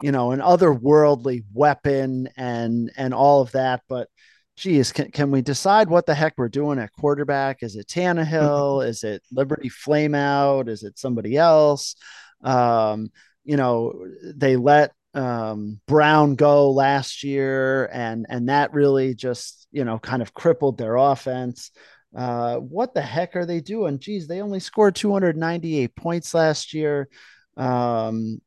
you 0.03 0.11
know, 0.11 0.31
an 0.31 0.41
otherworldly 0.41 1.45
weapon 1.53 2.27
and 2.35 2.91
and 2.97 3.13
all 3.13 3.39
of 3.41 3.53
that, 3.53 3.83
but 3.87 4.09
geez, 4.57 4.91
can, 4.91 5.09
can 5.11 5.31
we 5.31 5.41
decide 5.41 5.89
what 5.89 6.05
the 6.05 6.13
heck 6.13 6.33
we're 6.35 6.49
doing 6.49 6.77
at 6.77 6.91
quarterback? 6.91 7.63
Is 7.63 7.77
it 7.77 7.87
Tannehill? 7.87 8.85
Is 8.85 9.05
it 9.05 9.23
Liberty 9.31 9.69
Flameout? 9.69 10.67
Is 10.67 10.83
it 10.83 10.99
somebody 10.99 11.37
else? 11.37 11.95
Um, 12.43 13.11
you 13.45 13.55
know, 13.55 13.93
they 14.35 14.57
let 14.57 14.91
um, 15.13 15.79
Brown 15.87 16.35
go 16.35 16.71
last 16.71 17.23
year, 17.23 17.85
and 17.85 18.25
and 18.27 18.49
that 18.49 18.73
really 18.73 19.15
just 19.15 19.69
you 19.71 19.85
know 19.85 19.99
kind 19.99 20.21
of 20.21 20.33
crippled 20.33 20.77
their 20.77 20.97
offense. 20.97 21.71
Uh, 22.13 22.57
what 22.57 22.93
the 22.93 23.01
heck 23.01 23.37
are 23.37 23.45
they 23.45 23.61
doing? 23.61 23.99
Geez, 23.99 24.27
they 24.27 24.41
only 24.41 24.59
scored 24.59 24.95
298 24.95 25.95
points 25.95 26.33
last 26.33 26.73
year. 26.73 27.07
Um, 27.55 28.41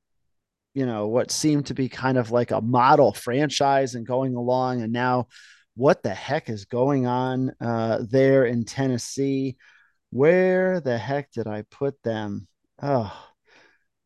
you 0.77 0.85
know 0.85 1.07
what 1.07 1.31
seemed 1.31 1.67
to 1.67 1.75
be 1.75 1.89
kind 1.89 2.19
of 2.19 2.31
like 2.31 2.51
a 2.51 2.61
model 2.61 3.15
franchise 3.15 3.95
and 3.95 4.07
going 4.07 4.35
along, 4.35 4.83
and 4.83 4.93
now 4.93 5.27
what 5.75 6.03
the 6.03 6.13
heck 6.13 6.51
is 6.51 6.67
going 6.67 7.07
on 7.07 7.51
uh, 7.63 8.01
there 8.09 8.45
in 8.45 8.67
Tennessee? 8.67 9.57
Where 10.11 10.83
the 10.83 10.99
heck 10.99 11.33
did 11.33 11.47
I 11.47 11.63
put 11.71 12.03
them? 12.03 12.47
Oh, 12.83 13.11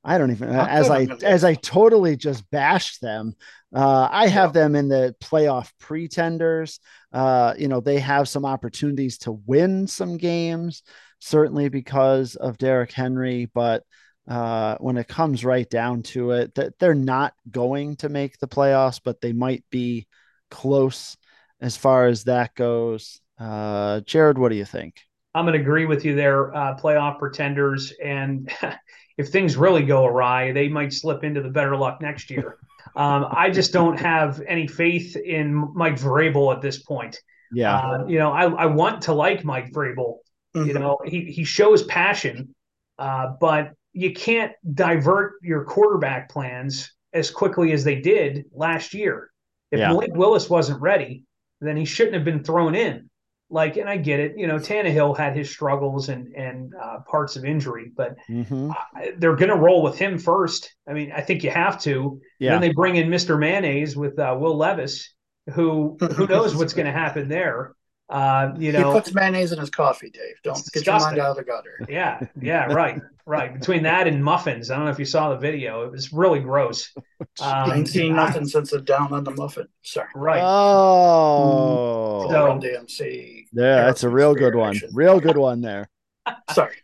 I 0.05 0.17
don't 0.17 0.31
even 0.31 0.49
as 0.49 0.89
I 0.91 1.09
as 1.25 1.43
I 1.43 1.55
totally 1.55 2.17
just 2.17 2.49
bashed 2.53 3.01
them. 3.01 3.35
Uh, 3.75 4.09
I 4.09 4.29
have 4.29 4.53
them 4.53 4.77
in 4.77 4.89
the 4.89 5.17
playoff 5.21 5.73
pretenders. 5.81 6.79
Uh, 7.13 7.53
you 7.59 7.67
know, 7.67 7.81
they 7.81 7.99
have 7.99 8.29
some 8.29 8.45
opportunities 8.47 9.19
to 9.19 9.33
win 9.33 9.89
some 9.89 10.19
games, 10.19 10.85
certainly 11.19 11.69
because 11.69 12.37
of 12.37 12.59
Derrick 12.59 12.93
Henry. 12.93 13.51
But 13.53 13.83
uh, 14.31 14.77
when 14.79 14.97
it 14.97 15.09
comes 15.09 15.45
right 15.45 15.69
down 15.69 16.05
to 16.05 16.31
it, 16.31 16.55
that 16.55 16.79
they're 16.79 16.95
not 16.95 17.35
going 17.51 17.97
to 17.97 18.09
make 18.09 18.39
the 18.39 18.47
playoffs, 18.47 19.01
but 19.05 19.21
they 19.21 19.33
might 19.33 19.65
be 19.71 20.07
close 20.53 21.17
as 21.61 21.77
far 21.77 22.07
as 22.07 22.25
that 22.25 22.55
goes. 22.55 23.21
Uh, 23.41 24.01
Jared, 24.03 24.39
what 24.39 24.51
do 24.51 24.55
you 24.55 24.65
think? 24.65 25.01
I'm 25.35 25.45
going 25.45 25.55
to 25.55 25.61
agree 25.61 25.85
with 25.85 26.05
you 26.05 26.15
there. 26.15 26.55
Uh, 26.55 26.77
playoff 26.79 27.19
pretenders, 27.19 27.93
and 28.03 28.53
if 29.19 29.31
things 29.31 29.57
really 29.57 29.83
go 29.83 30.07
awry, 30.07 30.53
they 30.53 30.69
might 30.69 30.93
slip 30.93 31.25
into 31.25 31.43
the 31.43 31.51
better 31.51 31.77
luck 31.77 32.01
next 32.01 32.31
year. 32.31 32.59
Um, 32.97 33.27
I 33.31 33.51
just 33.51 33.73
don't 33.73 33.99
have 33.99 34.41
any 34.47 34.67
faith 34.69 35.17
in 35.17 35.73
Mike 35.75 35.95
Vrabel 35.95 36.55
at 36.55 36.63
this 36.63 36.83
point. 36.83 37.21
Yeah, 37.53 37.77
uh, 37.77 38.07
you 38.07 38.19
know, 38.19 38.33
I, 38.33 38.45
I 38.45 38.67
want 38.67 39.03
to 39.03 39.13
like 39.13 39.45
Mike 39.45 39.73
Vrabel. 39.73 40.19
Mm-hmm. 40.55 40.69
You 40.69 40.75
know, 40.75 40.99
he 41.05 41.25
he 41.25 41.45
shows 41.45 41.83
passion, 41.85 42.55
uh, 42.99 43.35
but 43.41 43.73
you 43.93 44.13
can't 44.13 44.53
divert 44.75 45.35
your 45.43 45.65
quarterback 45.65 46.31
plans 46.31 46.93
as 47.13 47.31
quickly 47.31 47.73
as 47.73 47.85
they 47.85 47.97
did 48.01 48.45
last 48.53 48.95
year. 48.95 49.31
If 49.71 49.81
yeah. 49.81 49.89
Malik 49.89 50.15
Willis 50.15 50.49
wasn't 50.49 50.81
ready, 50.81 51.25
then 51.61 51.77
he 51.77 51.85
shouldn't 51.85 52.15
have 52.15 52.25
been 52.25 52.45
thrown 52.45 52.75
in. 52.75 53.11
Like, 53.53 53.77
and 53.77 53.89
I 53.89 53.97
get 53.97 54.21
it. 54.21 54.39
You 54.39 54.47
know, 54.47 54.59
Tannehill 54.59 55.17
had 55.17 55.37
his 55.37 55.51
struggles 55.51 56.09
and 56.09 56.33
and 56.35 56.73
uh, 56.81 57.01
parts 57.01 57.35
of 57.35 57.45
injury, 57.45 57.91
but 57.97 58.17
mm-hmm. 58.29 58.71
uh, 58.71 59.07
they're 59.19 59.35
going 59.35 59.51
to 59.51 59.57
roll 59.57 59.83
with 59.83 59.99
him 59.99 60.19
first. 60.19 60.73
I 60.89 60.93
mean, 60.93 61.11
I 61.11 61.21
think 61.21 61.43
you 61.43 61.51
have 61.51 61.81
to. 61.83 62.21
Yeah. 62.39 62.53
Then 62.53 62.61
they 62.61 62.73
bring 62.73 62.95
in 62.95 63.09
Mr. 63.09 63.39
Mayonnaise 63.39 63.97
with 63.97 64.17
uh, 64.21 64.37
Will 64.39 64.57
Levis, 64.57 65.13
who 65.53 65.97
who 66.15 66.27
knows 66.29 66.55
what's 66.55 66.75
going 66.75 66.87
to 66.87 66.93
happen 66.93 67.29
there. 67.29 67.75
Uh, 68.11 68.53
you 68.59 68.73
know, 68.73 68.93
he 68.93 68.99
puts 68.99 69.15
mayonnaise 69.15 69.53
in 69.53 69.59
his 69.61 69.71
coffee, 69.71 70.11
Dave. 70.11 70.35
Don't 70.43 70.57
get 70.57 70.73
disgusting. 70.73 71.17
your 71.17 71.19
mind 71.19 71.19
out 71.21 71.31
of 71.31 71.37
the 71.37 71.45
gutter. 71.45 71.79
Yeah, 71.89 72.21
yeah, 72.41 72.65
right, 72.65 73.01
right. 73.25 73.55
Between 73.55 73.85
that 73.85 74.09
and 74.09 74.23
muffins, 74.23 74.71
I 74.71 74.77
don't 74.77 74.87
know 74.87 74.91
if 74.91 74.99
you 74.99 75.05
saw 75.05 75.31
the 75.31 75.37
video. 75.37 75.85
It 75.85 75.93
was 75.93 76.13
really 76.13 76.41
gross. 76.41 76.93
Um, 77.41 77.71
I 77.71 77.77
ain't 77.77 77.89
seen 77.89 78.17
nothing 78.17 78.47
since 78.47 78.71
the 78.71 78.81
down 78.81 79.13
on 79.13 79.25
the 79.25 79.31
muffin. 79.31 79.67
Sorry. 79.83 80.09
Right. 80.15 80.43
Oh. 80.43 82.27
So, 82.29 82.59
DMC. 82.59 83.47
Yeah, 83.53 83.85
that's 83.85 84.03
a 84.03 84.09
real 84.09 84.35
good 84.35 84.55
one. 84.55 84.79
Real 84.93 85.21
good 85.21 85.37
one 85.37 85.61
there. 85.61 85.89
Sorry. 86.51 86.77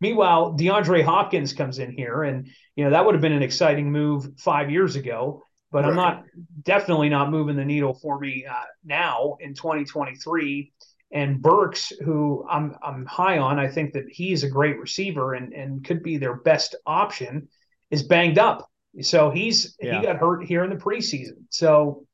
Meanwhile, 0.00 0.56
DeAndre 0.58 1.04
Hopkins 1.04 1.52
comes 1.52 1.78
in 1.78 1.90
here, 1.90 2.24
and 2.24 2.48
you 2.76 2.84
know 2.84 2.90
that 2.90 3.06
would 3.06 3.14
have 3.14 3.22
been 3.22 3.32
an 3.32 3.42
exciting 3.42 3.90
move 3.90 4.28
five 4.36 4.70
years 4.70 4.96
ago 4.96 5.42
but 5.74 5.82
right. 5.82 5.90
I'm 5.90 5.96
not 5.96 6.24
definitely 6.62 7.08
not 7.08 7.32
moving 7.32 7.56
the 7.56 7.64
needle 7.64 7.94
for 7.94 8.20
me 8.20 8.46
uh, 8.48 8.62
now 8.84 9.36
in 9.40 9.54
2023. 9.54 10.72
And 11.14 11.40
Burks, 11.40 11.92
who 12.04 12.44
I'm 12.50 12.76
I'm 12.82 13.06
high 13.06 13.38
on, 13.38 13.58
I 13.58 13.68
think 13.68 13.92
that 13.92 14.06
he's 14.10 14.42
a 14.42 14.50
great 14.50 14.78
receiver 14.78 15.34
and 15.34 15.52
and 15.52 15.84
could 15.84 16.02
be 16.02 16.18
their 16.18 16.34
best 16.34 16.74
option, 16.84 17.48
is 17.90 18.02
banged 18.02 18.38
up. 18.38 18.68
So 19.00 19.30
he's 19.30 19.76
yeah. 19.80 20.00
he 20.00 20.06
got 20.06 20.16
hurt 20.16 20.44
here 20.44 20.64
in 20.64 20.70
the 20.70 20.76
preseason. 20.76 21.44
So, 21.50 22.04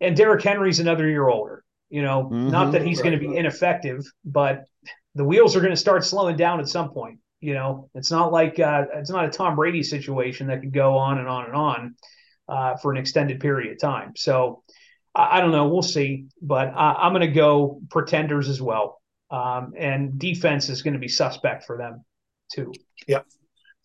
and 0.00 0.16
Derrick 0.16 0.42
Henry's 0.42 0.80
another 0.80 1.06
year 1.06 1.28
older. 1.28 1.62
You 1.90 2.02
know, 2.02 2.24
mm-hmm. 2.24 2.50
not 2.50 2.72
that 2.72 2.82
he's 2.82 2.98
right. 2.98 3.10
going 3.10 3.20
to 3.20 3.28
be 3.28 3.36
ineffective, 3.36 4.04
but 4.24 4.64
the 5.14 5.24
wheels 5.24 5.54
are 5.54 5.60
going 5.60 5.72
to 5.72 5.76
start 5.76 6.04
slowing 6.04 6.36
down 6.36 6.60
at 6.60 6.68
some 6.68 6.90
point. 6.90 7.18
You 7.40 7.54
know, 7.54 7.90
it's 7.94 8.10
not 8.10 8.32
like 8.32 8.58
uh, 8.58 8.86
it's 8.94 9.10
not 9.10 9.26
a 9.26 9.30
Tom 9.30 9.54
Brady 9.54 9.82
situation 9.82 10.46
that 10.46 10.60
could 10.60 10.72
go 10.72 10.96
on 10.96 11.18
and 11.18 11.28
on 11.28 11.44
and 11.46 11.54
on 11.54 11.94
uh, 12.48 12.76
for 12.76 12.90
an 12.90 12.96
extended 12.96 13.40
period 13.40 13.72
of 13.72 13.80
time. 13.80 14.12
So 14.16 14.62
I, 15.14 15.38
I 15.38 15.40
don't 15.40 15.50
know. 15.50 15.68
We'll 15.68 15.82
see. 15.82 16.26
But 16.40 16.68
I, 16.68 17.06
am 17.06 17.12
going 17.12 17.26
to 17.26 17.28
go 17.28 17.80
pretenders 17.90 18.48
as 18.48 18.60
well. 18.60 19.00
Um, 19.30 19.74
and 19.76 20.18
defense 20.18 20.68
is 20.68 20.82
going 20.82 20.94
to 20.94 21.00
be 21.00 21.08
suspect 21.08 21.64
for 21.64 21.76
them 21.76 22.04
too. 22.52 22.72
Yep. 23.06 23.26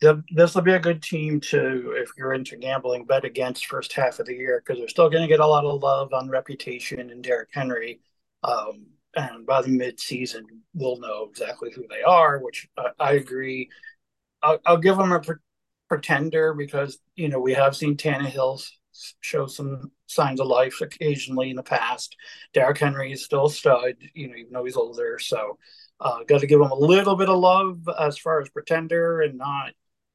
This 0.01 0.53
will 0.53 0.61
be 0.61 0.73
a 0.73 0.79
good 0.79 1.01
team 1.01 1.39
to, 1.39 1.93
if 1.95 2.11
you're 2.17 2.33
into 2.33 2.57
gambling, 2.57 3.05
bet 3.05 3.23
against 3.23 3.67
first 3.67 3.93
half 3.93 4.19
of 4.19 4.25
the 4.25 4.35
year 4.35 4.61
because 4.63 4.79
they're 4.79 4.89
still 4.89 5.09
going 5.09 5.23
to 5.23 5.27
get 5.27 5.39
a 5.39 5.47
lot 5.47 5.63
of 5.63 5.81
love 5.81 6.13
on 6.13 6.29
reputation 6.29 7.09
and 7.09 7.23
Derrick 7.23 7.49
Henry. 7.53 8.01
Um, 8.43 8.87
and 9.15 9.45
by 9.45 9.61
the 9.61 9.69
mid-season, 9.69 10.45
we'll 10.73 10.99
know 10.99 11.27
exactly 11.29 11.71
who 11.73 11.85
they 11.89 12.01
are, 12.03 12.39
which 12.39 12.67
I, 12.77 12.89
I 12.99 13.11
agree. 13.13 13.69
I'll, 14.43 14.59
I'll, 14.65 14.77
give 14.77 14.97
them 14.97 15.13
a 15.13 15.21
pretender 15.87 16.53
because 16.53 16.99
you 17.15 17.29
know 17.29 17.39
we 17.39 17.53
have 17.53 17.75
seen 17.75 17.95
Tannehill 17.95 18.63
show 19.21 19.47
some 19.47 19.91
signs 20.07 20.39
of 20.39 20.47
life 20.47 20.81
occasionally 20.81 21.49
in 21.49 21.55
the 21.55 21.63
past. 21.63 22.15
Derrick 22.53 22.77
Henry 22.77 23.11
is 23.11 23.23
still 23.23 23.45
a 23.45 23.51
stud, 23.51 23.95
you 24.13 24.27
know, 24.27 24.35
even 24.35 24.53
though 24.53 24.65
he's 24.65 24.75
older. 24.75 25.19
So, 25.19 25.57
uh, 25.99 26.19
got 26.27 26.41
to 26.41 26.47
give 26.47 26.59
him 26.59 26.71
a 26.71 26.75
little 26.75 27.15
bit 27.15 27.29
of 27.29 27.39
love 27.39 27.87
as 27.99 28.17
far 28.17 28.41
as 28.41 28.49
pretender 28.49 29.21
and 29.21 29.37
not 29.37 29.71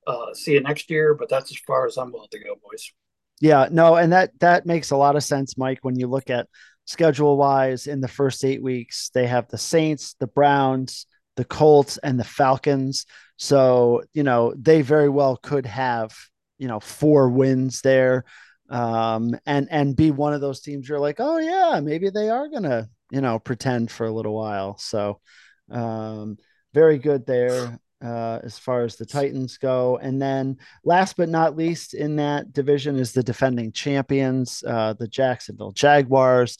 uh, 0.06 0.34
see 0.34 0.56
it 0.56 0.62
next 0.62 0.90
year. 0.90 1.14
But 1.14 1.28
that's 1.28 1.50
as 1.50 1.58
far 1.66 1.86
as 1.86 1.96
I'm 1.96 2.12
willing 2.12 2.28
to 2.32 2.38
go, 2.38 2.56
boys. 2.62 2.92
Yeah, 3.40 3.68
no, 3.70 3.96
and 3.96 4.12
that 4.12 4.38
that 4.40 4.66
makes 4.66 4.90
a 4.90 4.96
lot 4.96 5.16
of 5.16 5.24
sense, 5.24 5.56
Mike. 5.56 5.78
When 5.82 5.98
you 5.98 6.06
look 6.06 6.28
at 6.28 6.46
schedule 6.84 7.36
wise 7.36 7.86
in 7.86 8.00
the 8.00 8.08
first 8.08 8.44
eight 8.44 8.62
weeks, 8.62 9.10
they 9.14 9.26
have 9.26 9.48
the 9.48 9.58
Saints, 9.58 10.14
the 10.20 10.26
Browns, 10.26 11.06
the 11.36 11.44
Colts, 11.44 11.96
and 11.98 12.18
the 12.20 12.24
Falcons. 12.24 13.06
So, 13.38 14.02
you 14.12 14.22
know, 14.22 14.52
they 14.54 14.82
very 14.82 15.08
well 15.08 15.38
could 15.38 15.64
have, 15.64 16.14
you 16.58 16.68
know, 16.68 16.80
four 16.80 17.30
wins 17.30 17.80
there. 17.80 18.24
Um, 18.70 19.36
and 19.46 19.68
and 19.70 19.96
be 19.96 20.10
one 20.10 20.32
of 20.32 20.40
those 20.40 20.60
teams 20.60 20.88
you're 20.88 21.00
like, 21.00 21.16
oh 21.18 21.38
yeah, 21.38 21.80
maybe 21.80 22.08
they 22.10 22.30
are 22.30 22.48
gonna, 22.48 22.88
you 23.10 23.20
know, 23.20 23.38
pretend 23.38 23.90
for 23.90 24.06
a 24.06 24.12
little 24.12 24.34
while. 24.34 24.78
So 24.78 25.20
um, 25.70 26.38
very 26.72 26.98
good 26.98 27.26
there 27.26 27.78
uh, 28.02 28.38
as 28.42 28.58
far 28.58 28.84
as 28.84 28.96
the 28.96 29.06
Titans 29.06 29.58
go. 29.58 29.98
And 29.98 30.22
then 30.22 30.58
last 30.84 31.16
but 31.16 31.28
not 31.28 31.56
least 31.56 31.94
in 31.94 32.16
that 32.16 32.52
division 32.52 32.96
is 32.96 33.12
the 33.12 33.24
defending 33.24 33.72
champions, 33.72 34.62
uh, 34.66 34.94
the 34.94 35.08
Jacksonville 35.08 35.72
Jaguars. 35.72 36.56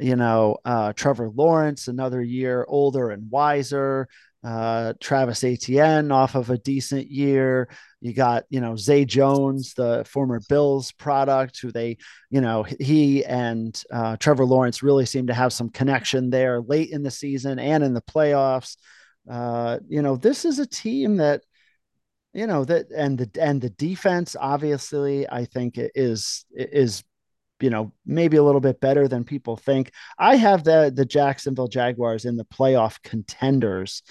You 0.00 0.16
know, 0.16 0.56
uh, 0.64 0.92
Trevor 0.92 1.30
Lawrence, 1.30 1.86
another 1.86 2.20
year 2.20 2.66
older 2.68 3.10
and 3.10 3.30
wiser 3.30 4.08
uh, 4.44 4.92
Travis 5.00 5.42
Etienne 5.42 6.12
off 6.12 6.34
of 6.34 6.50
a 6.50 6.58
decent 6.58 7.10
year. 7.10 7.68
You 8.04 8.12
got, 8.12 8.44
you 8.50 8.60
know, 8.60 8.76
Zay 8.76 9.06
Jones, 9.06 9.72
the 9.72 10.04
former 10.06 10.38
Bills 10.46 10.92
product, 10.92 11.58
who 11.62 11.72
they, 11.72 11.96
you 12.28 12.42
know, 12.42 12.62
he 12.62 13.24
and 13.24 13.82
uh, 13.90 14.18
Trevor 14.18 14.44
Lawrence 14.44 14.82
really 14.82 15.06
seem 15.06 15.28
to 15.28 15.32
have 15.32 15.54
some 15.54 15.70
connection 15.70 16.28
there 16.28 16.60
late 16.60 16.90
in 16.90 17.02
the 17.02 17.10
season 17.10 17.58
and 17.58 17.82
in 17.82 17.94
the 17.94 18.02
playoffs. 18.02 18.76
Uh, 19.28 19.78
you 19.88 20.02
know, 20.02 20.16
this 20.16 20.44
is 20.44 20.58
a 20.58 20.66
team 20.66 21.16
that, 21.16 21.44
you 22.34 22.46
know, 22.46 22.62
that 22.66 22.90
and 22.94 23.16
the 23.16 23.30
and 23.40 23.58
the 23.62 23.70
defense 23.70 24.36
obviously 24.38 25.26
I 25.26 25.46
think 25.46 25.76
is 25.78 26.44
is 26.52 27.04
you 27.60 27.70
know 27.70 27.90
maybe 28.04 28.36
a 28.36 28.42
little 28.42 28.60
bit 28.60 28.80
better 28.80 29.08
than 29.08 29.24
people 29.24 29.56
think. 29.56 29.92
I 30.18 30.36
have 30.36 30.62
the 30.62 30.92
the 30.94 31.06
Jacksonville 31.06 31.68
Jaguars 31.68 32.26
in 32.26 32.36
the 32.36 32.44
playoff 32.44 33.00
contenders 33.02 34.02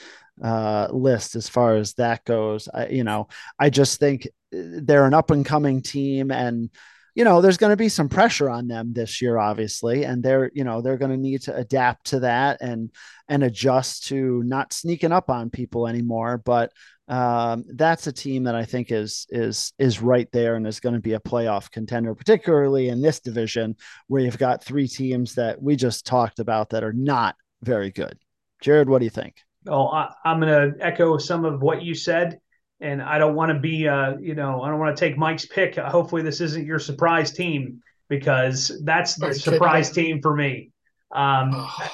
uh, 0.42 0.88
list 0.92 1.36
as 1.36 1.50
far 1.50 1.76
as 1.76 1.94
that 1.96 2.24
goes. 2.26 2.68
I, 2.74 2.88
you 2.88 3.04
know, 3.04 3.28
I 3.60 3.70
just 3.70 4.00
think 4.00 4.28
they're 4.52 5.06
an 5.06 5.14
up 5.14 5.32
and 5.32 5.46
coming 5.46 5.82
team, 5.82 6.32
and 6.32 6.70
you 7.16 7.24
know, 7.24 7.42
there's 7.42 7.58
going 7.58 7.72
to 7.72 7.78
be 7.78 7.90
some 7.90 8.10
pressure 8.10 8.50
on 8.50 8.68
them 8.68 8.94
this 8.94 9.22
year, 9.22 9.38
obviously, 9.38 10.04
and 10.04 10.24
they're, 10.24 10.50
you 10.54 10.64
know, 10.64 10.82
they're 10.82 10.98
going 10.98 11.12
to 11.12 11.18
need 11.18 11.44
to 11.44 11.56
adapt 11.56 12.08
to 12.08 12.22
that 12.22 12.62
and 12.62 12.90
and 13.28 13.44
adjust 13.44 14.08
to 14.08 14.42
not 14.44 14.74
sneaking 14.74 15.12
up 15.12 15.30
on 15.30 15.50
people 15.50 15.88
anymore. 15.88 16.40
But 16.44 16.72
um, 17.08 17.66
that's 17.68 18.08
a 18.08 18.12
team 18.12 18.46
that 18.46 18.56
I 18.56 18.66
think 18.66 18.92
is 18.92 19.28
is 19.30 19.74
is 19.78 20.02
right 20.02 20.28
there 20.32 20.56
and 20.56 20.66
is 20.66 20.80
going 20.80 20.96
to 20.96 21.02
be 21.02 21.14
a 21.14 21.20
playoff 21.20 21.70
contender, 21.70 22.16
particularly 22.16 22.90
in 22.90 23.02
this 23.02 23.20
division 23.20 23.76
where 24.08 24.24
you've 24.24 24.38
got 24.38 24.64
three 24.64 24.88
teams 24.88 25.36
that 25.36 25.62
we 25.62 25.76
just 25.76 26.08
talked 26.08 26.40
about 26.40 26.70
that 26.70 26.84
are 26.84 26.94
not 26.94 27.36
very 27.62 27.92
good. 27.92 28.18
Jared, 28.62 28.90
what 28.90 29.00
do 29.00 29.06
you 29.06 29.12
think? 29.12 29.36
Oh, 29.68 29.88
I, 29.88 30.14
am 30.26 30.40
going 30.40 30.74
to 30.74 30.86
echo 30.86 31.18
some 31.18 31.46
of 31.46 31.62
what 31.62 31.82
you 31.82 31.96
said 31.96 32.40
and 32.84 33.02
I 33.02 33.18
don't 33.18 33.34
want 33.34 33.52
to 33.54 33.60
be, 33.60 33.88
uh, 33.88 34.18
you 34.18 34.36
know, 34.36 34.62
I 34.62 34.70
don't 34.70 34.78
want 34.78 34.96
to 34.96 35.00
take 35.00 35.18
Mike's 35.18 35.46
pick. 35.46 35.76
Hopefully, 35.76 36.22
this 36.22 36.42
isn't 36.42 36.66
your 36.66 36.80
surprise 36.80 37.32
team 37.32 37.82
because 38.10 38.78
that's 38.84 39.16
the 39.16 39.34
surprise 39.34 39.90
team 39.90 40.22
for 40.22 40.36
me. 40.36 40.72
Um, 41.10 41.52
oh. 41.54 41.90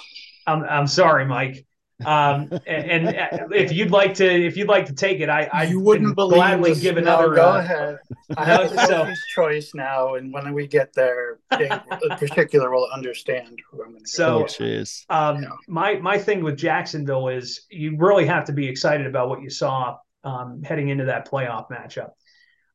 I'm, 0.48 0.64
I'm 0.64 0.88
sorry, 0.88 1.26
Mike. 1.26 1.66
Um, 2.06 2.50
and, 2.66 3.10
and, 3.10 3.54
if 3.54 3.74
you'd 3.74 3.91
like 3.91 4.14
to, 4.16 4.26
if 4.26 4.56
you'd 4.56 4.70
like 4.70 4.86
to 4.86 4.93
take 4.93 5.20
it, 5.20 5.28
I, 5.28 5.50
I 5.52 5.64
you 5.64 5.82
wouldn't 5.82 6.16
believe 6.16 6.36
gladly 6.36 6.70
this. 6.72 6.82
give 6.82 6.95
another. 6.95 7.36
Go 7.36 7.52
uh, 7.52 7.58
ahead. 7.58 7.97
I 8.38 8.45
have 8.45 8.70
so, 8.88 9.12
choice 9.36 9.74
now, 9.76 10.16
and 10.16 10.32
when 10.32 10.54
we 10.54 10.66
get 10.66 10.93
there, 10.93 11.39
in 11.52 11.70
particular 12.18 12.72
will 12.72 12.88
understand 12.93 13.60
who 13.70 13.84
I'm 13.84 13.91
going 13.91 14.04
to. 14.04 14.10
So, 14.10 14.47
oh, 14.60 14.84
um, 15.10 15.43
yeah. 15.43 15.50
my 15.68 15.95
my 15.95 16.18
thing 16.18 16.41
with 16.41 16.58
Jacksonville 16.58 17.28
is 17.28 17.66
you 17.70 17.97
really 17.97 18.26
have 18.26 18.45
to 18.45 18.54
be 18.54 18.68
excited 18.68 19.06
about 19.06 19.28
what 19.28 19.41
you 19.41 19.50
saw 19.50 19.97
um, 20.24 20.64
heading 20.64 20.89
into 20.89 21.06
that 21.06 21.30
playoff 21.30 21.70
matchup. 21.70 22.12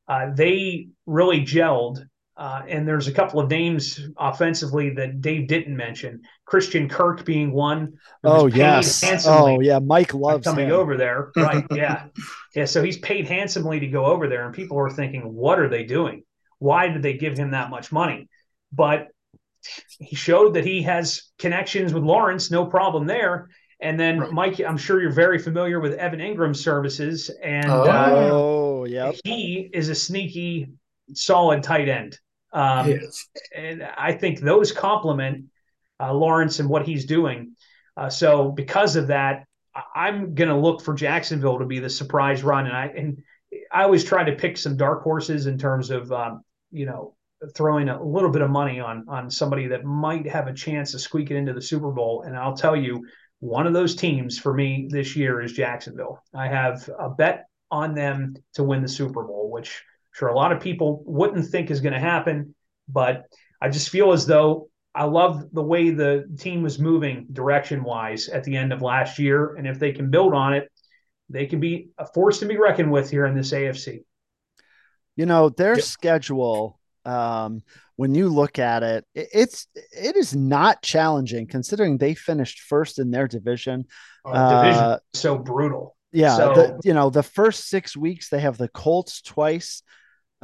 Uh, 0.07 0.31
they 0.35 0.89
really 1.07 1.41
gelled, 1.41 2.07
uh, 2.37 2.63
and 2.69 2.87
there's 2.87 3.07
a 3.07 3.13
couple 3.13 3.39
of 3.39 3.49
names 3.49 4.01
offensively 4.17 4.91
that 4.91 5.21
Dave 5.21 5.47
didn't 5.47 5.77
mention. 5.77 6.23
Christian 6.45 6.89
Kirk 6.89 7.25
being 7.25 7.53
one. 7.53 7.95
Oh 8.25 8.47
yes. 8.47 9.05
Oh 9.27 9.61
yeah. 9.61 9.79
Mike 9.79 10.15
loves 10.15 10.45
coming 10.45 10.69
him. 10.69 10.75
over 10.75 10.97
there. 10.97 11.31
Right. 11.37 11.65
yeah. 11.71 12.07
Yeah. 12.55 12.65
So 12.65 12.83
he's 12.83 12.99
paid 12.99 13.29
handsomely 13.29 13.81
to 13.81 13.87
go 13.87 14.07
over 14.07 14.29
there, 14.29 14.47
and 14.47 14.55
people 14.55 14.79
are 14.79 14.91
thinking, 14.91 15.33
what 15.33 15.61
are 15.61 15.69
they 15.69 15.85
doing? 15.85 16.25
Why 16.59 16.89
did 16.89 17.03
they 17.03 17.15
give 17.15 17.37
him 17.37 17.53
that 17.53 17.71
much 17.71 17.93
money? 17.93 18.29
But 18.73 19.09
he 19.99 20.17
showed 20.17 20.55
that 20.55 20.65
he 20.65 20.83
has 20.83 21.31
connections 21.39 21.95
with 21.95 22.03
Lawrence, 22.03 22.51
no 22.51 22.67
problem 22.67 23.07
there. 23.07 23.49
And 23.81 23.99
then, 23.99 24.21
right. 24.21 24.33
Mike, 24.33 24.61
I'm 24.61 24.77
sure 24.77 25.01
you're 25.01 25.13
very 25.13 25.39
familiar 25.39 25.79
with 25.79 25.95
Evan 25.95 26.21
Engram's 26.21 26.63
services, 26.63 27.31
and 27.43 27.67
oh, 27.69 28.83
uh, 28.83 28.85
yeah, 28.85 29.13
he 29.25 29.69
is 29.73 29.89
a 29.89 29.95
sneaky, 29.95 30.69
solid 31.13 31.63
tight 31.63 31.89
end. 31.89 32.19
Um, 32.55 32.89
yes. 32.89 33.27
And 33.55 33.83
I 33.83 34.13
think 34.13 34.41
those 34.41 34.73
complement 34.73 35.47
uh, 36.01 36.15
Lawrence 36.15 36.61
and 36.61 36.69
what 36.69 36.87
he's 36.87 37.05
doing. 37.05 37.57
Uh, 37.97 38.09
so, 38.09 38.51
because 38.51 38.97
of 38.97 39.09
that, 39.09 39.45
I'm 39.95 40.35
going 40.35 40.49
to 40.49 40.57
look 40.57 40.83
for 40.83 40.95
Jacksonville 40.95 41.59
to 41.59 41.67
be 41.67 41.81
the 41.81 41.91
surprise 41.91 42.43
run, 42.43 42.67
and 42.67 42.77
I 42.77 42.87
and 42.87 43.23
I 43.73 43.83
always 43.83 44.05
try 44.05 44.25
to 44.25 44.37
pick 44.37 44.57
some 44.57 44.77
dark 44.77 45.03
horses 45.03 45.47
in 45.47 45.59
terms 45.59 45.91
of 45.91 46.13
um, 46.13 46.43
you 46.71 46.87
know 46.87 47.17
throwing 47.55 47.89
a 47.89 48.03
little 48.03 48.31
bit 48.31 48.43
of 48.43 48.51
money 48.51 48.81
on 48.81 49.05
on 49.09 49.31
somebody 49.31 49.67
that 49.69 49.85
might 49.85 50.27
have 50.27 50.47
a 50.47 50.55
chance 50.55 50.93
to 50.93 50.99
squeak 50.99 51.31
it 51.31 51.37
into 51.37 51.53
the 51.53 51.63
Super 51.63 51.91
Bowl. 51.91 52.23
And 52.23 52.37
I'll 52.37 52.57
tell 52.57 52.77
you, 52.77 53.05
one 53.41 53.67
of 53.67 53.73
those 53.73 53.97
teams 53.97 54.39
for 54.39 54.55
me 54.55 54.89
this 54.91 55.17
year 55.17 55.41
is 55.43 55.53
Jacksonville. 55.53 56.23
I 56.35 56.49
have 56.49 56.89
a 56.99 57.11
bet 57.11 57.47
on 57.71 57.95
them 57.95 58.37
to 58.55 58.65
win 58.65 58.83
the 58.83 58.89
Super 58.89 59.25
Bowl, 59.25 59.51
which 59.51 59.83
sure 60.15 60.29
a 60.29 60.37
lot 60.37 60.53
of 60.53 60.61
people 60.61 61.03
wouldn't 61.05 61.47
think 61.47 61.71
is 61.71 61.81
going 61.81 61.93
to 61.93 62.01
happen, 62.01 62.55
but 62.89 63.25
I 63.61 63.69
just 63.69 63.91
feel 63.91 64.13
as 64.13 64.27
though 64.27 64.69
I 64.95 65.05
love 65.05 65.53
the 65.53 65.63
way 65.63 65.91
the 65.91 66.25
team 66.39 66.63
was 66.63 66.79
moving 66.79 67.27
direction 67.33 67.83
wise 67.83 68.29
at 68.29 68.45
the 68.45 68.57
end 68.57 68.73
of 68.73 68.81
last 68.81 69.19
year. 69.19 69.57
And 69.57 69.67
if 69.67 69.79
they 69.79 69.93
can 69.93 70.11
build 70.11 70.35
on 70.35 70.55
it, 70.55 70.71
they 71.29 71.47
can 71.47 71.59
be 71.59 71.89
a 71.99 72.07
force 72.07 72.39
to 72.41 72.47
be 72.47 72.57
reckoned 72.57 72.93
with 72.93 73.11
here 73.11 73.27
in 73.27 73.35
this 73.35 73.53
AFC. 73.53 74.05
You 75.17 75.27
know, 75.27 75.49
their 75.49 75.75
yep. 75.75 75.85
schedule 75.85 76.79
um, 77.05 77.63
when 77.97 78.15
you 78.15 78.29
look 78.29 78.59
at 78.59 78.83
it, 78.83 79.05
it's 79.15 79.67
it 79.75 80.17
is 80.17 80.35
not 80.35 80.83
challenging 80.83 81.47
considering 81.47 81.99
they 81.99 82.15
finished 82.15 82.61
first 82.61 82.99
in 82.99 83.11
their 83.11 83.29
division. 83.29 83.85
Uh, 84.25 84.63
division 84.63 84.85
uh, 84.85 84.99
so 85.13 85.39
brutal. 85.39 85.97
Yeah, 86.13 86.37
so, 86.37 86.55
the, 86.55 86.81
you 86.85 86.95
know 86.95 87.11
the 87.11 87.23
first 87.23 87.69
six 87.69 87.97
weeks 87.97 88.29
they 88.29 88.41
have 88.41 88.57
the 88.57 88.69
Colts 88.69 89.21
twice, 89.21 89.83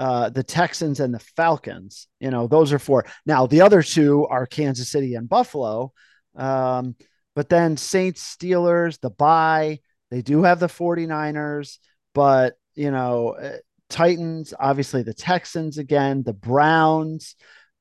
uh, 0.00 0.30
the 0.30 0.42
Texans 0.42 0.98
and 0.98 1.12
the 1.12 1.18
Falcons. 1.36 2.08
You 2.20 2.30
know 2.30 2.46
those 2.46 2.72
are 2.72 2.78
four. 2.78 3.04
Now 3.26 3.46
the 3.46 3.60
other 3.60 3.82
two 3.82 4.26
are 4.26 4.46
Kansas 4.46 4.88
City 4.88 5.14
and 5.14 5.28
Buffalo, 5.28 5.92
um, 6.34 6.96
but 7.36 7.50
then 7.50 7.76
Saints, 7.76 8.36
Steelers, 8.36 8.98
the 8.98 9.10
bye. 9.10 9.80
They 10.10 10.22
do 10.22 10.42
have 10.42 10.58
the 10.58 10.68
49ers, 10.68 11.76
but 12.14 12.54
you 12.74 12.90
know 12.90 13.36
Titans, 13.90 14.54
obviously 14.58 15.02
the 15.02 15.12
Texans 15.12 15.76
again, 15.76 16.22
the 16.22 16.32
Browns, 16.32 17.36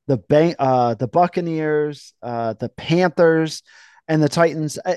the 0.06 0.18
bank, 0.18 0.56
uh, 0.58 0.94
the 0.94 1.08
Buccaneers, 1.08 2.12
uh, 2.22 2.52
the 2.52 2.68
Panthers, 2.68 3.62
and 4.08 4.22
the 4.22 4.28
Titans. 4.28 4.78
Uh, 4.84 4.96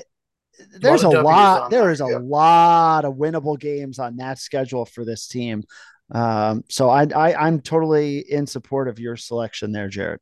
there's 0.78 1.04
a 1.04 1.08
lot. 1.08 1.16
A 1.16 1.22
lot 1.22 1.70
there 1.70 1.90
is 1.90 2.02
a 2.02 2.08
yeah. 2.10 2.18
lot 2.20 3.04
of 3.06 3.14
winnable 3.14 3.58
games 3.58 3.98
on 3.98 4.16
that 4.16 4.38
schedule 4.38 4.84
for 4.84 5.06
this 5.06 5.26
team. 5.26 5.64
Um, 6.14 6.64
so 6.68 6.88
I, 6.88 7.06
I 7.14 7.34
I'm 7.34 7.60
totally 7.60 8.18
in 8.18 8.46
support 8.46 8.88
of 8.88 8.98
your 8.98 9.16
selection 9.16 9.72
there, 9.72 9.88
Jared. 9.88 10.20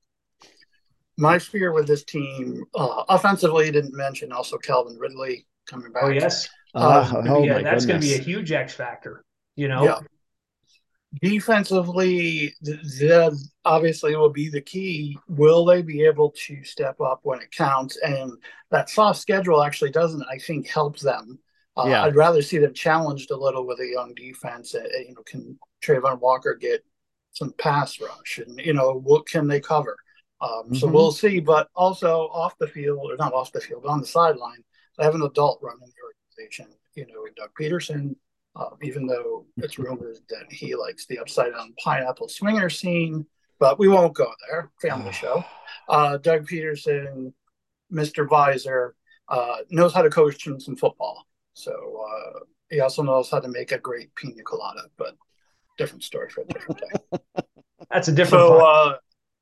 My 1.19 1.39
fear 1.39 1.73
with 1.73 1.87
this 1.87 2.05
team, 2.05 2.65
uh, 2.75 3.05
offensively, 3.09 3.71
didn't 3.71 3.95
mention 3.95 4.33
also 4.33 4.57
Calvin 4.57 4.97
Ridley 4.99 5.47
coming 5.67 5.93
back. 5.93 6.05
Oh 6.05 6.09
yes, 6.09 6.49
uh, 6.75 7.23
oh, 7.29 7.45
yeah, 7.45 7.61
that's 7.61 7.87
going 7.87 8.01
to 8.01 8.07
be 8.07 8.15
a 8.15 8.19
huge 8.19 8.51
X 8.51 8.73
factor. 8.73 9.25
You 9.55 9.69
know, 9.69 9.85
yeah 9.85 9.99
defensively, 11.21 12.55
that 12.63 13.39
obviously 13.65 14.17
will 14.17 14.31
be 14.31 14.49
the 14.49 14.61
key. 14.61 15.19
Will 15.29 15.65
they 15.65 15.83
be 15.83 16.05
able 16.05 16.33
to 16.47 16.65
step 16.65 17.01
up 17.01 17.21
when 17.23 17.41
it 17.41 17.51
counts? 17.51 17.97
And 17.99 18.33
that 18.71 18.89
soft 18.89 19.21
schedule 19.21 19.63
actually 19.63 19.91
doesn't, 19.91 20.25
I 20.31 20.39
think, 20.39 20.69
help 20.69 20.99
them. 20.99 21.39
Uh, 21.77 21.87
yeah. 21.89 22.03
I'd 22.05 22.17
rather 22.17 22.43
see 22.43 22.59
them 22.59 22.75
challenged 22.75 23.31
a 23.31 23.37
little 23.37 23.67
with 23.67 23.81
a 23.81 23.87
young 23.87 24.15
defense. 24.15 24.75
Uh, 24.75 24.83
you 24.99 25.15
know, 25.15 25.23
can 25.23 25.59
Travon 25.83 26.21
Walker 26.21 26.55
get 26.55 26.85
some 27.33 27.53
pass 27.59 27.99
rush, 28.01 28.41
and 28.45 28.59
you 28.59 28.75
know, 28.75 29.01
what 29.03 29.27
can 29.27 29.49
they 29.49 29.61
cover? 29.61 29.97
Um, 30.41 30.51
mm-hmm. 30.51 30.75
So 30.75 30.87
we'll 30.89 31.13
see. 31.13 31.41
But 31.41 31.69
also 31.75 32.29
off 32.33 32.59
the 32.59 32.67
field, 32.67 33.11
or 33.11 33.17
not 33.17 33.33
off 33.33 33.53
the 33.53 33.61
field, 33.61 33.87
on 33.87 34.01
the 34.01 34.07
sideline, 34.07 34.63
I 34.99 35.05
have 35.05 35.15
an 35.15 35.23
adult 35.23 35.61
running 35.63 35.81
the 35.81 36.39
organization. 36.39 36.67
You 36.95 37.07
know, 37.07 37.25
Doug 37.37 37.51
Pederson. 37.59 38.17
uh, 38.55 38.71
even 38.83 39.07
though 39.07 39.47
it's 39.57 39.79
rumored 39.79 40.19
that 40.29 40.51
he 40.51 40.75
likes 40.75 41.07
the 41.07 41.19
upside 41.19 41.53
down 41.53 41.75
pineapple 41.83 42.29
swinger 42.29 42.69
scene. 42.69 43.27
But 43.59 43.79
we 43.79 43.89
won't 43.89 44.15
go 44.15 44.31
there. 44.49 44.71
Family 44.81 45.13
show. 45.23 45.45
Uh, 45.89 46.19
Doug 46.19 46.47
Pederson, 46.47 47.33
Mr. 47.93 48.29
Visor, 48.29 48.95
uh, 49.29 49.59
knows 49.71 49.95
how 49.95 50.03
to 50.03 50.11
coach 50.11 50.45
some 50.45 50.77
football. 50.77 51.27
So 51.55 52.05
uh, 52.09 52.41
he 52.71 52.81
also 52.81 53.03
knows 53.03 53.31
how 53.31 53.41
to 53.41 53.49
make 53.49 53.73
a 53.73 53.79
great 53.79 54.15
pina 54.15 54.43
colada, 54.43 54.83
but 54.97 55.17
different 55.79 56.05
story 56.05 56.29
for 56.31 56.43
a 56.43 56.47
different 56.47 56.81
day. 56.81 57.19
That's 57.91 58.09
a 58.09 58.13
different. 58.13 58.43
So 58.43 58.67
uh, 58.67 58.97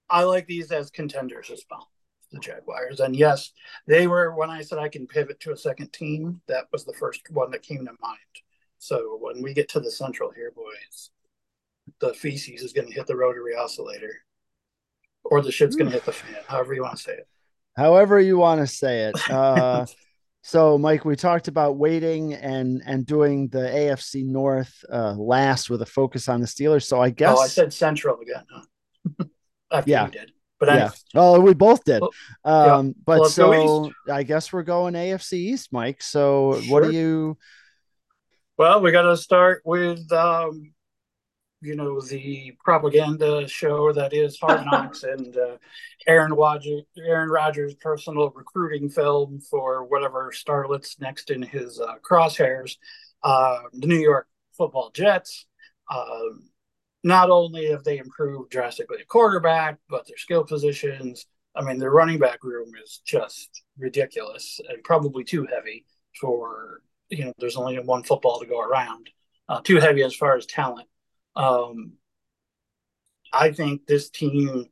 I 0.08 0.24
like 0.24 0.46
these 0.46 0.72
as 0.72 0.90
contenders 0.90 1.50
as 1.50 1.62
well 1.70 1.88
the 2.32 2.38
Jaguars. 2.38 3.00
And 3.00 3.14
yes, 3.14 3.52
they 3.86 4.06
were 4.06 4.34
when 4.34 4.50
I 4.50 4.62
said 4.62 4.78
I 4.78 4.88
can 4.88 5.06
pivot 5.06 5.40
to 5.40 5.52
a 5.52 5.56
second 5.56 5.92
team, 5.92 6.40
that 6.46 6.66
was 6.72 6.84
the 6.84 6.92
first 6.92 7.22
one 7.30 7.50
that 7.50 7.62
came 7.62 7.84
to 7.86 7.92
mind. 8.00 8.18
So 8.78 9.18
when 9.20 9.42
we 9.42 9.52
get 9.52 9.68
to 9.70 9.80
the 9.80 9.90
central 9.90 10.30
here, 10.30 10.52
boys, 10.54 11.10
the 12.00 12.14
feces 12.14 12.62
is 12.62 12.72
going 12.72 12.88
to 12.88 12.94
hit 12.94 13.06
the 13.06 13.16
rotary 13.16 13.54
oscillator, 13.54 14.22
or 15.24 15.42
the 15.42 15.52
shit's 15.52 15.76
going 15.76 15.90
to 15.90 15.94
hit 15.94 16.06
the 16.06 16.12
fan. 16.12 16.36
However 16.46 16.74
you 16.74 16.82
want 16.82 16.96
to 16.96 17.02
say 17.02 17.12
it. 17.12 17.28
However 17.76 18.20
you 18.20 18.38
want 18.38 18.60
to 18.60 18.66
say 18.66 19.10
it. 19.10 19.30
Uh, 19.30 19.86
so, 20.42 20.78
Mike, 20.78 21.04
we 21.04 21.16
talked 21.16 21.48
about 21.48 21.76
waiting 21.76 22.34
and 22.34 22.82
and 22.86 23.04
doing 23.06 23.48
the 23.48 23.58
AFC 23.58 24.24
North 24.24 24.84
uh, 24.92 25.12
last 25.12 25.70
with 25.70 25.82
a 25.82 25.86
focus 25.86 26.28
on 26.28 26.40
the 26.40 26.46
Steelers. 26.46 26.84
So 26.84 27.00
I 27.00 27.10
guess. 27.10 27.36
Oh, 27.38 27.42
I 27.42 27.46
said 27.48 27.72
Central 27.72 28.20
again. 28.20 28.44
Huh? 28.50 29.24
Yeah. 29.86 30.08
did. 30.08 30.32
But 30.58 30.68
yeah. 30.70 30.90
Oh, 31.14 31.38
we 31.38 31.54
both 31.54 31.84
did. 31.84 32.02
Um, 32.44 32.86
yeah. 32.88 32.92
but 33.06 33.20
well, 33.20 33.30
so 33.30 33.92
I 34.10 34.24
guess 34.24 34.52
we're 34.52 34.64
going 34.64 34.94
AFC 34.94 35.34
East, 35.34 35.72
Mike. 35.72 36.02
So 36.02 36.60
sure. 36.60 36.72
what 36.72 36.82
do 36.82 36.90
you 36.90 37.38
well, 38.60 38.82
we 38.82 38.92
got 38.92 39.08
to 39.08 39.16
start 39.16 39.62
with, 39.64 40.12
um, 40.12 40.74
you 41.62 41.76
know, 41.76 42.00
the 42.00 42.56
propaganda 42.64 43.46
show 43.46 43.92
that 43.92 44.12
is 44.12 44.38
Hard 44.38 44.64
Knocks 44.70 45.02
and 45.02 45.36
uh, 45.36 45.56
Aaron 46.06 46.32
Rodgers, 46.32 46.82
Aaron 46.98 47.28
Rodgers' 47.28 47.74
personal 47.74 48.30
recruiting 48.30 48.88
film 48.88 49.40
for 49.40 49.84
whatever 49.84 50.32
starlet's 50.32 50.98
next 51.00 51.30
in 51.30 51.42
his 51.42 51.78
uh, 51.80 51.94
crosshairs. 52.02 52.76
Uh, 53.22 53.58
the 53.74 53.86
New 53.86 53.98
York 53.98 54.26
Football 54.56 54.90
Jets. 54.94 55.46
Um, 55.90 56.50
not 57.02 57.30
only 57.30 57.70
have 57.70 57.84
they 57.84 57.98
improved 57.98 58.50
drastically 58.50 58.98
at 59.00 59.08
quarterback, 59.08 59.78
but 59.88 60.06
their 60.06 60.16
skill 60.16 60.44
positions. 60.44 61.26
I 61.54 61.62
mean, 61.62 61.78
their 61.78 61.90
running 61.90 62.18
back 62.18 62.44
room 62.44 62.72
is 62.82 63.00
just 63.04 63.62
ridiculous 63.78 64.60
and 64.68 64.84
probably 64.84 65.24
too 65.24 65.46
heavy 65.46 65.84
for 66.20 66.82
you 67.08 67.24
know. 67.24 67.32
There's 67.38 67.56
only 67.56 67.78
one 67.78 68.02
football 68.02 68.38
to 68.38 68.46
go 68.46 68.60
around. 68.60 69.10
Uh, 69.48 69.60
too 69.62 69.78
heavy 69.78 70.02
as 70.04 70.14
far 70.14 70.36
as 70.36 70.46
talent. 70.46 70.86
Um, 71.36 71.92
I 73.32 73.52
think 73.52 73.86
this 73.86 74.10
team 74.10 74.66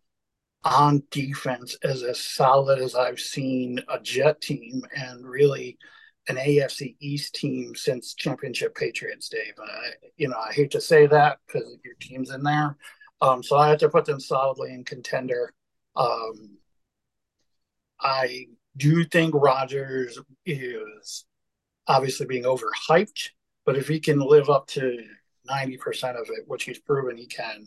on 0.65 1.03
defense 1.11 1.77
is 1.83 2.03
as 2.03 2.21
solid 2.21 2.81
as 2.81 2.95
I've 2.95 3.21
seen 3.21 3.81
a 3.89 4.01
Jet 4.01 4.41
team 4.41 4.83
and 4.95 5.27
really 5.27 5.79
an 6.29 6.37
AFC 6.37 6.97
East 7.01 7.35
team 7.35 7.75
since 7.75 8.15
championship 8.15 8.75
Patriots, 8.75 9.29
Dave. 9.29 9.55
I, 9.59 9.91
you 10.17 10.29
know, 10.29 10.37
I 10.37 10.53
hate 10.53 10.71
to 10.73 10.81
say 10.81 11.07
that 11.07 11.39
because 11.47 11.79
your 11.85 11.95
team's 12.01 12.31
in 12.31 12.43
there. 12.43 12.77
Um, 13.21 13.43
so 13.43 13.57
I 13.57 13.69
have 13.69 13.79
to 13.79 13.89
put 13.89 14.05
them 14.05 14.21
solidly 14.21 14.73
in 14.73 14.85
contender. 14.85 15.55
Um, 15.97 16.59
I 18.01 18.47
do 18.77 19.05
think 19.05 19.35
Rodgers 19.35 20.19
is 20.47 21.25
obviously 21.87 22.27
being 22.27 22.45
overhyped, 22.45 23.31
but 23.65 23.77
if 23.77 23.89
he 23.89 23.99
can 23.99 24.21
live 24.21 24.51
up 24.51 24.67
to 24.69 25.03
90% 25.49 26.21
of 26.21 26.29
it, 26.31 26.45
which 26.47 26.65
he's 26.65 26.79
proven 26.79 27.17
he 27.17 27.27
can, 27.27 27.67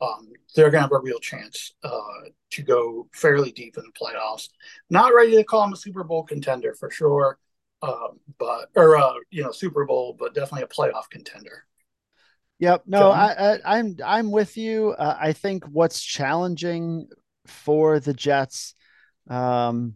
um, 0.00 0.28
they're 0.54 0.70
going 0.70 0.82
to 0.82 0.88
have 0.88 0.92
a 0.92 1.00
real 1.00 1.18
chance 1.18 1.72
uh, 1.82 2.28
to 2.52 2.62
go 2.62 3.08
fairly 3.12 3.52
deep 3.52 3.76
in 3.76 3.84
the 3.84 3.92
playoffs. 4.00 4.48
Not 4.88 5.14
ready 5.14 5.36
to 5.36 5.44
call 5.44 5.64
him 5.64 5.72
a 5.72 5.76
Super 5.76 6.04
Bowl 6.04 6.22
contender 6.22 6.74
for 6.74 6.90
sure, 6.90 7.38
um, 7.82 8.18
but 8.38 8.68
or 8.76 8.96
uh, 8.96 9.12
you 9.30 9.42
know 9.42 9.52
Super 9.52 9.84
Bowl, 9.84 10.16
but 10.18 10.34
definitely 10.34 10.62
a 10.62 10.66
playoff 10.66 11.08
contender. 11.10 11.64
Yep. 12.60 12.82
No, 12.86 13.10
I, 13.10 13.54
I, 13.54 13.78
I'm, 13.78 13.96
I'm 14.04 14.30
with 14.30 14.58
you. 14.58 14.90
Uh, 14.90 15.16
I 15.18 15.32
think 15.32 15.64
what's 15.64 16.02
challenging 16.02 17.08
for 17.46 18.00
the 18.00 18.12
Jets, 18.12 18.74
um, 19.30 19.94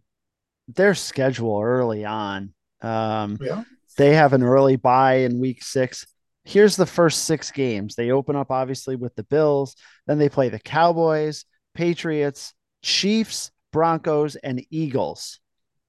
their 0.68 0.94
schedule 0.94 1.60
early 1.62 2.06
on. 2.06 2.54
Um, 2.80 3.38
yeah. 3.40 3.64
They 3.98 4.14
have 4.14 4.32
an 4.32 4.42
early 4.42 4.76
bye 4.76 5.16
in 5.16 5.40
Week 5.40 5.62
Six. 5.62 6.06
Here's 6.44 6.76
the 6.76 6.86
first 6.86 7.24
six 7.24 7.50
games. 7.50 7.94
They 7.94 8.10
open 8.10 8.36
up 8.36 8.50
obviously 8.50 8.96
with 8.96 9.14
the 9.14 9.24
Bills, 9.24 9.76
then 10.06 10.18
they 10.18 10.28
play 10.28 10.50
the 10.50 10.58
Cowboys, 10.58 11.44
Patriots, 11.74 12.52
Chiefs, 12.82 13.50
Broncos, 13.72 14.36
and 14.36 14.64
Eagles 14.70 15.40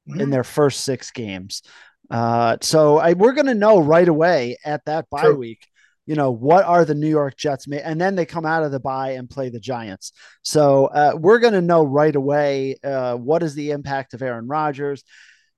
mm-hmm. 0.09 0.21
in 0.21 0.29
their 0.29 0.43
first 0.43 0.81
six 0.81 1.11
games. 1.11 1.61
Uh, 2.09 2.57
so 2.61 2.97
I, 2.97 3.13
we're 3.13 3.33
going 3.33 3.47
to 3.47 3.55
know 3.55 3.79
right 3.79 4.07
away 4.07 4.57
at 4.63 4.85
that 4.85 5.09
bye 5.09 5.21
True. 5.21 5.35
week, 5.35 5.67
you 6.05 6.15
know, 6.15 6.31
what 6.31 6.63
are 6.65 6.85
the 6.85 6.95
New 6.95 7.09
York 7.09 7.35
Jets, 7.35 7.67
ma- 7.67 7.77
and 7.77 7.99
then 7.99 8.15
they 8.15 8.25
come 8.25 8.45
out 8.45 8.63
of 8.63 8.71
the 8.71 8.79
bye 8.79 9.11
and 9.11 9.29
play 9.29 9.49
the 9.49 9.59
Giants. 9.59 10.13
So 10.43 10.85
uh, 10.85 11.13
we're 11.19 11.39
going 11.39 11.53
to 11.53 11.61
know 11.61 11.83
right 11.83 12.15
away 12.15 12.77
uh, 12.83 13.15
what 13.15 13.43
is 13.43 13.55
the 13.55 13.71
impact 13.71 14.13
of 14.13 14.21
Aaron 14.21 14.47
Rodgers. 14.47 15.03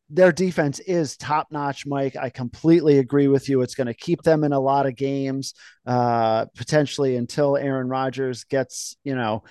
Their 0.10 0.32
defense 0.32 0.80
is 0.80 1.18
top 1.18 1.48
notch, 1.52 1.86
Mike. 1.86 2.16
I 2.16 2.30
completely 2.30 3.00
agree 3.00 3.28
with 3.28 3.50
you. 3.50 3.62
It's 3.62 3.76
going 3.76 3.88
to 3.88 3.94
keep 3.94 4.22
them 4.22 4.44
in 4.44 4.54
a 4.54 4.60
lot 4.60 4.86
of 4.86 4.96
games, 4.96 5.54
uh, 5.86 6.46
potentially 6.56 7.18
until 7.18 7.58
Aaron 7.58 7.90
Rodgers 7.90 8.46
gets, 8.46 8.96
you 9.04 9.16
know, 9.16 9.44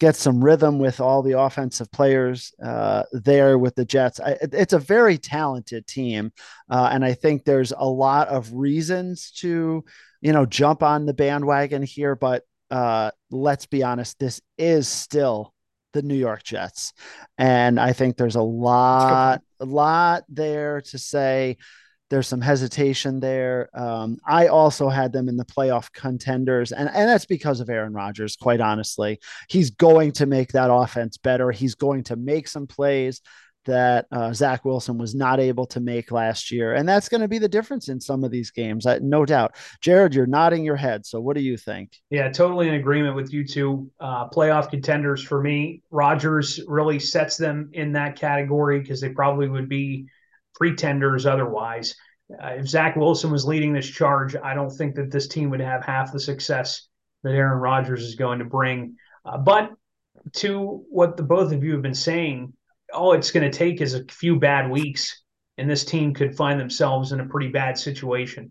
gets 0.00 0.18
some 0.18 0.44
rhythm 0.44 0.78
with 0.78 1.00
all 1.00 1.22
the 1.22 1.38
offensive 1.38 1.90
players 1.92 2.52
uh, 2.62 3.04
there 3.12 3.56
with 3.56 3.74
the 3.76 3.84
Jets. 3.84 4.20
I, 4.20 4.36
it's 4.40 4.72
a 4.72 4.78
very 4.78 5.16
talented 5.16 5.86
team, 5.86 6.32
uh, 6.68 6.90
and 6.92 7.04
I 7.04 7.14
think 7.14 7.44
there's 7.44 7.72
a 7.72 7.88
lot 7.88 8.28
of 8.28 8.52
reasons 8.52 9.30
to, 9.36 9.84
you 10.20 10.32
know, 10.32 10.44
jump 10.44 10.82
on 10.82 11.06
the 11.06 11.14
bandwagon 11.14 11.82
here. 11.82 12.16
But 12.16 12.42
uh, 12.70 13.12
let's 13.30 13.66
be 13.66 13.82
honest, 13.82 14.18
this 14.18 14.40
is 14.58 14.88
still 14.88 15.54
the 15.92 16.02
New 16.02 16.16
York 16.16 16.42
Jets, 16.42 16.94
and 17.38 17.78
I 17.78 17.92
think 17.92 18.16
there's 18.16 18.36
a 18.36 18.42
lot, 18.42 19.40
a 19.62 19.64
lot 19.64 20.24
there 20.28 20.80
to 20.82 20.98
say. 20.98 21.56
There's 22.10 22.28
some 22.28 22.42
hesitation 22.42 23.20
there. 23.20 23.70
Um, 23.72 24.18
I 24.26 24.48
also 24.48 24.90
had 24.90 25.14
them 25.14 25.30
in 25.30 25.38
the 25.38 25.46
playoff 25.46 25.90
contenders, 25.92 26.70
and, 26.70 26.90
and 26.90 27.08
that's 27.08 27.24
because 27.24 27.60
of 27.60 27.70
Aaron 27.70 27.94
Rodgers, 27.94 28.36
quite 28.36 28.60
honestly. 28.60 29.18
He's 29.48 29.70
going 29.70 30.12
to 30.12 30.26
make 30.26 30.52
that 30.52 30.70
offense 30.70 31.16
better. 31.16 31.50
He's 31.50 31.74
going 31.74 32.04
to 32.04 32.16
make 32.16 32.48
some 32.48 32.66
plays 32.66 33.22
that 33.64 34.06
uh, 34.12 34.32
Zach 34.32 34.64
Wilson 34.64 34.98
was 34.98 35.14
not 35.14 35.40
able 35.40 35.66
to 35.66 35.80
make 35.80 36.10
last 36.10 36.50
year. 36.50 36.74
And 36.74 36.88
that's 36.88 37.08
going 37.08 37.20
to 37.20 37.28
be 37.28 37.38
the 37.38 37.48
difference 37.48 37.88
in 37.88 38.00
some 38.00 38.24
of 38.24 38.30
these 38.30 38.50
games, 38.50 38.86
no 39.00 39.24
doubt. 39.24 39.56
Jared, 39.80 40.14
you're 40.14 40.26
nodding 40.26 40.64
your 40.64 40.76
head. 40.76 41.06
So 41.06 41.20
what 41.20 41.36
do 41.36 41.42
you 41.42 41.56
think? 41.56 41.96
Yeah, 42.10 42.30
totally 42.30 42.68
in 42.68 42.74
agreement 42.74 43.16
with 43.16 43.32
you 43.32 43.46
two. 43.46 43.90
Uh, 44.00 44.28
playoff 44.28 44.70
contenders 44.70 45.22
for 45.22 45.42
me. 45.42 45.82
Rodgers 45.90 46.60
really 46.66 46.98
sets 46.98 47.36
them 47.36 47.70
in 47.72 47.92
that 47.92 48.16
category 48.16 48.80
because 48.80 49.00
they 49.00 49.10
probably 49.10 49.48
would 49.48 49.68
be 49.68 50.06
pretenders 50.54 51.26
otherwise. 51.26 51.94
Uh, 52.32 52.48
if 52.48 52.68
Zach 52.68 52.96
Wilson 52.96 53.30
was 53.30 53.44
leading 53.44 53.72
this 53.72 53.88
charge, 53.88 54.36
I 54.36 54.54
don't 54.54 54.70
think 54.70 54.94
that 54.96 55.10
this 55.10 55.28
team 55.28 55.50
would 55.50 55.60
have 55.60 55.84
half 55.84 56.12
the 56.12 56.20
success 56.20 56.88
that 57.22 57.34
Aaron 57.34 57.58
Rodgers 57.58 58.02
is 58.02 58.14
going 58.14 58.38
to 58.38 58.44
bring. 58.44 58.96
Uh, 59.24 59.38
but 59.38 59.70
to 60.34 60.84
what 60.88 61.16
the 61.16 61.22
both 61.22 61.52
of 61.52 61.62
you 61.62 61.72
have 61.72 61.82
been 61.82 61.94
saying, 61.94 62.52
all 62.92 63.12
it's 63.12 63.30
going 63.30 63.50
to 63.50 63.56
take 63.56 63.80
is 63.80 63.94
a 63.94 64.04
few 64.04 64.38
bad 64.38 64.70
weeks, 64.70 65.22
and 65.58 65.68
this 65.68 65.84
team 65.84 66.14
could 66.14 66.36
find 66.36 66.58
themselves 66.58 67.12
in 67.12 67.20
a 67.20 67.26
pretty 67.26 67.48
bad 67.48 67.78
situation. 67.78 68.50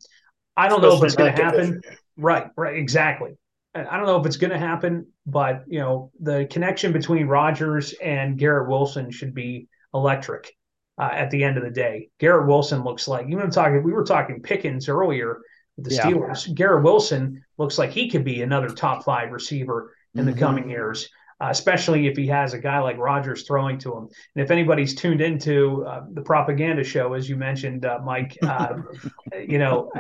I 0.58 0.68
don't 0.68 0.82
know 0.82 0.98
if 0.98 1.04
it's 1.04 1.16
going 1.16 1.34
to 1.34 1.44
happen. 1.44 1.82
Right, 2.18 2.48
right, 2.56 2.78
exactly. 2.78 3.32
I 3.74 3.96
don't 3.96 4.06
know 4.06 4.20
if 4.20 4.26
it's 4.26 4.38
going 4.38 4.52
to 4.52 4.60
happen, 4.60 5.08
but 5.26 5.64
you 5.68 5.80
know 5.80 6.12
the 6.20 6.46
connection 6.50 6.92
between 6.92 7.28
Rodgers 7.28 7.94
and 7.94 8.38
Garrett 8.38 8.70
Wilson 8.70 9.12
should 9.12 9.34
be 9.34 9.68
electric 9.94 10.54
uh, 10.98 11.10
at 11.12 11.32
the 11.32 11.44
end 11.44 11.58
of 11.58 11.64
the 11.64 11.70
day. 11.70 12.10
Garrett 12.20 12.48
Wilson 12.48 12.84
looks 12.84 13.08
like 13.08 13.28
even 13.30 13.50
talking. 13.50 13.82
We 13.82 13.94
were 13.94 14.04
talking 14.04 14.42
Pickens 14.42 14.90
earlier 14.90 15.40
with 15.78 15.86
the 15.86 15.96
yeah. 15.96 16.04
Steelers. 16.04 16.54
Garrett 16.54 16.84
Wilson 16.84 17.44
looks 17.58 17.78
like 17.78 17.92
he 17.92 18.10
could 18.10 18.26
be 18.26 18.42
another 18.42 18.70
top 18.70 19.06
five 19.06 19.32
receiver 19.32 19.96
in 20.16 20.26
mm-hmm. 20.26 20.34
the 20.34 20.40
coming 20.40 20.70
years. 20.70 21.10
Uh, 21.42 21.48
especially 21.50 22.06
if 22.08 22.16
he 22.16 22.28
has 22.28 22.54
a 22.54 22.60
guy 22.60 22.80
like 22.80 22.98
Rodgers 22.98 23.48
throwing 23.48 23.80
to 23.80 23.92
him. 23.98 24.08
And 24.36 24.44
if 24.44 24.52
anybody's 24.52 24.94
tuned 24.94 25.22
into 25.22 25.84
uh, 25.86 26.04
the 26.12 26.22
propaganda 26.22 26.84
show, 26.84 27.14
as 27.14 27.28
you 27.28 27.36
mentioned, 27.36 27.84
uh, 27.84 28.00
Mike, 28.04 28.38
uh, 28.44 28.78
you 29.48 29.58
know, 29.58 29.92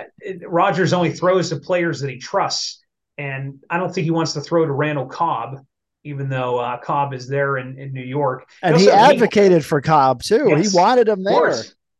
Rodgers 0.45 0.93
only 0.93 1.11
throws 1.11 1.49
to 1.49 1.55
players 1.55 1.99
that 2.01 2.11
he 2.11 2.19
trusts. 2.19 2.83
And 3.17 3.63
I 3.69 3.77
don't 3.77 3.93
think 3.93 4.05
he 4.05 4.11
wants 4.11 4.33
to 4.33 4.41
throw 4.41 4.65
to 4.65 4.71
Randall 4.71 5.07
Cobb 5.07 5.65
even 6.03 6.29
though 6.29 6.57
uh, 6.57 6.77
Cobb 6.77 7.13
is 7.13 7.27
there 7.27 7.57
in, 7.57 7.77
in 7.77 7.93
New 7.93 8.03
York. 8.03 8.49
And 8.63 8.75
he 8.77 8.89
advocated 8.89 9.63
for 9.63 9.81
Cobb 9.81 10.23
too. 10.23 10.47
Yes, 10.47 10.71
he 10.71 10.77
wanted 10.77 11.07
him 11.07 11.23
there. 11.23 11.53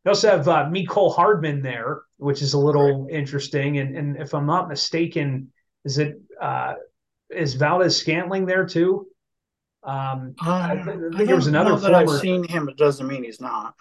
They 0.04 0.08
also 0.08 0.30
have 0.30 0.48
uh, 0.48 0.64
Mecole 0.64 1.14
Hardman 1.14 1.62
there, 1.62 2.02
which 2.16 2.42
is 2.42 2.54
a 2.54 2.58
little 2.58 3.04
right. 3.04 3.14
interesting. 3.14 3.78
And, 3.78 3.96
and 3.96 4.16
if 4.16 4.34
I'm 4.34 4.46
not 4.46 4.68
mistaken, 4.68 5.52
is 5.84 5.98
it 5.98 6.20
uh, 6.40 6.74
is 7.30 7.54
Valdes-Scantling 7.54 8.46
there 8.46 8.66
too? 8.66 9.06
Um, 9.84 10.34
uh, 10.44 10.68
I, 10.70 10.74
th- 10.74 10.86
I, 10.86 11.16
think 11.16 11.26
there 11.26 11.36
was 11.36 11.48
another 11.48 11.76
that 11.76 11.94
I've 11.94 12.20
seen 12.20 12.44
him. 12.44 12.68
It 12.68 12.76
doesn't 12.76 13.06
mean 13.06 13.24
he's 13.24 13.40
not. 13.40 13.74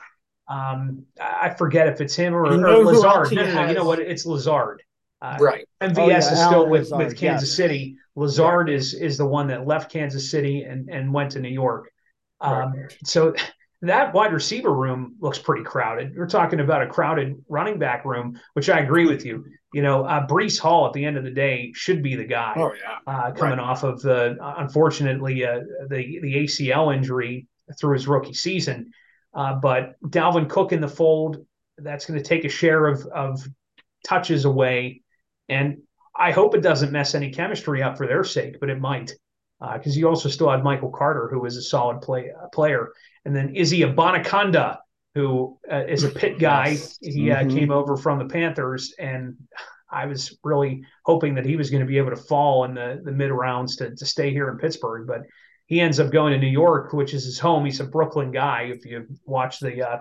Um, 0.48 1.06
I 1.20 1.50
forget 1.50 1.88
if 1.88 2.02
it's 2.02 2.16
him 2.16 2.36
or, 2.36 2.52
you 2.52 2.58
know 2.58 2.82
or 2.82 2.86
Lazard. 2.86 3.32
No, 3.32 3.46
no, 3.46 3.54
no, 3.54 3.68
you 3.68 3.74
know 3.76 3.86
what? 3.86 4.00
It's 4.00 4.26
Lazard. 4.26 4.84
Uh, 5.22 5.38
right. 5.40 5.68
MVS 5.82 5.98
oh, 5.98 6.10
yeah, 6.10 6.18
is 6.18 6.26
still 6.26 6.68
with, 6.68 6.90
Lazard, 6.90 6.98
with 6.98 7.18
Kansas 7.18 7.50
yes. 7.50 7.56
City. 7.56 7.96
Lazard 8.16 8.68
yeah. 8.68 8.76
is 8.76 8.94
is 8.94 9.18
the 9.18 9.26
one 9.26 9.48
that 9.48 9.68
left 9.68 9.92
Kansas 9.92 10.30
City 10.30 10.64
and, 10.64 10.90
and 10.90 11.14
went 11.14 11.32
to 11.32 11.40
New 11.40 11.50
York. 11.50 11.92
Um, 12.42 12.74
right. 12.74 12.98
So 13.06 13.34
that 13.82 14.14
wide 14.14 14.34
receiver 14.34 14.74
room 14.74 15.16
looks 15.20 15.40
pretty 15.40 15.64
crowded. 15.64 16.16
We're 16.16 16.28
talking 16.28 16.60
about 16.60 16.84
a 16.84 16.88
crowded 16.88 17.44
running 17.50 17.80
back 17.80 18.06
room, 18.06 18.40
which 18.54 18.70
I 18.70 18.80
agree 18.80 19.06
with 19.06 19.26
you. 19.26 19.46
You 19.74 19.82
know, 19.82 20.04
uh, 20.04 20.28
Breece 20.28 20.60
Hall 20.60 20.86
at 20.86 20.94
the 20.94 21.04
end 21.04 21.18
of 21.18 21.24
the 21.24 21.32
day 21.32 21.72
should 21.74 22.04
be 22.04 22.16
the 22.16 22.26
guy. 22.26 22.54
Oh 22.56 22.74
yeah, 22.74 23.00
uh, 23.08 23.32
coming 23.32 23.58
right. 23.58 23.68
off 23.68 23.84
of 23.84 24.02
the 24.02 24.38
unfortunately 24.58 25.46
uh, 25.46 25.62
the 25.90 26.20
the 26.22 26.36
ACL 26.36 26.94
injury 26.96 27.48
through 27.80 27.94
his 27.94 28.08
rookie 28.08 28.34
season. 28.34 28.92
Uh, 29.34 29.56
but 29.56 29.96
Dalvin 30.04 30.50
Cook 30.50 30.74
in 30.74 30.82
the 30.82 30.90
fold, 30.90 31.46
that's 31.78 32.06
going 32.06 32.22
to 32.22 32.26
take 32.26 32.44
a 32.44 32.50
share 32.50 32.88
of 32.88 33.06
of 33.08 33.48
touches 34.04 34.46
away 34.46 35.02
and 35.52 35.78
I 36.16 36.32
hope 36.32 36.56
it 36.56 36.62
doesn't 36.62 36.92
mess 36.92 37.16
any 37.16 37.32
chemistry 37.32 37.82
up 37.82 37.98
for 37.98 38.08
their 38.08 38.24
sake, 38.24 38.60
but 38.60 38.70
it 38.70 38.80
might. 38.80 39.14
Because 39.60 39.96
uh, 39.96 40.00
you 40.00 40.08
also 40.08 40.30
still 40.30 40.50
had 40.50 40.64
Michael 40.64 40.90
Carter, 40.90 41.30
who 41.32 41.46
is 41.46 41.56
a 41.56 41.62
solid 41.62 42.02
play, 42.02 42.32
uh, 42.32 42.48
player. 42.48 42.94
And 43.26 43.36
then 43.36 43.56
Izzy 43.56 43.82
Abanikanda, 43.82 44.78
who 45.16 45.60
uh, 45.72 45.84
is 45.88 46.04
a 46.04 46.10
pit 46.10 46.40
guy. 46.40 46.70
Yes. 46.70 46.98
He 47.02 47.32
uh, 47.32 47.38
mm-hmm. 47.38 47.58
came 47.58 47.72
over 47.72 47.98
from 47.98 48.20
the 48.20 48.26
Panthers, 48.26 48.94
and 48.98 49.36
I 49.92 50.06
was 50.06 50.38
really 50.44 50.84
hoping 51.06 51.36
that 51.36 51.46
he 51.46 51.58
was 51.58 51.70
going 51.70 51.82
to 51.82 51.88
be 51.88 51.98
able 51.98 52.12
to 52.12 52.16
fall 52.16 52.64
in 52.64 52.74
the, 52.74 53.02
the 53.04 53.12
mid 53.12 53.32
rounds 53.32 53.76
to, 53.78 53.96
to 53.96 54.06
stay 54.06 54.32
here 54.32 54.50
in 54.50 54.58
Pittsburgh. 54.58 55.06
But 55.06 55.24
he 55.66 55.82
ends 55.82 56.00
up 56.00 56.12
going 56.12 56.34
to 56.34 56.40
New 56.40 56.48
York, 56.48 56.94
which 56.94 57.14
is 57.14 57.26
his 57.26 57.40
home. 57.40 57.66
He's 57.66 57.80
a 57.80 57.86
Brooklyn 57.86 58.32
guy. 58.32 58.72
If 58.74 58.86
you 58.86 59.06
watch 59.26 59.60
the 59.60 59.88
uh, 59.88 60.00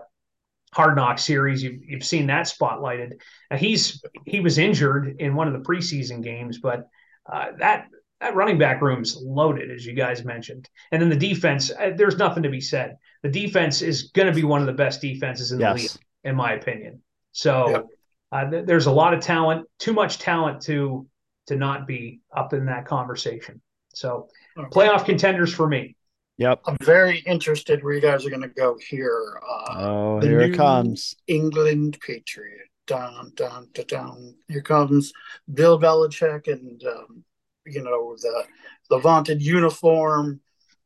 Hard 0.73 0.97
Knock 0.97 1.19
series. 1.19 1.63
You've, 1.63 1.83
you've 1.85 2.05
seen 2.05 2.27
that 2.29 2.47
spotlighted. 2.47 3.21
Uh, 3.51 3.57
he's 3.57 4.03
he 4.27 4.41
was 4.41 4.59
injured 4.59 5.17
in 5.19 5.35
one 5.35 5.49
of 5.49 5.53
the 5.53 5.69
preseason 5.69 6.23
games, 6.23 6.59
but 6.59 6.89
uh, 7.31 7.47
that 7.59 7.87
that 8.21 8.37
running 8.37 8.59
back 8.59 8.81
room's 8.81 9.17
loaded, 9.17 9.71
as 9.71 9.85
you 9.85 9.95
guys 9.95 10.25
mentioned. 10.25 10.69
And 10.93 11.03
then 11.03 11.09
the 11.09 11.17
defense, 11.17 11.71
uh, 11.71 11.93
there's 11.97 12.19
nothing 12.19 12.43
to 12.45 12.51
be 12.51 12.61
said. 12.61 12.97
The 13.23 13.29
defense 13.29 13.83
is 13.83 14.05
going 14.05 14.29
to 14.29 14.35
be 14.35 14.45
one 14.45 14.61
of 14.61 14.67
the 14.67 14.73
best 14.73 15.01
defenses 15.01 15.53
in 15.53 15.59
the 15.59 15.65
yes. 15.65 15.77
league, 15.77 16.03
in 16.25 16.37
my 16.37 16.53
opinion. 16.53 17.03
So 17.33 17.71
yep. 17.71 17.87
uh, 18.33 18.51
th- 18.51 18.67
there's 18.67 18.87
a 18.87 18.93
lot 18.93 19.15
of 19.15 19.21
talent, 19.21 19.67
too 19.79 19.93
much 19.93 20.19
talent 20.19 20.63
to 20.63 21.07
to 21.47 21.57
not 21.57 21.87
be 21.87 22.21
up 22.35 22.53
in 22.53 22.67
that 22.67 22.87
conversation. 22.87 23.61
So 23.95 24.29
okay. 24.57 24.69
playoff 24.69 25.05
contenders 25.05 25.53
for 25.53 25.67
me. 25.67 25.97
Yep. 26.39 26.63
I'm 26.65 26.77
very 26.81 27.19
interested 27.27 27.85
where 27.85 27.93
you 27.93 28.01
guys 28.01 28.25
are 28.25 28.31
going 28.31 28.41
to 28.41 28.49
go 28.49 28.79
here. 28.89 29.41
Uh, 29.47 29.75
oh, 29.79 30.21
here 30.21 30.41
it 30.41 30.57
comes. 30.57 31.15
England 31.27 31.99
Patriot. 32.01 32.67
Dun, 32.87 33.33
down, 33.37 33.69
dun, 33.73 33.85
dun. 33.87 34.35
Here 34.49 34.63
comes 34.63 35.13
Bill 35.53 35.79
Belichick 35.79 36.49
and 36.51 36.83
um, 36.85 37.25
you 37.67 37.83
know 37.83 38.17
the 38.21 38.45
the 38.89 38.99
vaunted 38.99 39.43
uniform 39.43 40.41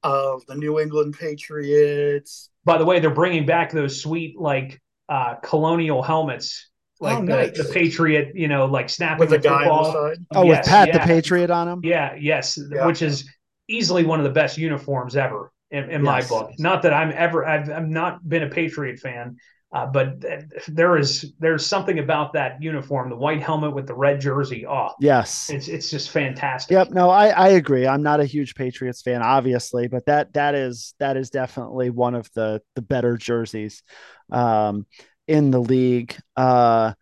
of 0.04 0.46
the 0.46 0.54
New 0.54 0.78
England 0.78 1.16
Patriots. 1.18 2.50
By 2.64 2.78
the 2.78 2.84
way, 2.84 3.00
they're 3.00 3.10
bringing 3.10 3.46
back 3.46 3.72
those 3.72 4.00
sweet 4.00 4.38
like 4.38 4.80
uh, 5.08 5.34
colonial 5.42 6.02
helmets, 6.02 6.70
like 7.00 7.18
oh, 7.18 7.22
nice. 7.22 7.56
the, 7.56 7.64
the 7.64 7.72
Patriot, 7.72 8.32
you 8.34 8.46
know, 8.46 8.66
like 8.66 8.88
snapping 8.88 9.20
with 9.20 9.30
the, 9.30 9.38
the 9.38 9.48
guy 9.48 9.68
on 9.68 9.82
the 9.82 9.92
side. 9.92 10.26
Oh, 10.34 10.44
yes, 10.44 10.58
with 10.58 10.68
Pat 10.68 10.88
yeah. 10.88 10.98
the 10.98 11.04
Patriot 11.04 11.50
on 11.50 11.68
him. 11.68 11.80
Yeah, 11.82 12.14
yes, 12.18 12.58
yeah. 12.70 12.86
which 12.86 13.02
is 13.02 13.28
easily 13.68 14.04
one 14.04 14.20
of 14.20 14.24
the 14.24 14.30
best 14.30 14.58
uniforms 14.58 15.16
ever 15.16 15.50
in, 15.70 15.84
in 15.84 15.90
yes. 15.90 16.00
my 16.02 16.22
book. 16.22 16.52
Not 16.58 16.82
that 16.82 16.92
I'm 16.92 17.12
ever 17.14 17.44
I've, 17.44 17.70
I've 17.70 17.88
not 17.88 18.26
been 18.28 18.42
a 18.42 18.48
Patriot 18.50 18.98
fan, 18.98 19.36
uh, 19.74 19.86
but 19.86 20.24
there 20.68 20.96
is 20.96 21.32
there's 21.40 21.66
something 21.66 21.98
about 21.98 22.32
that 22.32 22.62
uniform, 22.62 23.10
the 23.10 23.16
white 23.16 23.42
helmet 23.42 23.74
with 23.74 23.88
the 23.88 23.94
red 23.94 24.20
jersey. 24.20 24.64
Oh, 24.64 24.90
yes, 25.00 25.50
it's 25.50 25.66
it's 25.66 25.90
just 25.90 26.10
fantastic. 26.10 26.72
Yep. 26.72 26.90
No, 26.90 27.10
I 27.10 27.30
I 27.30 27.48
agree. 27.48 27.84
I'm 27.84 28.04
not 28.04 28.20
a 28.20 28.24
huge 28.24 28.54
Patriots 28.54 29.02
fan, 29.02 29.20
obviously, 29.20 29.88
but 29.88 30.06
that 30.06 30.32
that 30.34 30.54
is 30.54 30.94
that 31.00 31.16
is 31.16 31.28
definitely 31.28 31.90
one 31.90 32.14
of 32.14 32.30
the 32.34 32.62
the 32.76 32.82
better 32.82 33.16
jerseys 33.16 33.82
um, 34.30 34.86
in 35.26 35.50
the 35.50 35.60
league. 35.60 36.16
Uh, 36.36 36.92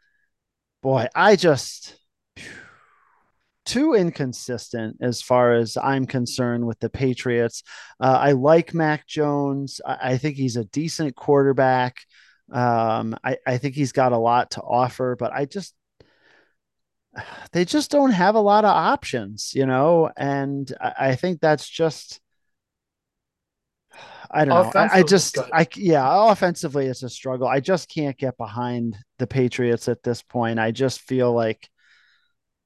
boy, 0.82 1.08
I 1.14 1.36
just 1.36 1.98
too 3.66 3.92
inconsistent 3.92 4.96
as 5.02 5.20
far 5.20 5.52
as 5.52 5.76
I'm 5.76 6.06
concerned 6.06 6.66
with 6.66 6.80
the 6.80 6.90
Patriots. 6.90 7.62
Uh, 8.00 8.18
I 8.18 8.32
like 8.32 8.74
Mac 8.74 9.06
Jones. 9.06 9.80
I, 9.86 9.98
I, 10.12 10.16
think 10.16 10.36
he's 10.36 10.56
a 10.56 10.64
decent 10.64 11.14
quarterback. 11.14 11.98
Um, 12.52 13.16
I, 13.24 13.38
I 13.46 13.58
think 13.58 13.74
he's 13.74 13.92
got 13.92 14.12
a 14.12 14.18
lot 14.18 14.52
to 14.52 14.60
offer, 14.60 15.16
but 15.18 15.32
I 15.32 15.46
just 15.46 15.74
they 17.52 17.64
just 17.64 17.90
don't 17.90 18.10
have 18.10 18.34
a 18.34 18.40
lot 18.40 18.64
of 18.64 18.70
options, 18.70 19.52
you 19.54 19.66
know, 19.66 20.10
and 20.16 20.72
I, 20.80 20.94
I 20.98 21.14
think 21.16 21.40
that's 21.40 21.68
just 21.68 22.20
I 24.30 24.44
don't 24.44 24.74
know. 24.74 24.80
I, 24.80 25.00
I 25.00 25.02
just 25.02 25.38
I 25.52 25.66
yeah, 25.76 26.30
offensively 26.30 26.86
it's 26.86 27.02
a 27.02 27.08
struggle. 27.08 27.46
I 27.46 27.60
just 27.60 27.90
can't 27.90 28.16
get 28.16 28.36
behind 28.36 28.96
the 29.18 29.26
Patriots 29.26 29.88
at 29.88 30.02
this 30.02 30.22
point. 30.22 30.58
I 30.58 30.70
just 30.70 31.00
feel 31.02 31.32
like 31.32 31.68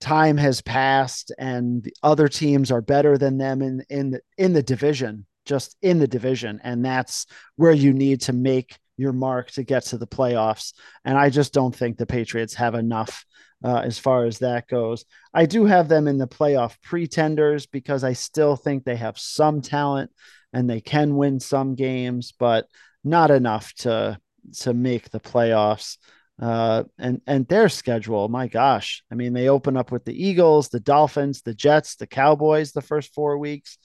time 0.00 0.36
has 0.36 0.60
passed 0.60 1.32
and 1.38 1.82
the 1.82 1.94
other 2.02 2.28
teams 2.28 2.70
are 2.70 2.82
better 2.82 3.18
than 3.18 3.38
them 3.38 3.62
in 3.62 3.82
in 3.88 4.10
the, 4.10 4.20
in 4.38 4.52
the 4.52 4.62
division, 4.62 5.26
just 5.44 5.76
in 5.82 5.98
the 5.98 6.08
division, 6.08 6.60
and 6.62 6.84
that's 6.84 7.26
where 7.56 7.72
you 7.72 7.92
need 7.92 8.20
to 8.22 8.32
make 8.32 8.78
your 8.96 9.12
mark 9.12 9.50
to 9.52 9.62
get 9.62 9.84
to 9.86 9.98
the 9.98 10.06
playoffs. 10.06 10.72
And 11.04 11.18
I 11.18 11.30
just 11.30 11.52
don't 11.52 11.74
think 11.74 11.96
the 11.96 12.06
Patriots 12.06 12.54
have 12.54 12.74
enough 12.74 13.24
uh, 13.64 13.78
as 13.84 13.98
far 13.98 14.24
as 14.24 14.38
that 14.38 14.68
goes. 14.68 15.04
I 15.32 15.46
do 15.46 15.64
have 15.64 15.88
them 15.88 16.08
in 16.08 16.18
the 16.18 16.28
playoff 16.28 16.80
pretenders 16.82 17.66
because 17.66 18.04
I 18.04 18.12
still 18.12 18.56
think 18.56 18.84
they 18.84 18.96
have 18.96 19.18
some 19.18 19.60
talent 19.60 20.10
and 20.52 20.68
they 20.68 20.80
can 20.80 21.16
win 21.16 21.40
some 21.40 21.74
games, 21.74 22.32
but 22.38 22.66
not 23.04 23.30
enough 23.30 23.72
to 23.74 24.18
to 24.58 24.72
make 24.72 25.10
the 25.10 25.20
playoffs. 25.20 25.98
Uh, 26.40 26.84
and 26.98 27.20
and 27.26 27.48
their 27.48 27.68
schedule, 27.68 28.28
my 28.28 28.46
gosh, 28.46 29.02
I 29.10 29.14
mean, 29.14 29.32
they 29.32 29.48
open 29.48 29.76
up 29.76 29.90
with 29.90 30.04
the 30.04 30.26
Eagles, 30.26 30.68
the 30.68 30.80
Dolphins, 30.80 31.42
the 31.42 31.54
Jets, 31.54 31.96
the 31.96 32.06
Cowboys 32.06 32.72
the 32.72 32.82
first 32.82 33.14
four 33.14 33.38
weeks. 33.38 33.78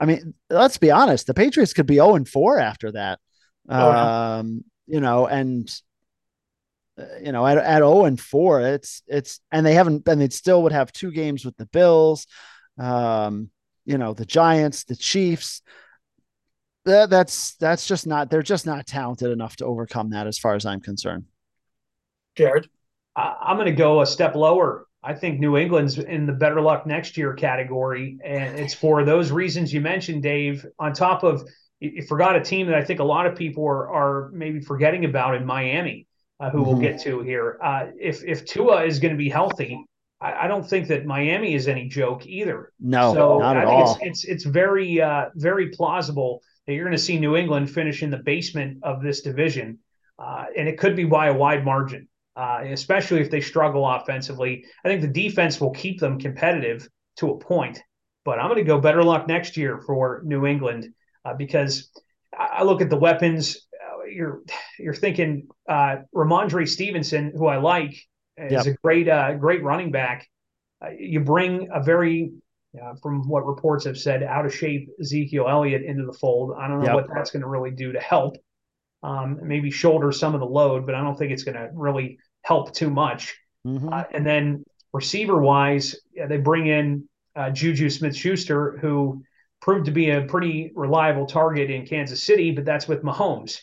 I 0.00 0.06
mean, 0.06 0.34
let's 0.48 0.78
be 0.78 0.90
honest, 0.90 1.26
the 1.26 1.34
Patriots 1.34 1.74
could 1.74 1.86
be 1.86 1.96
0 1.96 2.16
and 2.16 2.28
4 2.28 2.58
after 2.58 2.92
that. 2.92 3.20
Oh, 3.68 3.92
um, 3.92 4.64
you 4.86 5.00
know, 5.00 5.26
and 5.26 5.70
uh, 6.98 7.04
you 7.22 7.32
know, 7.32 7.46
at, 7.46 7.58
at 7.58 7.78
0 7.78 8.04
and 8.04 8.20
4, 8.20 8.60
it's 8.60 9.02
it's 9.06 9.40
and 9.52 9.64
they 9.64 9.74
haven't 9.74 10.06
and 10.08 10.20
they 10.20 10.28
still 10.28 10.62
would 10.64 10.72
have 10.72 10.92
two 10.92 11.10
games 11.12 11.44
with 11.44 11.56
the 11.56 11.66
Bills, 11.66 12.26
um, 12.78 13.50
you 13.84 13.98
know, 13.98 14.14
the 14.14 14.26
Giants, 14.26 14.84
the 14.84 14.96
Chiefs. 14.96 15.62
That, 16.86 17.10
that's 17.10 17.56
that's 17.56 17.86
just 17.86 18.06
not 18.06 18.30
they're 18.30 18.42
just 18.42 18.66
not 18.66 18.86
talented 18.86 19.30
enough 19.30 19.56
to 19.56 19.66
overcome 19.66 20.10
that 20.10 20.26
as 20.26 20.38
far 20.38 20.54
as 20.54 20.64
I'm 20.64 20.80
concerned. 20.80 21.24
Jared. 22.36 22.68
I'm 23.16 23.56
going 23.56 23.66
to 23.66 23.72
go 23.72 24.00
a 24.00 24.06
step 24.06 24.34
lower. 24.34 24.86
I 25.02 25.14
think 25.14 25.40
New 25.40 25.56
England's 25.56 25.98
in 25.98 26.26
the 26.26 26.32
better 26.32 26.60
luck 26.60 26.86
next 26.86 27.16
year 27.16 27.34
category. 27.34 28.18
And 28.24 28.58
it's 28.58 28.74
for 28.74 29.04
those 29.04 29.30
reasons 29.30 29.72
you 29.72 29.80
mentioned, 29.80 30.22
Dave, 30.22 30.64
on 30.78 30.92
top 30.92 31.22
of 31.22 31.42
you 31.80 32.02
forgot 32.02 32.36
a 32.36 32.40
team 32.40 32.66
that 32.66 32.76
I 32.76 32.84
think 32.84 33.00
a 33.00 33.04
lot 33.04 33.26
of 33.26 33.34
people 33.34 33.66
are, 33.66 33.88
are 33.88 34.30
maybe 34.32 34.60
forgetting 34.60 35.06
about 35.06 35.34
in 35.34 35.46
Miami, 35.46 36.06
uh, 36.38 36.50
who 36.50 36.58
mm-hmm. 36.58 36.68
we'll 36.68 36.80
get 36.80 37.00
to 37.02 37.20
here. 37.22 37.58
Uh, 37.62 37.86
if 37.98 38.22
if 38.22 38.44
Tua 38.44 38.84
is 38.84 38.98
going 38.98 39.12
to 39.12 39.18
be 39.18 39.30
healthy, 39.30 39.84
I, 40.20 40.44
I, 40.44 40.48
don't 40.48 40.68
think 40.68 40.88
that 40.88 41.06
Miami 41.06 41.54
is 41.54 41.68
any 41.68 41.88
joke 41.88 42.26
either. 42.26 42.72
No, 42.78 43.14
so 43.14 43.38
not 43.38 43.56
at 43.56 43.64
I 43.64 43.66
think 43.66 43.86
all. 43.86 43.94
It's, 43.94 44.04
it's 44.04 44.24
it's 44.24 44.44
very 44.44 45.00
uh, 45.00 45.30
very 45.34 45.70
plausible 45.70 46.42
that 46.66 46.74
you're 46.74 46.84
going 46.84 46.96
to 46.96 47.02
see 47.02 47.18
New 47.18 47.34
England 47.36 47.70
finish 47.70 48.02
in 48.02 48.10
the 48.10 48.18
basement 48.18 48.78
of 48.82 49.02
this 49.02 49.22
division, 49.22 49.78
uh, 50.18 50.44
and 50.56 50.68
it 50.68 50.78
could 50.78 50.94
be 50.94 51.04
by 51.04 51.28
a 51.28 51.34
wide 51.34 51.64
margin. 51.64 52.06
Uh, 52.36 52.60
especially 52.66 53.20
if 53.20 53.28
they 53.28 53.40
struggle 53.40 53.86
offensively, 53.86 54.64
I 54.84 54.88
think 54.88 55.02
the 55.02 55.08
defense 55.08 55.60
will 55.60 55.72
keep 55.72 55.98
them 55.98 56.18
competitive 56.18 56.88
to 57.16 57.32
a 57.32 57.38
point. 57.38 57.82
But 58.24 58.38
I'm 58.38 58.46
going 58.46 58.58
to 58.58 58.64
go 58.64 58.80
better 58.80 59.02
luck 59.02 59.26
next 59.26 59.56
year 59.56 59.78
for 59.78 60.22
New 60.24 60.46
England 60.46 60.90
uh, 61.24 61.34
because 61.34 61.90
I 62.36 62.62
look 62.62 62.80
at 62.80 62.90
the 62.90 62.96
weapons. 62.96 63.66
Uh, 63.74 64.04
you're 64.04 64.42
you're 64.78 64.94
thinking 64.94 65.48
uh, 65.68 65.96
Rhamondre 66.14 66.68
Stevenson, 66.68 67.32
who 67.34 67.46
I 67.46 67.56
like, 67.56 67.92
is 68.36 68.52
yep. 68.52 68.66
a 68.66 68.72
great 68.82 69.08
uh, 69.08 69.34
great 69.34 69.62
running 69.62 69.90
back. 69.90 70.28
Uh, 70.84 70.90
you 70.98 71.20
bring 71.20 71.68
a 71.72 71.82
very 71.82 72.32
uh, 72.80 72.94
from 73.02 73.28
what 73.28 73.46
reports 73.46 73.84
have 73.84 73.98
said, 73.98 74.22
out 74.22 74.46
of 74.46 74.54
shape 74.54 74.88
Ezekiel 75.00 75.48
Elliott 75.48 75.82
into 75.82 76.06
the 76.06 76.12
fold. 76.12 76.54
I 76.58 76.68
don't 76.68 76.80
know 76.80 76.86
yep. 76.86 76.94
what 76.94 77.06
that's 77.12 77.30
going 77.30 77.42
to 77.42 77.48
really 77.48 77.72
do 77.72 77.92
to 77.92 78.00
help. 78.00 78.36
Um, 79.02 79.40
maybe 79.42 79.70
shoulder 79.70 80.12
some 80.12 80.34
of 80.34 80.40
the 80.40 80.46
load, 80.46 80.86
but 80.86 80.94
I 80.94 81.02
don't 81.02 81.16
think 81.16 81.32
it's 81.32 81.42
going 81.42 81.56
to 81.56 81.70
really 81.72 82.18
help 82.42 82.74
too 82.74 82.90
much. 82.90 83.36
Mm-hmm. 83.66 83.92
Uh, 83.92 84.04
and 84.12 84.26
then 84.26 84.64
receiver 84.92 85.40
wise, 85.40 85.96
yeah, 86.14 86.26
they 86.26 86.36
bring 86.36 86.66
in 86.66 87.08
uh, 87.34 87.50
JuJu 87.50 87.90
Smith-Schuster, 87.90 88.78
who 88.80 89.22
proved 89.60 89.86
to 89.86 89.92
be 89.92 90.10
a 90.10 90.22
pretty 90.22 90.72
reliable 90.74 91.26
target 91.26 91.70
in 91.70 91.86
Kansas 91.86 92.22
City, 92.22 92.50
but 92.50 92.64
that's 92.64 92.88
with 92.88 93.02
Mahomes, 93.02 93.58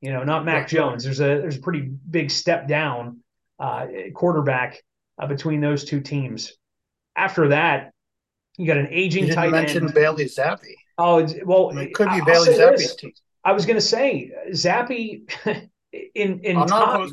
you 0.00 0.12
know, 0.12 0.24
not 0.24 0.44
Mac 0.44 0.68
Jones. 0.68 1.04
There's 1.04 1.20
a 1.20 1.40
there's 1.40 1.56
a 1.56 1.60
pretty 1.60 1.80
big 1.80 2.30
step 2.30 2.66
down 2.66 3.20
uh, 3.58 3.86
quarterback 4.14 4.82
uh, 5.18 5.26
between 5.26 5.60
those 5.60 5.84
two 5.84 6.00
teams. 6.00 6.52
After 7.16 7.48
that, 7.48 7.92
you 8.56 8.66
got 8.66 8.78
an 8.78 8.88
aging 8.90 9.28
you 9.28 9.34
tight 9.34 9.50
mention 9.50 9.84
end. 9.84 9.94
Bailey 9.94 10.24
Zappe. 10.24 10.72
Oh 10.98 11.26
well, 11.44 11.76
it 11.78 11.94
could 11.94 12.08
be 12.08 12.20
I'll 12.20 12.24
Bailey 12.24 12.48
Zappe's 12.48 12.96
team. 12.96 13.12
I 13.44 13.52
was 13.52 13.66
going 13.66 13.76
to 13.76 13.80
say 13.80 14.30
Zappe 14.50 15.22
in 15.92 16.40
in 16.40 16.56
I'm 16.56 16.66
times, 16.66 17.12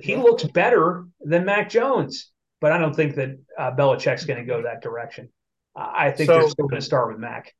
he 0.00 0.12
yeah. 0.12 0.22
looks 0.22 0.44
better 0.44 1.06
than 1.20 1.44
Mac 1.44 1.70
Jones, 1.70 2.30
but 2.60 2.72
I 2.72 2.78
don't 2.78 2.94
think 2.94 3.16
that 3.16 3.38
uh, 3.58 3.72
Belichick's 3.72 4.24
going 4.24 4.38
to 4.38 4.44
go 4.44 4.62
that 4.62 4.82
direction. 4.82 5.28
I 5.76 6.10
think 6.10 6.28
so, 6.28 6.40
they're 6.40 6.48
still 6.48 6.68
going 6.68 6.80
to 6.80 6.86
start 6.86 7.08
with 7.08 7.18
Mac. 7.18 7.54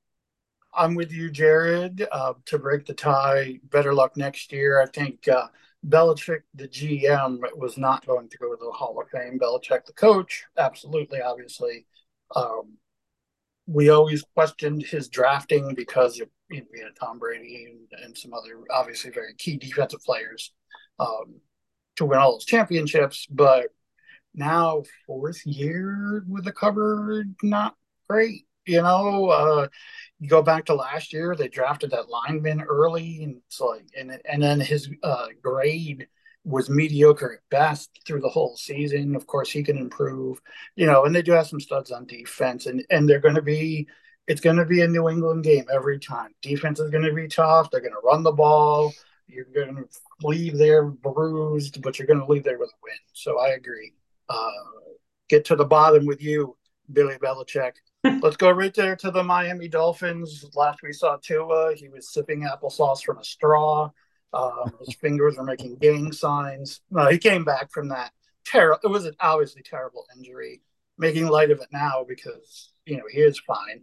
I'm 0.75 0.95
with 0.95 1.13
you, 1.13 1.31
Jared. 1.31 2.07
Uh, 2.11 2.35
to 2.47 2.59
break 2.59 2.87
the 2.87 2.95
tie, 2.95 3.61
better 3.65 3.95
luck 3.95 4.17
next 4.17 4.53
year. 4.53 4.81
I 4.81 4.87
think 4.87 5.27
uh, 5.29 5.49
Belichick, 5.87 6.41
the 6.55 6.69
GM, 6.69 7.41
was 7.57 7.77
not 7.79 8.07
going 8.07 8.29
to 8.29 8.39
go 8.39 8.55
to 8.55 8.65
the 8.65 8.73
Hall 8.73 9.01
of 9.01 9.09
Fame. 9.09 9.39
Belichick, 9.39 9.85
the 9.85 9.93
coach, 9.93 10.45
absolutely, 10.59 11.21
obviously. 11.21 11.87
Um, 12.35 12.77
we 13.67 13.89
always 13.89 14.23
questioned 14.35 14.83
his 14.83 15.09
drafting 15.09 15.75
because 15.75 16.17
you 16.17 16.27
know, 16.51 16.63
we 16.73 16.81
had 16.81 16.97
Tom 16.99 17.19
Brady 17.19 17.67
and, 17.71 18.05
and, 18.05 18.17
some 18.17 18.33
other 18.33 18.63
obviously 18.71 19.11
very 19.11 19.35
key 19.35 19.57
defensive 19.57 20.03
players 20.05 20.53
um, 20.99 21.41
to 21.97 22.05
win 22.05 22.19
all 22.19 22.33
those 22.33 22.45
championships. 22.45 23.27
But 23.29 23.69
now, 24.35 24.83
fourth 25.07 25.45
year 25.45 26.25
with 26.29 26.45
the 26.45 26.53
cover, 26.53 27.25
not 27.43 27.75
great. 28.09 28.47
You 28.67 28.83
know, 28.83 29.29
uh, 29.29 29.69
you 30.19 30.29
go 30.29 30.43
back 30.43 30.65
to 30.67 30.75
last 30.75 31.13
year, 31.13 31.37
they 31.37 31.49
drafted 31.49 31.91
that 31.91 32.09
lineman 32.09 32.63
early, 32.63 33.23
and 33.23 33.41
so 33.49 33.67
like, 33.67 33.87
and 33.97 34.19
and 34.25 34.43
then 34.43 34.61
his 34.61 34.91
uh, 35.03 35.27
grade 35.43 36.09
was 36.45 36.71
mediocre 36.71 37.35
at 37.35 37.51
best 37.51 38.01
through 38.07 38.21
the 38.21 38.29
whole 38.29 38.57
season. 38.57 39.15
Of 39.17 39.27
course, 39.27 39.51
he 39.51 39.63
can 39.63 39.77
improve, 39.77 40.41
you 40.77 40.87
know, 40.87 41.05
and 41.05 41.15
they 41.15 41.23
do 41.23 41.33
have 41.33 41.47
some 41.49 41.61
studs 41.61 41.91
on 41.91 42.07
defense, 42.07 42.67
and 42.67 42.85
and 42.91 43.09
they're 43.09 43.21
going 43.21 43.35
to 43.35 43.43
be. 43.43 43.87
It's 44.29 44.41
going 44.41 44.57
to 44.57 44.65
be 44.65 44.81
a 44.81 44.89
New 44.89 45.09
England 45.09 45.45
game 45.45 45.67
every 45.73 46.01
time. 46.01 46.35
Defense 46.43 46.81
is 46.81 46.91
going 46.91 47.05
to 47.05 47.13
be 47.13 47.29
tough. 47.29 47.71
They're 47.71 47.81
going 47.81 47.93
to 47.93 48.01
run 48.05 48.25
the 48.25 48.33
ball. 48.33 48.93
You're 49.29 49.45
going 49.45 49.77
to 49.77 49.85
leave 50.23 50.59
there 50.59 50.85
bruised, 50.85 51.81
but 51.81 51.99
you're 51.99 52.09
going 52.09 52.19
to 52.19 52.27
leave 52.27 52.43
there 52.43 52.59
with 52.59 52.71
a 52.71 52.79
win. 52.83 52.97
So 53.13 53.39
I 53.39 53.51
agree. 53.51 53.93
Uh, 54.29 54.51
get 55.29 55.45
to 55.47 55.57
the 55.57 55.65
bottom 55.65 56.07
with 56.07 56.21
you, 56.23 56.57
Billy 56.93 57.17
Belichick. 57.17 57.75
Let's 58.23 58.37
go 58.37 58.51
right 58.51 58.75
there 58.75 58.97
to 58.97 59.11
the 59.11 59.23
Miami 59.23 59.69
Dolphins. 59.69 60.45
Last 60.55 60.81
we 60.83 60.93
saw 60.93 61.17
Tua, 61.17 61.75
he 61.75 61.89
was 61.89 62.13
sipping 62.13 62.43
applesauce 62.43 63.03
from 63.03 63.19
a 63.19 63.25
straw. 63.25 63.91
Uh, 64.33 64.71
his 64.81 64.95
fingers 64.97 65.37
were 65.37 65.45
making 65.45 65.77
gang 65.77 66.13
signs. 66.13 66.81
No, 66.91 67.09
he 67.09 67.19
came 67.19 67.45
back 67.45 67.71
from 67.71 67.89
that 67.89 68.13
terrible. 68.45 68.81
It 68.85 68.91
was 68.91 69.05
an 69.05 69.15
obviously 69.21 69.63
terrible 69.63 70.05
injury. 70.17 70.63
Making 70.99 71.27
light 71.27 71.51
of 71.51 71.61
it 71.61 71.69
now 71.73 72.07
because 72.09 72.71
you 72.87 72.97
know 72.97 73.05
he 73.11 73.21
is 73.21 73.39
fine. 73.39 73.83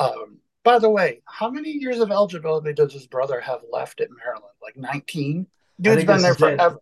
Um, 0.00 0.38
by 0.62 0.78
the 0.78 0.88
way, 0.88 1.20
how 1.26 1.50
many 1.50 1.70
years 1.70 2.00
of 2.00 2.10
eligibility 2.10 2.72
does 2.72 2.92
his 2.92 3.06
brother 3.06 3.38
have 3.38 3.60
left 3.70 4.00
at 4.00 4.08
Maryland? 4.10 4.54
Like 4.62 4.76
nineteen. 4.76 5.46
Dude's 5.80 6.04
been 6.04 6.22
there 6.22 6.34
forever. 6.34 6.76
It. 6.76 6.80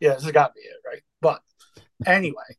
Yeah, 0.00 0.14
this 0.14 0.24
has 0.24 0.32
got 0.32 0.48
to 0.48 0.54
be 0.54 0.60
it, 0.60 0.76
right? 0.84 1.02
But 1.20 1.42
anyway, 2.04 2.56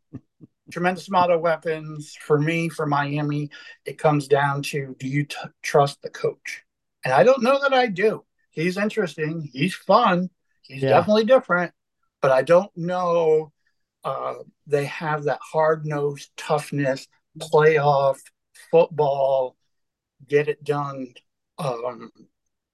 tremendous 0.73 1.07
amount 1.07 1.31
of 1.31 1.41
weapons. 1.41 2.15
For 2.19 2.39
me, 2.39 2.67
for 2.69 2.85
Miami, 2.85 3.49
it 3.85 3.97
comes 3.97 4.27
down 4.27 4.63
to 4.63 4.95
do 4.99 5.07
you 5.07 5.25
t- 5.25 5.37
trust 5.61 6.01
the 6.01 6.09
coach? 6.09 6.63
And 7.05 7.13
I 7.13 7.23
don't 7.23 7.43
know 7.43 7.59
that 7.61 7.73
I 7.73 7.87
do. 7.87 8.25
He's 8.51 8.77
interesting. 8.77 9.49
He's 9.53 9.75
fun. 9.75 10.29
He's 10.63 10.81
yeah. 10.81 10.89
definitely 10.89 11.25
different, 11.25 11.73
but 12.21 12.31
I 12.31 12.41
don't 12.41 12.71
know. 12.75 13.51
Uh, 14.03 14.35
they 14.67 14.85
have 14.85 15.23
that 15.23 15.39
hard 15.41 15.85
nosed 15.85 16.31
toughness, 16.37 17.07
playoff 17.37 18.19
football, 18.71 19.55
get 20.27 20.47
it 20.47 20.63
done 20.63 21.13
um, 21.57 22.11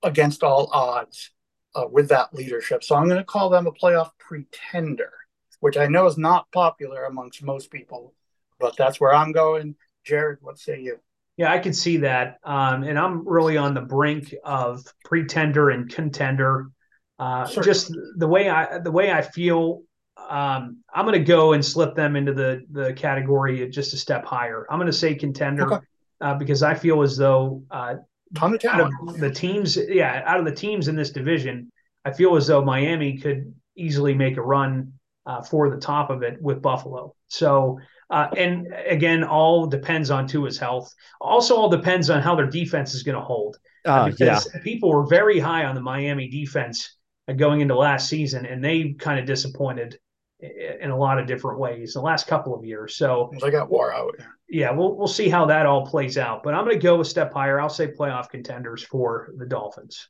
against 0.03 0.43
all 0.43 0.69
odds 0.71 1.31
uh, 1.75 1.85
with 1.91 2.09
that 2.09 2.33
leadership. 2.33 2.83
So 2.83 2.95
I'm 2.95 3.07
going 3.07 3.17
to 3.17 3.23
call 3.23 3.49
them 3.49 3.67
a 3.67 3.71
playoff 3.71 4.11
pretender 4.19 5.11
which 5.59 5.77
I 5.77 5.87
know 5.87 6.05
is 6.05 6.17
not 6.17 6.51
popular 6.51 7.05
amongst 7.05 7.43
most 7.43 7.71
people, 7.71 8.13
but 8.59 8.75
that's 8.77 8.99
where 8.99 9.13
I'm 9.13 9.31
going. 9.31 9.75
Jared, 10.03 10.39
what 10.41 10.57
say 10.57 10.81
you? 10.81 10.99
Yeah, 11.37 11.53
I 11.53 11.59
can 11.59 11.73
see 11.73 11.97
that. 11.97 12.37
Um, 12.43 12.83
and 12.83 12.99
I'm 12.99 13.27
really 13.27 13.57
on 13.57 13.73
the 13.73 13.81
brink 13.81 14.33
of 14.43 14.83
pretender 15.05 15.69
and 15.69 15.89
contender. 15.89 16.69
Uh, 17.17 17.47
sure. 17.47 17.63
Just 17.63 17.95
the 18.17 18.27
way 18.27 18.49
I 18.49 18.79
the 18.79 18.91
way 18.91 19.11
I 19.11 19.21
feel, 19.21 19.83
um, 20.17 20.77
I'm 20.93 21.05
going 21.05 21.17
to 21.17 21.25
go 21.25 21.53
and 21.53 21.63
slip 21.63 21.95
them 21.95 22.15
into 22.15 22.33
the 22.33 22.65
the 22.71 22.93
category 22.93 23.69
just 23.69 23.93
a 23.93 23.97
step 23.97 24.25
higher. 24.25 24.65
I'm 24.69 24.79
going 24.79 24.91
to 24.91 24.93
say 24.93 25.15
contender 25.15 25.73
okay. 25.73 25.85
uh, 26.21 26.35
because 26.35 26.63
I 26.63 26.75
feel 26.75 27.01
as 27.01 27.17
though 27.17 27.63
uh, 27.71 27.95
out 28.41 28.81
of 28.81 29.17
the 29.17 29.31
teams, 29.31 29.77
yeah, 29.77 30.23
out 30.25 30.39
of 30.39 30.45
the 30.45 30.51
teams 30.51 30.87
in 30.87 30.95
this 30.95 31.11
division, 31.11 31.71
I 32.05 32.11
feel 32.11 32.35
as 32.35 32.47
though 32.47 32.63
Miami 32.63 33.17
could 33.17 33.53
easily 33.75 34.13
make 34.13 34.37
a 34.37 34.41
run 34.41 34.98
uh, 35.29 35.43
for 35.43 35.69
the 35.69 35.77
top 35.77 36.09
of 36.09 36.23
it 36.23 36.41
with 36.41 36.59
Buffalo. 36.59 37.13
So, 37.27 37.79
uh, 38.09 38.29
and 38.35 38.73
again, 38.87 39.23
all 39.23 39.67
depends 39.67 40.09
on 40.09 40.25
Tua's 40.25 40.57
health. 40.57 40.91
Also, 41.21 41.55
all 41.55 41.69
depends 41.69 42.09
on 42.09 42.23
how 42.23 42.33
their 42.33 42.47
defense 42.47 42.95
is 42.95 43.03
going 43.03 43.17
to 43.17 43.23
hold. 43.23 43.57
Uh, 43.85 44.09
because 44.09 44.49
yeah. 44.51 44.61
people 44.61 44.91
were 44.91 45.05
very 45.05 45.39
high 45.39 45.65
on 45.65 45.75
the 45.75 45.81
Miami 45.81 46.27
defense 46.29 46.97
uh, 47.27 47.33
going 47.33 47.61
into 47.61 47.75
last 47.75 48.09
season, 48.09 48.47
and 48.47 48.63
they 48.63 48.93
kind 48.93 49.19
of 49.19 49.27
disappointed 49.27 49.99
in 50.39 50.89
a 50.89 50.97
lot 50.97 51.19
of 51.19 51.27
different 51.27 51.59
ways 51.59 51.93
the 51.93 52.01
last 52.01 52.25
couple 52.25 52.55
of 52.55 52.65
years. 52.65 52.95
So 52.95 53.31
they 53.39 53.51
got 53.51 53.69
wore 53.69 53.93
out. 53.93 54.15
Yeah, 54.49 54.71
we'll 54.71 54.95
we'll 54.95 55.07
see 55.07 55.29
how 55.29 55.45
that 55.45 55.67
all 55.67 55.85
plays 55.85 56.17
out. 56.17 56.41
But 56.43 56.55
I'm 56.55 56.65
going 56.65 56.77
to 56.77 56.83
go 56.83 57.01
a 57.01 57.05
step 57.05 57.31
higher. 57.33 57.61
I'll 57.61 57.69
say 57.69 57.87
playoff 57.87 58.29
contenders 58.29 58.81
for 58.81 59.29
the 59.37 59.45
Dolphins. 59.45 60.09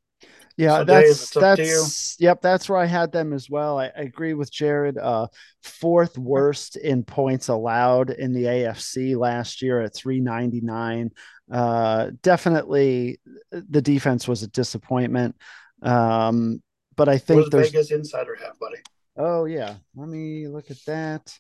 Yeah, 0.59 0.79
so 0.79 0.83
that's 0.83 1.29
Dave, 1.29 1.41
that's 1.41 2.17
yep, 2.19 2.41
that's 2.41 2.67
where 2.67 2.77
I 2.77 2.85
had 2.85 3.13
them 3.13 3.31
as 3.31 3.49
well. 3.49 3.79
I, 3.79 3.85
I 3.85 4.01
agree 4.01 4.33
with 4.33 4.51
Jared. 4.51 4.97
Uh, 4.97 5.27
fourth 5.63 6.17
worst 6.17 6.75
in 6.75 7.05
points 7.05 7.47
allowed 7.47 8.09
in 8.09 8.33
the 8.33 8.43
AFC 8.43 9.15
last 9.15 9.61
year 9.61 9.79
at 9.79 9.95
399. 9.95 11.11
Uh, 11.49 12.11
definitely 12.21 13.21
the 13.53 13.81
defense 13.81 14.27
was 14.27 14.43
a 14.43 14.47
disappointment. 14.49 15.37
Um, 15.81 16.61
but 16.97 17.07
I 17.07 17.19
think 17.19 17.43
what 17.43 17.51
does 17.51 17.71
Vegas 17.71 17.91
Insider 17.91 18.35
have, 18.35 18.59
buddy? 18.59 18.79
Oh 19.15 19.45
yeah, 19.45 19.75
let 19.95 20.09
me 20.09 20.49
look 20.49 20.69
at 20.71 20.83
that. 20.87 21.39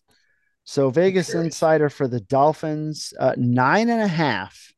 So 0.63 0.91
Vegas 0.91 1.33
Insider 1.33 1.89
for 1.89 2.07
the 2.07 2.21
Dolphins, 2.21 3.11
uh, 3.19 3.33
nine 3.35 3.89
and 3.89 4.01
a 4.01 4.07
half 4.07 4.71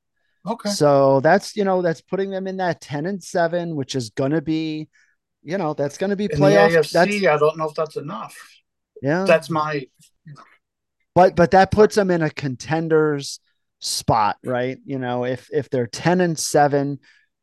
Okay. 0.48 0.70
So 0.70 1.20
that's 1.20 1.56
you 1.56 1.64
know 1.64 1.82
that's 1.82 2.02
putting 2.02 2.32
them 2.32 2.48
in 2.48 2.58
that 2.58 2.82
ten 2.82 3.06
and 3.06 3.24
seven, 3.24 3.76
which 3.76 3.96
is 3.96 4.10
going 4.10 4.32
to 4.32 4.42
be, 4.42 4.90
you 5.44 5.58
know, 5.58 5.74
that's 5.74 5.98
going 5.98 6.10
to 6.10 6.16
be 6.16 6.28
playoff. 6.28 6.72
AFC, 6.72 6.92
that's, 6.92 7.26
I 7.28 7.38
don't 7.38 7.58
know 7.58 7.70
if 7.70 7.76
that's 7.76 7.96
enough. 7.96 8.36
Yeah, 9.02 9.26
that's 9.26 9.50
my. 9.50 9.88
But 11.14 11.36
but 11.36 11.52
that 11.52 11.72
puts 11.72 11.96
them 11.96 12.10
in 12.10 12.22
a 12.22 12.30
contenders 12.30 13.40
spot, 13.80 14.38
right? 14.44 14.78
You 14.86 14.98
know, 14.98 15.26
if 15.26 15.50
if 15.52 15.70
they're 15.70 15.88
ten 15.88 16.22
and 16.22 16.38
seven, 16.38 17.00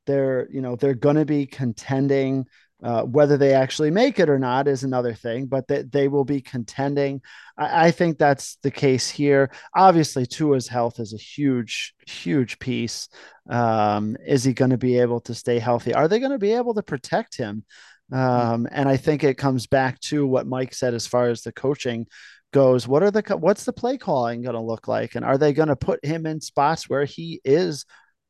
they're 0.06 0.48
you 0.50 0.60
know 0.60 0.74
they're 0.74 0.94
going 0.94 1.16
to 1.16 1.24
be 1.24 1.46
contending 1.46 2.46
uh, 2.82 3.02
whether 3.02 3.36
they 3.36 3.54
actually 3.54 3.90
make 3.90 4.20
it 4.20 4.28
or 4.28 4.38
not 4.38 4.68
is 4.68 4.84
another 4.84 5.12
thing, 5.12 5.46
but 5.46 5.66
that 5.66 5.90
they, 5.90 6.02
they 6.02 6.08
will 6.08 6.24
be 6.24 6.40
contending. 6.40 7.20
I, 7.56 7.86
I, 7.86 7.90
think 7.90 8.18
that's 8.18 8.56
the 8.62 8.70
case 8.70 9.10
here. 9.10 9.50
Obviously, 9.74 10.26
Tua's 10.26 10.68
health 10.68 11.00
is 11.00 11.12
a 11.12 11.18
huge, 11.18 11.94
huge 12.06 12.58
piece. 12.60 13.08
Um, 13.50 14.16
is 14.24 14.44
he 14.44 14.52
going 14.52 14.70
to 14.70 14.78
be 14.78 14.98
able 15.00 15.20
to 15.22 15.34
stay 15.34 15.58
healthy? 15.58 15.92
Are 15.92 16.06
they 16.06 16.20
going 16.20 16.30
to 16.30 16.38
be 16.38 16.52
able 16.52 16.74
to 16.74 16.82
protect 16.82 17.36
him? 17.36 17.64
Um, 18.12 18.68
and 18.70 18.88
I 18.88 18.96
think 18.96 19.24
it 19.24 19.38
comes 19.38 19.66
back 19.66 19.98
to 20.00 20.26
what 20.26 20.46
Mike 20.46 20.72
said 20.72 20.94
as 20.94 21.06
far 21.06 21.28
as 21.28 21.42
the 21.42 21.52
coaching 21.52 22.06
goes. 22.52 22.86
What 22.88 23.02
are 23.02 23.10
the 23.10 23.22
what's 23.36 23.64
the 23.64 23.72
play 23.72 23.98
calling 23.98 24.42
going 24.42 24.54
to 24.54 24.60
look 24.60 24.88
like, 24.88 25.14
and 25.14 25.24
are 25.24 25.36
they 25.36 25.52
going 25.52 25.68
to 25.68 25.76
put 25.76 26.04
him 26.04 26.26
in 26.26 26.40
spots 26.40 26.88
where 26.88 27.04
he 27.04 27.40
is? 27.44 27.84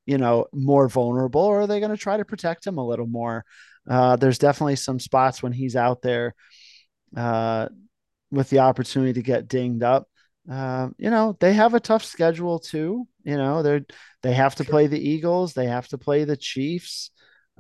You 0.07 0.17
know, 0.17 0.47
more 0.55 0.89
vulnerable, 0.89 1.43
or 1.43 1.61
are 1.61 1.67
they 1.67 1.81
going 1.81 1.91
to 1.91 1.97
try 1.99 2.17
to 2.17 2.25
protect 2.25 2.67
him 2.67 2.79
a 2.79 2.87
little 2.87 3.07
more? 3.07 3.45
Uh, 3.89 4.17
there's 4.17 4.39
definitely 4.39 4.77
some 4.77 5.01
spots 5.01 5.43
when 5.43 5.53
he's 5.53 5.77
out 5.77 6.03
there 6.03 6.35
uh, 7.17 7.69
with 8.31 8.51
the 8.51 8.59
opportunity 8.59 9.15
to 9.15 9.23
get 9.23 9.49
dinged 9.49 9.83
up. 9.83 10.09
Uh, 10.51 10.89
you 10.99 11.11
know, 11.11 11.37
they 11.41 11.53
have 11.53 11.75
a 11.75 11.81
tough 11.81 12.05
schedule 12.05 12.59
too. 12.59 13.07
You 13.25 13.37
know, 13.37 13.63
they're 13.63 13.85
they 14.23 14.33
have 14.33 14.55
to 14.57 14.65
play 14.65 14.87
the 14.87 14.99
Eagles, 15.01 15.53
they 15.53 15.67
have 15.67 15.89
to 15.89 15.99
play 15.99 16.25
the 16.25 16.37
Chiefs. 16.37 17.11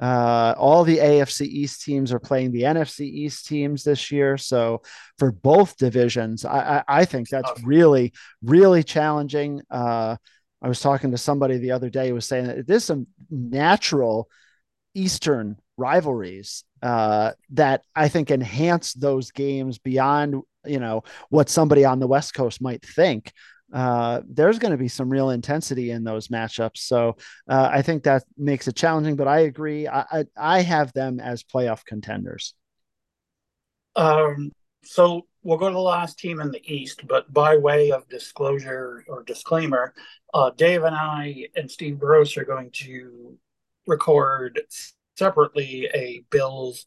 Uh, 0.00 0.54
all 0.56 0.84
the 0.84 0.98
AFC 0.98 1.42
East 1.42 1.82
teams 1.82 2.12
are 2.12 2.20
playing 2.20 2.52
the 2.52 2.62
NFC 2.62 3.00
East 3.00 3.46
teams 3.46 3.82
this 3.82 4.12
year. 4.12 4.38
So 4.38 4.82
for 5.18 5.32
both 5.32 5.76
divisions, 5.76 6.44
I, 6.44 6.84
I, 6.86 7.00
I 7.00 7.04
think 7.04 7.28
that's 7.28 7.50
really, 7.64 8.12
really 8.40 8.84
challenging. 8.84 9.60
Uh, 9.68 10.16
I 10.62 10.68
was 10.68 10.80
talking 10.80 11.10
to 11.10 11.18
somebody 11.18 11.58
the 11.58 11.72
other 11.72 11.90
day 11.90 12.08
who 12.08 12.14
was 12.14 12.26
saying 12.26 12.46
that 12.46 12.66
there's 12.66 12.84
some 12.84 13.08
natural 13.28 14.28
Eastern 14.94 15.56
rivalries 15.78 16.64
uh, 16.82 17.32
that 17.50 17.82
I 17.94 18.08
think 18.08 18.30
enhance 18.30 18.92
those 18.92 19.30
games 19.30 19.78
beyond 19.78 20.42
you 20.64 20.80
know 20.80 21.04
what 21.30 21.48
somebody 21.48 21.84
on 21.84 22.00
the 22.00 22.06
West 22.06 22.34
Coast 22.34 22.60
might 22.60 22.84
think. 22.84 23.32
Uh, 23.72 24.22
there's 24.26 24.58
going 24.58 24.72
to 24.72 24.78
be 24.78 24.88
some 24.88 25.10
real 25.10 25.30
intensity 25.30 25.90
in 25.90 26.02
those 26.02 26.28
matchups, 26.28 26.78
so 26.78 27.16
uh, 27.48 27.68
I 27.70 27.82
think 27.82 28.04
that 28.04 28.24
makes 28.36 28.66
it 28.66 28.76
challenging. 28.76 29.14
But 29.16 29.28
I 29.28 29.40
agree. 29.40 29.86
I, 29.86 30.04
I, 30.10 30.24
I 30.36 30.60
have 30.62 30.92
them 30.92 31.20
as 31.20 31.42
playoff 31.42 31.84
contenders. 31.84 32.54
Um. 33.96 34.52
So 34.84 35.26
we'll 35.42 35.58
go 35.58 35.68
to 35.68 35.74
the 35.74 35.80
last 35.80 36.18
team 36.18 36.40
in 36.40 36.50
the 36.50 36.62
East, 36.72 37.06
but 37.06 37.30
by 37.32 37.56
way 37.56 37.90
of 37.90 38.08
disclosure 38.08 39.04
or 39.08 39.22
disclaimer, 39.22 39.92
uh, 40.32 40.50
Dave 40.56 40.84
and 40.84 40.94
I 40.94 41.48
and 41.56 41.70
Steve 41.70 41.98
Gross 41.98 42.36
are 42.36 42.44
going 42.44 42.70
to 42.84 43.36
record 43.86 44.60
separately 45.18 45.88
a 45.92 46.22
Bills, 46.30 46.86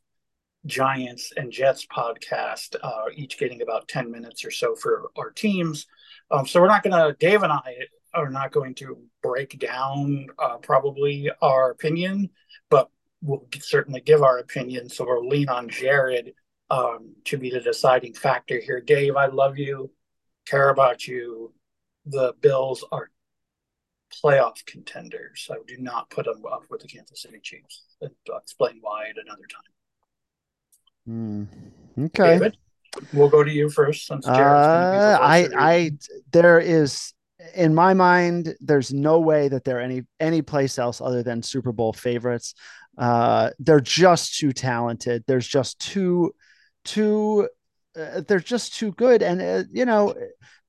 Giants, 0.65 1.33
and 1.35 1.51
Jets 1.51 1.85
podcast, 1.85 2.75
uh, 2.81 3.05
each 3.13 3.37
getting 3.37 3.61
about 3.61 3.89
10 3.89 4.09
minutes 4.09 4.45
or 4.45 4.51
so 4.51 4.73
for 4.75 5.11
our 5.17 5.31
teams. 5.31 5.85
Um, 6.31 6.47
so 6.47 6.61
we're 6.61 6.67
not 6.67 6.83
going 6.83 6.93
to, 6.93 7.15
Dave 7.19 7.43
and 7.43 7.51
I 7.51 7.75
are 8.13 8.29
not 8.29 8.51
going 8.51 8.73
to 8.75 8.97
break 9.21 9.59
down 9.59 10.27
uh, 10.39 10.57
probably 10.57 11.29
our 11.41 11.71
opinion, 11.71 12.29
but 12.69 12.89
we'll 13.21 13.45
certainly 13.59 14.01
give 14.01 14.23
our 14.23 14.39
opinion. 14.39 14.89
So 14.89 15.05
we'll 15.05 15.27
lean 15.27 15.49
on 15.49 15.67
Jared 15.67 16.33
um, 16.69 17.13
to 17.25 17.37
be 17.37 17.49
the 17.49 17.59
deciding 17.59 18.13
factor 18.13 18.59
here. 18.59 18.79
Dave, 18.79 19.17
I 19.17 19.25
love 19.25 19.57
you, 19.57 19.91
care 20.45 20.69
about 20.69 21.05
you. 21.05 21.53
The 22.05 22.33
Bills 22.41 22.83
are 22.91 23.11
playoff 24.23 24.65
contenders. 24.65 25.49
I 25.51 25.55
do 25.67 25.77
not 25.77 26.09
put 26.09 26.25
them 26.25 26.43
up 26.51 26.63
with 26.69 26.81
the 26.81 26.87
Kansas 26.87 27.21
City 27.21 27.39
Chiefs. 27.41 27.83
I'll 28.01 28.37
explain 28.37 28.77
why 28.81 29.05
at 29.09 29.15
another 29.23 29.47
time. 31.07 31.47
Mm, 31.97 32.05
okay. 32.05 32.39
David? 32.39 32.57
We'll 33.13 33.29
go 33.29 33.43
to 33.43 33.51
you 33.51 33.69
first 33.69 34.05
since 34.07 34.25
Jared's 34.25 34.67
uh, 34.67 35.17
I, 35.21 35.47
I, 35.57 35.91
there 36.31 36.59
is 36.59 37.13
in 37.55 37.73
my 37.73 37.93
mind, 37.93 38.55
there's 38.59 38.93
no 38.93 39.19
way 39.19 39.47
that 39.47 39.63
they're 39.63 39.79
any 39.79 40.03
any 40.19 40.41
place 40.41 40.77
else 40.77 41.01
other 41.01 41.23
than 41.23 41.41
Super 41.41 41.71
Bowl 41.71 41.93
favorites. 41.93 42.53
Uh, 42.97 43.51
they're 43.59 43.79
just 43.79 44.37
too 44.37 44.51
talented. 44.51 45.23
There's 45.27 45.47
just 45.47 45.79
too 45.79 46.33
too 46.83 47.47
uh, 47.97 48.21
they're 48.27 48.39
just 48.39 48.75
too 48.75 48.91
good. 48.93 49.21
And 49.21 49.41
uh, 49.41 49.63
you 49.71 49.85
know 49.85 50.15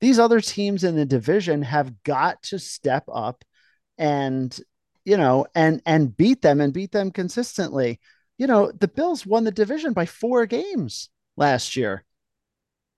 these 0.01 0.19
other 0.19 0.41
teams 0.41 0.83
in 0.83 0.95
the 0.95 1.05
division 1.05 1.61
have 1.63 2.03
got 2.03 2.41
to 2.43 2.59
step 2.59 3.05
up 3.11 3.43
and 3.97 4.57
you 5.05 5.17
know 5.17 5.45
and 5.55 5.81
and 5.85 6.15
beat 6.15 6.41
them 6.41 6.61
and 6.61 6.73
beat 6.73 6.91
them 6.91 7.11
consistently. 7.11 7.99
You 8.37 8.47
know 8.47 8.71
the 8.71 8.87
bills 8.87 9.25
won 9.25 9.43
the 9.43 9.51
division 9.51 9.93
by 9.93 10.05
four 10.05 10.45
games 10.45 11.09
last 11.37 11.75
year. 11.75 12.03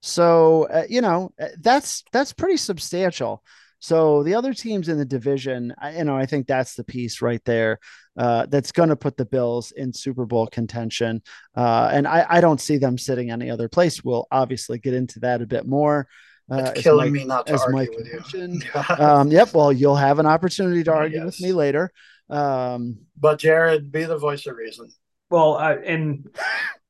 So 0.01 0.67
uh, 0.69 0.83
you 0.89 1.01
know 1.01 1.31
uh, 1.39 1.47
that's 1.59 2.03
that's 2.11 2.33
pretty 2.33 2.57
substantial 2.57 3.43
so 3.85 4.23
the 4.23 4.33
other 4.33 4.51
teams 4.51 4.89
in 4.89 4.97
the 4.97 5.05
division, 5.05 5.71
you 5.95 6.05
know, 6.05 6.17
I 6.17 6.25
think 6.25 6.47
that's 6.47 6.73
the 6.73 6.83
piece 6.83 7.21
right 7.21 7.43
there 7.45 7.77
uh, 8.17 8.47
that's 8.47 8.71
going 8.71 8.89
to 8.89 8.95
put 8.95 9.15
the 9.15 9.25
Bills 9.25 9.71
in 9.73 9.93
Super 9.93 10.25
Bowl 10.25 10.47
contention. 10.47 11.21
Uh, 11.55 11.91
and 11.93 12.07
I, 12.07 12.25
I, 12.27 12.41
don't 12.41 12.59
see 12.59 12.79
them 12.79 12.97
sitting 12.97 13.29
any 13.29 13.51
other 13.51 13.69
place. 13.69 14.03
We'll 14.03 14.25
obviously 14.31 14.79
get 14.79 14.95
into 14.95 15.19
that 15.19 15.43
a 15.43 15.45
bit 15.45 15.67
more. 15.67 16.07
Uh, 16.49 16.71
it's 16.73 16.81
killing 16.81 17.13
Mike, 17.13 17.21
me 17.21 17.25
not 17.25 17.45
to 17.45 17.59
argue 17.59 17.75
Mike 17.75 17.91
with 17.95 18.33
you. 18.33 18.59
um, 18.97 19.29
yep. 19.29 19.53
Well, 19.53 19.71
you'll 19.71 19.95
have 19.95 20.17
an 20.17 20.25
opportunity 20.25 20.83
to 20.83 20.91
argue 20.91 21.19
yes. 21.19 21.25
with 21.27 21.41
me 21.41 21.53
later. 21.53 21.91
Um, 22.27 22.97
but 23.15 23.37
Jared, 23.37 23.91
be 23.91 24.05
the 24.05 24.17
voice 24.17 24.47
of 24.47 24.55
reason. 24.55 24.89
Well, 25.29 25.57
uh, 25.57 25.75
and 25.75 26.27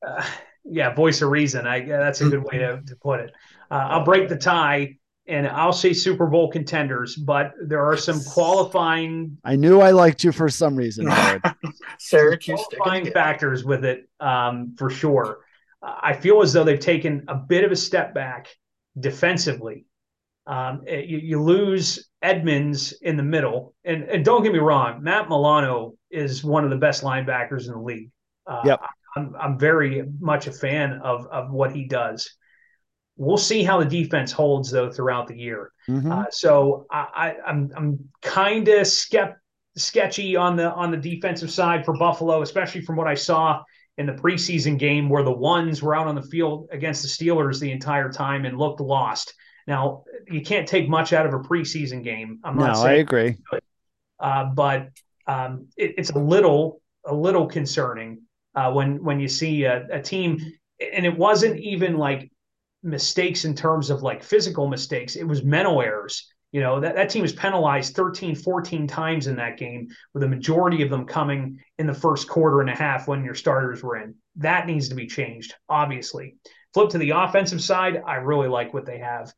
uh, 0.06 0.26
yeah, 0.64 0.94
voice 0.94 1.20
of 1.20 1.28
reason. 1.28 1.66
I 1.66 1.84
that's 1.84 2.22
a 2.22 2.30
good 2.30 2.42
way 2.42 2.56
to, 2.56 2.80
to 2.86 2.96
put 2.96 3.20
it. 3.20 3.32
Uh, 3.70 3.86
I'll 3.90 4.04
break 4.04 4.30
the 4.30 4.38
tie 4.38 4.96
and 5.28 5.48
I'll 5.48 5.72
say 5.72 5.92
Super 5.92 6.26
Bowl 6.26 6.50
contenders, 6.50 7.16
but 7.16 7.52
there 7.60 7.84
are 7.84 7.96
some 7.96 8.22
qualifying. 8.28 9.38
I 9.44 9.56
knew 9.56 9.80
I 9.80 9.90
liked 9.90 10.24
you 10.24 10.32
for 10.32 10.48
some 10.48 10.76
reason. 10.76 11.10
Syracuse 11.98 12.64
qualifying 12.76 13.10
factors 13.12 13.64
with 13.64 13.84
it 13.84 14.08
um, 14.20 14.74
for 14.78 14.90
sure. 14.90 15.40
I 15.82 16.14
feel 16.14 16.42
as 16.42 16.52
though 16.52 16.64
they've 16.64 16.80
taken 16.80 17.24
a 17.28 17.34
bit 17.34 17.64
of 17.64 17.70
a 17.70 17.76
step 17.76 18.14
back 18.14 18.48
defensively. 18.98 19.86
Um, 20.46 20.82
eh, 20.86 21.00
you, 21.00 21.18
you, 21.18 21.42
lose 21.42 22.08
Edmunds 22.22 22.92
in 23.02 23.16
the 23.16 23.22
middle, 23.22 23.74
and, 23.84 24.04
and, 24.04 24.24
don't 24.24 24.44
get 24.44 24.52
me 24.52 24.60
wrong, 24.60 25.02
Matt 25.02 25.28
Milano 25.28 25.94
is 26.08 26.44
one 26.44 26.62
of 26.62 26.70
the 26.70 26.76
best 26.76 27.02
linebackers 27.02 27.66
in 27.66 27.72
the 27.72 27.80
league. 27.80 28.10
Uh, 28.46 28.62
yep. 28.64 28.80
I'm, 29.16 29.34
I'm 29.40 29.58
very 29.58 30.04
much 30.20 30.46
a 30.46 30.52
fan 30.52 31.00
of 31.02 31.26
of 31.26 31.50
what 31.50 31.72
he 31.72 31.86
does. 31.86 32.30
We'll 33.16 33.38
see 33.38 33.62
how 33.62 33.78
the 33.78 33.86
defense 33.86 34.32
holds 34.32 34.70
though 34.70 34.90
throughout 34.90 35.26
the 35.26 35.38
year. 35.38 35.72
Mm-hmm. 35.88 36.12
Uh, 36.12 36.24
so 36.30 36.86
I, 36.90 37.34
am 37.46 37.46
I'm, 37.46 37.72
I'm 37.76 38.08
kind 38.22 38.68
of 38.68 38.82
skept, 38.82 39.36
sketchy 39.76 40.36
on 40.36 40.56
the 40.56 40.72
on 40.72 40.90
the 40.90 40.96
defensive 40.96 41.50
side 41.50 41.84
for 41.84 41.96
Buffalo, 41.96 42.42
especially 42.42 42.82
from 42.82 42.96
what 42.96 43.06
I 43.06 43.14
saw 43.14 43.62
in 43.98 44.06
the 44.06 44.12
preseason 44.12 44.78
game 44.78 45.08
where 45.08 45.22
the 45.22 45.32
ones 45.32 45.82
were 45.82 45.94
out 45.94 46.06
on 46.06 46.14
the 46.14 46.22
field 46.22 46.68
against 46.70 47.02
the 47.02 47.08
Steelers 47.08 47.60
the 47.60 47.72
entire 47.72 48.10
time 48.10 48.44
and 48.44 48.58
looked 48.58 48.80
lost. 48.80 49.32
Now 49.66 50.04
you 50.28 50.42
can't 50.42 50.68
take 50.68 50.88
much 50.88 51.12
out 51.12 51.26
of 51.26 51.34
a 51.34 51.38
preseason 51.38 52.04
game. 52.04 52.40
I'm 52.44 52.56
not 52.56 52.76
no, 52.76 52.82
I 52.82 52.92
agree, 52.94 53.36
uh, 54.20 54.44
but 54.44 54.90
um, 55.26 55.68
it, 55.76 55.94
it's 55.98 56.10
a 56.10 56.18
little 56.18 56.80
a 57.04 57.14
little 57.14 57.46
concerning 57.46 58.22
uh, 58.54 58.72
when 58.72 59.02
when 59.02 59.20
you 59.20 59.28
see 59.28 59.64
a, 59.64 59.86
a 59.90 60.02
team, 60.02 60.38
and 60.80 61.04
it 61.04 61.16
wasn't 61.16 61.58
even 61.58 61.96
like 61.96 62.30
mistakes 62.82 63.44
in 63.44 63.54
terms 63.54 63.90
of 63.90 64.02
like 64.02 64.22
physical 64.22 64.68
mistakes. 64.68 65.16
It 65.16 65.24
was 65.24 65.42
mental 65.42 65.80
errors. 65.80 66.32
You 66.52 66.60
know, 66.60 66.80
that, 66.80 66.94
that 66.94 67.10
team 67.10 67.22
was 67.22 67.32
penalized 67.32 67.94
13, 67.94 68.34
14 68.34 68.86
times 68.86 69.26
in 69.26 69.36
that 69.36 69.58
game, 69.58 69.88
with 70.14 70.22
a 70.22 70.28
majority 70.28 70.82
of 70.82 70.90
them 70.90 71.04
coming 71.04 71.58
in 71.78 71.86
the 71.86 71.92
first 71.92 72.28
quarter 72.28 72.60
and 72.60 72.70
a 72.70 72.74
half 72.74 73.08
when 73.08 73.24
your 73.24 73.34
starters 73.34 73.82
were 73.82 73.96
in. 73.96 74.14
That 74.36 74.66
needs 74.66 74.88
to 74.88 74.94
be 74.94 75.06
changed, 75.06 75.54
obviously. 75.68 76.36
Flip 76.72 76.88
to 76.90 76.98
the 76.98 77.10
offensive 77.10 77.62
side, 77.62 78.00
I 78.06 78.16
really 78.16 78.48
like 78.48 78.72
what 78.72 78.86
they 78.86 78.98
have 78.98 79.32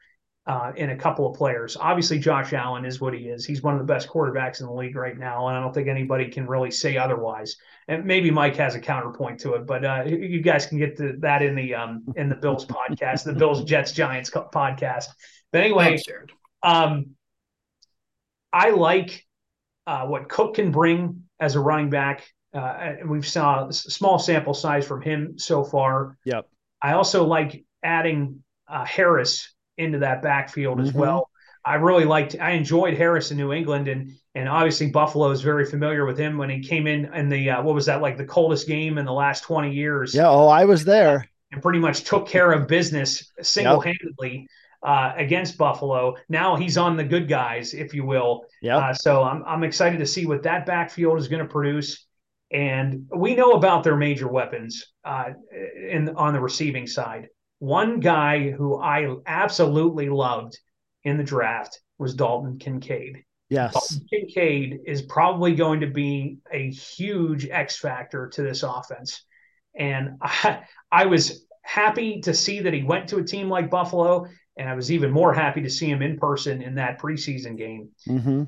uh, 0.48 0.72
in 0.76 0.90
a 0.90 0.96
couple 0.96 1.30
of 1.30 1.36
players. 1.36 1.76
Obviously, 1.78 2.18
Josh 2.18 2.54
Allen 2.54 2.86
is 2.86 3.02
what 3.02 3.12
he 3.12 3.28
is. 3.28 3.44
He's 3.44 3.62
one 3.62 3.74
of 3.74 3.80
the 3.80 3.84
best 3.84 4.08
quarterbacks 4.08 4.60
in 4.60 4.66
the 4.66 4.72
league 4.72 4.96
right 4.96 5.16
now, 5.16 5.46
and 5.48 5.56
I 5.56 5.60
don't 5.60 5.74
think 5.74 5.88
anybody 5.88 6.28
can 6.28 6.46
really 6.46 6.70
say 6.70 6.96
otherwise. 6.96 7.56
And 7.86 8.06
maybe 8.06 8.30
Mike 8.30 8.56
has 8.56 8.74
a 8.74 8.80
counterpoint 8.80 9.40
to 9.40 9.54
it, 9.54 9.66
but 9.66 9.84
uh, 9.84 10.04
you 10.06 10.40
guys 10.40 10.64
can 10.64 10.78
get 10.78 10.96
to 10.96 11.16
that 11.18 11.42
in 11.42 11.54
the 11.54 11.74
um, 11.74 12.02
in 12.16 12.30
the 12.30 12.34
Bills 12.34 12.64
podcast, 12.64 13.24
the 13.24 13.34
Bills 13.34 13.62
Jets 13.64 13.92
Giants 13.92 14.30
podcast. 14.30 15.08
But 15.52 15.60
anyway, 15.60 15.98
um, 16.62 17.10
I 18.50 18.70
like 18.70 19.26
uh, 19.86 20.06
what 20.06 20.30
Cook 20.30 20.54
can 20.54 20.72
bring 20.72 21.24
as 21.38 21.56
a 21.56 21.60
running 21.60 21.90
back. 21.90 22.26
Uh, 22.54 22.94
we've 23.04 23.28
saw 23.28 23.68
a 23.68 23.72
small 23.72 24.18
sample 24.18 24.54
size 24.54 24.86
from 24.86 25.02
him 25.02 25.38
so 25.38 25.62
far. 25.62 26.16
Yep. 26.24 26.48
I 26.80 26.92
also 26.92 27.26
like 27.26 27.66
adding 27.82 28.42
uh, 28.66 28.86
Harris 28.86 29.52
into 29.78 29.98
that 30.00 30.22
backfield 30.22 30.80
as 30.80 30.90
mm-hmm. 30.90 30.98
well. 30.98 31.30
I 31.64 31.74
really 31.74 32.04
liked, 32.04 32.36
I 32.40 32.52
enjoyed 32.52 32.96
Harris 32.96 33.30
in 33.30 33.36
New 33.36 33.52
England, 33.52 33.88
and 33.88 34.12
and 34.34 34.48
obviously 34.48 34.90
Buffalo 34.90 35.30
is 35.30 35.42
very 35.42 35.64
familiar 35.64 36.06
with 36.06 36.16
him 36.16 36.38
when 36.38 36.48
he 36.48 36.60
came 36.60 36.86
in 36.86 37.12
in 37.12 37.28
the 37.28 37.50
uh, 37.50 37.62
what 37.62 37.74
was 37.74 37.86
that 37.86 38.00
like 38.00 38.16
the 38.16 38.24
coldest 38.24 38.66
game 38.66 38.98
in 38.98 39.04
the 39.04 39.12
last 39.12 39.42
twenty 39.42 39.72
years. 39.72 40.14
Yeah, 40.14 40.28
oh, 40.28 40.48
I 40.48 40.64
was 40.64 40.84
there, 40.84 41.28
and 41.52 41.60
pretty 41.60 41.78
much 41.78 42.04
took 42.04 42.28
care 42.28 42.52
of 42.52 42.68
business 42.68 43.32
single 43.42 43.80
handedly. 43.80 44.40
Yep. 44.40 44.48
Uh, 44.80 45.12
against 45.16 45.58
Buffalo. 45.58 46.14
Now 46.28 46.54
he's 46.54 46.78
on 46.78 46.96
the 46.96 47.02
good 47.02 47.26
guys, 47.26 47.74
if 47.74 47.92
you 47.92 48.06
will. 48.06 48.44
Yeah. 48.62 48.76
Uh, 48.76 48.94
so 48.94 49.24
I'm 49.24 49.42
I'm 49.44 49.64
excited 49.64 49.98
to 49.98 50.06
see 50.06 50.24
what 50.24 50.44
that 50.44 50.66
backfield 50.66 51.18
is 51.18 51.26
going 51.26 51.42
to 51.42 51.48
produce. 51.48 52.06
And 52.52 53.08
we 53.12 53.34
know 53.34 53.54
about 53.54 53.82
their 53.82 53.96
major 53.96 54.28
weapons 54.28 54.86
uh, 55.04 55.30
in 55.90 56.10
on 56.10 56.32
the 56.32 56.38
receiving 56.40 56.86
side. 56.86 57.28
One 57.58 58.00
guy 58.00 58.50
who 58.50 58.78
I 58.78 59.16
absolutely 59.26 60.08
loved 60.08 60.58
in 61.04 61.16
the 61.16 61.24
draft 61.24 61.80
was 61.98 62.14
Dalton 62.14 62.58
Kincaid. 62.58 63.24
Yes. 63.50 63.72
Dalton 63.72 64.06
Kincaid 64.08 64.80
is 64.86 65.02
probably 65.02 65.54
going 65.54 65.80
to 65.80 65.86
be 65.86 66.38
a 66.52 66.70
huge 66.70 67.48
X 67.48 67.78
factor 67.78 68.28
to 68.28 68.42
this 68.42 68.62
offense. 68.62 69.24
And 69.74 70.18
I, 70.20 70.60
I 70.92 71.06
was 71.06 71.44
happy 71.62 72.20
to 72.22 72.34
see 72.34 72.60
that 72.60 72.72
he 72.72 72.82
went 72.82 73.08
to 73.08 73.18
a 73.18 73.24
team 73.24 73.48
like 73.48 73.70
Buffalo, 73.70 74.26
and 74.56 74.68
I 74.68 74.74
was 74.74 74.90
even 74.90 75.10
more 75.10 75.32
happy 75.32 75.62
to 75.62 75.70
see 75.70 75.90
him 75.90 76.02
in 76.02 76.18
person 76.18 76.62
in 76.62 76.76
that 76.76 77.00
preseason 77.00 77.56
game. 77.56 77.90
Mm-hmm. 78.08 78.44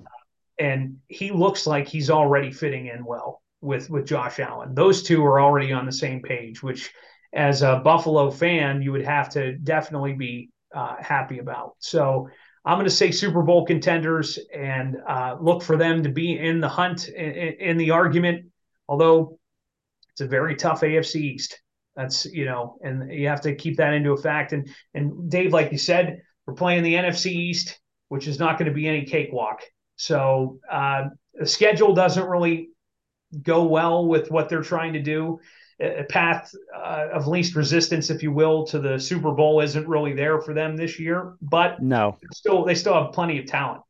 And 0.59 0.99
he 1.09 1.31
looks 1.31 1.67
like 1.67 1.89
he's 1.89 2.11
already 2.11 2.53
fitting 2.53 2.87
in 2.87 3.05
well 3.05 3.43
with 3.61 3.89
with 3.91 4.07
Josh 4.07 4.39
Allen. 4.41 4.75
Those 4.75 5.03
two 5.03 5.25
are 5.25 5.41
already 5.41 5.73
on 5.73 5.87
the 5.87 5.93
same 5.93 6.21
page, 6.23 6.63
which 6.63 6.93
as 7.33 7.63
a 7.63 7.81
Buffalo 7.85 8.31
fan, 8.31 8.83
you 8.83 8.93
would 8.93 9.05
have 9.05 9.31
to 9.31 9.57
definitely 9.57 10.15
be 10.15 10.51
uh, 10.75 10.97
happy 11.01 11.39
about. 11.39 11.77
So 11.79 12.29
I'm 12.65 12.77
going 12.77 12.85
to 12.85 12.91
say 12.91 13.11
Super 13.11 13.43
Bowl 13.43 13.65
contenders 13.65 14.39
and 14.55 14.97
uh, 15.09 15.37
look 15.41 15.63
for 15.63 15.77
them 15.77 16.03
to 16.03 16.09
be 16.09 16.39
in 16.39 16.61
the 16.61 16.69
hunt, 16.69 17.09
in, 17.09 17.55
in, 17.59 17.77
the 17.77 17.93
argument, 17.93 18.47
although 18.89 19.39
it's 20.11 20.21
a 20.21 20.27
very 20.27 20.57
tough 20.57 20.83
AFC 20.83 21.17
East. 21.17 21.61
That's, 21.97 22.27
you 22.27 22.45
know, 22.45 22.79
and 22.83 23.13
you 23.13 23.29
have 23.29 23.41
to 23.43 23.55
keep 23.55 23.77
that 23.79 23.95
into 23.95 24.13
a 24.13 24.17
fact. 24.17 24.53
And, 24.53 24.69
and 24.95 25.31
Dave, 25.31 25.53
like 25.53 25.73
you 25.73 25.79
said, 25.79 26.21
we're 26.47 26.55
playing 26.55 26.83
the 26.83 26.95
NFC 26.95 27.27
East, 27.27 27.81
which 28.09 28.29
is 28.29 28.39
not 28.39 28.59
going 28.59 28.69
to 28.69 28.75
be 28.75 28.87
any 28.87 29.05
cakewalk. 29.05 29.63
So 29.97 30.59
uh, 30.71 31.05
the 31.35 31.47
schedule 31.47 31.95
doesn't 31.95 32.27
really 32.27 32.71
go 33.43 33.65
well 33.65 34.07
with 34.07 34.31
what 34.31 34.49
they're 34.49 34.63
trying 34.63 34.95
to 34.95 35.03
do 35.03 35.41
path 36.09 36.53
uh, 36.75 37.09
of 37.13 37.27
least 37.27 37.55
resistance, 37.55 38.11
if 38.11 38.23
you 38.23 38.33
will, 38.33 38.67
to 38.67 38.79
the 38.79 38.99
Super 38.99 39.33
Bowl 39.33 39.61
isn't 39.61 39.89
really 39.89 40.13
there 40.13 40.41
for 40.41 40.55
them 40.55 40.77
this 40.77 40.99
year. 40.99 41.35
But 41.41 41.83
no, 41.83 42.19
still 42.33 42.65
they 42.65 42.75
still 42.75 42.95
have 42.95 43.13
plenty 43.13 43.39
of 43.39 43.47
talent, 43.47 43.83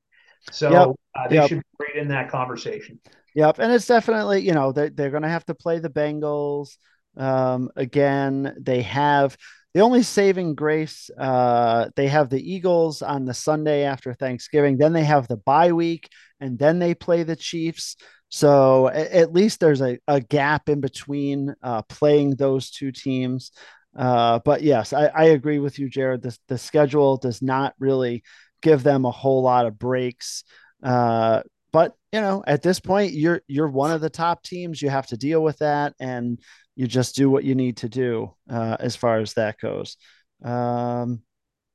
so 0.51 0.71
yep. 0.71 0.89
uh, 1.15 1.29
they 1.29 1.37
yep. 1.37 1.49
should 1.49 1.59
be 1.59 1.65
great 1.79 2.03
in 2.03 2.09
that 2.09 2.31
conversation. 2.31 3.01
Yep, 3.35 3.59
and 3.59 3.73
it's 3.73 3.87
definitely 3.87 4.41
you 4.41 4.53
know 4.53 4.73
they're 4.73 4.91
they're 4.91 5.11
going 5.11 5.23
to 5.23 5.29
have 5.29 5.47
to 5.47 5.55
play 5.55 5.79
the 5.79 5.91
Bengals 5.91 6.77
um, 7.17 7.71
again. 7.77 8.57
They 8.61 8.83
have 8.83 9.37
the 9.75 9.81
only 9.81 10.03
saving 10.03 10.55
grace. 10.55 11.11
Uh, 11.17 11.91
they 11.97 12.09
have 12.09 12.29
the 12.29 12.53
Eagles 12.53 13.03
on 13.03 13.25
the 13.25 13.35
Sunday 13.35 13.85
after 13.85 14.15
Thanksgiving. 14.15 14.79
Then 14.79 14.93
they 14.93 15.05
have 15.05 15.29
the 15.29 15.37
bye 15.37 15.73
week, 15.73 16.09
and 16.41 16.59
then 16.59 16.79
they 16.79 16.95
play 16.95 17.23
the 17.23 17.37
Chiefs. 17.37 17.97
So 18.31 18.89
at 18.89 19.33
least 19.33 19.59
there's 19.59 19.83
a, 19.83 19.99
a 20.07 20.21
gap 20.21 20.69
in 20.69 20.81
between 20.81 21.55
uh, 21.63 21.83
playing 21.83 22.37
those 22.37 22.71
two 22.71 22.93
teams. 22.93 23.51
Uh, 23.97 24.39
but 24.45 24.63
yes, 24.63 24.93
I, 24.93 25.07
I, 25.07 25.25
agree 25.25 25.59
with 25.59 25.81
you, 25.81 25.89
Jared. 25.89 26.23
The, 26.23 26.39
the 26.47 26.57
schedule 26.57 27.17
does 27.17 27.43
not 27.43 27.75
really 27.81 28.23
give 28.63 28.85
them 28.85 29.05
a 29.05 29.11
whole 29.11 29.43
lot 29.43 29.67
of 29.67 29.81
breaks. 29.81 30.45
Uh, 30.81 31.43
but 31.73 31.97
you 32.13 32.21
know, 32.21 32.45
at 32.47 32.63
this 32.63 32.79
point, 32.79 33.15
you're 33.15 33.43
you're 33.49 33.69
one 33.69 33.91
of 33.91 34.01
the 34.01 34.11
top 34.11 34.45
teams. 34.45 34.81
You 34.81 34.91
have 34.91 35.09
to 35.09 35.17
deal 35.17 35.43
with 35.43 35.59
that, 35.59 35.95
and 35.99 36.39
you 36.77 36.87
just 36.87 37.17
do 37.17 37.29
what 37.29 37.43
you 37.43 37.57
need 37.57 37.79
to 37.79 37.89
do 37.89 38.33
uh, 38.49 38.77
as 38.79 38.95
far 38.95 39.19
as 39.19 39.35
that 39.35 39.59
goes. 39.59 39.97
Um, 40.45 41.23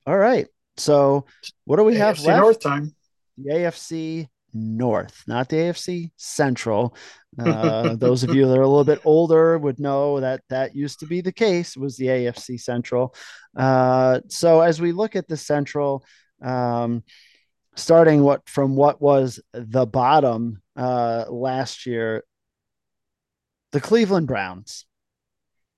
all 0.08 0.18
right. 0.18 0.48
So 0.78 1.26
what 1.66 1.78
do 1.78 1.84
we 1.84 1.96
have 1.96 2.20
left? 2.22 2.42
North 2.42 2.62
time. 2.62 2.96
The 3.38 3.52
AFC 3.52 4.28
North, 4.56 5.24
not 5.28 5.50
the 5.50 5.58
AFC 5.58 6.12
Central. 6.18 6.96
Uh, 7.38 7.98
those 7.98 8.24
of 8.24 8.34
you 8.34 8.48
that 8.48 8.58
are 8.58 8.62
a 8.62 8.66
little 8.68 8.86
bit 8.86 9.02
older 9.04 9.58
would 9.58 9.78
know 9.78 10.22
that 10.22 10.40
that 10.48 10.74
used 10.74 11.02
to 11.02 11.06
be 11.06 11.20
the 11.20 11.34
case. 11.34 11.76
Was 11.76 11.98
the 11.98 12.06
AFC 12.06 12.58
Central. 12.58 13.14
Uh, 13.58 14.22
so 14.30 14.62
as 14.62 14.80
we 14.80 14.94
look 14.94 15.18
at 15.18 15.28
the 15.28 15.36
Central, 15.36 16.06
um, 16.42 17.04
starting 17.76 18.24
what 18.24 18.48
from 18.48 18.78
what 18.78 19.02
was 19.02 19.42
the 19.52 19.86
bottom 19.86 20.62
uh, 20.78 21.26
last 21.28 21.86
year, 21.86 22.24
the 23.74 23.82
Cleveland 23.82 24.28
Browns, 24.28 24.86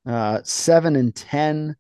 uh, 0.06 0.42
seven 0.44 0.96
and 0.96 1.16
ten 1.16 1.76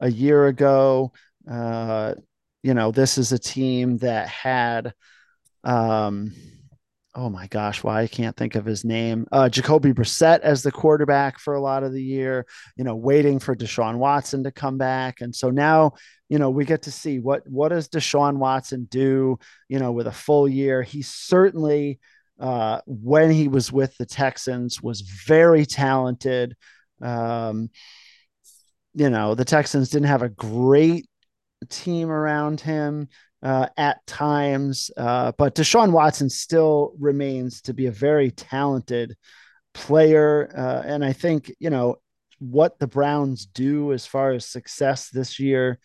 a 0.00 0.10
year 0.10 0.46
ago. 0.46 1.12
Uh, 1.48 2.14
you 2.62 2.74
know, 2.74 2.90
this 2.90 3.18
is 3.18 3.32
a 3.32 3.38
team 3.38 3.98
that 3.98 4.28
had, 4.28 4.92
um, 5.64 6.32
oh 7.14 7.28
my 7.28 7.46
gosh, 7.48 7.82
why 7.82 8.02
I 8.02 8.06
can't 8.06 8.36
think 8.36 8.54
of 8.54 8.64
his 8.64 8.84
name. 8.84 9.26
Uh, 9.32 9.48
Jacoby 9.48 9.92
Brissett 9.92 10.40
as 10.40 10.62
the 10.62 10.70
quarterback 10.70 11.40
for 11.40 11.54
a 11.54 11.60
lot 11.60 11.82
of 11.82 11.92
the 11.92 12.02
year, 12.02 12.46
you 12.76 12.84
know, 12.84 12.94
waiting 12.94 13.40
for 13.40 13.56
Deshaun 13.56 13.98
Watson 13.98 14.44
to 14.44 14.52
come 14.52 14.78
back. 14.78 15.20
And 15.20 15.34
so 15.34 15.50
now, 15.50 15.94
you 16.28 16.38
know, 16.38 16.50
we 16.50 16.64
get 16.64 16.82
to 16.82 16.92
see 16.92 17.18
what, 17.18 17.42
what 17.48 17.70
does 17.70 17.88
Deshaun 17.88 18.36
Watson 18.36 18.86
do, 18.90 19.38
you 19.68 19.80
know, 19.80 19.90
with 19.90 20.06
a 20.06 20.12
full 20.12 20.48
year. 20.48 20.82
He 20.82 21.02
certainly, 21.02 21.98
uh, 22.38 22.80
when 22.86 23.30
he 23.30 23.48
was 23.48 23.72
with 23.72 23.96
the 23.96 24.06
Texans 24.06 24.80
was 24.80 25.00
very 25.00 25.66
talented. 25.66 26.56
Um, 27.02 27.70
you 28.94 29.10
know, 29.10 29.34
the 29.34 29.44
Texans 29.44 29.90
didn't 29.90 30.08
have 30.08 30.22
a 30.22 30.28
great 30.28 31.08
team 31.68 32.10
around 32.10 32.60
him 32.60 33.08
uh, 33.42 33.66
at 33.76 34.04
times, 34.06 34.90
uh, 34.96 35.32
but 35.38 35.54
Deshaun 35.54 35.92
Watson 35.92 36.28
still 36.28 36.92
remains 36.98 37.62
to 37.62 37.74
be 37.74 37.86
a 37.86 37.92
very 37.92 38.30
talented 38.30 39.16
player. 39.72 40.52
Uh, 40.56 40.82
and 40.84 41.04
I 41.04 41.12
think, 41.12 41.52
you 41.58 41.70
know, 41.70 41.96
what 42.38 42.78
the 42.78 42.86
Browns 42.86 43.46
do 43.46 43.92
as 43.92 44.06
far 44.06 44.32
as 44.32 44.46
success 44.46 45.08
this 45.10 45.38
year 45.38 45.78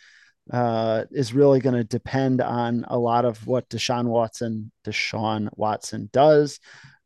uh, 0.52 1.06
is 1.12 1.34
really 1.34 1.60
going 1.60 1.76
to 1.76 1.84
depend 1.84 2.42
on 2.42 2.86
a 2.88 2.98
lot 2.98 3.26
of 3.26 3.46
what 3.48 3.70
Deshaun 3.70 4.06
Watson, 4.06 4.72
Deshaun 4.86 5.50
Watson 5.56 6.10
does. 6.12 6.60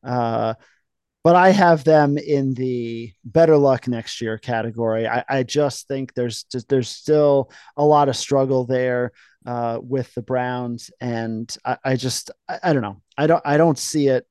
Uh, 0.03 0.55
but 1.23 1.35
I 1.35 1.49
have 1.49 1.83
them 1.83 2.17
in 2.17 2.53
the 2.53 3.11
better 3.25 3.57
luck 3.57 3.87
next 3.87 4.21
year 4.21 4.37
category. 4.37 5.07
I, 5.07 5.23
I 5.27 5.43
just 5.43 5.87
think 5.87 6.13
there's 6.13 6.45
there's 6.69 6.89
still 6.89 7.51
a 7.75 7.83
lot 7.83 8.07
of 8.07 8.15
struggle 8.15 8.65
there 8.65 9.11
uh, 9.49 9.79
with 9.81 10.13
the 10.13 10.21
Browns, 10.21 10.91
and 11.01 11.57
I, 11.65 11.77
I 11.83 11.95
just 11.95 12.29
I, 12.47 12.59
I, 12.65 12.73
don't 12.73 12.83
know. 12.83 13.01
I 13.17 13.25
don't 13.25 13.41
I 13.43 13.57
don't 13.57 13.79
see 13.79 14.07
it. 14.07 14.27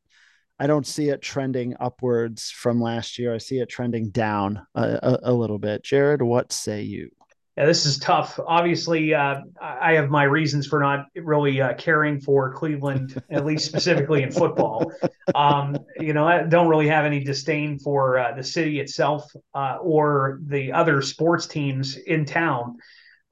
I 0.60 0.68
don't 0.68 0.86
see 0.86 1.08
it 1.08 1.20
trending 1.20 1.74
upwards 1.80 2.52
from 2.52 2.80
last 2.80 3.18
year. 3.18 3.34
I 3.34 3.38
see 3.38 3.58
it 3.58 3.68
trending 3.68 4.10
down 4.10 4.64
a, 4.76 4.82
a, 5.02 5.18
a 5.24 5.32
little 5.32 5.58
bit. 5.58 5.82
Jared, 5.82 6.22
what 6.22 6.52
say 6.52 6.82
you? 6.82 7.10
Yeah, 7.56 7.66
this 7.66 7.84
is 7.84 7.98
tough. 7.98 8.38
Obviously, 8.46 9.12
uh, 9.12 9.40
I 9.60 9.94
have 9.94 10.08
my 10.08 10.22
reasons 10.22 10.68
for 10.68 10.78
not 10.78 11.06
really 11.16 11.60
uh, 11.60 11.74
caring 11.74 12.20
for 12.20 12.52
Cleveland, 12.52 13.20
at 13.28 13.44
least 13.44 13.64
specifically 13.64 14.22
in 14.22 14.30
football. 14.30 14.92
Um, 15.34 15.76
you 15.98 16.12
know, 16.12 16.28
I 16.28 16.44
don't 16.44 16.68
really 16.68 16.86
have 16.86 17.04
any 17.04 17.24
disdain 17.24 17.80
for 17.80 18.18
uh, 18.18 18.36
the 18.36 18.44
city 18.44 18.78
itself 18.78 19.24
uh, 19.52 19.78
or 19.80 20.38
the 20.46 20.72
other 20.72 21.02
sports 21.02 21.48
teams 21.48 21.96
in 21.96 22.24
town. 22.24 22.76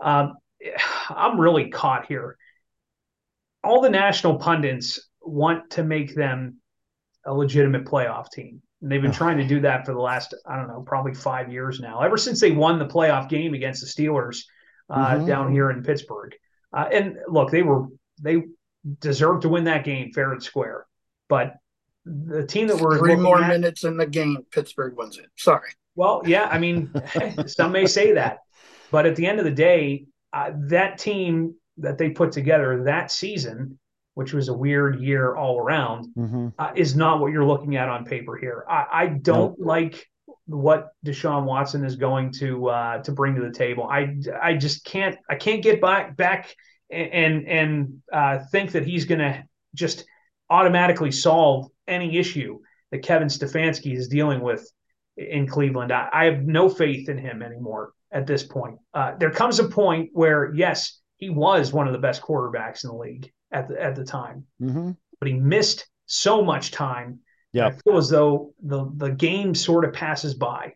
Um, 0.01 0.35
I'm 1.10 1.40
really 1.40 1.68
caught 1.68 2.06
here. 2.06 2.36
All 3.64 3.80
the 3.80 3.90
national 3.90 4.36
pundits 4.36 5.01
want 5.20 5.70
to 5.70 5.82
make 5.82 6.14
them 6.14 6.59
a 7.24 7.34
legitimate 7.34 7.84
playoff 7.84 8.30
team. 8.30 8.62
And 8.80 8.90
they've 8.90 9.02
been 9.02 9.12
trying 9.12 9.38
to 9.38 9.47
do 9.47 9.60
that 9.60 9.86
for 9.86 9.93
the 9.93 10.01
last, 10.01 10.34
I 10.47 10.56
don't 10.56 10.68
know, 10.68 10.82
probably 10.86 11.14
five 11.14 11.51
years 11.51 11.80
now, 11.80 12.02
ever 12.02 12.16
since 12.16 12.40
they 12.40 12.52
won 12.52 12.78
the 12.78 12.86
playoff 12.86 13.28
game 13.28 13.55
against 13.55 13.80
the 13.80 13.86
Steelers 13.86 14.44
uh, 14.90 15.16
mm-hmm. 15.16 15.26
down 15.26 15.51
here 15.51 15.70
in 15.70 15.82
Pittsburgh. 15.82 16.34
Uh, 16.72 16.88
and 16.93 17.16
look, 17.26 17.51
they 17.51 17.62
were, 17.62 17.86
they 18.20 18.43
deserved 19.01 19.43
to 19.43 19.48
win 19.48 19.64
that 19.64 19.84
game 19.84 20.12
fair 20.12 20.32
and 20.32 20.43
square. 20.43 20.86
But 21.28 21.55
the 22.05 22.47
team 22.47 22.68
that 22.68 22.80
we're 22.80 22.98
three 22.98 23.16
more 23.16 23.43
at, 23.43 23.48
minutes 23.48 23.84
in 23.84 23.97
the 23.97 24.06
game, 24.06 24.38
Pittsburgh 24.51 24.97
wins 24.97 25.18
it. 25.18 25.26
Sorry. 25.36 25.70
Well, 25.97 26.22
yeah, 26.24 26.44
I 26.44 26.59
mean, 26.59 26.93
some 27.47 27.72
may 27.72 27.86
say 27.86 28.12
that. 28.12 28.40
But 28.90 29.06
at 29.06 29.16
the 29.16 29.26
end 29.26 29.38
of 29.38 29.44
the 29.44 29.51
day, 29.51 30.05
uh, 30.32 30.51
that 30.69 30.98
team 30.98 31.55
that 31.78 31.98
they 31.98 32.11
put 32.11 32.32
together 32.32 32.85
that 32.85 33.11
season 33.11 33.78
which 34.16 34.32
was 34.32 34.48
a 34.48 34.55
weird 34.55 34.98
year 34.98 35.36
all 35.36 35.59
around, 35.59 36.07
mm-hmm. 36.16 36.48
uh, 36.59 36.73
is 36.74 36.97
not 36.97 37.20
what 37.20 37.32
you're 37.32 37.44
looking 37.44 37.77
at 37.77 37.90
on 37.90 38.07
paper 38.07 38.35
here. 38.35 38.65
I, 38.66 38.86
I 38.90 39.07
don't 39.09 39.61
like 39.61 40.07
what 40.47 40.89
Deshaun 41.05 41.44
Watson 41.44 41.85
is 41.85 41.97
going 41.97 42.32
to 42.39 42.66
uh, 42.69 43.03
to 43.03 43.12
bring 43.12 43.35
to 43.35 43.43
the 43.43 43.51
table. 43.51 43.85
I 43.85 44.16
I 44.43 44.55
just 44.55 44.86
can't 44.86 45.19
I 45.28 45.35
can't 45.35 45.62
get 45.62 45.82
back 45.82 46.16
back 46.16 46.55
and 46.90 47.47
and 47.47 48.03
uh, 48.11 48.39
think 48.51 48.73
that 48.73 48.86
he's 48.86 49.05
going 49.05 49.19
to 49.19 49.44
just 49.74 50.07
automatically 50.48 51.12
solve 51.12 51.69
any 51.86 52.16
issue 52.16 52.61
that 52.93 53.03
Kevin 53.03 53.28
Stefanski 53.28 53.94
is 53.94 54.09
dealing 54.09 54.40
with 54.40 54.66
in 55.19 55.47
Cleveland. 55.47 55.93
I, 55.93 56.09
I 56.11 56.24
have 56.24 56.43
no 56.43 56.70
faith 56.70 57.11
in 57.11 57.19
him 57.19 57.43
anymore 57.43 57.93
at 58.16 58.26
this 58.26 58.43
point. 58.43 58.78
Uh, 58.94 59.12
there 59.18 59.30
comes 59.30 59.59
a 59.59 59.68
point 59.68 60.09
where 60.14 60.52
yes, 60.55 61.01
he 61.16 61.28
was 61.28 61.72
one 61.72 61.86
of 61.86 61.93
the 61.93 61.98
best 61.98 62.22
quarterbacks 62.22 62.82
in 62.82 62.90
the 62.90 62.97
league 62.97 63.30
at 63.52 63.68
the, 63.68 63.80
at 63.80 63.94
the 63.94 64.05
time, 64.05 64.47
mm-hmm. 64.60 64.93
but 65.20 65.28
he 65.28 65.34
missed 65.34 65.86
so 66.06 66.43
much 66.43 66.70
time. 66.70 67.20
Yeah, 67.52 67.66
I 67.66 67.70
feel 67.72 67.98
as 67.98 68.09
though 68.09 68.55
the 68.62 68.90
the 68.97 69.10
game 69.10 69.55
sort 69.55 69.84
of 69.84 69.93
passes 69.93 70.34
by, 70.34 70.72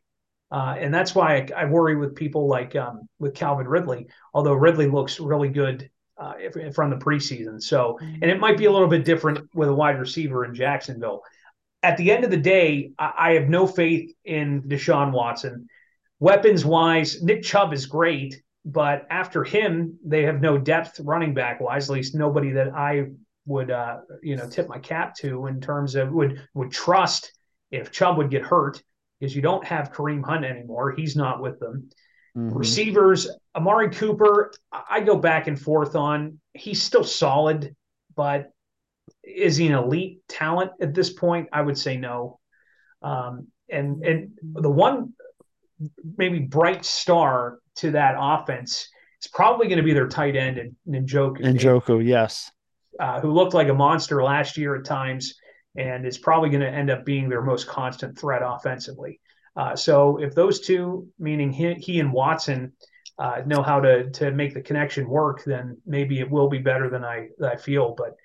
uh, 0.51 0.77
and 0.79 0.93
that's 0.93 1.15
why 1.15 1.37
I, 1.37 1.63
I, 1.63 1.65
worry 1.65 1.97
with 1.97 2.15
people 2.15 2.47
like 2.47 2.77
um, 2.77 3.09
with 3.19 3.35
Calvin 3.35 3.67
Ridley. 3.67 4.09
Although 4.35 4.55
Ridley 4.55 4.89
looks 4.89 5.19
really 5.19 5.49
good 5.49 5.91
uh, 6.19 6.35
from 6.75 6.91
the 6.91 6.97
preseason, 6.97 7.61
so 7.63 7.99
and 8.01 8.25
it 8.25 8.39
might 8.39 8.59
be 8.59 8.67
a 8.67 8.73
little 8.73 8.89
bit 8.89 9.07
different 9.07 9.49
with 9.55 9.69
a 9.71 9.75
wide 9.75 9.99
receiver 9.99 10.45
in 10.45 10.55
Jacksonville. 10.55 11.23
At 11.83 11.97
the 11.97 12.13
end 12.13 12.25
of 12.25 12.31
the 12.31 12.37
day, 12.37 12.93
I, 12.99 13.13
I 13.19 13.33
have 13.33 13.49
no 13.49 13.67
faith 13.67 14.15
in 14.25 14.63
Deshaun 14.63 15.13
Watson. 15.13 15.69
Weapons 16.21 16.65
wise, 16.65 17.23
Nick 17.23 17.43
Chubb 17.43 17.73
is 17.73 17.87
great, 17.87 18.43
but 18.65 19.07
after 19.11 19.43
him, 19.43 19.99
they 20.05 20.23
have 20.23 20.41
no 20.41 20.59
depth 20.59 21.01
running 21.01 21.33
back 21.35 21.61
wise. 21.61 21.89
At 21.89 21.95
least 21.95 22.15
nobody 22.15 22.53
that 22.53 22.75
I 22.75 23.07
would 23.47 23.71
uh, 23.71 23.99
you 24.23 24.37
know 24.37 24.49
tip 24.49 24.69
my 24.69 24.79
cap 24.79 25.15
to 25.17 25.47
in 25.47 25.61
terms 25.61 25.95
of 25.95 26.13
would 26.13 26.47
would 26.55 26.71
trust 26.71 27.33
if 27.71 27.91
Chubb 27.91 28.19
would 28.19 28.31
get 28.31 28.43
hurt 28.43 28.83
because 29.19 29.35
you 29.35 29.43
don't 29.43 29.65
have 29.65 29.93
Kareem 29.93 30.25
Hunt 30.25 30.45
anymore. 30.45 30.93
He's 30.93 31.17
not 31.17 31.41
with 31.41 31.59
them. 31.59 31.91
Mm-hmm. 32.37 32.57
Receivers, 32.57 33.29
Amari 33.57 33.91
Cooper, 33.91 34.53
I 34.73 35.01
go 35.01 35.17
back 35.17 35.47
and 35.47 35.61
forth 35.61 35.97
on. 35.97 36.39
He's 36.53 36.83
still 36.83 37.05
solid, 37.05 37.75
but 38.15 38.53
is 39.25 39.57
he 39.57 39.67
an 39.67 39.75
elite 39.75 40.21
talent 40.29 40.73
at 40.81 40.95
this 40.95 41.13
point? 41.13 41.49
I 41.53 41.63
would 41.63 41.79
say 41.79 41.97
no. 41.97 42.39
Um, 43.03 43.49
and 43.69 44.05
and 44.05 44.31
the 44.43 44.71
one 44.71 45.15
maybe 46.17 46.41
bright 46.41 46.85
star 46.85 47.59
to 47.77 47.93
that 47.93 48.17
offense 48.19 48.89
is 49.23 49.29
probably 49.29 49.67
going 49.67 49.79
to 49.79 49.85
be 49.85 49.93
their 49.93 50.09
tight 50.09 50.37
end 50.37 50.59
and 50.59 50.77
Njoku. 51.09 51.41
Njoku, 51.41 52.07
yes. 52.07 52.51
Uh, 52.99 53.21
who 53.21 53.33
looked 53.33 53.55
like 53.55 53.69
a 53.69 53.75
monster 53.75 54.23
last 54.23 54.57
year 54.57 54.77
at 54.77 54.85
times 54.85 55.35
and 55.77 56.07
is 56.07 56.19
probably 56.19 56.51
going 56.51 56.61
to 56.61 56.69
end 56.69 56.91
up 56.91 57.05
being 57.05 57.29
their 57.29 57.43
most 57.43 57.67
constant 57.67 58.19
threat 58.19 58.43
offensively. 58.45 59.21
Uh, 59.57 59.75
so 59.77 60.19
if 60.21 60.35
those 60.35 60.61
two, 60.61 61.09
meaning 61.19 61.53
he, 61.53 61.75
he 61.75 62.01
and 62.01 62.13
Watson, 62.13 62.73
uh, 63.19 63.43
know 63.45 63.63
how 63.63 63.79
to 63.81 64.11
to 64.11 64.31
make 64.31 64.55
the 64.55 64.63
connection 64.63 65.07
work, 65.07 65.45
then 65.45 65.77
maybe 65.87 66.21
it 66.21 66.31
will 66.31 66.49
be 66.49 66.59
better 66.59 66.89
than 66.89 67.05
I 67.05 67.29
than 67.39 67.51
I 67.51 67.57
feel. 67.57 67.95
But 67.95 68.17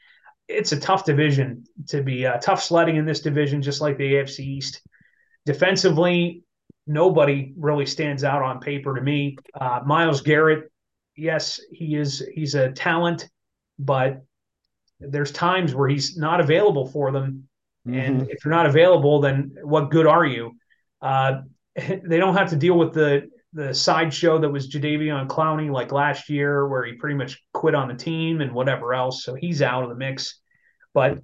it's 0.47 0.71
a 0.71 0.79
tough 0.79 1.03
division 1.03 1.65
to 1.87 2.01
be 2.01 2.25
uh, 2.25 2.37
tough 2.37 2.63
sledding 2.63 2.95
in 2.95 3.05
this 3.05 3.19
division, 3.19 3.61
just 3.61 3.81
like 3.81 3.97
the 3.97 4.13
AFC 4.13 4.39
East. 4.39 4.81
Defensively, 5.45 6.44
nobody 6.87 7.53
really 7.57 7.85
stands 7.85 8.23
out 8.23 8.41
on 8.41 8.59
paper 8.59 8.95
to 8.95 9.01
me. 9.01 9.37
Uh, 9.59 9.81
Myles 9.85 10.21
Garrett, 10.21 10.71
yes, 11.15 11.59
he 11.71 11.95
is 11.95 12.25
he's 12.33 12.55
a 12.55 12.71
talent, 12.71 13.29
but 13.79 14.23
there's 14.99 15.31
times 15.31 15.73
where 15.73 15.89
he's 15.89 16.17
not 16.17 16.39
available 16.39 16.87
for 16.87 17.11
them. 17.11 17.47
Mm-hmm. 17.87 17.99
And 17.99 18.29
if 18.29 18.43
you're 18.43 18.53
not 18.53 18.65
available, 18.65 19.19
then 19.21 19.55
what 19.63 19.91
good 19.91 20.07
are 20.07 20.25
you? 20.25 20.57
Uh, 21.01 21.41
they 21.75 22.17
don't 22.17 22.35
have 22.35 22.49
to 22.49 22.55
deal 22.55 22.77
with 22.77 22.93
the 22.93 23.29
the 23.53 23.73
sideshow 23.73 24.37
that 24.37 24.49
was 24.49 24.69
Jadeveon 24.69 25.27
Clowney 25.27 25.71
like 25.71 25.93
last 25.93 26.29
year, 26.29 26.67
where 26.67 26.83
he 26.83 26.93
pretty 26.93 27.15
much 27.15 27.41
quit 27.53 27.73
on 27.73 27.87
the 27.87 27.93
team 27.93 28.41
and 28.41 28.51
whatever 28.51 28.93
else. 28.93 29.23
So 29.23 29.33
he's 29.33 29.61
out 29.61 29.83
of 29.83 29.89
the 29.89 29.95
mix. 29.95 30.39
But 30.93 31.19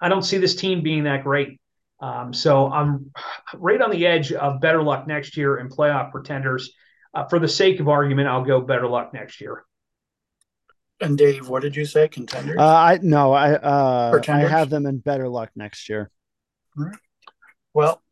I 0.00 0.10
don't 0.10 0.22
see 0.22 0.36
this 0.36 0.54
team 0.54 0.82
being 0.82 1.04
that 1.04 1.24
great. 1.24 1.58
Um, 2.00 2.32
so 2.34 2.70
I'm 2.70 3.10
right 3.54 3.80
on 3.80 3.90
the 3.90 4.06
edge 4.06 4.32
of 4.32 4.60
better 4.60 4.82
luck 4.82 5.06
next 5.06 5.36
year 5.36 5.56
and 5.58 5.70
playoff 5.70 6.10
pretenders. 6.10 6.72
uh, 7.14 7.24
for 7.26 7.38
the 7.38 7.48
sake 7.48 7.80
of 7.80 7.88
argument, 7.88 8.28
I'll 8.28 8.44
go 8.44 8.60
better 8.60 8.86
luck 8.88 9.12
next 9.14 9.40
year. 9.40 9.64
And 11.00 11.18
Dave, 11.18 11.48
what 11.48 11.62
did 11.62 11.76
you 11.76 11.84
say? 11.84 12.08
Contenders? 12.08 12.58
Uh, 12.58 12.64
I 12.64 12.98
no, 13.02 13.32
I 13.32 13.54
uh, 13.54 14.24
I 14.36 14.48
Pretenders? 14.48 14.50
have 14.50 14.70
them 14.70 14.86
in 14.86 14.98
better 14.98 15.28
luck 15.28 15.50
next 15.56 15.88
year. 15.88 16.10
Right. 16.76 16.96
Well, 17.74 18.02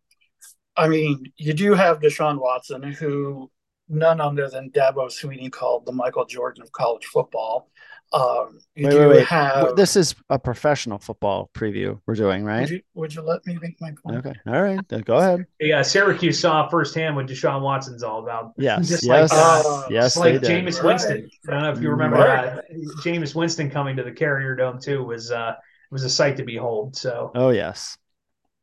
I 0.77 0.89
mean, 0.89 1.33
you 1.37 1.53
do 1.55 1.75
have 1.75 2.01
Deshaun 2.01 2.41
Watson, 2.41 2.83
who 2.83 3.51
none 3.89 4.21
other 4.21 4.49
than 4.49 4.71
Dabo 4.71 5.09
Swinney 5.11 5.51
called 5.51 5.87
the 5.87 5.93
Michael 5.93 6.25
Jordan 6.27 6.63
of 6.63 6.73
college 6.73 7.07
football. 7.07 7.71
Um, 8.12 8.59
you 8.74 8.86
Wait, 8.86 8.90
do 8.93 8.98
wait, 9.01 9.09
wait. 9.09 9.26
have. 9.26 9.76
This 9.76 9.97
is 9.97 10.14
a 10.30 10.39
professional 10.39 10.98
football 10.98 11.51
preview 11.55 12.01
we're 12.06 12.14
doing, 12.14 12.44
right? 12.44 12.60
would, 12.62 12.70
you, 12.70 12.80
would 12.94 13.14
you 13.14 13.22
let 13.22 13.47
me 13.47 13.59
make 13.60 13.80
my 13.80 13.93
point? 14.02 14.18
Okay. 14.18 14.34
All 14.47 14.62
right. 14.62 14.80
Then 14.89 15.01
go 15.01 15.16
ahead. 15.16 15.47
Yeah, 15.60 15.82
Syracuse 15.82 16.39
saw 16.39 16.68
firsthand 16.68 17.16
what 17.16 17.26
Deshaun 17.26 17.62
Watson's 17.62 18.02
all 18.02 18.22
about. 18.22 18.52
Yes. 18.56 18.89
Just 18.89 19.05
yes. 19.05 19.30
like, 19.32 19.40
uh, 19.64 19.86
yes. 19.90 20.06
It's 20.09 20.16
like 20.16 20.40
they 20.40 20.48
did. 20.48 20.64
Jameis 20.64 20.76
Right. 20.76 20.84
Winston. 20.84 21.30
I 21.48 21.51
don't 21.52 21.62
know 21.62 21.70
if 21.72 21.80
you 21.80 21.90
remember 21.90 22.16
Right. 22.18 22.48
uh, 22.48 22.60
Jameis 23.02 23.34
Winston 23.34 23.70
coming 23.70 23.97
to 23.97 24.02
the 24.02 24.12
Carrier 24.12 24.55
Dome 24.56 24.78
too 24.80 25.05
was 25.05 25.30
uh 25.30 25.55
was 25.90 26.05
a 26.05 26.10
sight 26.10 26.36
to 26.39 26.43
behold. 26.43 26.97
So 26.97 27.30
Oh 27.34 27.51
yes. 27.51 27.97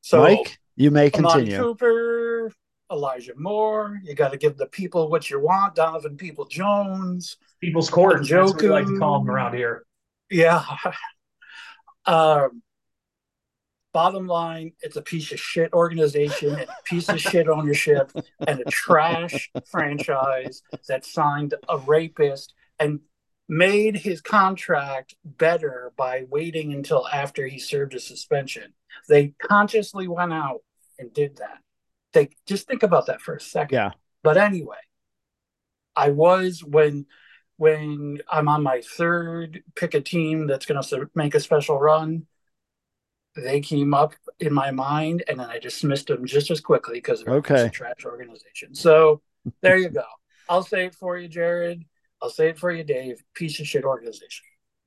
So, 0.01 0.21
Mike, 0.21 0.59
you 0.75 0.91
may 0.91 1.11
Amari 1.11 1.33
continue. 1.45 1.59
Cooper, 1.59 2.51
Elijah 2.91 3.33
Moore. 3.35 3.99
You 4.03 4.15
got 4.15 4.31
to 4.31 4.37
give 4.37 4.57
the 4.57 4.65
people 4.67 5.09
what 5.09 5.29
you 5.29 5.39
want. 5.39 5.75
Donovan 5.75 6.17
Peoples-Jones. 6.17 7.37
People's 7.61 7.89
Court, 7.89 8.19
that's 8.19 8.31
what 8.31 8.61
we 8.61 8.69
like 8.69 8.85
to 8.85 8.97
call 8.97 9.19
them 9.19 9.29
around 9.29 9.55
here. 9.55 9.85
Yeah. 10.29 10.63
um, 12.05 12.61
bottom 13.93 14.27
line, 14.27 14.73
it's 14.81 14.95
a 14.95 15.01
piece 15.01 15.31
of 15.31 15.39
shit 15.39 15.73
organization 15.73 16.51
and 16.51 16.69
a 16.69 16.75
piece 16.85 17.09
of 17.09 17.19
shit 17.19 17.47
ownership 17.47 18.11
and 18.47 18.61
a 18.61 18.65
trash 18.65 19.49
franchise 19.69 20.61
that 20.87 21.05
signed 21.05 21.55
a 21.67 21.77
rapist 21.79 22.53
and 22.79 22.99
made 23.47 23.97
his 23.97 24.21
contract 24.21 25.15
better 25.25 25.91
by 25.97 26.23
waiting 26.29 26.71
until 26.71 27.07
after 27.07 27.47
he 27.47 27.57
served 27.57 27.93
his 27.93 28.05
suspension. 28.05 28.73
They 29.07 29.33
consciously 29.41 30.07
went 30.07 30.33
out 30.33 30.61
and 30.99 31.11
did 31.11 31.37
that. 31.37 31.57
They 32.13 32.29
just 32.47 32.67
think 32.67 32.83
about 32.83 33.07
that 33.07 33.21
for 33.21 33.35
a 33.35 33.41
second. 33.41 33.75
Yeah. 33.75 33.91
But 34.23 34.37
anyway, 34.37 34.77
I 35.95 36.09
was 36.09 36.63
when 36.63 37.07
when 37.59 38.19
I'm 38.31 38.47
on 38.47 38.63
my 38.63 38.81
third 38.81 39.61
pick 39.75 39.93
a 39.93 39.99
team 39.99 40.47
that's 40.47 40.65
going 40.65 40.81
to 40.81 41.09
make 41.13 41.35
a 41.35 41.41
special 41.41 41.77
run. 41.77 42.25
They 43.35 43.59
came 43.59 43.93
up 43.93 44.15
in 44.39 44.53
my 44.53 44.71
mind, 44.71 45.23
and 45.27 45.39
then 45.39 45.49
I 45.49 45.59
dismissed 45.59 46.07
them 46.07 46.25
just 46.25 46.49
as 46.51 46.61
quickly 46.61 46.95
because 46.95 47.23
they're 47.23 47.35
Okay. 47.35 47.67
a 47.67 47.69
trash 47.69 48.05
organization. 48.05 48.73
So 48.73 49.21
there 49.61 49.77
you 49.77 49.89
go. 49.89 50.03
I'll 50.47 50.63
say 50.63 50.85
it 50.85 50.95
for 50.95 51.17
you, 51.17 51.27
Jared. 51.27 51.83
I'll 52.21 52.29
say 52.29 52.49
it 52.49 52.57
for 52.57 52.71
you, 52.71 52.83
Dave. 52.85 53.21
Piece 53.33 53.59
of 53.59 53.67
shit 53.67 53.83
organization. 53.83 54.45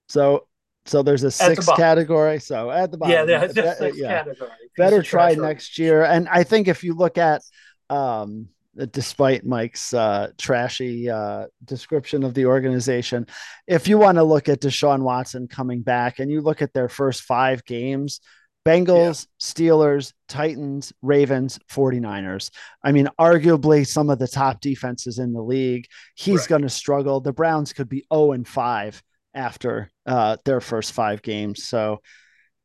So 0.08 0.48
so 0.86 1.02
there's 1.02 1.22
a 1.24 1.30
six 1.30 1.66
category. 1.76 2.40
So 2.40 2.70
at 2.70 2.90
the 2.90 2.96
bottom. 2.98 3.28
yeah, 3.28 3.46
be- 3.46 3.52
just 3.52 3.78
six 3.78 3.98
yeah. 3.98 4.08
category. 4.24 4.50
Piece 4.60 4.70
better 4.76 5.02
try 5.02 5.34
next 5.34 5.78
year. 5.78 6.04
And 6.04 6.26
I 6.28 6.42
think 6.42 6.68
if 6.68 6.82
you 6.82 6.94
look 6.94 7.18
at, 7.18 7.42
um, 7.90 8.48
despite 8.90 9.44
Mike's 9.44 9.92
uh, 9.92 10.30
trashy 10.38 11.10
uh, 11.10 11.46
description 11.64 12.22
of 12.24 12.34
the 12.34 12.46
organization, 12.46 13.26
if 13.66 13.88
you 13.88 13.98
want 13.98 14.16
to 14.16 14.24
look 14.24 14.48
at 14.48 14.60
Deshaun 14.60 15.02
Watson 15.02 15.48
coming 15.48 15.82
back 15.82 16.18
and 16.18 16.30
you 16.30 16.40
look 16.40 16.62
at 16.62 16.72
their 16.72 16.88
first 16.88 17.22
five 17.22 17.64
games, 17.64 18.20
Bengals, 18.64 19.26
Steelers, 19.40 20.12
Titans, 20.28 20.92
Ravens, 21.02 21.58
49ers. 21.70 22.50
I 22.82 22.92
mean, 22.92 23.08
arguably 23.18 23.84
some 23.86 24.08
of 24.08 24.18
the 24.20 24.28
top 24.28 24.60
defenses 24.60 25.18
in 25.18 25.32
the 25.32 25.42
league. 25.42 25.86
He's 26.14 26.40
Right. 26.42 26.48
going 26.48 26.62
to 26.62 26.68
struggle. 26.68 27.20
The 27.20 27.32
Browns 27.32 27.72
could 27.72 27.88
be 27.88 28.06
0 28.12 28.32
and 28.32 28.46
5 28.46 29.02
after 29.34 29.90
uh, 30.06 30.36
their 30.44 30.60
first 30.60 30.92
five 30.92 31.22
games. 31.22 31.64
So, 31.64 32.02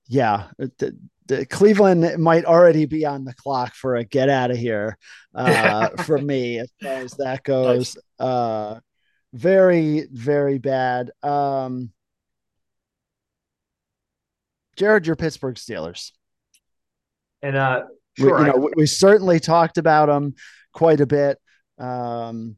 yeah, 0.08 0.50
the 0.60 0.96
Cleveland 1.50 2.18
might 2.18 2.46
already 2.46 2.86
be 2.86 3.06
on 3.06 3.24
the 3.26 3.34
clock 3.34 3.74
for 3.76 3.96
a 3.96 4.04
get 4.04 4.30
out 4.30 4.52
of 4.52 4.58
here 4.58 4.98
uh, 5.36 5.90
for 6.04 6.18
me 6.18 6.60
as 6.60 6.72
far 6.82 6.92
as 6.94 7.12
that 7.14 7.44
goes. 7.44 7.98
Uh, 8.20 8.80
very, 9.34 10.08
very 10.12 10.58
bad. 10.58 11.12
Um, 11.24 11.92
Jared, 14.78 15.08
your 15.08 15.16
Pittsburgh 15.16 15.56
Steelers. 15.56 16.12
And 17.42 17.56
uh 17.56 17.84
We, 18.20 18.26
you 18.26 18.36
I- 18.36 18.48
know, 18.48 18.58
we, 18.58 18.70
we 18.78 18.86
certainly 18.86 19.40
talked 19.40 19.78
about 19.78 20.08
them 20.08 20.36
quite 20.74 21.02
a 21.02 21.08
bit. 21.08 21.40
Um, 21.78 22.58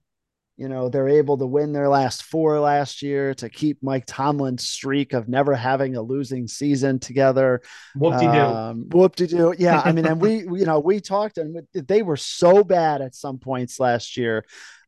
you 0.59 0.67
know, 0.67 0.89
they're 0.89 1.07
able 1.07 1.37
to 1.37 1.45
win 1.47 1.71
their 1.71 1.87
last 1.87 2.23
four 2.23 2.59
last 2.59 3.01
year 3.01 3.33
to 3.35 3.47
keep 3.47 3.81
Mike 3.81 4.03
Tomlin's 4.05 4.67
streak 4.67 5.13
of 5.13 5.29
never 5.29 5.55
having 5.55 5.95
a 5.95 6.01
losing 6.01 6.49
season 6.49 6.99
together. 6.99 7.61
whoop-de-doo. 7.95 8.27
Um, 8.27 8.85
whoop-de-doo. 8.91 9.55
Yeah, 9.57 9.81
I 9.85 9.93
mean, 9.93 10.05
and 10.05 10.19
we, 10.19 10.43
we- 10.43 10.59
you 10.59 10.65
know, 10.65 10.81
we 10.81 10.99
talked 10.99 11.37
and 11.37 11.65
they 11.73 12.01
were 12.01 12.17
so 12.17 12.65
bad 12.65 13.01
at 13.01 13.15
some 13.15 13.37
points 13.37 13.79
last 13.79 14.17
year. 14.17 14.43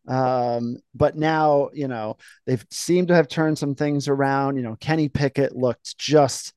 Um, 0.10 0.76
but 0.94 1.16
now, 1.16 1.70
you 1.74 1.88
know, 1.88 2.18
they've 2.46 2.66
seemed 2.70 3.08
to 3.08 3.16
have 3.16 3.30
turned 3.30 3.58
some 3.58 3.76
things 3.76 4.10
around. 4.10 4.58
You 4.58 4.64
know, 4.64 4.76
Kenny 4.76 5.08
Pickett 5.08 5.56
looked 5.56 5.98
just, 5.98 6.54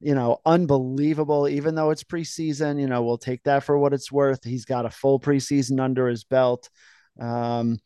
you 0.00 0.16
know, 0.16 0.38
unbelievable, 0.44 1.46
even 1.46 1.76
though 1.76 1.90
it's 1.90 2.02
preseason. 2.02 2.80
You 2.80 2.88
know, 2.88 3.04
we'll 3.04 3.16
take 3.16 3.44
that 3.44 3.62
for 3.62 3.78
what 3.78 3.92
it's 3.94 4.10
worth. 4.10 4.42
He's 4.42 4.64
got 4.64 4.86
a 4.86 4.90
full 4.90 5.20
preseason 5.20 5.80
under 5.80 6.08
his 6.08 6.24
belt. 6.24 6.68
Um, 7.20 7.78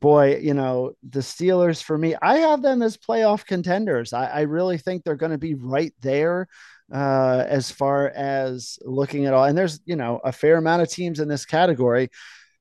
boy, 0.00 0.36
you 0.36 0.54
know, 0.54 0.92
the 1.08 1.20
Steelers 1.20 1.82
for 1.82 1.96
me, 1.96 2.14
I 2.20 2.38
have 2.38 2.62
them 2.62 2.82
as 2.82 2.96
playoff 2.96 3.44
contenders. 3.44 4.12
I, 4.12 4.26
I 4.26 4.40
really 4.42 4.78
think 4.78 5.02
they're 5.02 5.16
going 5.16 5.32
to 5.32 5.38
be 5.38 5.54
right 5.54 5.92
there 6.00 6.48
uh, 6.92 7.44
as 7.46 7.70
far 7.70 8.08
as 8.08 8.78
looking 8.82 9.26
at 9.26 9.34
all. 9.34 9.44
And 9.44 9.56
there's, 9.56 9.80
you 9.84 9.96
know, 9.96 10.20
a 10.24 10.32
fair 10.32 10.56
amount 10.56 10.82
of 10.82 10.90
teams 10.90 11.20
in 11.20 11.28
this 11.28 11.44
category 11.44 12.10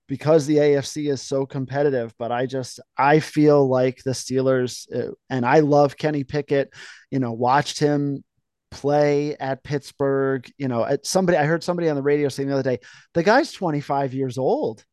because 0.07 0.45
the 0.45 0.57
AFC 0.57 1.11
is 1.11 1.21
so 1.21 1.45
competitive. 1.45 2.13
But 2.17 2.31
I 2.31 2.45
just, 2.45 2.79
I 2.97 3.19
feel 3.19 3.67
like 3.67 4.03
the 4.03 4.11
Steelers, 4.11 4.85
uh, 4.93 5.11
and 5.29 5.45
I 5.45 5.59
love 5.59 5.97
Kenny 5.97 6.23
Pickett, 6.23 6.73
you 7.11 7.19
know, 7.19 7.33
watched 7.33 7.79
him 7.79 8.23
play 8.71 9.35
at 9.37 9.63
Pittsburgh. 9.63 10.49
You 10.57 10.67
know, 10.67 10.85
at 10.85 11.05
somebody, 11.05 11.37
I 11.37 11.45
heard 11.45 11.63
somebody 11.63 11.89
on 11.89 11.95
the 11.95 12.03
radio 12.03 12.29
saying 12.29 12.49
the 12.49 12.55
other 12.55 12.63
day, 12.63 12.79
the 13.13 13.23
guy's 13.23 13.51
25 13.51 14.13
years 14.13 14.37
old. 14.37 14.83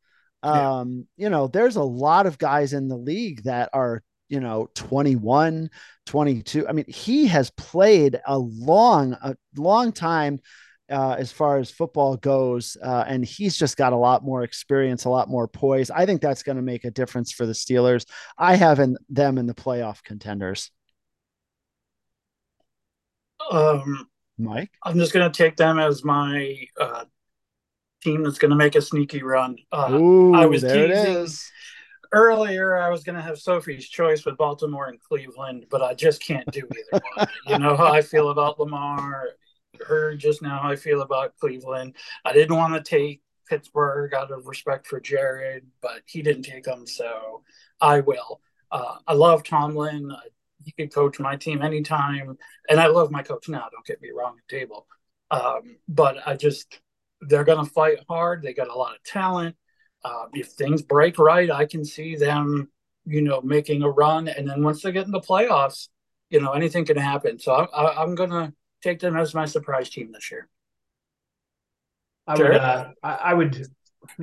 Yeah. 0.44 0.80
Um, 0.80 1.06
you 1.16 1.30
know, 1.30 1.46
there's 1.46 1.76
a 1.76 1.82
lot 1.82 2.26
of 2.26 2.38
guys 2.38 2.72
in 2.72 2.88
the 2.88 2.96
league 2.96 3.44
that 3.44 3.70
are, 3.72 4.02
you 4.28 4.40
know, 4.40 4.68
21, 4.74 5.70
22. 6.06 6.68
I 6.68 6.72
mean, 6.72 6.86
he 6.88 7.26
has 7.28 7.50
played 7.50 8.20
a 8.26 8.38
long, 8.38 9.12
a 9.22 9.36
long 9.56 9.92
time 9.92 10.40
uh, 10.90 11.16
as 11.18 11.32
far 11.32 11.58
as 11.58 11.70
football 11.70 12.16
goes. 12.16 12.76
Uh, 12.82 13.04
and 13.06 13.24
he's 13.24 13.56
just 13.56 13.76
got 13.76 13.92
a 13.92 13.96
lot 13.96 14.24
more 14.24 14.42
experience, 14.42 15.04
a 15.04 15.10
lot 15.10 15.28
more 15.28 15.48
poise. 15.48 15.90
I 15.90 16.06
think 16.06 16.20
that's 16.20 16.42
going 16.42 16.56
to 16.56 16.62
make 16.62 16.84
a 16.84 16.90
difference 16.90 17.32
for 17.32 17.46
the 17.46 17.52
Steelers. 17.52 18.04
I 18.36 18.56
have 18.56 18.78
in 18.78 18.96
them 19.08 19.38
in 19.38 19.46
the 19.46 19.54
playoff 19.54 20.02
contenders. 20.02 20.70
Um, 23.50 24.08
Mike? 24.38 24.70
I'm 24.82 24.98
just 24.98 25.12
going 25.12 25.30
to 25.30 25.36
take 25.36 25.56
them 25.56 25.78
as 25.78 26.04
my 26.04 26.56
uh, 26.80 27.04
team 28.02 28.22
that's 28.24 28.38
going 28.38 28.50
to 28.50 28.56
make 28.56 28.74
a 28.74 28.82
sneaky 28.82 29.22
run. 29.22 29.56
Uh, 29.70 29.90
Ooh, 29.90 30.34
I 30.34 30.46
was 30.46 30.62
there 30.62 30.88
teasing. 30.88 31.16
is. 31.16 31.52
earlier, 32.12 32.76
I 32.76 32.90
was 32.90 33.04
going 33.04 33.16
to 33.16 33.22
have 33.22 33.38
Sophie's 33.38 33.88
choice 33.88 34.24
with 34.24 34.36
Baltimore 34.36 34.86
and 34.88 35.00
Cleveland, 35.00 35.66
but 35.70 35.82
I 35.82 35.94
just 35.94 36.22
can't 36.24 36.50
do 36.50 36.60
either 36.78 37.00
one. 37.16 37.28
You 37.46 37.58
know 37.58 37.76
how 37.76 37.86
I 37.92 38.02
feel 38.02 38.30
about 38.30 38.58
Lamar. 38.60 39.30
Heard 39.86 40.20
just 40.20 40.42
now 40.42 40.58
how 40.60 40.70
I 40.70 40.76
feel 40.76 41.02
about 41.02 41.36
Cleveland. 41.38 41.96
I 42.24 42.32
didn't 42.32 42.56
want 42.56 42.74
to 42.74 42.82
take 42.82 43.22
Pittsburgh 43.48 44.14
out 44.14 44.30
of 44.30 44.46
respect 44.46 44.86
for 44.86 45.00
Jared, 45.00 45.66
but 45.80 46.02
he 46.06 46.22
didn't 46.22 46.44
take 46.44 46.64
them, 46.64 46.86
so 46.86 47.42
I 47.80 48.00
will. 48.00 48.40
Uh, 48.70 48.96
I 49.06 49.14
love 49.14 49.42
Tomlin. 49.42 50.10
Uh, 50.10 50.20
he 50.64 50.72
could 50.72 50.92
coach 50.94 51.18
my 51.18 51.36
team 51.36 51.62
anytime, 51.62 52.38
and 52.68 52.78
I 52.80 52.86
love 52.86 53.10
my 53.10 53.22
coach 53.22 53.48
now. 53.48 53.66
Don't 53.72 53.84
get 53.86 54.00
me 54.00 54.10
wrong, 54.16 54.36
at 54.38 54.48
table. 54.48 54.86
Um, 55.30 55.78
but 55.88 56.16
I 56.26 56.36
just 56.36 56.78
they're 57.28 57.44
going 57.44 57.64
to 57.64 57.70
fight 57.70 57.98
hard. 58.08 58.42
They 58.42 58.52
got 58.54 58.68
a 58.68 58.74
lot 58.74 58.94
of 58.94 59.02
talent. 59.04 59.56
Uh, 60.04 60.26
if 60.32 60.48
things 60.48 60.82
break 60.82 61.18
right, 61.18 61.50
I 61.50 61.64
can 61.66 61.84
see 61.84 62.16
them, 62.16 62.68
you 63.04 63.22
know, 63.22 63.40
making 63.42 63.82
a 63.82 63.88
run. 63.90 64.28
And 64.28 64.48
then 64.48 64.62
once 64.62 64.82
they 64.82 64.92
get 64.92 65.06
in 65.06 65.12
the 65.12 65.20
playoffs, 65.20 65.88
you 66.30 66.40
know, 66.40 66.52
anything 66.52 66.84
can 66.84 66.96
happen. 66.96 67.38
So 67.38 67.52
I, 67.52 67.64
I, 67.64 68.02
I'm 68.02 68.14
going 68.14 68.30
to 68.30 68.52
take 68.82 68.98
them 69.00 69.16
as 69.16 69.34
my 69.34 69.44
surprise 69.44 69.90
team 69.90 70.10
this 70.12 70.30
year. 70.30 70.48
I 72.26 72.34
would, 72.38 72.54
uh, 72.54 72.88
I, 73.02 73.10
I 73.14 73.34
would, 73.34 73.66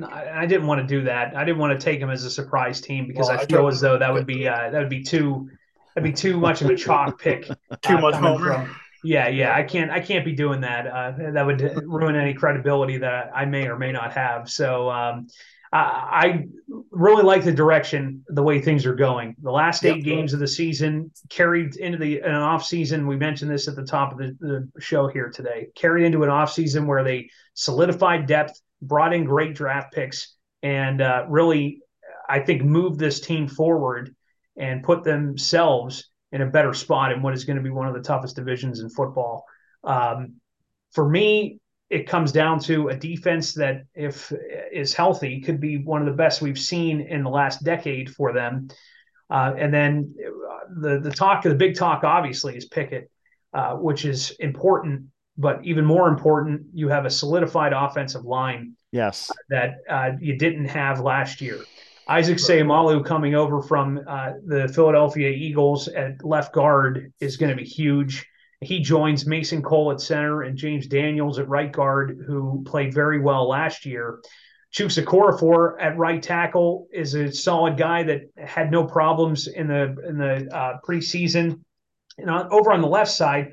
I 0.02 0.46
didn't 0.46 0.66
want 0.66 0.80
to 0.80 0.86
do 0.86 1.04
that. 1.04 1.36
I 1.36 1.44
didn't 1.44 1.58
want 1.58 1.78
to 1.78 1.82
take 1.84 2.00
him 2.00 2.10
as 2.10 2.24
a 2.24 2.30
surprise 2.30 2.80
team 2.80 3.06
because 3.06 3.28
Well, 3.28 3.38
I 3.38 3.42
I 3.42 3.46
feel 3.46 3.68
as 3.68 3.80
though 3.80 3.98
that 3.98 4.12
would 4.12 4.26
be, 4.26 4.48
uh, 4.48 4.70
that 4.70 4.78
would 4.78 4.90
be 4.90 5.02
too, 5.02 5.48
that'd 5.94 6.10
be 6.10 6.14
too 6.14 6.38
much 6.38 6.62
of 6.62 6.68
a 6.70 6.76
chalk 6.76 7.20
pick. 7.20 7.44
Too 7.82 7.98
much 7.98 8.14
homer. 8.14 8.54
from- 8.54 8.76
yeah, 9.02 9.28
yeah, 9.28 9.54
I 9.54 9.62
can't, 9.62 9.90
I 9.90 10.00
can't 10.00 10.24
be 10.24 10.32
doing 10.32 10.60
that. 10.62 10.86
Uh, 10.86 11.12
that 11.32 11.46
would 11.46 11.60
ruin 11.84 12.16
any 12.16 12.34
credibility 12.34 12.98
that 12.98 13.30
I 13.34 13.44
may 13.44 13.66
or 13.66 13.78
may 13.78 13.92
not 13.92 14.12
have. 14.12 14.50
So, 14.50 14.90
um, 14.90 15.28
I 15.72 16.46
really 16.90 17.22
like 17.22 17.44
the 17.44 17.52
direction, 17.52 18.24
the 18.26 18.42
way 18.42 18.60
things 18.60 18.84
are 18.86 18.94
going. 18.94 19.36
The 19.40 19.52
last 19.52 19.84
eight 19.84 19.98
yep. 19.98 20.04
games 20.04 20.32
of 20.32 20.40
the 20.40 20.48
season 20.48 21.12
carried 21.28 21.76
into 21.76 21.96
the 21.96 22.20
an 22.20 22.34
off 22.34 22.64
season. 22.64 23.06
We 23.06 23.16
mentioned 23.16 23.50
this 23.50 23.68
at 23.68 23.76
the 23.76 23.84
top 23.84 24.12
of 24.12 24.18
the, 24.18 24.36
the 24.40 24.80
show 24.80 25.06
here 25.06 25.30
today. 25.30 25.68
Carried 25.76 26.04
into 26.04 26.24
an 26.24 26.28
off 26.28 26.52
season 26.52 26.88
where 26.88 27.04
they 27.04 27.30
solidified 27.54 28.26
depth, 28.26 28.60
brought 28.82 29.12
in 29.12 29.24
great 29.24 29.54
draft 29.54 29.92
picks, 29.92 30.34
and 30.64 31.00
uh, 31.00 31.26
really, 31.28 31.82
I 32.28 32.40
think, 32.40 32.62
moved 32.62 32.98
this 32.98 33.20
team 33.20 33.46
forward 33.46 34.14
and 34.56 34.82
put 34.82 35.04
themselves 35.04 36.10
in 36.32 36.42
a 36.42 36.46
better 36.46 36.72
spot 36.72 37.12
in 37.12 37.22
what 37.22 37.34
is 37.34 37.44
going 37.44 37.56
to 37.56 37.62
be 37.62 37.70
one 37.70 37.88
of 37.88 37.94
the 37.94 38.00
toughest 38.00 38.36
divisions 38.36 38.80
in 38.80 38.88
football. 38.88 39.44
Um, 39.84 40.36
for 40.92 41.08
me, 41.08 41.60
it 41.88 42.06
comes 42.06 42.30
down 42.30 42.60
to 42.60 42.88
a 42.88 42.96
defense 42.96 43.54
that, 43.54 43.82
if 43.94 44.32
is 44.72 44.94
healthy, 44.94 45.40
could 45.40 45.60
be 45.60 45.78
one 45.78 46.00
of 46.00 46.06
the 46.06 46.12
best 46.12 46.40
we've 46.40 46.58
seen 46.58 47.00
in 47.00 47.24
the 47.24 47.30
last 47.30 47.64
decade 47.64 48.14
for 48.14 48.32
them. 48.32 48.68
Uh, 49.28 49.54
and 49.58 49.74
then 49.74 50.14
the 50.80 51.00
the 51.00 51.10
talk, 51.10 51.42
the 51.42 51.54
big 51.54 51.74
talk, 51.74 52.04
obviously, 52.04 52.56
is 52.56 52.66
Pickett, 52.66 53.10
uh, 53.52 53.74
which 53.74 54.04
is 54.04 54.30
important. 54.38 55.06
But 55.36 55.64
even 55.64 55.84
more 55.84 56.08
important, 56.08 56.66
you 56.72 56.88
have 56.88 57.06
a 57.06 57.10
solidified 57.10 57.72
offensive 57.72 58.24
line. 58.24 58.76
Yes, 58.92 59.30
that 59.48 59.78
uh, 59.88 60.12
you 60.20 60.36
didn't 60.36 60.66
have 60.66 61.00
last 61.00 61.40
year. 61.40 61.58
Isaac 62.10 62.38
Seumalo 62.38 63.04
coming 63.04 63.36
over 63.36 63.62
from 63.62 64.00
uh, 64.04 64.32
the 64.44 64.66
Philadelphia 64.74 65.30
Eagles 65.30 65.86
at 65.86 66.24
left 66.24 66.52
guard 66.52 67.12
is 67.20 67.36
going 67.36 67.50
to 67.50 67.56
be 67.56 67.64
huge. 67.64 68.26
He 68.60 68.80
joins 68.80 69.26
Mason 69.26 69.62
Cole 69.62 69.92
at 69.92 70.00
center 70.00 70.42
and 70.42 70.58
James 70.58 70.88
Daniels 70.88 71.38
at 71.38 71.48
right 71.48 71.70
guard, 71.70 72.24
who 72.26 72.64
played 72.66 72.92
very 72.92 73.20
well 73.20 73.48
last 73.48 73.86
year. 73.86 74.18
Chuks 74.74 75.00
Okorafor 75.00 75.80
at 75.80 75.96
right 75.98 76.20
tackle 76.20 76.88
is 76.92 77.14
a 77.14 77.32
solid 77.32 77.76
guy 77.76 78.02
that 78.02 78.22
had 78.36 78.72
no 78.72 78.84
problems 78.84 79.46
in 79.46 79.68
the 79.68 79.94
in 80.04 80.18
the 80.18 80.52
uh, 80.52 80.78
preseason. 80.84 81.60
And 82.18 82.28
on, 82.28 82.48
over 82.50 82.72
on 82.72 82.80
the 82.80 82.88
left 82.88 83.12
side, 83.12 83.52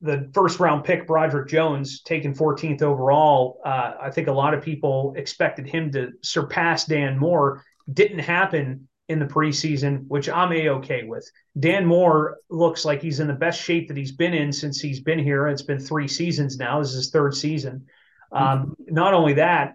the 0.00 0.30
first 0.32 0.60
round 0.60 0.84
pick 0.84 1.06
Broderick 1.06 1.48
Jones, 1.48 2.00
taken 2.00 2.34
14th 2.34 2.80
overall. 2.80 3.60
Uh, 3.66 3.92
I 4.00 4.10
think 4.10 4.28
a 4.28 4.32
lot 4.32 4.54
of 4.54 4.62
people 4.62 5.12
expected 5.16 5.66
him 5.66 5.92
to 5.92 6.12
surpass 6.22 6.86
Dan 6.86 7.18
Moore. 7.18 7.62
Didn't 7.92 8.20
happen 8.20 8.88
in 9.08 9.18
the 9.18 9.26
preseason, 9.26 10.06
which 10.08 10.28
I'm 10.28 10.52
a 10.52 10.68
okay 10.70 11.04
with. 11.04 11.30
Dan 11.58 11.86
Moore 11.86 12.38
looks 12.50 12.84
like 12.84 13.02
he's 13.02 13.20
in 13.20 13.26
the 13.26 13.34
best 13.34 13.60
shape 13.60 13.88
that 13.88 13.96
he's 13.96 14.12
been 14.12 14.34
in 14.34 14.52
since 14.52 14.80
he's 14.80 15.00
been 15.00 15.18
here. 15.18 15.48
It's 15.48 15.62
been 15.62 15.78
three 15.78 16.08
seasons 16.08 16.56
now. 16.56 16.80
This 16.80 16.90
is 16.90 16.96
his 16.96 17.10
third 17.10 17.34
season. 17.34 17.86
Um, 18.32 18.76
mm-hmm. 18.80 18.94
Not 18.94 19.14
only 19.14 19.34
that, 19.34 19.74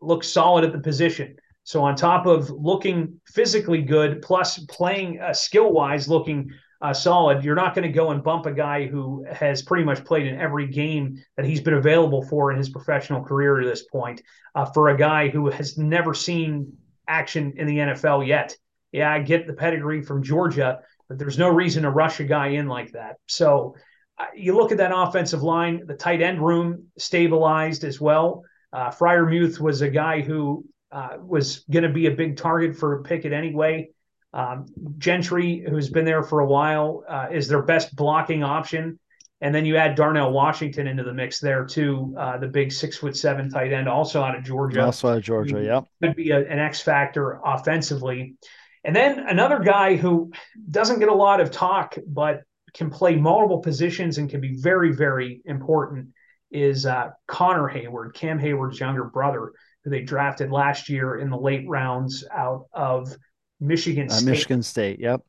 looks 0.00 0.28
solid 0.28 0.64
at 0.64 0.72
the 0.72 0.78
position. 0.78 1.36
So 1.64 1.82
on 1.84 1.94
top 1.94 2.26
of 2.26 2.50
looking 2.50 3.20
physically 3.26 3.82
good, 3.82 4.22
plus 4.22 4.58
playing 4.66 5.20
uh, 5.20 5.32
skill 5.32 5.72
wise, 5.72 6.08
looking 6.08 6.50
uh, 6.80 6.92
solid, 6.92 7.44
you're 7.44 7.54
not 7.54 7.74
going 7.74 7.86
to 7.86 7.92
go 7.92 8.10
and 8.10 8.24
bump 8.24 8.46
a 8.46 8.52
guy 8.52 8.86
who 8.86 9.24
has 9.30 9.62
pretty 9.62 9.84
much 9.84 10.04
played 10.04 10.26
in 10.26 10.40
every 10.40 10.66
game 10.66 11.22
that 11.36 11.46
he's 11.46 11.60
been 11.60 11.74
available 11.74 12.22
for 12.22 12.50
in 12.50 12.58
his 12.58 12.68
professional 12.68 13.22
career 13.22 13.60
to 13.60 13.68
this 13.68 13.84
point. 13.84 14.20
Uh, 14.54 14.64
for 14.64 14.88
a 14.88 14.96
guy 14.96 15.28
who 15.28 15.48
has 15.48 15.78
never 15.78 16.12
seen 16.12 16.76
action 17.08 17.54
in 17.56 17.66
the 17.66 17.78
NFL 17.78 18.26
yet. 18.26 18.56
Yeah, 18.92 19.12
I 19.12 19.20
get 19.20 19.46
the 19.46 19.54
pedigree 19.54 20.02
from 20.02 20.22
Georgia, 20.22 20.80
but 21.08 21.18
there's 21.18 21.38
no 21.38 21.48
reason 21.48 21.82
to 21.84 21.90
rush 21.90 22.20
a 22.20 22.24
guy 22.24 22.48
in 22.48 22.68
like 22.68 22.92
that. 22.92 23.16
So 23.26 23.76
uh, 24.18 24.26
you 24.36 24.54
look 24.54 24.72
at 24.72 24.78
that 24.78 24.92
offensive 24.94 25.42
line, 25.42 25.86
the 25.86 25.94
tight 25.94 26.20
end 26.20 26.44
room 26.44 26.86
stabilized 26.98 27.84
as 27.84 28.00
well. 28.00 28.44
Uh, 28.72 28.90
Freiermuth 28.90 29.60
was 29.60 29.80
a 29.80 29.88
guy 29.88 30.20
who 30.20 30.64
uh, 30.90 31.16
was 31.20 31.64
going 31.70 31.84
to 31.84 31.88
be 31.88 32.06
a 32.06 32.10
big 32.10 32.36
target 32.36 32.76
for 32.76 33.02
Pickett 33.02 33.32
anyway. 33.32 33.88
Um, 34.34 34.66
Gentry, 34.98 35.64
who's 35.68 35.90
been 35.90 36.04
there 36.04 36.22
for 36.22 36.40
a 36.40 36.46
while, 36.46 37.04
uh, 37.08 37.28
is 37.30 37.48
their 37.48 37.62
best 37.62 37.94
blocking 37.94 38.42
option. 38.42 38.98
And 39.42 39.52
then 39.52 39.66
you 39.66 39.76
add 39.76 39.96
Darnell 39.96 40.30
Washington 40.30 40.86
into 40.86 41.02
the 41.02 41.12
mix 41.12 41.40
there 41.40 41.66
too, 41.66 42.14
uh, 42.16 42.38
the 42.38 42.46
big 42.46 42.70
six 42.70 42.96
foot 42.96 43.16
seven 43.16 43.50
tight 43.50 43.72
end, 43.72 43.88
also 43.88 44.22
out 44.22 44.36
of 44.36 44.44
Georgia. 44.44 44.84
Also 44.84 45.08
out 45.08 45.16
of 45.16 45.24
Georgia, 45.24 45.60
yep. 45.60 45.84
Could 46.00 46.14
be 46.14 46.30
a, 46.30 46.38
an 46.38 46.60
X 46.60 46.80
factor 46.80 47.40
offensively. 47.44 48.36
And 48.84 48.94
then 48.94 49.18
another 49.18 49.58
guy 49.58 49.96
who 49.96 50.30
doesn't 50.70 51.00
get 51.00 51.08
a 51.08 51.14
lot 51.14 51.40
of 51.40 51.50
talk, 51.50 51.96
but 52.06 52.42
can 52.72 52.88
play 52.88 53.16
multiple 53.16 53.58
positions 53.58 54.18
and 54.18 54.30
can 54.30 54.40
be 54.40 54.56
very, 54.56 54.94
very 54.94 55.42
important 55.44 56.10
is 56.52 56.86
uh, 56.86 57.10
Connor 57.26 57.68
Heyward, 57.68 58.14
Cam 58.14 58.38
Heyward's 58.38 58.78
younger 58.78 59.04
brother, 59.04 59.52
who 59.82 59.90
they 59.90 60.02
drafted 60.02 60.52
last 60.52 60.88
year 60.88 61.18
in 61.18 61.30
the 61.30 61.36
late 61.36 61.68
rounds 61.68 62.24
out 62.32 62.66
of 62.72 63.12
Michigan 63.58 64.06
uh, 64.08 64.14
State. 64.14 64.28
Uh, 64.28 64.30
Michigan 64.30 64.62
State, 64.62 65.00
yep. 65.00 65.22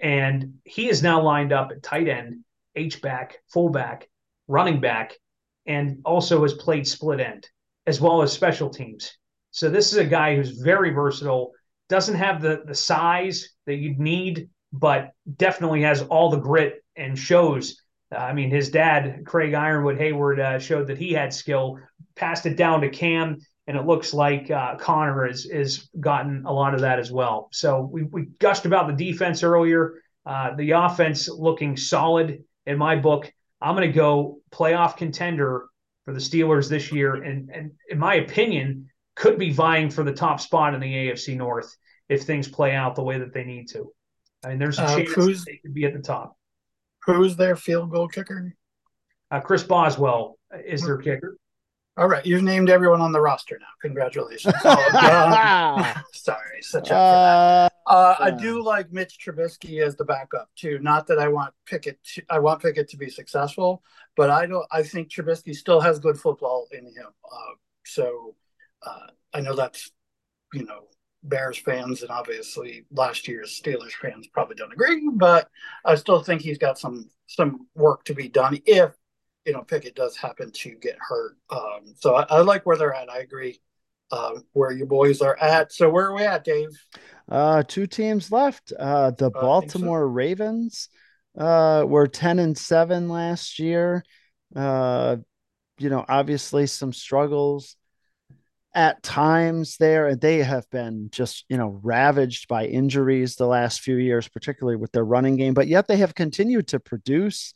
And 0.00 0.54
he 0.64 0.88
is 0.88 1.02
now 1.02 1.20
lined 1.20 1.52
up 1.52 1.70
at 1.70 1.82
tight 1.82 2.08
end 2.08 2.44
H 2.76 3.02
back, 3.02 3.38
fullback, 3.52 4.08
running 4.48 4.80
back, 4.80 5.14
and 5.66 6.00
also 6.04 6.42
has 6.42 6.54
played 6.54 6.86
split 6.86 7.20
end 7.20 7.46
as 7.86 8.00
well 8.00 8.22
as 8.22 8.32
special 8.32 8.70
teams. 8.70 9.16
So 9.50 9.68
this 9.68 9.92
is 9.92 9.98
a 9.98 10.04
guy 10.04 10.36
who's 10.36 10.50
very 10.50 10.90
versatile, 10.90 11.52
doesn't 11.88 12.14
have 12.14 12.40
the 12.40 12.62
the 12.64 12.74
size 12.74 13.50
that 13.66 13.76
you'd 13.76 13.98
need, 13.98 14.48
but 14.72 15.10
definitely 15.36 15.82
has 15.82 16.02
all 16.02 16.30
the 16.30 16.38
grit 16.38 16.82
and 16.96 17.18
shows. 17.18 17.82
Uh, 18.12 18.18
I 18.18 18.32
mean, 18.32 18.50
his 18.50 18.70
dad, 18.70 19.24
Craig 19.26 19.52
Ironhead 19.52 19.98
Heyward, 20.00 20.38
uh, 20.38 20.58
showed 20.58 20.86
that 20.86 20.98
he 20.98 21.12
had 21.12 21.32
skill, 21.32 21.78
passed 22.14 22.46
it 22.46 22.56
down 22.56 22.80
to 22.80 22.88
Cam, 22.88 23.38
and 23.66 23.76
it 23.76 23.86
looks 23.86 24.14
like 24.14 24.50
uh, 24.50 24.76
Connor 24.76 25.26
has 25.26 25.44
is 25.44 25.88
gotten 26.00 26.44
a 26.46 26.52
lot 26.52 26.74
of 26.74 26.80
that 26.80 26.98
as 26.98 27.12
well. 27.12 27.48
So 27.52 27.82
we 27.92 28.04
we 28.04 28.26
gushed 28.38 28.64
about 28.64 28.86
the 28.86 29.04
defense 29.04 29.42
earlier. 29.42 30.02
Uh, 30.24 30.54
the 30.54 30.70
offense 30.70 31.28
looking 31.28 31.76
solid 31.76 32.44
in 32.66 32.78
my 32.78 32.96
book, 32.96 33.32
I'm 33.60 33.76
going 33.76 33.88
to 33.88 33.94
go 33.94 34.40
playoff 34.50 34.96
contender 34.96 35.66
for 36.04 36.12
the 36.12 36.20
Steelers 36.20 36.68
this 36.68 36.92
year, 36.92 37.14
and 37.14 37.50
and 37.50 37.72
in 37.88 37.98
my 37.98 38.16
opinion, 38.16 38.88
could 39.14 39.38
be 39.38 39.52
vying 39.52 39.90
for 39.90 40.04
the 40.04 40.12
top 40.12 40.40
spot 40.40 40.74
in 40.74 40.80
the 40.80 40.92
AFC 40.92 41.36
North 41.36 41.74
if 42.08 42.22
things 42.22 42.48
play 42.48 42.74
out 42.74 42.94
the 42.94 43.02
way 43.02 43.18
that 43.18 43.32
they 43.32 43.44
need 43.44 43.68
to. 43.68 43.92
I 44.44 44.48
mean, 44.48 44.58
there's 44.58 44.78
a 44.78 44.82
uh, 44.82 44.96
chance 44.96 45.44
they 45.44 45.58
could 45.58 45.74
be 45.74 45.84
at 45.84 45.92
the 45.92 46.00
top. 46.00 46.36
Who's 47.06 47.36
their 47.36 47.56
field 47.56 47.90
goal 47.90 48.08
kicker? 48.08 48.54
Uh, 49.30 49.40
Chris 49.40 49.62
Boswell 49.62 50.38
is 50.66 50.82
their 50.82 50.98
kicker. 50.98 51.36
All 51.98 52.08
right, 52.08 52.24
you've 52.24 52.42
named 52.42 52.70
everyone 52.70 53.02
on 53.02 53.12
the 53.12 53.20
roster 53.20 53.58
now. 53.60 53.66
Congratulations. 53.82 54.54
Oh, 54.64 56.02
sorry, 56.12 56.62
such 56.62 56.90
a. 56.90 56.94
Uh, 56.94 57.68
uh, 57.86 58.16
I 58.18 58.30
do 58.30 58.62
like 58.62 58.92
Mitch 58.92 59.18
Trubisky 59.18 59.84
as 59.84 59.96
the 59.96 60.04
backup 60.04 60.48
too. 60.56 60.78
Not 60.78 61.06
that 61.08 61.18
I 61.18 61.28
want 61.28 61.52
Pickett. 61.66 61.98
To, 62.14 62.22
I 62.30 62.38
want 62.38 62.62
Pickett 62.62 62.88
to 62.90 62.96
be 62.96 63.10
successful, 63.10 63.82
but 64.16 64.30
I 64.30 64.46
don't. 64.46 64.66
I 64.70 64.82
think 64.82 65.10
Trubisky 65.10 65.54
still 65.54 65.80
has 65.80 65.98
good 65.98 66.18
football 66.18 66.66
in 66.72 66.86
him. 66.86 67.08
Uh, 67.30 67.54
so 67.84 68.36
uh, 68.86 69.08
I 69.34 69.40
know 69.40 69.54
that's 69.54 69.90
you 70.54 70.64
know 70.64 70.84
Bears 71.24 71.58
fans 71.58 72.02
and 72.02 72.10
obviously 72.10 72.84
last 72.90 73.28
year's 73.28 73.60
Steelers 73.60 73.92
fans 73.92 74.28
probably 74.28 74.56
don't 74.56 74.72
agree, 74.72 75.08
but 75.12 75.48
I 75.84 75.96
still 75.96 76.22
think 76.22 76.40
he's 76.40 76.58
got 76.58 76.78
some 76.78 77.10
some 77.26 77.66
work 77.74 78.04
to 78.04 78.14
be 78.14 78.28
done 78.28 78.60
if 78.64 78.92
you 79.44 79.52
know 79.52 79.62
Pickett 79.62 79.94
does 79.94 80.16
happen 80.16 80.50
to 80.52 80.70
get 80.80 80.96
hurt. 81.00 81.36
Um, 81.50 81.94
so 81.98 82.16
I, 82.16 82.26
I, 82.30 82.40
like 82.40 82.64
where 82.64 82.76
they're 82.76 82.94
at. 82.94 83.10
I 83.10 83.18
agree 83.18 83.60
uh, 84.10 84.38
where 84.52 84.72
your 84.72 84.86
boys 84.86 85.20
are 85.20 85.36
at. 85.40 85.72
So 85.72 85.90
where 85.90 86.06
are 86.06 86.14
we 86.14 86.22
at, 86.22 86.44
Dave? 86.44 86.68
Uh, 87.28 87.62
two 87.66 87.86
teams 87.86 88.30
left. 88.30 88.72
Uh, 88.78 89.10
the 89.12 89.30
Baltimore 89.30 90.02
so. 90.02 90.06
Ravens 90.06 90.88
uh, 91.36 91.84
were 91.86 92.06
ten 92.06 92.38
and 92.38 92.56
seven 92.56 93.08
last 93.08 93.58
year. 93.58 94.04
Uh, 94.54 95.16
you 95.78 95.88
know, 95.88 96.04
obviously 96.08 96.66
some 96.66 96.92
struggles 96.92 97.76
at 98.74 99.02
times 99.02 99.76
there 99.76 100.06
and 100.06 100.20
they 100.20 100.38
have 100.38 100.68
been 100.70 101.08
just 101.12 101.44
you 101.48 101.58
know 101.58 101.78
ravaged 101.82 102.48
by 102.48 102.64
injuries 102.64 103.36
the 103.36 103.46
last 103.46 103.80
few 103.80 103.96
years 103.96 104.28
particularly 104.28 104.76
with 104.76 104.90
their 104.92 105.04
running 105.04 105.36
game 105.36 105.52
but 105.52 105.66
yet 105.66 105.86
they 105.86 105.98
have 105.98 106.14
continued 106.14 106.66
to 106.66 106.80
produce 106.80 107.52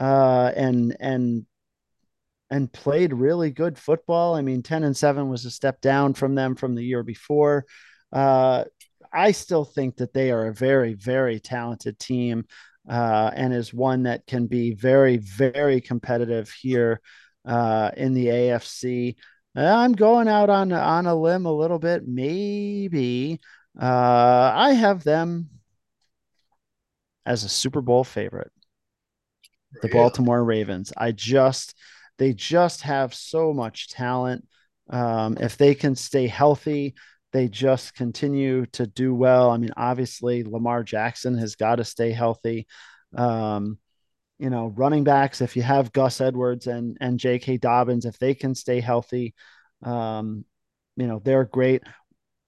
uh, 0.00 0.52
and 0.54 0.96
and 1.00 1.46
and 2.50 2.72
played 2.72 3.12
really 3.12 3.50
good 3.50 3.78
football. 3.78 4.34
I 4.34 4.42
mean, 4.42 4.62
ten 4.62 4.84
and 4.84 4.96
seven 4.96 5.28
was 5.28 5.44
a 5.44 5.50
step 5.50 5.80
down 5.80 6.14
from 6.14 6.34
them 6.34 6.54
from 6.54 6.74
the 6.74 6.84
year 6.84 7.02
before. 7.02 7.64
Uh, 8.12 8.64
I 9.12 9.32
still 9.32 9.64
think 9.64 9.96
that 9.96 10.12
they 10.12 10.30
are 10.30 10.46
a 10.46 10.54
very 10.54 10.94
very 10.94 11.40
talented 11.40 11.98
team. 11.98 12.46
Uh, 12.86 13.30
and 13.34 13.54
is 13.54 13.72
one 13.72 14.02
that 14.02 14.26
can 14.26 14.46
be 14.46 14.74
very, 14.74 15.16
very 15.16 15.80
competitive 15.80 16.50
here 16.50 17.00
uh, 17.46 17.90
in 17.96 18.12
the 18.12 18.26
AFC. 18.26 19.16
I'm 19.56 19.92
going 19.92 20.28
out 20.28 20.50
on 20.50 20.72
on 20.72 21.06
a 21.06 21.14
limb 21.14 21.46
a 21.46 21.52
little 21.52 21.78
bit. 21.78 22.06
Maybe 22.06 23.40
uh, 23.80 24.52
I 24.54 24.72
have 24.72 25.04
them 25.04 25.50
as 27.24 27.44
a 27.44 27.48
Super 27.48 27.80
Bowl 27.80 28.04
favorite 28.04 28.52
the 29.82 29.88
Baltimore 29.88 30.42
Ravens. 30.42 30.92
I 30.96 31.12
just 31.12 31.74
they 32.18 32.32
just 32.32 32.82
have 32.82 33.14
so 33.14 33.52
much 33.52 33.88
talent. 33.88 34.46
Um, 34.90 35.36
if 35.40 35.56
they 35.56 35.74
can 35.74 35.96
stay 35.96 36.26
healthy, 36.26 36.94
they 37.32 37.48
just 37.48 37.94
continue 37.94 38.66
to 38.66 38.86
do 38.86 39.14
well. 39.14 39.50
I 39.50 39.56
mean, 39.56 39.72
obviously, 39.76 40.44
Lamar 40.44 40.84
Jackson 40.84 41.36
has 41.38 41.56
got 41.56 41.76
to 41.76 41.84
stay 41.84 42.12
healthy. 42.12 42.66
Um, 43.14 43.78
you 44.38 44.50
know, 44.50 44.66
running 44.76 45.04
backs, 45.04 45.40
if 45.40 45.56
you 45.56 45.62
have 45.62 45.92
Gus 45.92 46.20
Edwards 46.20 46.66
and 46.66 46.96
and 47.00 47.18
J.K. 47.18 47.58
Dobbins, 47.58 48.04
if 48.04 48.18
they 48.18 48.34
can 48.34 48.54
stay 48.54 48.80
healthy, 48.80 49.34
um, 49.82 50.44
you 50.96 51.06
know, 51.06 51.20
they're 51.24 51.44
great. 51.44 51.82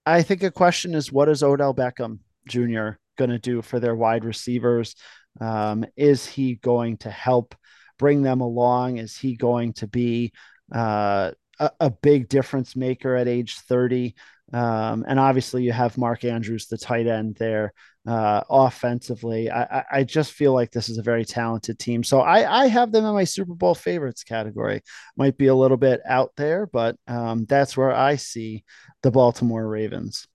I 0.04 0.22
think 0.22 0.42
a 0.42 0.50
question 0.50 0.94
is 0.94 1.12
what 1.12 1.28
is 1.28 1.42
Odell 1.42 1.74
Beckham 1.74 2.20
Jr. 2.48 2.90
going 3.18 3.30
to 3.30 3.38
do 3.38 3.62
for 3.62 3.80
their 3.80 3.96
wide 3.96 4.24
receivers? 4.24 4.94
Um, 5.40 5.84
is 5.96 6.26
he 6.26 6.56
going 6.56 6.98
to 6.98 7.10
help 7.10 7.54
bring 7.98 8.22
them 8.22 8.40
along? 8.40 8.98
Is 8.98 9.16
he 9.16 9.36
going 9.36 9.72
to 9.74 9.86
be 9.86 10.32
uh, 10.74 11.32
a, 11.58 11.70
a, 11.80 11.90
big 11.90 12.28
difference 12.28 12.76
maker 12.76 13.14
at 13.14 13.28
age 13.28 13.58
30? 13.60 14.14
Um, 14.52 15.04
and 15.08 15.18
obviously, 15.18 15.62
you 15.62 15.72
have 15.72 15.98
Mark 15.98 16.24
Andrews, 16.24 16.66
the 16.66 16.78
tight 16.78 17.06
end 17.06 17.36
there 17.36 17.72
uh, 18.06 18.42
offensively. 18.48 19.50
I, 19.50 19.84
I 19.90 20.04
just 20.04 20.32
feel 20.32 20.52
like 20.52 20.70
this 20.70 20.88
is 20.88 20.98
a 20.98 21.02
very 21.02 21.24
talented 21.24 21.78
team. 21.78 22.04
So 22.04 22.20
I, 22.20 22.62
I 22.62 22.66
have 22.68 22.92
them 22.92 23.04
in 23.04 23.14
my 23.14 23.24
Super 23.24 23.54
Bowl 23.54 23.74
favorites 23.74 24.22
category. 24.22 24.82
Might 25.16 25.36
be 25.36 25.48
a 25.48 25.54
little 25.54 25.76
bit 25.76 26.00
out 26.06 26.30
there, 26.36 26.66
but 26.66 26.96
um, 27.08 27.46
that's 27.46 27.76
where 27.76 27.92
I 27.92 28.16
see 28.16 28.64
the 29.02 29.10
Baltimore 29.10 29.66
Ravens. 29.66 30.28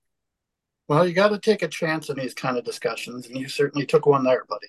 Well, 0.92 1.08
you 1.08 1.14
got 1.14 1.30
to 1.30 1.40
take 1.40 1.62
a 1.62 1.70
chance 1.70 2.10
in 2.10 2.18
these 2.18 2.34
kind 2.34 2.58
of 2.58 2.66
discussions, 2.66 3.26
and 3.26 3.38
you 3.38 3.48
certainly 3.48 3.86
took 3.86 4.06
one 4.06 4.26
there, 4.26 4.44
buddy. 4.44 4.68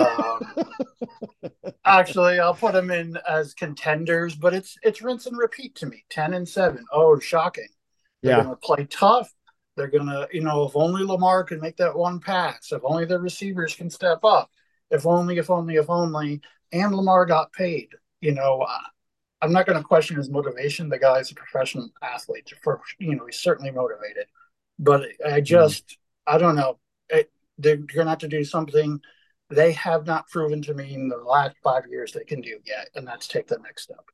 Um, 0.00 1.52
actually, 1.84 2.40
I'll 2.40 2.54
put 2.54 2.72
them 2.72 2.90
in 2.90 3.16
as 3.28 3.54
contenders, 3.54 4.34
but 4.34 4.52
it's 4.52 4.76
it's 4.82 5.00
rinse 5.00 5.26
and 5.26 5.38
repeat 5.38 5.76
to 5.76 5.86
me. 5.86 6.04
Ten 6.10 6.34
and 6.34 6.48
seven. 6.48 6.84
Oh, 6.90 7.20
shocking! 7.20 7.68
They're 8.20 8.38
yeah. 8.38 8.42
going 8.42 8.56
to 8.56 8.60
play 8.60 8.84
tough. 8.90 9.32
They're 9.76 9.86
going 9.86 10.08
to, 10.08 10.26
you 10.32 10.40
know, 10.40 10.64
if 10.64 10.74
only 10.74 11.04
Lamar 11.04 11.44
can 11.44 11.60
make 11.60 11.76
that 11.76 11.96
one 11.96 12.18
pass, 12.18 12.72
if 12.72 12.82
only 12.82 13.04
the 13.04 13.20
receivers 13.20 13.76
can 13.76 13.90
step 13.90 14.24
up, 14.24 14.50
if 14.90 15.06
only, 15.06 15.38
if 15.38 15.50
only, 15.50 15.76
if 15.76 15.88
only, 15.88 16.40
and 16.72 16.92
Lamar 16.92 17.26
got 17.26 17.52
paid, 17.52 17.90
you 18.20 18.32
know, 18.32 18.62
uh, 18.62 18.78
I'm 19.40 19.52
not 19.52 19.66
going 19.66 19.78
to 19.78 19.84
question 19.84 20.16
his 20.16 20.30
motivation. 20.30 20.88
The 20.88 20.98
guy's 20.98 21.30
a 21.30 21.36
professional 21.36 21.90
athlete. 22.02 22.52
For 22.60 22.80
you 22.98 23.14
know, 23.14 23.26
he's 23.26 23.38
certainly 23.38 23.70
motivated, 23.70 24.26
but 24.80 25.06
I 25.24 25.38
hmm. 25.38 25.44
just, 25.44 25.88
mm. 25.88 25.96
I 26.26 26.38
don't 26.38 26.56
know. 26.56 26.78
It, 27.08 27.30
they're 27.58 27.76
going 27.76 28.06
to 28.06 28.10
have 28.10 28.18
to 28.18 28.28
do 28.28 28.44
something 28.44 29.00
they 29.50 29.72
have 29.72 30.06
not 30.06 30.28
proven 30.28 30.62
to 30.62 30.74
me 30.74 30.94
in 30.94 31.08
the 31.08 31.16
last 31.16 31.56
five 31.62 31.84
years 31.90 32.12
they 32.12 32.24
can 32.24 32.40
do 32.40 32.58
yet, 32.64 32.88
and 32.94 33.06
that's 33.06 33.26
take 33.26 33.48
the 33.48 33.58
next 33.58 33.82
step. 33.82 34.04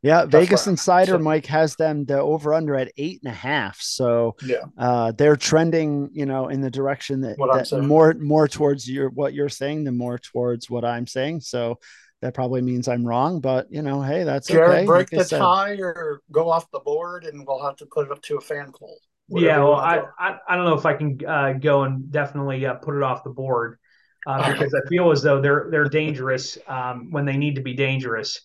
Yeah, 0.00 0.24
That's 0.24 0.32
Vegas 0.32 0.66
Insider 0.68 1.12
so, 1.12 1.18
Mike 1.18 1.46
has 1.46 1.74
them 1.76 2.04
the 2.04 2.20
over 2.20 2.54
under 2.54 2.76
at 2.76 2.92
eight 2.96 3.20
and 3.22 3.32
a 3.32 3.34
half. 3.34 3.78
So 3.80 4.36
yeah, 4.42 4.64
uh, 4.78 5.12
they're 5.12 5.36
trending, 5.36 6.10
you 6.12 6.24
know, 6.24 6.48
in 6.48 6.60
the 6.60 6.70
direction 6.70 7.20
that, 7.22 7.36
that 7.36 7.82
more 7.82 8.14
more 8.14 8.48
towards 8.48 8.88
your 8.88 9.10
what 9.10 9.34
you're 9.34 9.48
saying 9.48 9.84
than 9.84 9.98
more 9.98 10.18
towards 10.18 10.70
what 10.70 10.84
I'm 10.84 11.06
saying. 11.06 11.40
So 11.40 11.78
that 12.22 12.32
probably 12.32 12.62
means 12.62 12.88
I'm 12.88 13.04
wrong, 13.04 13.40
but 13.40 13.66
you 13.70 13.82
know, 13.82 14.00
hey, 14.00 14.24
that's 14.24 14.46
Jared, 14.46 14.70
okay. 14.70 14.86
Break 14.86 15.12
like 15.12 15.28
the 15.28 15.38
tie 15.38 15.76
or 15.80 16.22
go 16.30 16.48
off 16.50 16.70
the 16.70 16.80
board, 16.80 17.24
and 17.24 17.44
we'll 17.46 17.62
have 17.62 17.76
to 17.76 17.86
put 17.86 18.06
it 18.06 18.12
up 18.12 18.22
to 18.22 18.36
a 18.36 18.40
fan 18.40 18.72
poll. 18.72 18.98
Yeah, 19.28 19.58
well, 19.58 19.74
I, 19.74 20.02
I, 20.18 20.38
I 20.48 20.56
don't 20.56 20.64
know 20.66 20.74
if 20.74 20.86
I 20.86 20.94
can 20.94 21.18
uh, 21.26 21.52
go 21.54 21.82
and 21.82 22.10
definitely 22.12 22.64
uh, 22.64 22.74
put 22.74 22.96
it 22.96 23.02
off 23.02 23.24
the 23.24 23.30
board 23.30 23.78
uh, 24.26 24.52
because 24.52 24.72
I 24.74 24.86
feel 24.88 25.10
as 25.10 25.22
though 25.22 25.40
they're 25.40 25.68
they're 25.70 25.88
dangerous 25.88 26.58
um, 26.68 27.10
when 27.10 27.24
they 27.24 27.36
need 27.36 27.56
to 27.56 27.62
be 27.62 27.74
dangerous. 27.74 28.40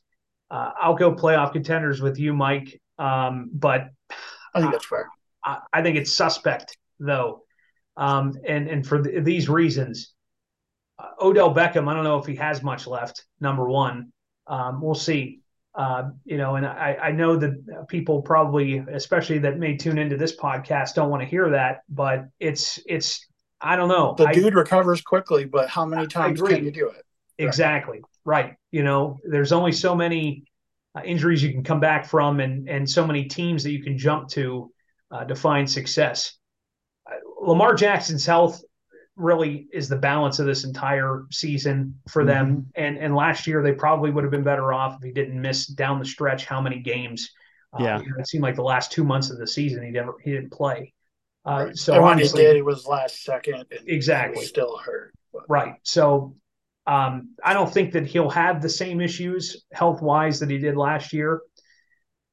Uh, 0.49 0.71
I'll 0.79 0.95
go 0.95 1.13
playoff 1.13 1.53
contenders 1.53 2.01
with 2.01 2.19
you, 2.19 2.33
Mike. 2.33 2.81
Um, 2.97 3.49
but 3.53 3.89
I 4.53 4.59
think 4.59 4.71
that's 4.71 4.85
fair. 4.85 5.07
I, 5.43 5.59
I 5.73 5.81
think 5.81 5.97
it's 5.97 6.13
suspect 6.13 6.77
though, 6.99 7.43
um, 7.97 8.33
and 8.47 8.67
and 8.67 8.85
for 8.85 9.01
th- 9.01 9.23
these 9.23 9.49
reasons, 9.49 10.13
uh, 10.99 11.09
Odell 11.21 11.53
Beckham. 11.53 11.87
I 11.87 11.93
don't 11.93 12.03
know 12.03 12.17
if 12.17 12.25
he 12.25 12.35
has 12.35 12.63
much 12.63 12.87
left. 12.87 13.25
Number 13.39 13.67
one, 13.67 14.11
um, 14.47 14.81
we'll 14.81 14.95
see. 14.95 15.40
Uh, 15.73 16.09
you 16.25 16.37
know, 16.37 16.55
and 16.55 16.65
I, 16.65 16.97
I 17.01 17.11
know 17.11 17.37
that 17.37 17.87
people 17.87 18.21
probably, 18.21 18.79
especially 18.79 19.39
that 19.39 19.57
may 19.57 19.77
tune 19.77 19.97
into 19.97 20.17
this 20.17 20.35
podcast, 20.35 20.95
don't 20.95 21.09
want 21.09 21.21
to 21.21 21.27
hear 21.27 21.51
that. 21.51 21.83
But 21.89 22.25
it's 22.39 22.79
it's 22.85 23.25
I 23.61 23.75
don't 23.75 23.89
know. 23.89 24.15
The 24.17 24.27
dude 24.27 24.55
recovers 24.55 25.01
quickly, 25.01 25.45
but 25.45 25.69
how 25.69 25.85
many 25.85 26.07
times 26.07 26.41
can 26.41 26.65
you 26.65 26.71
do 26.71 26.89
it? 26.89 27.05
Exactly. 27.37 28.01
Right. 28.25 28.55
You 28.71 28.83
know, 28.83 29.17
there's 29.23 29.51
only 29.51 29.71
so 29.71 29.95
many 29.95 30.43
uh, 30.95 31.01
injuries 31.03 31.41
you 31.41 31.51
can 31.51 31.63
come 31.63 31.79
back 31.79 32.05
from 32.05 32.39
and, 32.39 32.67
and 32.69 32.89
so 32.89 33.05
many 33.05 33.25
teams 33.25 33.63
that 33.63 33.71
you 33.71 33.81
can 33.81 33.97
jump 33.97 34.29
to 34.29 34.71
uh, 35.11 35.25
to 35.25 35.35
find 35.35 35.69
success. 35.69 36.37
Uh, 37.09 37.15
Lamar 37.41 37.73
Jackson's 37.75 38.25
health 38.25 38.61
really 39.21 39.67
is 39.71 39.87
the 39.87 39.95
balance 39.95 40.39
of 40.39 40.45
this 40.45 40.63
entire 40.63 41.25
season 41.31 41.99
for 42.09 42.25
them. 42.25 42.47
Mm-hmm. 42.47 42.83
And 42.83 42.97
and 42.97 43.15
last 43.15 43.47
year 43.47 43.61
they 43.61 43.73
probably 43.73 44.11
would 44.11 44.23
have 44.23 44.31
been 44.31 44.43
better 44.43 44.73
off 44.73 44.97
if 44.97 45.03
he 45.03 45.11
didn't 45.11 45.39
miss 45.39 45.67
down 45.67 45.99
the 45.99 46.05
stretch 46.05 46.45
how 46.45 46.61
many 46.61 46.79
games. 46.79 47.31
Uh, 47.73 47.83
yeah, 47.83 48.01
it 48.17 48.27
seemed 48.27 48.43
like 48.43 48.55
the 48.55 48.63
last 48.63 48.91
two 48.91 49.03
months 49.03 49.29
of 49.29 49.37
the 49.37 49.47
season 49.47 49.83
he 49.83 49.91
never 49.91 50.13
he 50.23 50.31
didn't 50.31 50.51
play. 50.51 50.93
Uh, 51.45 51.65
right. 51.67 51.77
So 51.77 51.93
and 51.93 52.03
when 52.03 52.17
he 52.19 52.27
did, 52.27 52.57
it 52.57 52.65
was 52.65 52.85
last 52.85 53.23
second. 53.23 53.65
exactly, 53.85 54.45
still 54.45 54.77
hurt. 54.77 55.13
But. 55.33 55.43
Right. 55.47 55.75
So 55.83 56.35
um, 56.87 57.35
I 57.43 57.53
don't 57.53 57.71
think 57.71 57.93
that 57.93 58.07
he'll 58.07 58.29
have 58.29 58.61
the 58.61 58.69
same 58.69 59.01
issues 59.01 59.65
health 59.71 60.01
wise 60.01 60.39
that 60.39 60.49
he 60.49 60.57
did 60.57 60.75
last 60.75 61.13
year. 61.13 61.41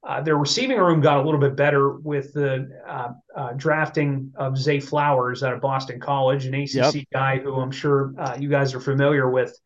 Uh, 0.06 0.20
their 0.22 0.36
receiving 0.36 0.78
room 0.78 1.00
got 1.00 1.18
a 1.18 1.22
little 1.22 1.40
bit 1.40 1.56
better 1.56 1.90
with 1.90 2.32
the 2.32 2.68
uh, 2.86 3.08
uh, 3.36 3.52
drafting 3.54 4.32
of 4.36 4.56
Zay 4.56 4.78
Flowers 4.78 5.42
out 5.42 5.52
of 5.52 5.60
Boston 5.60 5.98
College, 5.98 6.46
an 6.46 6.54
ACC 6.54 6.74
yep. 6.74 7.04
guy 7.12 7.38
who 7.38 7.54
I'm 7.54 7.72
sure 7.72 8.14
uh, 8.16 8.36
you 8.38 8.48
guys 8.48 8.74
are 8.74 8.80
familiar 8.80 9.28
with, 9.28 9.58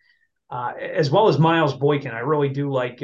uh, 0.50 0.72
as 0.80 1.10
well 1.10 1.28
as 1.28 1.38
Miles 1.38 1.74
Boykin. 1.74 2.12
I 2.12 2.20
really 2.20 2.48
do 2.48 2.70
like 2.70 3.02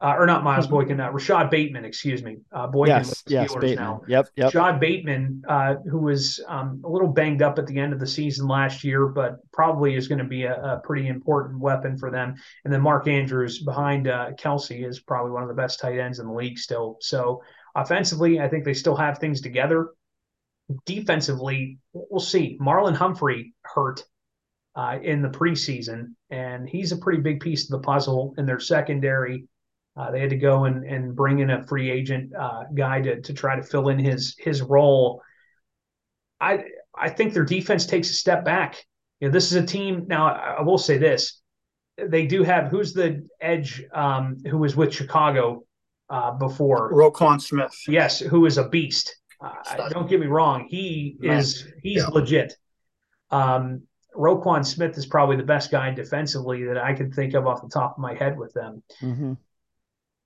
uh, 0.00 0.14
or 0.16 0.26
not 0.26 0.44
Miles. 0.44 0.66
Boykin, 0.68 1.00
uh, 1.00 1.10
Rashod 1.10 1.50
Bateman, 1.50 1.84
excuse 1.84 2.22
me. 2.22 2.38
Uh, 2.52 2.66
Boykin 2.66 2.96
yes, 2.96 3.24
yes, 3.26 3.54
Bateman. 3.54 3.74
now. 3.76 4.02
Yep, 4.06 4.28
yep. 4.36 4.54
Rashod 4.54 4.80
Bateman, 4.80 5.42
uh, 5.48 5.76
who 5.90 5.98
was 5.98 6.40
um, 6.46 6.80
a 6.84 6.88
little 6.88 7.08
banged 7.08 7.42
up 7.42 7.58
at 7.58 7.66
the 7.66 7.78
end 7.78 7.92
of 7.92 8.00
the 8.00 8.06
season 8.06 8.46
last 8.46 8.84
year, 8.84 9.06
but 9.06 9.38
probably 9.52 9.94
is 9.94 10.08
going 10.08 10.20
to 10.20 10.24
be 10.24 10.44
a, 10.44 10.54
a, 10.54 10.80
pretty 10.84 11.08
important 11.08 11.58
weapon 11.58 11.96
for 11.96 12.10
them. 12.10 12.34
And 12.64 12.72
then 12.72 12.80
Mark 12.80 13.08
Andrews 13.08 13.62
behind 13.62 14.08
uh, 14.08 14.30
Kelce 14.38 14.86
is 14.86 15.00
probably 15.00 15.32
one 15.32 15.42
of 15.42 15.48
the 15.48 15.54
best 15.54 15.80
tight 15.80 15.98
ends 15.98 16.18
in 16.18 16.26
the 16.26 16.32
league 16.32 16.58
still. 16.58 16.98
So 17.00 17.42
offensively, 17.74 18.40
I 18.40 18.48
think 18.48 18.64
they 18.64 18.74
still 18.74 18.96
have 18.96 19.18
things 19.18 19.40
together. 19.40 19.88
Defensively, 20.86 21.78
we'll 21.92 22.20
see. 22.20 22.58
Marlon 22.60 22.94
Humphrey 22.94 23.54
hurt 23.62 24.04
uh, 24.76 24.98
in 25.02 25.22
the 25.22 25.28
preseason, 25.28 26.14
and 26.30 26.68
he's 26.68 26.92
a 26.92 26.98
pretty 26.98 27.20
big 27.20 27.40
piece 27.40 27.64
of 27.64 27.70
the 27.70 27.84
puzzle 27.84 28.34
in 28.38 28.46
their 28.46 28.60
secondary 28.60 29.48
uh, 29.98 30.12
they 30.12 30.20
had 30.20 30.30
to 30.30 30.36
go 30.36 30.64
and, 30.66 30.84
and 30.84 31.16
bring 31.16 31.40
in 31.40 31.50
a 31.50 31.66
free 31.66 31.90
agent 31.90 32.32
uh, 32.34 32.64
guy 32.72 33.00
to, 33.00 33.20
to 33.20 33.32
try 33.32 33.56
to 33.56 33.62
fill 33.62 33.88
in 33.88 33.98
his 33.98 34.36
his 34.38 34.62
role. 34.62 35.20
I 36.40 36.64
I 36.96 37.08
think 37.08 37.34
their 37.34 37.44
defense 37.44 37.84
takes 37.84 38.10
a 38.10 38.14
step 38.14 38.44
back. 38.44 38.76
You 39.20 39.28
know, 39.28 39.32
this 39.32 39.50
is 39.50 39.56
a 39.56 39.66
team. 39.66 40.04
Now, 40.06 40.28
I 40.28 40.62
will 40.62 40.78
say 40.78 40.98
this: 40.98 41.40
they 41.96 42.26
do 42.26 42.44
have 42.44 42.68
who's 42.68 42.92
the 42.92 43.26
edge 43.40 43.82
um, 43.92 44.36
who 44.48 44.58
was 44.58 44.76
with 44.76 44.94
Chicago 44.94 45.64
uh, 46.08 46.30
before 46.32 46.92
Roquan 46.92 47.40
Smith. 47.40 47.74
Yes, 47.88 48.20
who 48.20 48.46
is 48.46 48.56
a 48.56 48.68
beast. 48.68 49.16
Uh, 49.40 49.88
don't 49.88 50.08
get 50.08 50.20
me 50.20 50.26
wrong; 50.26 50.66
he 50.68 51.16
is 51.22 51.66
he's 51.82 52.02
yeah. 52.02 52.08
legit. 52.08 52.54
Um, 53.32 53.82
Roquan 54.14 54.64
Smith 54.64 54.96
is 54.96 55.06
probably 55.06 55.36
the 55.36 55.42
best 55.42 55.72
guy 55.72 55.90
defensively 55.92 56.64
that 56.64 56.78
I 56.78 56.92
can 56.92 57.12
think 57.12 57.34
of 57.34 57.46
off 57.46 57.62
the 57.62 57.68
top 57.68 57.92
of 57.92 57.98
my 57.98 58.14
head 58.14 58.38
with 58.38 58.52
them. 58.52 58.82
Mm-hmm. 59.02 59.34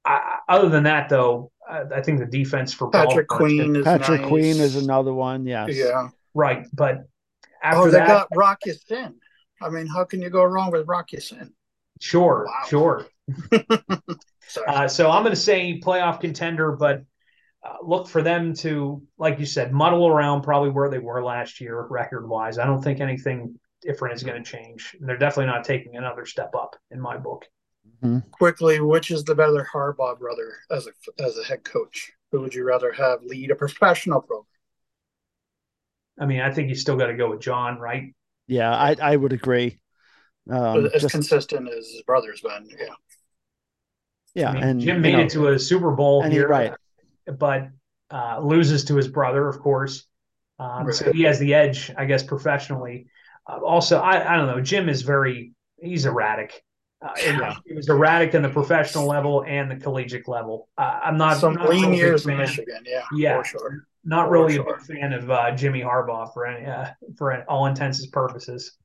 I, 0.05 0.39
other 0.49 0.69
than 0.69 0.85
that, 0.85 1.09
though, 1.09 1.51
I, 1.69 1.83
I 1.97 2.03
think 2.03 2.19
the 2.19 2.27
defense 2.27 2.73
for 2.73 2.91
Patrick 2.91 3.29
Queen 3.29 3.77
is 3.77 3.85
Patrick 3.85 4.23
nice. 4.23 4.29
Queen 4.29 4.57
is 4.57 4.77
another 4.77 5.15
one. 5.15 5.47
Yes. 5.47 5.71
Yeah. 5.73 6.09
Right, 6.35 6.67
but 6.73 6.97
oh, 6.99 7.49
after 7.63 7.81
oh, 7.81 7.85
they 7.87 7.99
that, 7.99 8.09
got 8.09 8.29
Rock 8.35 8.61
Ya-Sin. 8.65 9.15
I 9.61 9.69
mean, 9.69 9.87
how 9.87 10.05
can 10.05 10.23
you 10.23 10.31
go 10.31 10.45
wrong 10.45 10.71
with 10.71 10.89
Rock 10.89 11.13
Ya-Sin? 11.13 11.53
Sure, 12.01 12.47
wow. 12.49 12.69
sure. 12.69 13.07
uh, 14.67 14.89
so 14.89 15.11
I'm 15.11 15.23
going 15.23 15.35
to 15.35 15.41
say 15.41 15.79
playoff 15.79 16.21
contender, 16.21 16.73
but 16.73 17.05
uh, 17.65 17.77
look 17.83 18.09
for 18.09 18.23
them 18.23 18.55
to, 18.55 19.03
like 19.19 19.39
you 19.39 19.47
said, 19.47 19.73
muddle 19.73 20.09
around 20.09 20.43
probably 20.43 20.71
where 20.71 20.91
they 20.91 20.99
were 20.99 21.23
last 21.23 21.61
year, 21.61 21.87
record 21.89 22.29
wise. 22.29 22.59
I 22.59 22.67
don't 22.67 22.83
think 22.83 23.01
anything 23.01 23.55
different 23.83 24.15
is 24.15 24.23
going 24.23 24.43
to 24.43 24.51
change. 24.51 24.97
And 24.99 25.09
they're 25.09 25.19
definitely 25.19 25.53
not 25.53 25.65
taking 25.65 25.97
another 25.97 26.27
step 26.27 26.55
up 26.57 26.75
in 26.91 27.01
my 27.01 27.17
book. 27.19 27.45
Mm-hmm. 27.87 28.19
Quickly, 28.31 28.81
which 28.81 29.11
is 29.11 29.25
the 29.25 29.35
better 29.35 29.69
Harbaugh 29.73 30.19
brother 30.19 30.55
as 30.71 30.87
a 30.87 31.23
as 31.23 31.39
a 31.39 31.45
head 31.45 31.65
coach? 31.65 32.13
Who 32.31 32.41
would 32.41 32.55
you 32.55 32.65
rather 32.65 32.93
have 32.93 33.23
lead 33.23 33.51
a 33.51 33.55
professional 33.55 34.21
program? 34.21 34.47
I 36.19 36.27
mean, 36.27 36.41
I 36.41 36.53
think 36.53 36.69
you 36.69 36.75
still 36.75 36.97
got 36.97 37.07
to 37.07 37.15
go 37.15 37.31
with 37.31 37.41
John, 37.41 37.79
right? 37.79 38.15
Yeah, 38.47 38.71
I 38.71 38.97
I 39.01 39.17
would 39.17 39.33
agree. 39.33 39.79
Um, 40.51 40.87
as 40.87 41.03
just, 41.03 41.13
consistent 41.13 41.69
as 41.69 41.89
his 41.89 42.03
brother's 42.03 42.41
been, 42.41 42.69
yeah. 42.69 42.87
Yeah, 44.35 44.51
I 44.51 44.55
mean, 44.55 44.63
and 44.63 44.81
Jim 44.81 45.01
made 45.03 45.13
know, 45.13 45.21
it 45.21 45.31
to 45.31 45.49
a 45.49 45.59
Super 45.59 45.93
Bowl 45.93 46.23
here, 46.23 46.49
right? 46.49 46.73
but 47.39 47.69
uh, 48.11 48.41
loses 48.41 48.85
to 48.87 48.97
his 48.97 49.09
brother, 49.09 49.49
of 49.49 49.61
course. 49.61 50.07
Um, 50.59 50.87
right. 50.87 50.95
So 50.95 51.13
he 51.13 51.23
has 51.23 51.39
the 51.39 51.55
edge, 51.55 51.91
I 51.97 52.05
guess, 52.05 52.23
professionally. 52.23 53.07
Uh, 53.49 53.59
also, 53.59 53.99
I, 54.01 54.33
I 54.33 54.37
don't 54.37 54.47
know. 54.47 54.61
Jim 54.61 54.89
is 54.89 55.03
very 55.03 55.53
he's 55.81 56.07
erratic. 56.07 56.63
Uh, 57.03 57.11
yeah. 57.19 57.57
He 57.67 57.75
was 57.75 57.89
erratic 57.89 58.35
in 58.35 58.43
the 58.43 58.49
professional 58.49 59.07
level 59.07 59.45
and 59.47 59.71
the 59.71 59.77
collegiate 59.77 60.29
level. 60.29 60.69
Uh, 60.79 61.01
I'm 61.03 61.19
not 61.19 61.39
some 61.39 61.55
not 61.55 61.69
lean 61.69 61.93
years 61.93 62.27
in 62.27 62.37
Michigan, 62.37 62.85
yeah, 62.87 63.03
yeah, 63.15 63.43
sure. 63.43 63.87
Not 64.05 64.27
for 64.27 64.33
really 64.33 64.55
sure. 64.55 64.75
a 64.75 64.79
big 64.79 64.87
fan 64.87 65.13
of 65.13 65.31
uh, 65.31 65.55
Jimmy 65.57 65.81
Harbaugh 65.81 66.33
for 66.33 66.47
any 66.47 66.65
uh, 66.67 66.91
for 67.17 67.43
all 67.49 67.67
intents 67.67 68.03
and 68.03 68.13
purposes. 68.13 68.77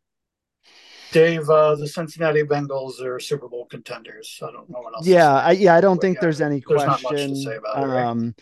Dave, 1.12 1.50
uh, 1.50 1.76
the 1.76 1.88
Cincinnati 1.88 2.44
Bengals 2.44 3.02
are 3.02 3.20
Super 3.20 3.48
Bowl 3.48 3.66
contenders. 3.66 4.40
I 4.42 4.52
don't 4.52 4.70
know 4.70 4.80
what 4.82 4.96
else. 4.96 5.08
Yeah, 5.08 5.34
I, 5.34 5.52
yeah, 5.52 5.76
I 5.76 5.82
don't 5.82 6.02
think 6.02 6.16
yeah, 6.16 6.22
there's 6.22 6.42
any 6.42 6.62
there's 6.68 6.84
question. 6.84 7.34
It, 7.36 7.62
right? 7.64 8.34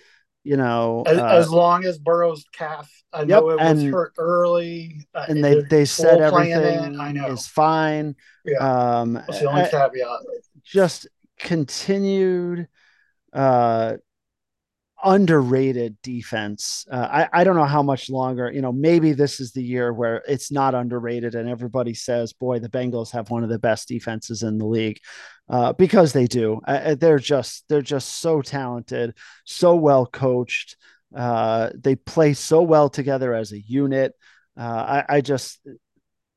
You 0.45 0.57
know, 0.57 1.03
as, 1.07 1.17
uh, 1.17 1.25
as, 1.25 1.49
long 1.49 1.85
as 1.85 1.97
Burrow's 1.97 2.45
calf, 2.53 2.89
I 3.11 3.21
yep, 3.21 3.27
know 3.27 3.49
it 3.49 3.59
was 3.59 3.81
and, 3.81 3.91
hurt 3.91 4.13
early, 4.19 5.07
uh, 5.15 5.25
and 5.27 5.43
they 5.43 5.61
they 5.63 5.85
said 5.85 6.21
everything 6.21 6.99
I 6.99 7.11
know. 7.11 7.27
is 7.31 7.47
fine. 7.47 8.15
Yeah, 8.45 8.59
um, 8.59 9.13
that's 9.13 9.39
the 9.39 9.49
only 9.49 9.63
I, 9.63 9.69
caveat. 9.69 10.19
Just 10.63 11.07
continued 11.39 12.67
uh 13.33 13.97
underrated 15.03 15.97
defense. 16.01 16.85
Uh, 16.89 17.07
I, 17.11 17.41
I 17.41 17.43
don't 17.43 17.55
know 17.55 17.65
how 17.65 17.83
much 17.83 18.09
longer, 18.09 18.51
you 18.51 18.61
know, 18.61 18.71
maybe 18.71 19.13
this 19.13 19.39
is 19.39 19.51
the 19.51 19.61
year 19.61 19.93
where 19.93 20.23
it's 20.27 20.51
not 20.51 20.73
underrated 20.73 21.35
and 21.35 21.47
everybody 21.47 21.93
says, 21.93 22.33
boy, 22.33 22.57
the 22.57 22.69
Bengals 22.69 23.11
have 23.11 23.29
one 23.29 23.43
of 23.43 23.49
the 23.49 23.59
best 23.59 23.87
defenses 23.87 24.41
in 24.41 24.57
the 24.57 24.65
league 24.65 24.99
uh, 25.49 25.73
because 25.73 26.13
they 26.13 26.27
do. 26.27 26.59
Uh, 26.67 26.95
they're 26.95 27.19
just, 27.19 27.65
they're 27.69 27.81
just 27.81 28.19
so 28.19 28.41
talented, 28.41 29.15
so 29.45 29.75
well 29.75 30.05
coached. 30.05 30.77
Uh, 31.15 31.69
they 31.75 31.95
play 31.95 32.33
so 32.33 32.61
well 32.61 32.89
together 32.89 33.33
as 33.33 33.51
a 33.51 33.61
unit. 33.61 34.13
Uh, 34.57 35.03
I, 35.09 35.17
I 35.17 35.21
just, 35.21 35.59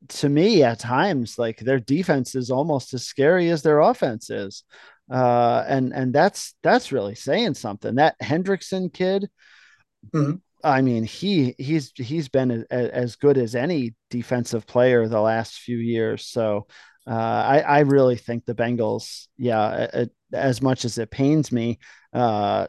to 0.09 0.29
me 0.29 0.63
at 0.63 0.79
times, 0.79 1.39
like 1.39 1.59
their 1.59 1.81
defense 1.81 2.35
is 2.35 2.51
almost 2.51 2.95
as 2.95 3.07
scary 3.07 3.51
as 3.51 3.63
their 3.63 3.81
offense 3.81 4.31
is 4.31 4.65
uh, 5.11 5.65
and 5.67 5.93
and 5.93 6.13
that's 6.13 6.55
that's 6.63 6.93
really 6.93 7.15
saying 7.15 7.55
something. 7.55 7.97
That 7.97 8.17
Hendrickson 8.23 8.93
kid, 8.93 9.29
mm-hmm. 10.15 10.37
I 10.63 10.83
mean, 10.83 11.05
he 11.05 11.55
he's 11.59 11.93
he's 11.95 12.29
been 12.29 12.51
a, 12.51 12.65
a, 12.71 12.95
as 12.95 13.17
good 13.17 13.39
as 13.39 13.55
any 13.55 13.95
defensive 14.11 14.67
player 14.67 15.09
the 15.09 15.21
last 15.21 15.61
few 15.61 15.79
years. 15.79 16.27
So 16.27 16.67
uh, 17.09 17.13
I 17.13 17.61
I 17.61 17.79
really 17.81 18.17
think 18.17 18.45
the 18.45 18.55
Bengals, 18.55 19.29
yeah, 19.39 20.05
as 20.33 20.61
much 20.61 20.85
as 20.85 20.99
it 20.99 21.11
pains 21.11 21.51
me 21.51 21.79
uh, 22.13 22.67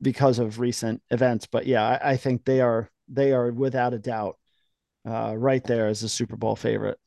because 0.00 0.38
of 0.38 0.60
recent 0.60 1.02
events, 1.10 1.46
but 1.46 1.66
yeah, 1.66 1.84
I, 1.84 2.12
I 2.12 2.16
think 2.16 2.44
they 2.44 2.60
are 2.60 2.90
they 3.08 3.32
are 3.32 3.50
without 3.50 3.92
a 3.92 3.98
doubt 3.98 4.38
uh, 5.04 5.34
right 5.36 5.64
there 5.64 5.88
as 5.88 6.02
a 6.04 6.08
Super 6.08 6.36
Bowl 6.36 6.54
favorite. 6.54 6.98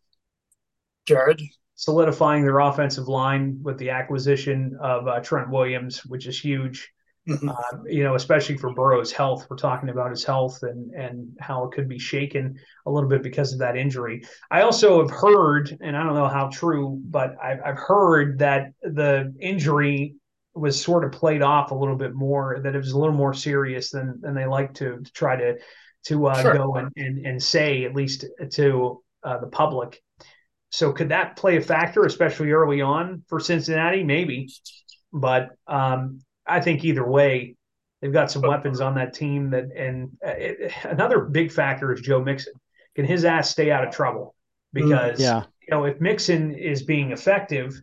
Jared, 1.06 1.41
solidifying 1.76 2.44
their 2.44 2.60
offensive 2.60 3.07
line 3.07 3.60
with 3.64 3.77
the 3.77 3.90
acquisition 3.90 4.77
of 4.81 5.07
uh, 5.07 5.22
Trent 5.22 5.49
Williams, 5.49 6.06
which 6.06 6.27
is 6.27 6.40
huge. 6.40 6.91
Mm-hmm. 7.30 7.49
Uh, 7.49 7.84
you 7.85 8.03
know, 8.03 8.15
especially 8.15 8.57
for 8.57 8.73
Burrow's 8.73 9.11
health. 9.11 9.45
We're 9.49 9.57
talking 9.57 9.89
about 9.89 10.10
his 10.10 10.23
health 10.23 10.64
and 10.64 10.91
and 10.93 11.38
how 11.39 11.65
it 11.65 11.72
could 11.73 11.88
be 11.88 11.99
shaken 11.99 12.57
a 12.88 12.91
little 12.91 13.10
bit 13.10 13.22
because 13.22 13.53
of 13.53 13.60
that 13.60 13.77
injury. 13.77 14.23
I 14.49 14.61
also 14.61 14.99
have 15.01 15.11
heard, 15.11 15.77
and 15.80 15.95
I 15.95 16.03
don't 16.03 16.15
know 16.15 16.27
how 16.27 16.49
true, 16.51 16.99
but 17.06 17.35
I've, 17.41 17.60
I've 17.64 17.77
heard 17.77 18.39
that 18.39 18.73
the 18.81 19.34
injury 19.39 20.15
was 20.56 20.81
sort 20.81 21.03
of 21.03 21.11
played 21.11 21.43
off 21.43 21.72
a 21.72 21.76
little 21.76 21.95
bit 21.95 22.15
more. 22.15 22.60
That 22.64 22.73
it 22.73 22.80
was 22.80 22.91
a 22.91 22.97
little 22.97 23.15
more 23.15 23.34
serious 23.34 23.91
than 23.91 24.19
than 24.22 24.34
they 24.34 24.45
like 24.45 24.73
to, 24.76 24.99
to 24.99 25.11
try 25.14 25.35
to 25.35 25.57
to 26.06 26.27
uh, 26.27 26.41
sure. 26.41 26.53
go 26.56 26.76
and, 26.76 26.91
and 26.95 27.26
and 27.27 27.43
say 27.43 27.85
at 27.85 27.93
least 27.93 28.26
to 28.53 29.03
uh, 29.23 29.38
the 29.38 29.47
public. 29.47 30.01
So 30.72 30.93
could 30.93 31.10
that 31.10 31.35
play 31.35 31.57
a 31.57 31.61
factor, 31.61 32.06
especially 32.06 32.51
early 32.51 32.81
on 32.81 33.23
for 33.27 33.39
Cincinnati? 33.39 34.03
Maybe, 34.03 34.49
but 35.14 35.49
um, 35.68 36.22
I 36.49 36.61
think 36.61 36.84
either 36.84 37.07
way, 37.07 37.55
they've 38.01 38.13
got 38.13 38.31
some 38.31 38.41
weapons 38.41 38.81
on 38.81 38.95
that 38.95 39.13
team. 39.13 39.49
That 39.51 39.65
and 39.76 40.11
uh, 40.26 40.31
it, 40.31 40.73
another 40.84 41.21
big 41.21 41.51
factor 41.51 41.91
is 41.93 42.01
Joe 42.01 42.23
Mixon. 42.23 42.53
Can 42.95 43.05
his 43.05 43.26
ass 43.26 43.49
stay 43.49 43.71
out 43.71 43.88
of 43.88 43.93
trouble? 43.93 44.35
Mm, 44.76 44.84
because 44.84 45.19
yeah. 45.19 45.43
you 45.61 45.67
know 45.71 45.85
if 45.85 45.99
Mixon 45.99 46.53
is 46.53 46.84
being 46.84 47.11
effective, 47.11 47.80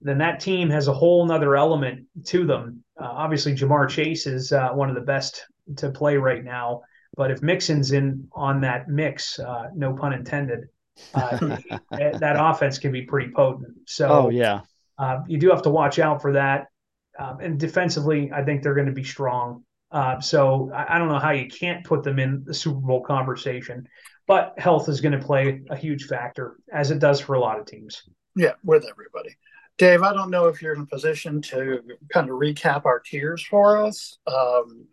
then 0.00 0.18
that 0.18 0.40
team 0.40 0.70
has 0.70 0.88
a 0.88 0.92
whole 0.92 1.26
nother 1.26 1.56
element 1.56 2.06
to 2.26 2.46
them. 2.46 2.84
Uh, 3.00 3.06
obviously, 3.06 3.54
Ja'Marr 3.54 3.88
Chase 3.88 4.26
is 4.26 4.52
uh, 4.52 4.70
one 4.70 4.88
of 4.88 4.94
the 4.94 5.00
best 5.00 5.46
to 5.76 5.90
play 5.90 6.16
right 6.16 6.44
now. 6.44 6.82
But 7.16 7.30
if 7.30 7.42
Mixon's 7.42 7.92
in 7.92 8.28
on 8.32 8.60
that 8.62 8.88
mix, 8.88 9.38
uh, 9.38 9.68
no 9.74 9.94
pun 9.94 10.12
intended, 10.12 10.68
uh, 11.14 11.36
that 11.90 12.36
offense 12.38 12.78
can 12.78 12.92
be 12.92 13.02
pretty 13.02 13.32
potent. 13.32 13.76
So, 13.86 14.08
oh 14.08 14.28
yeah, 14.30 14.60
uh, 14.98 15.20
you 15.26 15.38
do 15.38 15.50
have 15.50 15.62
to 15.62 15.70
watch 15.70 15.98
out 15.98 16.20
for 16.20 16.32
that. 16.32 16.66
Um, 17.18 17.40
and 17.40 17.58
defensively, 17.58 18.30
I 18.32 18.42
think 18.42 18.62
they're 18.62 18.74
going 18.74 18.86
to 18.86 18.92
be 18.92 19.04
strong. 19.04 19.64
Uh, 19.90 20.20
so 20.20 20.70
I, 20.74 20.94
I, 20.94 20.98
don't 20.98 21.08
know 21.08 21.20
how 21.20 21.30
you 21.30 21.46
can't 21.46 21.84
put 21.84 22.02
them 22.02 22.18
in 22.18 22.42
the 22.44 22.54
Super 22.54 22.80
Bowl 22.80 23.02
conversation, 23.02 23.86
but 24.26 24.54
health 24.58 24.88
is 24.88 25.00
going 25.00 25.18
to 25.18 25.24
play 25.24 25.62
a 25.70 25.76
huge 25.76 26.06
factor, 26.06 26.56
as 26.72 26.90
it 26.90 26.98
does 26.98 27.20
for 27.20 27.34
a 27.34 27.40
lot 27.40 27.60
of 27.60 27.66
teams. 27.66 28.02
Yeah, 28.34 28.54
with 28.64 28.84
everybody. 28.90 29.36
Dave, 29.78 30.02
I 30.02 30.12
don't 30.12 30.30
know 30.30 30.46
if 30.46 30.60
you're 30.60 30.74
in 30.74 30.80
a 30.80 30.86
position 30.86 31.40
to 31.42 31.80
kind 32.12 32.28
of 32.28 32.36
recap 32.36 32.86
our 32.86 32.98
tiers 32.98 33.44
for 33.44 33.84
us. 33.84 34.18
Um, 34.26 34.86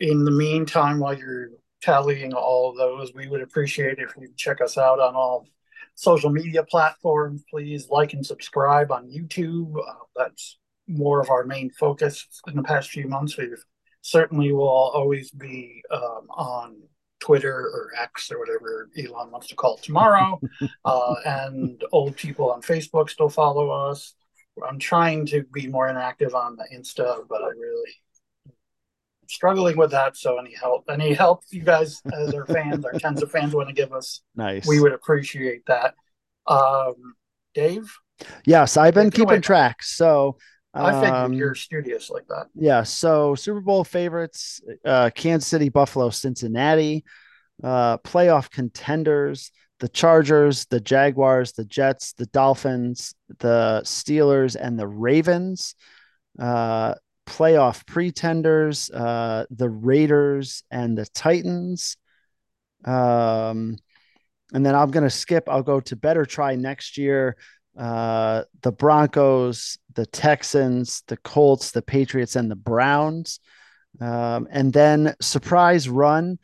in 0.00 0.24
the 0.24 0.32
meantime, 0.32 0.98
while 0.98 1.16
you're 1.16 1.50
tallying 1.86 2.34
all 2.34 2.70
of 2.70 2.76
those. 2.76 3.14
We 3.14 3.28
would 3.28 3.42
appreciate 3.42 3.98
if 3.98 4.14
you 4.18 4.28
check 4.36 4.60
us 4.60 4.76
out 4.76 5.00
on 5.00 5.14
all 5.14 5.46
social 5.94 6.30
media 6.30 6.64
platforms. 6.64 7.44
Please 7.48 7.88
like 7.88 8.12
and 8.12 8.26
subscribe 8.26 8.90
on 8.90 9.10
YouTube. 9.10 9.74
Uh, 9.76 9.94
that's 10.16 10.58
more 10.88 11.20
of 11.20 11.30
our 11.30 11.44
main 11.44 11.70
focus 11.70 12.26
in 12.46 12.56
the 12.56 12.62
past 12.62 12.90
few 12.90 13.08
months. 13.08 13.36
We've 13.36 13.64
certainly 14.02 14.52
will 14.52 14.68
always 14.68 15.30
be 15.30 15.82
um, 15.90 16.28
on 16.30 16.76
Twitter 17.20 17.52
or 17.52 17.90
X 18.00 18.30
or 18.30 18.38
whatever 18.38 18.88
Elon 18.96 19.30
wants 19.30 19.48
to 19.48 19.56
call 19.56 19.76
it 19.76 19.82
tomorrow. 19.82 20.40
uh, 20.84 21.14
and 21.24 21.82
old 21.92 22.16
people 22.16 22.50
on 22.50 22.62
Facebook 22.62 23.10
still 23.10 23.28
follow 23.28 23.70
us. 23.70 24.14
I'm 24.66 24.78
trying 24.78 25.26
to 25.26 25.44
be 25.52 25.66
more 25.66 25.88
interactive 25.88 26.34
on 26.34 26.56
the 26.56 26.64
Insta, 26.74 27.26
but 27.28 27.42
I 27.42 27.48
really 27.48 27.92
struggling 29.28 29.76
with 29.76 29.90
that. 29.90 30.16
So 30.16 30.38
any 30.38 30.54
help, 30.54 30.84
any 30.88 31.12
help 31.12 31.42
you 31.50 31.62
guys 31.62 32.00
as 32.12 32.32
our 32.32 32.46
fans, 32.46 32.84
our 32.84 32.92
tens 32.92 33.22
of 33.22 33.30
fans 33.30 33.54
want 33.54 33.68
to 33.68 33.74
give 33.74 33.92
us, 33.92 34.22
nice. 34.34 34.66
We 34.66 34.80
would 34.80 34.92
appreciate 34.92 35.66
that. 35.66 35.94
Um, 36.46 37.14
Dave. 37.54 37.92
Yes, 38.46 38.76
I've 38.76 38.94
been 38.94 39.10
keeping 39.10 39.42
track. 39.42 39.82
So 39.82 40.36
I 40.84 41.00
think 41.00 41.14
um, 41.14 41.32
you're 41.32 41.54
studious 41.54 42.10
like 42.10 42.26
that. 42.28 42.46
Yeah. 42.54 42.82
So 42.82 43.34
Super 43.34 43.60
Bowl 43.60 43.84
favorites: 43.84 44.60
uh, 44.84 45.10
Kansas 45.14 45.48
City, 45.48 45.68
Buffalo, 45.68 46.10
Cincinnati. 46.10 47.04
Uh, 47.62 47.98
playoff 47.98 48.50
contenders: 48.50 49.50
the 49.80 49.88
Chargers, 49.88 50.66
the 50.66 50.80
Jaguars, 50.80 51.52
the 51.52 51.64
Jets, 51.64 52.12
the 52.12 52.26
Dolphins, 52.26 53.14
the 53.38 53.82
Steelers, 53.84 54.56
and 54.60 54.78
the 54.78 54.86
Ravens. 54.86 55.74
Uh, 56.38 56.94
playoff 57.26 57.84
pretenders, 57.86 58.90
uh, 58.90 59.44
the 59.50 59.68
Raiders 59.68 60.62
and 60.70 60.96
the 60.96 61.06
Titans. 61.06 61.96
Um, 62.84 63.76
and 64.52 64.64
then 64.64 64.74
I'm 64.74 64.90
going 64.90 65.04
to 65.04 65.10
skip. 65.10 65.48
I'll 65.48 65.62
go 65.62 65.80
to 65.80 65.96
better 65.96 66.24
try 66.24 66.54
next 66.54 66.96
year. 66.96 67.36
Uh, 67.76 68.44
the 68.62 68.72
Broncos, 68.72 69.78
the 69.94 70.06
Texans, 70.06 71.02
the 71.08 71.16
Colts, 71.18 71.72
the 71.72 71.82
Patriots, 71.82 72.36
and 72.36 72.50
the 72.50 72.56
Browns. 72.56 73.40
Um, 74.00 74.48
and 74.50 74.72
then 74.72 75.14
surprise 75.20 75.88
run. 75.88 76.38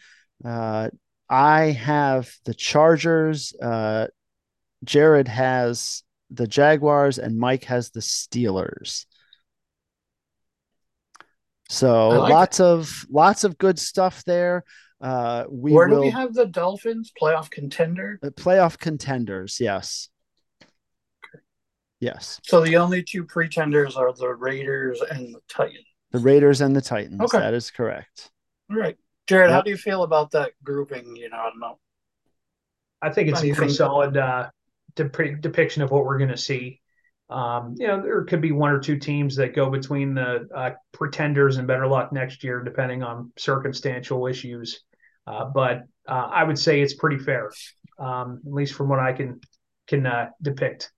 Uh, 0.45 0.91
I 1.29 1.67
have 1.67 2.31
the 2.45 2.55
Chargers. 2.55 3.55
Uh, 3.61 4.09
Jared 4.85 5.29
has 5.29 6.03
the 6.31 6.47
Jaguars, 6.47 7.19
and 7.19 7.39
Mike 7.39 7.65
has 7.65 7.91
the 7.91 8.01
Steelers. 8.01 9.07
So 11.71 12.09
like 12.11 12.31
lots 12.31 12.61
it. 12.61 12.65
of 12.65 13.07
lots 13.11 13.45
of 13.45 13.57
good 13.57 13.79
stuff 13.79 14.25
there. 14.25 14.65
Uh, 15.01 15.45
we 15.51 15.73
Where 15.73 15.89
will, 15.89 15.97
do 15.97 16.03
we 16.03 16.11
have 16.11 16.35
the 16.35 16.47
Dolphins 16.47 17.13
playoff 17.21 17.51
contender? 17.51 18.19
The 18.21 18.31
playoff 18.31 18.79
contenders, 18.79 19.59
yes. 19.59 20.09
Okay. 22.03 22.13
Yes. 22.15 22.41
So 22.45 22.61
the 22.61 22.77
only 22.77 23.03
two 23.03 23.25
pretenders 23.25 23.97
are 23.97 24.13
the 24.13 24.35
Raiders 24.35 25.01
and 25.01 25.35
the 25.35 25.41
Titans. 25.49 25.87
The 26.11 26.19
Raiders 26.19 26.61
and 26.61 26.75
the 26.75 26.81
Titans. 26.81 27.21
Okay. 27.21 27.39
That 27.39 27.55
is 27.55 27.71
correct. 27.71 28.31
All 28.71 28.77
right. 28.77 28.97
Jared, 29.29 29.51
yep. 29.51 29.55
how 29.55 29.63
do 29.63 29.71
you 29.71 29.77
feel 29.77 30.03
about 30.03 30.33
that 30.33 30.53
grouping? 30.65 31.17
You 31.17 31.31
know, 31.31 31.37
I 31.37 31.51
don't 31.51 31.61
know. 31.61 31.79
I 33.01 33.11
think 33.11 33.29
it's 33.29 33.43
a 33.43 33.53
pretty 33.53 33.73
solid 33.73 34.17
uh, 34.17 34.51
de- 34.95 35.37
depiction 35.37 35.83
of 35.83 35.91
what 35.91 36.05
we're 36.05 36.19
going 36.19 36.31
to 36.31 36.37
see. 36.37 36.81
Um, 37.31 37.77
you 37.79 37.87
know, 37.87 38.03
there 38.03 38.23
could 38.25 38.41
be 38.41 38.53
one 38.53 38.73
or 38.73 38.79
two 38.79 38.99
teams 38.99 39.37
that 39.37 39.55
go 39.55 39.71
between 39.71 40.15
the 40.15 40.49
uh, 40.55 40.71
pretenders 40.93 41.57
and 41.57 41.67
better 41.67 41.87
luck 41.87 42.13
next 42.13 42.45
year, 42.45 42.63
depending 42.63 43.03
on 43.03 43.33
circumstantial 43.39 44.27
issues. 44.27 44.81
Uh, 45.27 45.47
but 45.47 45.85
uh, 46.07 46.29
I 46.33 46.45
would 46.45 46.59
say 46.59 46.81
it's 46.81 46.95
pretty 46.95 47.19
fair, 47.19 47.51
um, 47.99 48.41
at 48.45 48.53
least 48.53 48.75
from 48.75 48.89
what 48.89 48.99
I 48.99 49.13
can 49.13 49.41
can 49.87 50.07
uh, 50.07 50.29
depict. 50.43 50.91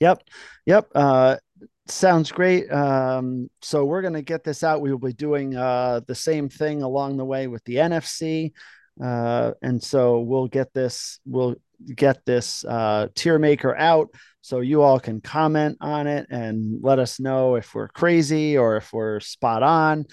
Yep, 0.00 0.22
yep. 0.66 0.88
Uh, 0.94 1.36
sounds 1.86 2.32
great. 2.32 2.70
Um, 2.70 3.48
so 3.62 3.84
we're 3.84 4.02
going 4.02 4.14
to 4.14 4.22
get 4.22 4.44
this 4.44 4.62
out. 4.62 4.80
We 4.80 4.90
will 4.90 4.98
be 4.98 5.12
doing 5.12 5.56
uh, 5.56 6.00
the 6.06 6.14
same 6.14 6.48
thing 6.48 6.82
along 6.82 7.16
the 7.16 7.24
way 7.24 7.46
with 7.46 7.64
the 7.64 7.76
NFC, 7.76 8.52
uh, 9.02 9.52
and 9.62 9.82
so 9.82 10.20
we'll 10.20 10.48
get 10.48 10.72
this. 10.72 11.20
We'll 11.26 11.56
get 11.94 12.24
this 12.24 12.64
uh, 12.64 13.08
tier 13.14 13.38
maker 13.38 13.76
out 13.76 14.08
so 14.40 14.60
you 14.60 14.82
all 14.82 14.98
can 14.98 15.20
comment 15.20 15.76
on 15.80 16.06
it 16.06 16.26
and 16.30 16.78
let 16.82 16.98
us 16.98 17.20
know 17.20 17.56
if 17.56 17.74
we're 17.74 17.88
crazy 17.88 18.56
or 18.56 18.76
if 18.76 18.92
we're 18.92 19.20
spot 19.20 19.62
on 19.62 20.06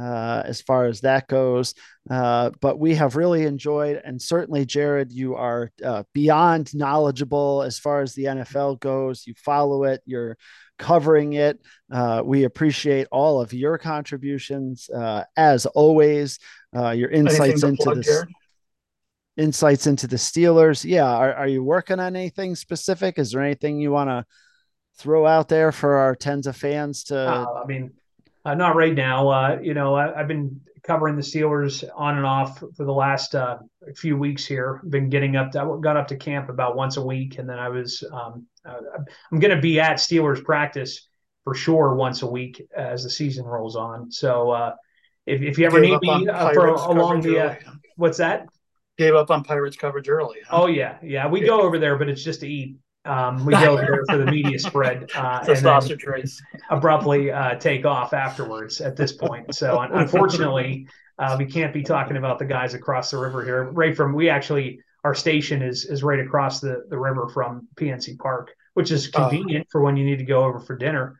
uh, 0.00 0.42
as 0.44 0.62
far 0.62 0.86
as 0.86 1.00
that 1.00 1.28
goes. 1.28 1.74
Uh, 2.08 2.50
but 2.60 2.78
we 2.78 2.94
have 2.94 3.16
really 3.16 3.44
enjoyed, 3.44 4.00
and 4.04 4.20
certainly, 4.20 4.64
Jared, 4.64 5.12
you 5.12 5.34
are 5.34 5.70
uh, 5.84 6.04
beyond 6.14 6.74
knowledgeable 6.74 7.62
as 7.62 7.78
far 7.78 8.00
as 8.00 8.14
the 8.14 8.24
NFL 8.24 8.80
goes. 8.80 9.26
You 9.26 9.34
follow 9.34 9.84
it, 9.84 10.00
you're 10.06 10.36
covering 10.78 11.34
it. 11.34 11.60
Uh, 11.92 12.22
we 12.24 12.44
appreciate 12.44 13.06
all 13.12 13.40
of 13.40 13.52
your 13.52 13.78
contributions, 13.78 14.88
uh, 14.90 15.24
as 15.36 15.66
always. 15.66 16.38
Uh, 16.74 16.90
your 16.90 17.10
insights 17.10 17.62
into 17.62 17.94
this. 17.94 18.24
Insights 19.36 19.86
into 19.86 20.06
the 20.06 20.16
Steelers. 20.16 20.84
Yeah. 20.84 21.06
Are, 21.06 21.32
are 21.34 21.46
you 21.46 21.62
working 21.62 22.00
on 22.00 22.16
anything 22.16 22.54
specific? 22.56 23.18
Is 23.18 23.32
there 23.32 23.42
anything 23.42 23.80
you 23.80 23.90
want 23.90 24.10
to 24.10 24.24
throw 24.98 25.26
out 25.26 25.48
there 25.48 25.72
for 25.72 25.96
our 25.96 26.14
tens 26.14 26.46
of 26.46 26.56
fans 26.56 27.04
to? 27.04 27.16
I 27.18 27.66
mean, 27.66 27.92
uh, 28.44 28.54
not 28.54 28.76
right 28.76 28.94
now. 28.94 29.28
Uh, 29.28 29.58
you 29.62 29.74
know, 29.74 29.94
I, 29.94 30.16
have 30.16 30.28
been 30.28 30.60
covering 30.82 31.16
the 31.16 31.22
Steelers 31.22 31.84
on 31.94 32.16
and 32.16 32.26
off 32.26 32.58
for 32.58 32.84
the 32.84 32.92
last 32.92 33.34
uh, 33.34 33.58
few 33.96 34.16
weeks 34.16 34.46
here. 34.46 34.80
Been 34.88 35.08
getting 35.08 35.36
up. 35.36 35.52
To, 35.52 35.60
I 35.60 35.80
got 35.80 35.96
up 35.96 36.08
to 36.08 36.16
camp 36.16 36.48
about 36.48 36.76
once 36.76 36.96
a 36.96 37.04
week, 37.04 37.38
and 37.38 37.48
then 37.48 37.58
I 37.58 37.68
was. 37.68 38.04
Um, 38.12 38.46
uh, 38.64 38.78
I'm 39.32 39.38
going 39.38 39.54
to 39.54 39.60
be 39.60 39.80
at 39.80 39.96
Steelers 39.96 40.42
practice 40.44 41.08
for 41.44 41.54
sure 41.54 41.94
once 41.94 42.22
a 42.22 42.26
week 42.26 42.62
as 42.76 43.02
the 43.02 43.10
season 43.10 43.44
rolls 43.44 43.76
on. 43.76 44.10
So 44.10 44.50
uh, 44.50 44.74
if, 45.26 45.42
if 45.42 45.58
you 45.58 45.66
ever 45.66 45.80
need 45.80 45.98
me 46.00 46.28
uh, 46.28 46.52
for 46.52 46.66
along 46.68 47.22
the 47.22 47.58
what's 47.96 48.18
that? 48.18 48.46
Gave 48.98 49.14
up 49.14 49.30
on 49.30 49.44
Pirates 49.44 49.76
coverage 49.76 50.08
early. 50.08 50.38
Huh? 50.46 50.62
Oh 50.62 50.66
yeah, 50.66 50.98
yeah. 51.02 51.26
We 51.26 51.40
yeah. 51.40 51.46
go 51.46 51.62
over 51.62 51.78
there, 51.78 51.96
but 51.96 52.08
it's 52.08 52.22
just 52.22 52.40
to 52.40 52.48
eat. 52.48 52.76
Um, 53.04 53.44
we 53.44 53.52
go 53.64 53.76
there 53.76 54.02
for 54.08 54.18
the 54.18 54.26
media 54.26 54.58
spread 54.58 55.10
uh, 55.14 55.44
and 55.48 55.58
sausage 55.58 56.04
race. 56.04 56.40
abruptly 56.70 57.30
uh, 57.30 57.56
take 57.56 57.84
off 57.84 58.12
afterwards 58.12 58.80
at 58.80 58.96
this 58.96 59.12
point. 59.12 59.54
So 59.54 59.78
unfortunately, 59.92 60.86
uh, 61.18 61.36
we 61.38 61.46
can't 61.46 61.72
be 61.72 61.82
talking 61.82 62.16
about 62.16 62.38
the 62.38 62.44
guys 62.44 62.74
across 62.74 63.10
the 63.10 63.18
river 63.18 63.44
here. 63.44 63.64
Right 63.70 63.96
from 63.96 64.14
we 64.14 64.28
actually 64.28 64.80
our 65.04 65.14
station 65.14 65.62
is 65.62 65.86
is 65.86 66.02
right 66.02 66.20
across 66.20 66.60
the 66.60 66.84
the 66.88 66.98
river 66.98 67.28
from 67.28 67.68
PNC 67.76 68.18
Park, 68.18 68.50
which 68.74 68.90
is 68.90 69.10
uh, 69.14 69.28
convenient 69.28 69.66
for 69.70 69.80
when 69.80 69.96
you 69.96 70.04
need 70.04 70.18
to 70.18 70.24
go 70.24 70.44
over 70.44 70.60
for 70.60 70.76
dinner. 70.76 71.18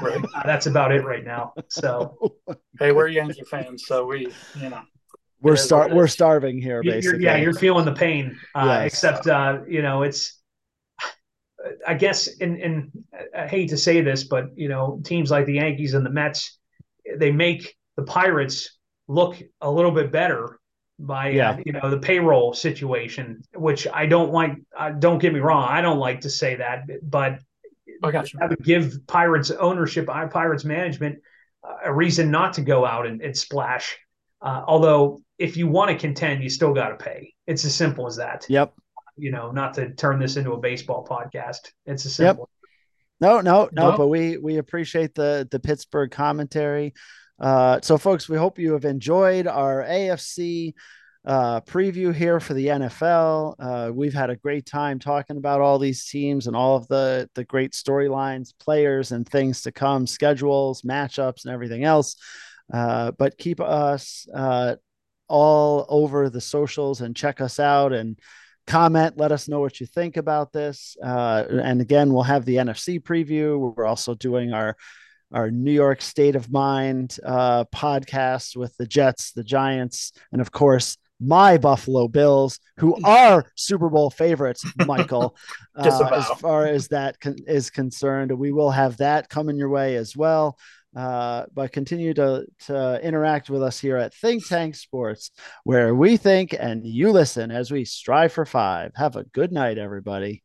Right. 0.00 0.22
Uh, 0.22 0.42
that's 0.44 0.66
about 0.66 0.92
it 0.92 1.04
right 1.04 1.24
now. 1.24 1.52
So 1.68 2.36
hey, 2.78 2.92
we're 2.92 3.08
Yankee 3.08 3.42
fans, 3.50 3.84
so 3.86 4.06
we 4.06 4.32
you 4.60 4.70
know 4.70 4.82
we're 5.40 5.56
star 5.56 5.94
we're 5.94 6.08
starving 6.08 6.60
here 6.60 6.82
basically. 6.82 7.20
You're, 7.24 7.32
yeah, 7.32 7.36
you're 7.36 7.54
feeling 7.54 7.84
the 7.84 7.92
pain. 7.92 8.38
Uh, 8.54 8.80
yes. 8.82 8.86
Except 8.92 9.26
uh, 9.26 9.60
you 9.68 9.82
know 9.82 10.02
it's 10.02 10.37
I 11.86 11.94
guess, 11.94 12.28
and, 12.40 12.58
and 12.60 12.90
I 13.36 13.46
hate 13.46 13.70
to 13.70 13.76
say 13.76 14.00
this, 14.00 14.24
but 14.24 14.56
you 14.56 14.68
know, 14.68 15.00
teams 15.04 15.30
like 15.30 15.46
the 15.46 15.54
Yankees 15.54 15.94
and 15.94 16.04
the 16.04 16.10
Mets, 16.10 16.58
they 17.16 17.32
make 17.32 17.76
the 17.96 18.04
Pirates 18.04 18.78
look 19.08 19.36
a 19.60 19.70
little 19.70 19.90
bit 19.90 20.12
better 20.12 20.60
by 21.00 21.30
yeah. 21.30 21.58
you 21.64 21.72
know 21.72 21.90
the 21.90 21.98
payroll 21.98 22.52
situation, 22.54 23.42
which 23.54 23.86
I 23.92 24.06
don't 24.06 24.32
like. 24.32 24.52
Uh, 24.76 24.90
don't 24.90 25.18
get 25.18 25.32
me 25.32 25.40
wrong, 25.40 25.66
I 25.68 25.80
don't 25.80 25.98
like 25.98 26.20
to 26.20 26.30
say 26.30 26.56
that, 26.56 26.84
but 27.02 27.38
I, 28.02 28.10
got 28.10 28.32
you. 28.32 28.38
I 28.42 28.46
would 28.46 28.62
give 28.62 29.06
Pirates 29.06 29.50
ownership, 29.50 30.06
Pirates 30.06 30.64
management, 30.64 31.18
uh, 31.64 31.76
a 31.84 31.92
reason 31.92 32.30
not 32.30 32.52
to 32.54 32.62
go 32.62 32.84
out 32.84 33.06
and, 33.06 33.20
and 33.20 33.36
splash. 33.36 33.98
Uh, 34.40 34.62
although, 34.66 35.20
if 35.38 35.56
you 35.56 35.66
want 35.66 35.90
to 35.90 35.96
contend, 35.96 36.42
you 36.42 36.50
still 36.50 36.72
got 36.72 36.90
to 36.90 36.96
pay. 36.96 37.34
It's 37.48 37.64
as 37.64 37.74
simple 37.74 38.06
as 38.06 38.16
that. 38.16 38.46
Yep 38.48 38.72
you 39.18 39.30
know, 39.30 39.50
not 39.50 39.74
to 39.74 39.90
turn 39.94 40.18
this 40.18 40.36
into 40.36 40.52
a 40.52 40.58
baseball 40.58 41.06
podcast. 41.06 41.72
It's 41.86 42.04
a 42.04 42.10
simple. 42.10 42.48
Yep. 42.50 42.70
No, 43.20 43.40
no, 43.40 43.68
no, 43.72 43.90
no, 43.90 43.96
but 43.96 44.06
we 44.08 44.36
we 44.38 44.58
appreciate 44.58 45.14
the 45.14 45.48
the 45.50 45.58
Pittsburgh 45.58 46.10
commentary. 46.10 46.94
Uh, 47.40 47.80
so, 47.82 47.98
folks, 47.98 48.28
we 48.28 48.36
hope 48.36 48.58
you 48.58 48.72
have 48.72 48.84
enjoyed 48.84 49.46
our 49.46 49.82
AFC 49.82 50.74
uh, 51.24 51.60
preview 51.62 52.14
here 52.14 52.40
for 52.40 52.54
the 52.54 52.66
NFL. 52.66 53.54
Uh, 53.58 53.92
we've 53.92 54.14
had 54.14 54.30
a 54.30 54.36
great 54.36 54.66
time 54.66 54.98
talking 54.98 55.36
about 55.36 55.60
all 55.60 55.78
these 55.78 56.06
teams 56.06 56.46
and 56.46 56.56
all 56.56 56.76
of 56.76 56.86
the 56.88 57.28
the 57.34 57.44
great 57.44 57.72
storylines, 57.72 58.52
players, 58.58 59.12
and 59.12 59.28
things 59.28 59.62
to 59.62 59.72
come, 59.72 60.06
schedules, 60.06 60.82
matchups, 60.82 61.44
and 61.44 61.52
everything 61.52 61.84
else. 61.84 62.16
Uh, 62.72 63.12
but 63.18 63.38
keep 63.38 63.60
us 63.60 64.26
uh, 64.34 64.76
all 65.28 65.86
over 65.88 66.30
the 66.30 66.40
socials 66.40 67.00
and 67.00 67.16
check 67.16 67.40
us 67.40 67.60
out 67.60 67.92
and 67.92 68.18
comment 68.68 69.16
let 69.16 69.32
us 69.32 69.48
know 69.48 69.60
what 69.60 69.80
you 69.80 69.86
think 69.86 70.16
about 70.16 70.52
this. 70.52 70.96
Uh, 71.02 71.44
and 71.50 71.80
again 71.80 72.12
we'll 72.12 72.22
have 72.22 72.44
the 72.44 72.56
nfc 72.56 73.02
preview. 73.02 73.58
We're 73.58 73.86
also 73.86 74.14
doing 74.14 74.52
our 74.52 74.76
our 75.32 75.50
new 75.50 75.72
york 75.72 76.00
state 76.00 76.36
of 76.36 76.50
mind 76.50 77.18
uh, 77.24 77.64
podcast 77.66 78.56
with 78.56 78.74
the 78.76 78.86
jets 78.86 79.32
the 79.32 79.44
giants 79.44 80.12
and 80.32 80.40
of 80.40 80.50
course 80.52 80.96
my 81.20 81.58
buffalo 81.58 82.08
bills 82.08 82.60
who 82.78 82.96
are 83.04 83.44
super 83.54 83.90
bowl 83.90 84.10
favorites 84.10 84.64
michael 84.86 85.36
uh, 85.76 86.10
as 86.12 86.26
far 86.40 86.66
as 86.66 86.88
that 86.88 87.20
con- 87.20 87.36
is 87.46 87.70
concerned. 87.70 88.32
We 88.32 88.52
will 88.52 88.70
have 88.70 88.98
that 88.98 89.28
coming 89.28 89.56
your 89.56 89.68
way 89.68 89.96
as 89.96 90.16
well 90.16 90.58
uh, 90.96 91.44
but 91.54 91.72
continue 91.72 92.14
to, 92.14 92.46
to 92.66 93.00
interact 93.02 93.50
with 93.50 93.62
us 93.62 93.78
here 93.78 93.96
at 93.96 94.14
Think 94.14 94.46
Tank 94.46 94.74
Sports, 94.74 95.30
where 95.64 95.94
we 95.94 96.16
think 96.16 96.54
and 96.58 96.86
you 96.86 97.10
listen 97.12 97.50
as 97.50 97.70
we 97.70 97.84
strive 97.84 98.32
for 98.32 98.46
five. 98.46 98.92
Have 98.96 99.16
a 99.16 99.24
good 99.24 99.52
night, 99.52 99.78
everybody. 99.78 100.42